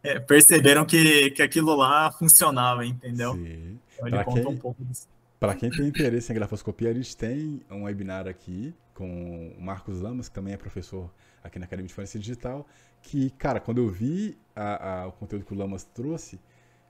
é, 0.03 0.19
perceberam 0.19 0.85
que, 0.85 1.31
que 1.31 1.43
aquilo 1.43 1.75
lá 1.77 2.11
funcionava, 2.13 2.85
entendeu? 2.85 3.35
Sim. 3.35 3.79
Então 3.95 4.09
ele 4.09 4.25
conta 4.25 4.43
quem, 4.43 4.53
um 4.53 4.57
pouco 4.57 4.85
disso. 4.85 5.09
Para 5.39 5.55
quem 5.55 5.71
tem 5.71 5.87
interesse 5.87 6.33
em 6.33 6.35
grafoscopia, 6.35 6.91
a 6.91 6.95
gente 6.95 7.17
tem 7.17 7.63
um 7.71 7.85
webinar 7.85 8.27
aqui 8.27 8.75
com 8.95 9.55
o 9.57 9.63
Marcos 9.63 10.01
Lamas, 10.01 10.29
que 10.29 10.35
também 10.35 10.55
é 10.55 10.57
professor 10.57 11.11
aqui 11.45 11.59
na 11.59 11.67
Academia 11.67 11.89
de 11.89 11.95
Forense 11.95 12.19
Digital, 12.19 12.67
que, 13.03 13.31
cara, 13.31 13.61
quando 13.61 13.79
eu 13.79 13.89
vi 13.89 14.37
a, 14.55 15.03
a, 15.03 15.07
o 15.07 15.13
conteúdo 15.13 15.45
que 15.45 15.55
o 15.55 15.57
Lamas 15.57 15.85
trouxe, 15.85 16.41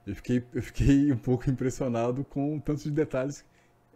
eu 0.05 0.15
fiquei, 0.15 0.43
eu 0.53 0.63
fiquei 0.63 1.11
um 1.11 1.17
pouco 1.17 1.49
impressionado 1.49 2.23
com 2.23 2.59
tantos 2.59 2.83
de 2.83 2.91
detalhes 2.91 3.45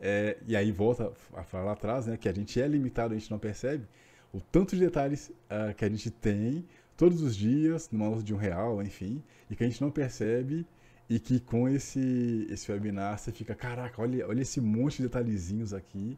é, 0.01 0.38
e 0.47 0.55
aí 0.55 0.71
volta 0.71 1.13
a 1.33 1.43
falar 1.43 1.73
atrás, 1.73 2.07
né, 2.07 2.17
que 2.17 2.27
a 2.27 2.33
gente 2.33 2.59
é 2.59 2.67
limitado, 2.67 3.13
a 3.13 3.17
gente 3.17 3.30
não 3.30 3.38
percebe 3.38 3.88
o 4.33 4.41
tanto 4.41 4.75
de 4.75 4.81
detalhes 4.81 5.30
uh, 5.30 5.73
que 5.75 5.85
a 5.85 5.89
gente 5.89 6.09
tem 6.09 6.65
todos 6.97 7.21
os 7.21 7.35
dias, 7.35 7.89
numa 7.91 8.07
aula 8.07 8.23
de 8.23 8.33
um 8.33 8.38
real, 8.38 8.81
enfim, 8.81 9.23
e 9.49 9.55
que 9.55 9.63
a 9.63 9.67
gente 9.67 9.81
não 9.81 9.91
percebe 9.91 10.65
e 11.09 11.19
que 11.19 11.39
com 11.39 11.67
esse, 11.67 12.47
esse 12.49 12.71
webinar 12.71 13.17
você 13.17 13.31
fica, 13.31 13.53
caraca, 13.53 14.01
olha, 14.01 14.27
olha 14.27 14.41
esse 14.41 14.61
monte 14.61 14.97
de 14.97 15.03
detalhezinhos 15.03 15.73
aqui 15.73 16.17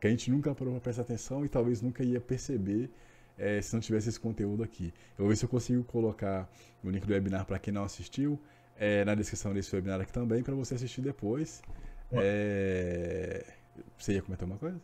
que 0.00 0.06
a 0.06 0.10
gente 0.10 0.30
nunca 0.30 0.54
parou 0.54 0.74
para 0.74 0.82
prestar 0.82 1.02
atenção 1.02 1.44
e 1.44 1.48
talvez 1.48 1.80
nunca 1.80 2.04
ia 2.04 2.20
perceber 2.20 2.90
é, 3.38 3.60
se 3.62 3.72
não 3.72 3.80
tivesse 3.80 4.10
esse 4.10 4.20
conteúdo 4.20 4.62
aqui. 4.62 4.92
Eu 5.18 5.24
vou 5.24 5.28
ver 5.28 5.36
se 5.36 5.44
eu 5.44 5.48
consigo 5.48 5.82
colocar 5.84 6.48
o 6.82 6.90
link 6.90 7.06
do 7.06 7.12
webinar 7.12 7.46
para 7.46 7.58
quem 7.58 7.72
não 7.72 7.84
assistiu 7.84 8.38
é, 8.76 9.04
na 9.04 9.14
descrição 9.14 9.54
desse 9.54 9.74
webinar 9.74 10.00
aqui 10.00 10.12
também, 10.12 10.42
para 10.42 10.54
você 10.54 10.74
assistir 10.74 11.00
depois. 11.00 11.62
É... 12.12 13.44
Você 13.98 14.14
ia 14.14 14.22
comentar 14.22 14.46
uma 14.46 14.58
coisa? 14.58 14.80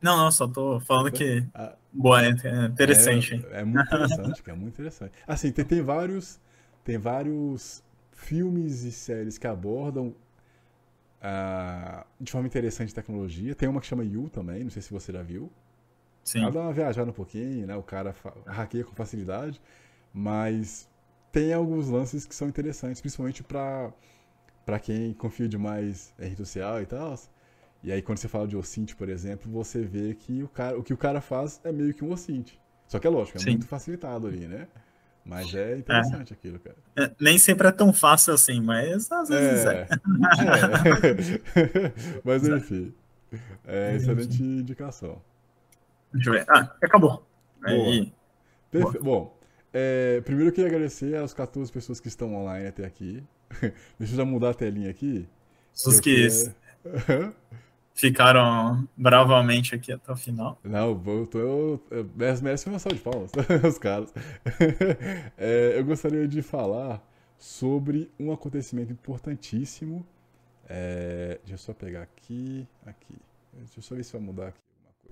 Não, 0.00 0.16
não, 0.16 0.30
só 0.30 0.48
tô 0.48 0.80
falando 0.80 1.12
que. 1.12 1.44
Ah, 1.54 1.74
boa, 1.92 2.24
é 2.24 2.30
interessante. 2.30 3.44
É, 3.50 3.60
é 3.60 3.64
muito 3.64 3.86
interessante, 3.86 4.42
é 4.48 4.52
muito 4.54 4.74
interessante. 4.74 5.12
Assim, 5.26 5.52
tem, 5.52 5.64
tem 5.64 5.82
vários. 5.82 6.40
Tem 6.82 6.96
vários 6.96 7.82
filmes 8.12 8.82
e 8.84 8.92
séries 8.92 9.38
que 9.38 9.46
abordam 9.46 10.14
uh, 11.20 12.04
de 12.18 12.32
forma 12.32 12.46
interessante 12.46 12.94
tecnologia. 12.94 13.54
Tem 13.54 13.68
uma 13.68 13.80
que 13.80 13.86
chama 13.86 14.04
You 14.04 14.28
também, 14.30 14.64
não 14.64 14.70
sei 14.70 14.82
se 14.82 14.90
você 14.90 15.12
já 15.12 15.22
viu. 15.22 15.50
Sim. 16.24 16.42
Ela 16.42 16.50
dá 16.50 16.60
uma 16.60 16.72
viajada 16.72 17.10
um 17.10 17.14
pouquinho, 17.14 17.66
né? 17.66 17.76
O 17.76 17.82
cara 17.82 18.14
hackeia 18.46 18.84
com 18.84 18.94
facilidade, 18.94 19.60
mas 20.12 20.88
tem 21.32 21.52
alguns 21.52 21.88
lances 21.88 22.26
que 22.26 22.34
são 22.34 22.48
interessantes, 22.48 23.00
principalmente 23.00 23.42
para 23.42 23.92
para 24.64 24.78
quem 24.78 25.12
confia 25.14 25.48
demais 25.48 26.14
em 26.18 26.24
rede 26.24 26.36
social 26.36 26.80
e 26.80 26.86
tal. 26.86 27.14
E 27.82 27.90
aí 27.90 28.02
quando 28.02 28.18
você 28.18 28.28
fala 28.28 28.46
de 28.46 28.56
OSINT, 28.56 28.94
por 28.94 29.08
exemplo, 29.08 29.50
você 29.50 29.82
vê 29.82 30.14
que 30.14 30.42
o 30.42 30.48
cara, 30.48 30.78
o 30.78 30.82
que 30.82 30.92
o 30.92 30.96
cara 30.96 31.20
faz 31.20 31.60
é 31.64 31.72
meio 31.72 31.94
que 31.94 32.04
um 32.04 32.12
OSINT. 32.12 32.58
Só 32.86 32.98
que 32.98 33.06
é 33.06 33.10
lógico, 33.10 33.38
é 33.38 33.40
Sim. 33.40 33.50
muito 33.50 33.66
facilitado 33.66 34.26
ali, 34.26 34.46
né? 34.46 34.66
Mas 35.24 35.54
é 35.54 35.76
interessante 35.76 36.32
é. 36.32 36.36
aquilo, 36.36 36.58
cara. 36.58 36.76
É, 36.96 37.10
nem 37.20 37.38
sempre 37.38 37.68
é 37.68 37.72
tão 37.72 37.92
fácil 37.92 38.34
assim, 38.34 38.60
mas 38.60 39.10
às 39.12 39.28
vezes 39.28 39.64
é. 39.64 39.82
é. 39.82 39.88
é. 41.60 41.92
mas 42.24 42.46
enfim, 42.48 42.92
é 43.66 43.96
excelente 43.96 44.42
indicação. 44.42 45.20
Deixa 46.12 46.30
eu 46.30 46.34
ver. 46.34 46.44
Ah, 46.48 46.74
acabou. 46.82 47.24
Aí... 47.62 48.12
Perfe... 48.70 48.98
Bom, 48.98 49.36
é, 49.72 50.20
primeiro 50.22 50.50
eu 50.50 50.54
queria 50.54 50.68
agradecer 50.68 51.16
às 51.16 51.32
14 51.32 51.70
pessoas 51.70 52.00
que 52.00 52.08
estão 52.08 52.34
online 52.34 52.68
até 52.68 52.84
aqui. 52.84 53.22
Deixa 53.98 54.14
eu 54.14 54.16
já 54.16 54.24
mudar 54.24 54.50
a 54.50 54.54
telinha 54.54 54.90
aqui. 54.90 55.28
Os 55.86 56.00
que 56.00 56.28
quero... 56.82 57.34
ficaram 57.94 58.88
bravamente 58.96 59.74
aqui 59.74 59.92
até 59.92 60.12
o 60.12 60.16
final. 60.16 60.58
Não, 60.64 61.00
eu 61.06 61.26
tô, 61.26 61.38
eu, 61.38 61.82
eu, 61.90 62.10
merece 62.16 62.68
uma 62.68 62.78
salva 62.78 62.96
de 62.96 63.02
palmas, 63.02 63.30
os 63.66 63.78
caras. 63.78 64.12
É, 65.36 65.74
eu 65.76 65.84
gostaria 65.84 66.26
de 66.26 66.42
falar 66.42 67.02
sobre 67.38 68.10
um 68.18 68.32
acontecimento 68.32 68.92
importantíssimo. 68.92 70.06
É, 70.68 71.38
deixa 71.40 71.54
eu 71.54 71.58
só 71.58 71.74
pegar 71.74 72.02
aqui, 72.02 72.66
aqui. 72.86 73.18
Deixa 73.52 73.78
eu 73.78 73.82
só 73.82 73.94
ver 73.94 74.04
se 74.04 74.12
vai 74.12 74.20
mudar 74.20 74.48
aqui 74.48 74.60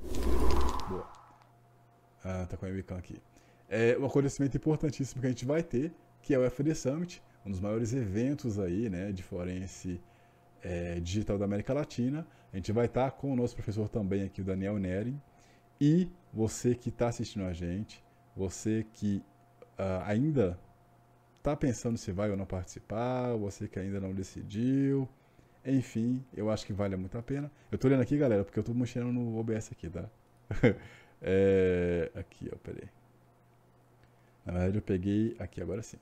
alguma 0.06 0.50
coisa. 0.50 0.88
Boa. 0.88 1.12
Ah, 2.24 2.46
tá 2.48 2.56
com 2.56 2.66
a 2.66 2.68
webcam 2.68 2.96
aqui. 2.96 3.20
É 3.68 3.98
um 3.98 4.06
acontecimento 4.06 4.56
importantíssimo 4.56 5.20
que 5.20 5.26
a 5.26 5.30
gente 5.30 5.44
vai 5.44 5.62
ter, 5.62 5.92
que 6.22 6.34
é 6.34 6.38
o 6.38 6.50
FD 6.50 6.74
Summit, 6.74 7.22
um 7.44 7.50
dos 7.50 7.60
maiores 7.60 7.92
eventos 7.92 8.58
aí, 8.58 8.88
né, 8.88 9.12
de 9.12 9.22
forense 9.22 10.00
é, 10.62 10.98
digital 11.00 11.38
da 11.38 11.44
América 11.44 11.74
Latina. 11.74 12.26
A 12.52 12.56
gente 12.56 12.72
vai 12.72 12.86
estar 12.86 13.10
com 13.12 13.32
o 13.32 13.36
nosso 13.36 13.54
professor 13.54 13.88
também 13.88 14.22
aqui, 14.22 14.40
o 14.40 14.44
Daniel 14.44 14.78
Neri. 14.78 15.14
E 15.80 16.10
você 16.32 16.74
que 16.74 16.88
está 16.88 17.08
assistindo 17.08 17.44
a 17.44 17.52
gente, 17.52 18.02
você 18.34 18.86
que 18.92 19.22
uh, 19.78 20.02
ainda 20.04 20.58
está 21.36 21.54
pensando 21.54 21.96
se 21.96 22.10
vai 22.10 22.30
ou 22.30 22.36
não 22.36 22.46
participar, 22.46 23.36
você 23.36 23.68
que 23.68 23.78
ainda 23.78 24.00
não 24.00 24.12
decidiu, 24.12 25.08
enfim, 25.64 26.24
eu 26.34 26.50
acho 26.50 26.66
que 26.66 26.72
vale 26.72 26.96
muito 26.96 27.16
a 27.16 27.22
pena. 27.22 27.50
Eu 27.70 27.76
estou 27.76 27.88
olhando 27.88 28.02
aqui, 28.02 28.16
galera, 28.16 28.44
porque 28.44 28.58
eu 28.58 28.62
estou 28.62 28.74
mexendo 28.74 29.12
no 29.12 29.38
OBS 29.38 29.70
aqui, 29.70 29.88
tá? 29.88 30.08
é, 31.20 32.10
aqui, 32.14 32.50
ó, 32.52 32.56
peraí. 32.56 32.88
Na 34.52 34.60
verdade, 34.60 34.78
eu 34.78 34.82
peguei 34.82 35.36
aqui 35.38 35.60
agora 35.60 35.82
sim. 35.82 35.98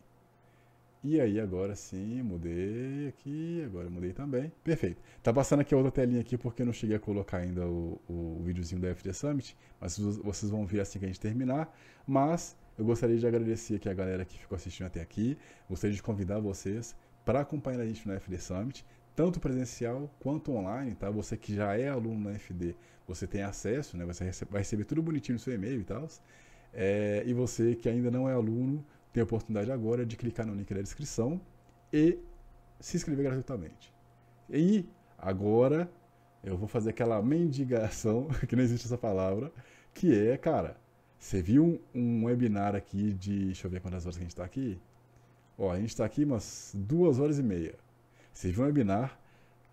E 1.03 1.21
aí, 1.21 1.41
agora 1.41 1.75
sim, 1.75 2.23
mudei 2.23 3.09
aqui, 3.09 3.63
agora 3.65 3.91
mudei 3.91 4.13
também. 4.13 4.53
Perfeito. 4.63 5.03
Tá 5.23 5.33
passando 5.33 5.61
aqui 5.61 5.75
a 5.75 5.77
outra 5.77 5.91
telinha 5.93 6.21
aqui 6.21 6.39
porque 6.39 6.63
eu 6.63 6.67
não 6.67 6.73
cheguei 6.73 6.97
a 6.97 6.99
colocar 7.01 7.39
ainda 7.39 7.67
o, 7.67 8.01
o 8.09 8.41
videozinho 8.45 8.81
da 8.81 8.89
FD 8.95 9.13
Summit, 9.13 9.57
mas 9.81 9.99
vocês 9.99 10.51
vão 10.51 10.65
ver 10.65 10.81
assim 10.81 10.99
que 10.99 11.05
a 11.05 11.09
gente 11.09 11.21
terminar. 11.21 11.77
Mas 12.07 12.57
eu 12.79 12.85
gostaria 12.85 13.19
de 13.19 13.27
agradecer 13.27 13.77
aqui 13.77 13.89
a 13.89 13.95
galera 13.95 14.25
que 14.25 14.39
ficou 14.39 14.55
assistindo 14.55 14.87
até 14.87 15.01
aqui. 15.01 15.37
Gostaria 15.69 15.95
de 15.95 16.03
convidar 16.03 16.39
vocês 16.39 16.95
para 17.25 17.41
acompanhar 17.41 17.81
a 17.81 17.87
gente 17.87 18.07
no 18.07 18.15
FD 18.15 18.39
Summit, 18.39 18.87
tanto 19.17 19.41
presencial 19.41 20.09
quanto 20.21 20.53
online, 20.53 20.95
tá? 20.95 21.11
Você 21.11 21.37
que 21.37 21.53
já 21.53 21.77
é 21.77 21.89
aluno 21.89 22.31
na 22.31 22.39
FD, 22.39 22.77
você 23.09 23.27
tem 23.27 23.43
acesso, 23.43 23.97
né? 23.97 24.05
Você 24.05 24.25
vai 24.49 24.61
receber 24.61 24.85
tudo 24.85 25.03
bonitinho 25.03 25.35
no 25.35 25.41
seu 25.41 25.53
e-mail 25.53 25.81
e 25.81 25.85
tal. 25.85 26.07
É, 26.79 27.23
e 27.25 27.33
você 27.33 27.75
que 27.75 27.89
ainda 27.89 28.11
não 28.11 28.29
é 28.29 28.35
aluno, 28.35 28.85
tem 29.11 29.23
a 29.23 29.25
oportunidade 29.25 29.73
agora 29.73 30.05
de 30.05 30.15
clicar 30.15 30.47
no 30.47 30.55
link 30.55 30.73
da 30.75 30.83
descrição 30.83 31.41
e 31.91 32.19
se 32.79 32.99
inscrever 32.99 33.25
gratuitamente. 33.25 33.95
E 34.51 34.87
agora 35.17 35.91
eu 36.45 36.55
vou 36.55 36.69
fazer 36.69 36.91
aquela 36.91 37.23
mendigação, 37.23 38.29
que 38.47 38.55
não 38.55 38.63
existe 38.63 38.85
essa 38.85 38.99
palavra, 38.99 39.51
que 39.95 40.15
é, 40.15 40.37
cara, 40.37 40.77
você 41.19 41.41
viu 41.41 41.65
um, 41.65 41.79
um 41.95 42.25
webinar 42.27 42.77
aqui 42.77 43.15
de. 43.15 43.47
Deixa 43.47 43.67
eu 43.67 43.71
ver 43.71 43.81
quantas 43.81 44.05
horas 44.05 44.17
que 44.17 44.23
a 44.23 44.27
gente 44.27 44.33
está 44.33 44.45
aqui. 44.45 44.79
Ó, 45.57 45.73
a 45.73 45.81
gente 45.81 45.89
está 45.89 46.05
aqui 46.05 46.25
umas 46.25 46.73
duas 46.75 47.19
horas 47.19 47.39
e 47.39 47.43
meia. 47.43 47.75
Você 48.35 48.51
viu 48.51 48.63
um 48.63 48.67
webinar 48.67 49.19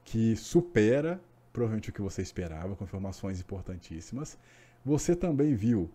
que 0.06 0.38
supera 0.38 1.20
provavelmente 1.52 1.90
o 1.90 1.94
que 1.94 2.02
você 2.02 2.22
esperava, 2.22 2.78
com 2.78 2.86
informações 2.86 3.42
importantíssimas. 3.42 4.38
Você 4.86 5.18
também 5.18 5.54
viu 5.54 5.92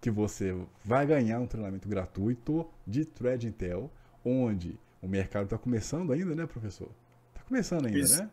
que 0.00 0.10
você 0.10 0.56
vai 0.84 1.06
ganhar 1.06 1.40
um 1.40 1.46
treinamento 1.46 1.88
gratuito 1.88 2.68
de 2.86 3.04
Thread 3.04 3.46
Intel, 3.46 3.90
onde 4.24 4.78
o 5.02 5.08
mercado 5.08 5.44
está 5.44 5.58
começando 5.58 6.12
ainda, 6.12 6.34
né, 6.34 6.46
professor? 6.46 6.88
Está 7.34 7.42
começando 7.46 7.86
ainda, 7.86 7.98
Isso. 7.98 8.22
né? 8.22 8.30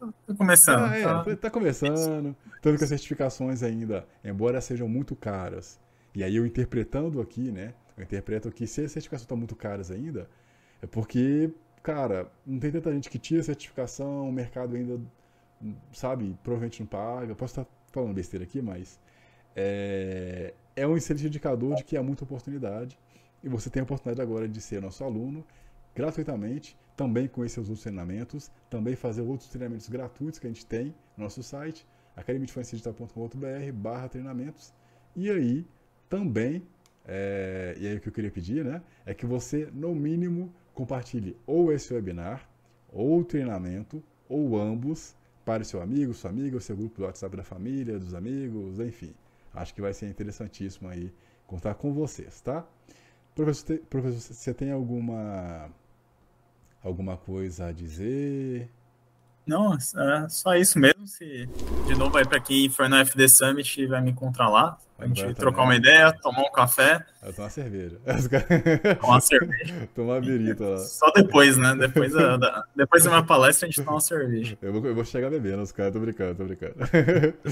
Está 0.00 0.34
começando. 0.36 0.84
Ah, 0.84 0.96
é, 0.96 1.02
tá. 1.02 1.36
tá 1.36 1.50
começando. 1.50 2.36
Tanto 2.62 2.78
que 2.78 2.84
as 2.84 2.88
certificações 2.88 3.62
ainda, 3.62 4.06
embora 4.24 4.60
sejam 4.60 4.88
muito 4.88 5.16
caras, 5.16 5.80
e 6.14 6.22
aí 6.22 6.36
eu 6.36 6.46
interpretando 6.46 7.20
aqui, 7.20 7.50
né? 7.50 7.74
Eu 7.96 8.04
interpreto 8.04 8.50
que 8.50 8.66
se 8.66 8.84
as 8.84 8.92
certificações 8.92 9.22
estão 9.22 9.36
muito 9.36 9.56
caras 9.56 9.90
ainda, 9.90 10.28
é 10.80 10.86
porque, 10.86 11.50
cara, 11.82 12.30
não 12.46 12.58
tem 12.58 12.70
tanta 12.70 12.92
gente 12.92 13.10
que 13.10 13.18
tira 13.18 13.42
certificação, 13.42 14.28
o 14.28 14.32
mercado 14.32 14.76
ainda, 14.76 15.00
sabe, 15.92 16.36
provavelmente 16.42 16.80
não 16.80 16.86
paga. 16.86 17.34
Posso 17.34 17.60
estar 17.60 17.72
falando 17.92 18.14
besteira 18.14 18.44
aqui, 18.44 18.62
mas 18.62 19.00
é, 19.56 20.54
é 20.78 20.86
um 20.86 20.96
excelente 20.96 21.26
indicador 21.26 21.74
de 21.76 21.84
que 21.84 21.96
há 21.96 22.02
muita 22.02 22.24
oportunidade 22.24 22.98
e 23.42 23.48
você 23.48 23.68
tem 23.68 23.80
a 23.80 23.84
oportunidade 23.84 24.20
agora 24.22 24.48
de 24.48 24.60
ser 24.60 24.80
nosso 24.80 25.02
aluno 25.04 25.44
gratuitamente, 25.94 26.76
também 26.96 27.26
conhecer 27.26 27.60
os 27.60 27.68
outros 27.68 27.82
treinamentos, 27.82 28.50
também 28.70 28.94
fazer 28.94 29.22
outros 29.22 29.48
treinamentos 29.48 29.88
gratuitos 29.88 30.38
que 30.38 30.46
a 30.46 30.50
gente 30.50 30.64
tem 30.64 30.94
no 31.16 31.24
nosso 31.24 31.42
site, 31.42 31.86
academiadefluenciadigital.com.br 32.16 33.72
barra 33.74 34.08
treinamentos. 34.08 34.72
E 35.16 35.28
aí, 35.30 35.66
também, 36.08 36.62
é, 37.04 37.76
e 37.78 37.86
aí 37.88 37.96
o 37.96 38.00
que 38.00 38.08
eu 38.08 38.12
queria 38.12 38.30
pedir, 38.30 38.64
né, 38.64 38.80
é 39.04 39.12
que 39.12 39.26
você, 39.26 39.68
no 39.72 39.94
mínimo, 39.94 40.52
compartilhe 40.72 41.36
ou 41.46 41.72
esse 41.72 41.92
webinar, 41.92 42.48
ou 42.92 43.20
o 43.20 43.24
treinamento, 43.24 44.02
ou 44.28 44.56
ambos, 44.56 45.16
para 45.44 45.62
o 45.62 45.64
seu 45.64 45.80
amigo, 45.80 46.12
sua 46.14 46.30
amiga, 46.30 46.56
o 46.56 46.60
seu 46.60 46.76
grupo 46.76 46.98
do 46.98 47.04
WhatsApp 47.04 47.36
da 47.36 47.42
família, 47.42 47.98
dos 47.98 48.14
amigos, 48.14 48.78
enfim. 48.78 49.14
Acho 49.58 49.74
que 49.74 49.80
vai 49.80 49.92
ser 49.92 50.06
interessantíssimo 50.06 50.88
aí 50.88 51.12
contar 51.46 51.74
com 51.74 51.92
vocês, 51.92 52.40
tá? 52.40 52.64
Professor, 53.34 53.78
professor 53.90 54.34
você 54.34 54.54
tem 54.54 54.70
alguma 54.70 55.70
alguma 56.82 57.16
coisa 57.16 57.66
a 57.66 57.72
dizer? 57.72 58.70
Não, 59.46 59.74
é 59.74 60.28
só 60.28 60.54
isso 60.54 60.78
mesmo. 60.78 61.06
Se 61.06 61.48
de 61.86 61.94
novo 61.94 62.18
aí 62.18 62.26
para 62.26 62.38
quem 62.38 62.68
for 62.68 62.86
no 62.88 62.96
FD 62.96 63.28
Summit 63.28 63.86
vai 63.86 64.02
me 64.02 64.10
encontrar 64.10 64.50
lá. 64.50 64.78
A 64.98 65.06
gente 65.06 65.32
trocar 65.34 65.62
uma 65.62 65.76
ideia, 65.76 66.12
tomar 66.20 66.42
um 66.42 66.52
café. 66.52 67.06
Eu 67.22 67.32
tomar 67.32 67.50
cerveja. 67.50 68.00
Tomar 69.00 69.12
uma 69.14 69.20
cerveja. 69.20 69.88
tomar 69.94 70.14
uma 70.14 70.20
birita 70.20 70.64
lá. 70.64 70.78
Só 70.78 71.10
depois, 71.12 71.56
né? 71.56 71.74
Depois 71.76 72.12
da, 72.12 72.64
depois 72.74 73.04
da 73.04 73.10
minha 73.10 73.22
palestra 73.22 73.66
a 73.66 73.70
gente 73.70 73.82
toma 73.82 73.94
uma 73.94 74.00
cerveja. 74.00 74.58
Eu 74.60 74.72
vou, 74.72 74.84
eu 74.84 74.94
vou 74.94 75.04
chegar 75.04 75.30
bebendo, 75.30 75.62
os 75.62 75.70
caras, 75.70 75.92
tô 75.92 76.00
brincando, 76.00 76.34
tô 76.34 76.44
brincando. 76.44 76.74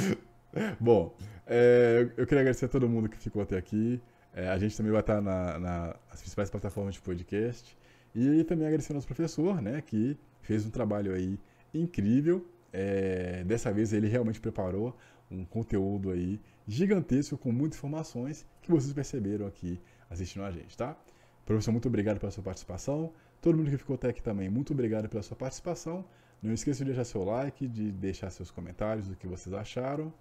Bom, 0.80 1.16
é, 1.46 2.10
eu 2.16 2.26
queria 2.26 2.40
agradecer 2.40 2.64
a 2.64 2.68
todo 2.68 2.88
mundo 2.88 3.08
que 3.08 3.16
ficou 3.16 3.42
até 3.42 3.56
aqui. 3.56 4.00
É, 4.34 4.48
a 4.48 4.58
gente 4.58 4.76
também 4.76 4.92
vai 4.92 5.00
estar 5.00 5.20
na, 5.20 5.58
na, 5.58 5.96
nas 6.10 6.20
principais 6.20 6.50
plataformas 6.50 6.94
de 6.94 7.00
podcast. 7.00 7.76
E 8.14 8.42
também 8.44 8.66
agradecer 8.66 8.92
ao 8.92 8.96
nosso 8.96 9.06
professor, 9.06 9.60
né, 9.60 9.80
que 9.80 10.18
fez 10.40 10.64
um 10.66 10.70
trabalho 10.70 11.14
aí 11.14 11.38
incrível. 11.72 12.46
É, 12.72 13.44
dessa 13.44 13.72
vez 13.72 13.92
ele 13.92 14.08
realmente 14.08 14.40
preparou 14.40 14.96
um 15.30 15.44
conteúdo 15.44 16.10
aí 16.10 16.40
gigantesco 16.66 17.38
com 17.38 17.52
muitas 17.52 17.78
informações 17.78 18.46
que 18.60 18.70
vocês 18.70 18.92
perceberam 18.92 19.46
aqui 19.46 19.80
assistindo 20.10 20.44
a 20.44 20.50
gente, 20.50 20.76
tá? 20.76 20.96
Professor, 21.44 21.72
muito 21.72 21.88
obrigado 21.88 22.18
pela 22.18 22.30
sua 22.30 22.42
participação. 22.42 23.12
Todo 23.40 23.56
mundo 23.56 23.70
que 23.70 23.76
ficou 23.76 23.94
até 23.94 24.08
aqui 24.08 24.22
também, 24.22 24.48
muito 24.48 24.72
obrigado 24.72 25.08
pela 25.08 25.22
sua 25.22 25.36
participação. 25.36 26.04
Não 26.42 26.52
esqueça 26.52 26.84
de 26.84 26.90
deixar 26.90 27.04
seu 27.04 27.24
like, 27.24 27.66
de 27.66 27.92
deixar 27.92 28.30
seus 28.30 28.50
comentários 28.50 29.08
do 29.08 29.16
que 29.16 29.26
vocês 29.26 29.54
acharam. 29.54 30.12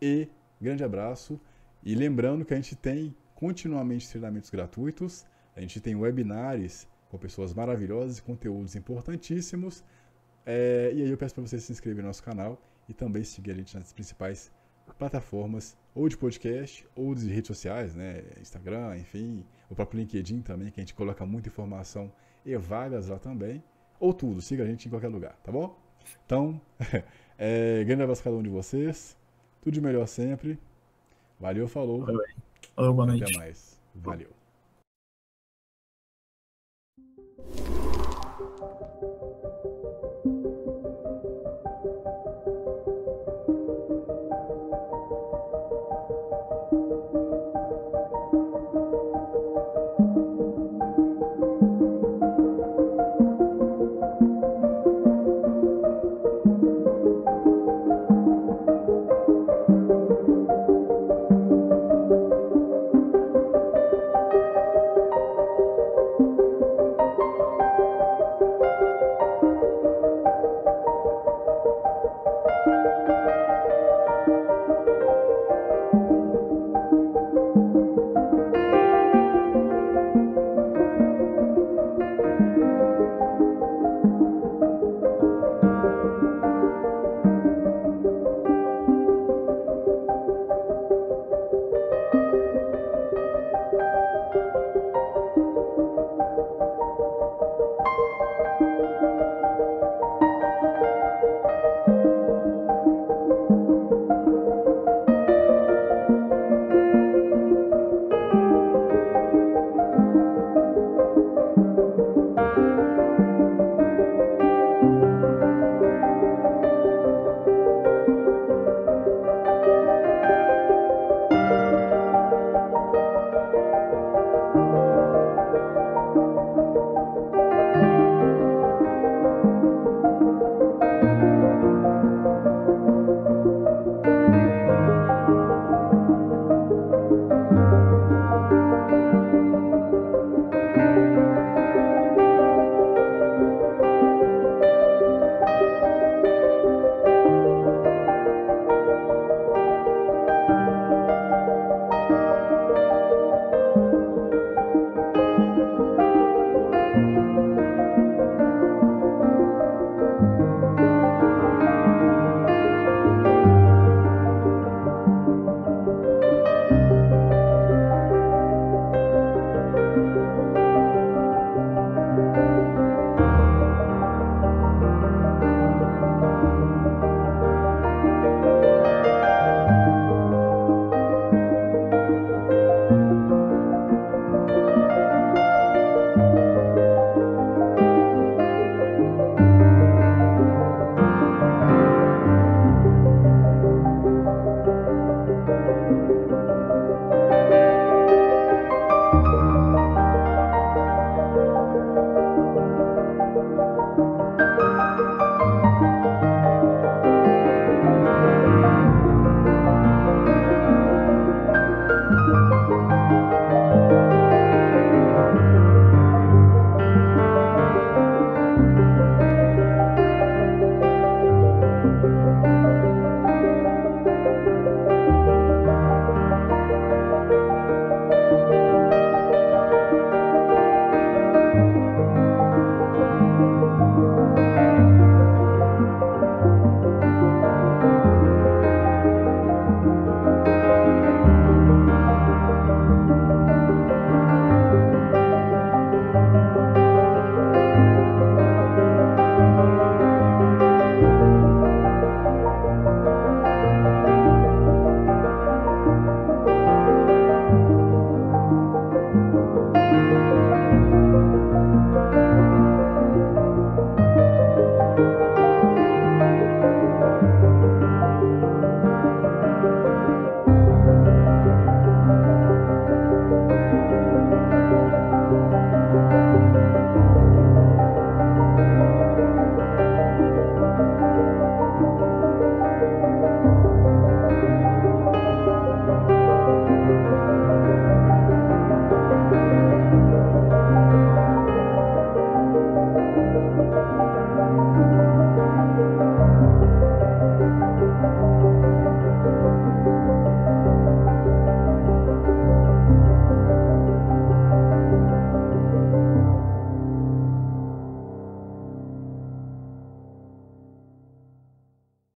E 0.00 0.28
grande 0.62 0.84
abraço 0.84 1.40
E 1.84 1.94
lembrando 1.94 2.44
que 2.44 2.54
a 2.54 2.56
gente 2.56 2.76
tem 2.76 3.14
continuamente 3.34 4.08
treinamentos 4.08 4.48
gratuitos, 4.50 5.26
a 5.56 5.60
gente 5.60 5.80
tem 5.80 5.96
webinars 5.96 6.86
com 7.10 7.18
pessoas 7.18 7.52
maravilhosas 7.52 8.18
e 8.18 8.22
conteúdos 8.22 8.76
importantíssimos. 8.76 9.84
É, 10.46 10.92
e 10.94 11.02
aí 11.02 11.10
eu 11.10 11.18
peço 11.18 11.34
para 11.34 11.42
você 11.42 11.58
se 11.58 11.72
inscrever 11.72 12.02
no 12.02 12.08
nosso 12.08 12.22
canal 12.22 12.60
e 12.88 12.94
também 12.94 13.24
seguir 13.24 13.50
a 13.50 13.54
gente 13.54 13.76
nas 13.76 13.92
principais 13.92 14.50
plataformas, 14.98 15.76
ou 15.94 16.08
de 16.08 16.16
podcast, 16.16 16.86
ou 16.94 17.14
de 17.14 17.28
redes 17.28 17.48
sociais, 17.48 17.94
né? 17.94 18.22
Instagram, 18.40 18.96
enfim, 18.96 19.44
o 19.68 19.74
próprio 19.74 20.00
LinkedIn 20.00 20.40
também, 20.42 20.70
que 20.70 20.80
a 20.80 20.82
gente 20.82 20.94
coloca 20.94 21.24
muita 21.26 21.48
informação 21.48 22.12
e 22.44 22.56
vagas 22.56 23.08
lá 23.08 23.18
também. 23.18 23.62
Ou 24.00 24.12
tudo, 24.12 24.40
siga 24.40 24.64
a 24.64 24.66
gente 24.66 24.86
em 24.86 24.90
qualquer 24.90 25.08
lugar, 25.08 25.36
tá 25.42 25.52
bom? 25.52 25.78
Então, 26.24 26.60
é, 27.38 27.84
grande 27.84 28.02
abraço 28.02 28.20
a 28.20 28.24
cada 28.24 28.36
um 28.36 28.42
de 28.42 28.48
vocês. 28.48 29.16
Tudo 29.62 29.74
de 29.74 29.80
melhor 29.80 30.06
sempre. 30.08 30.58
Valeu, 31.38 31.68
falou. 31.68 32.04
Valeu, 32.04 32.92
boa 32.92 33.06
noite. 33.06 33.22
Até 33.22 33.38
mais. 33.38 33.78
Valeu. 33.94 34.28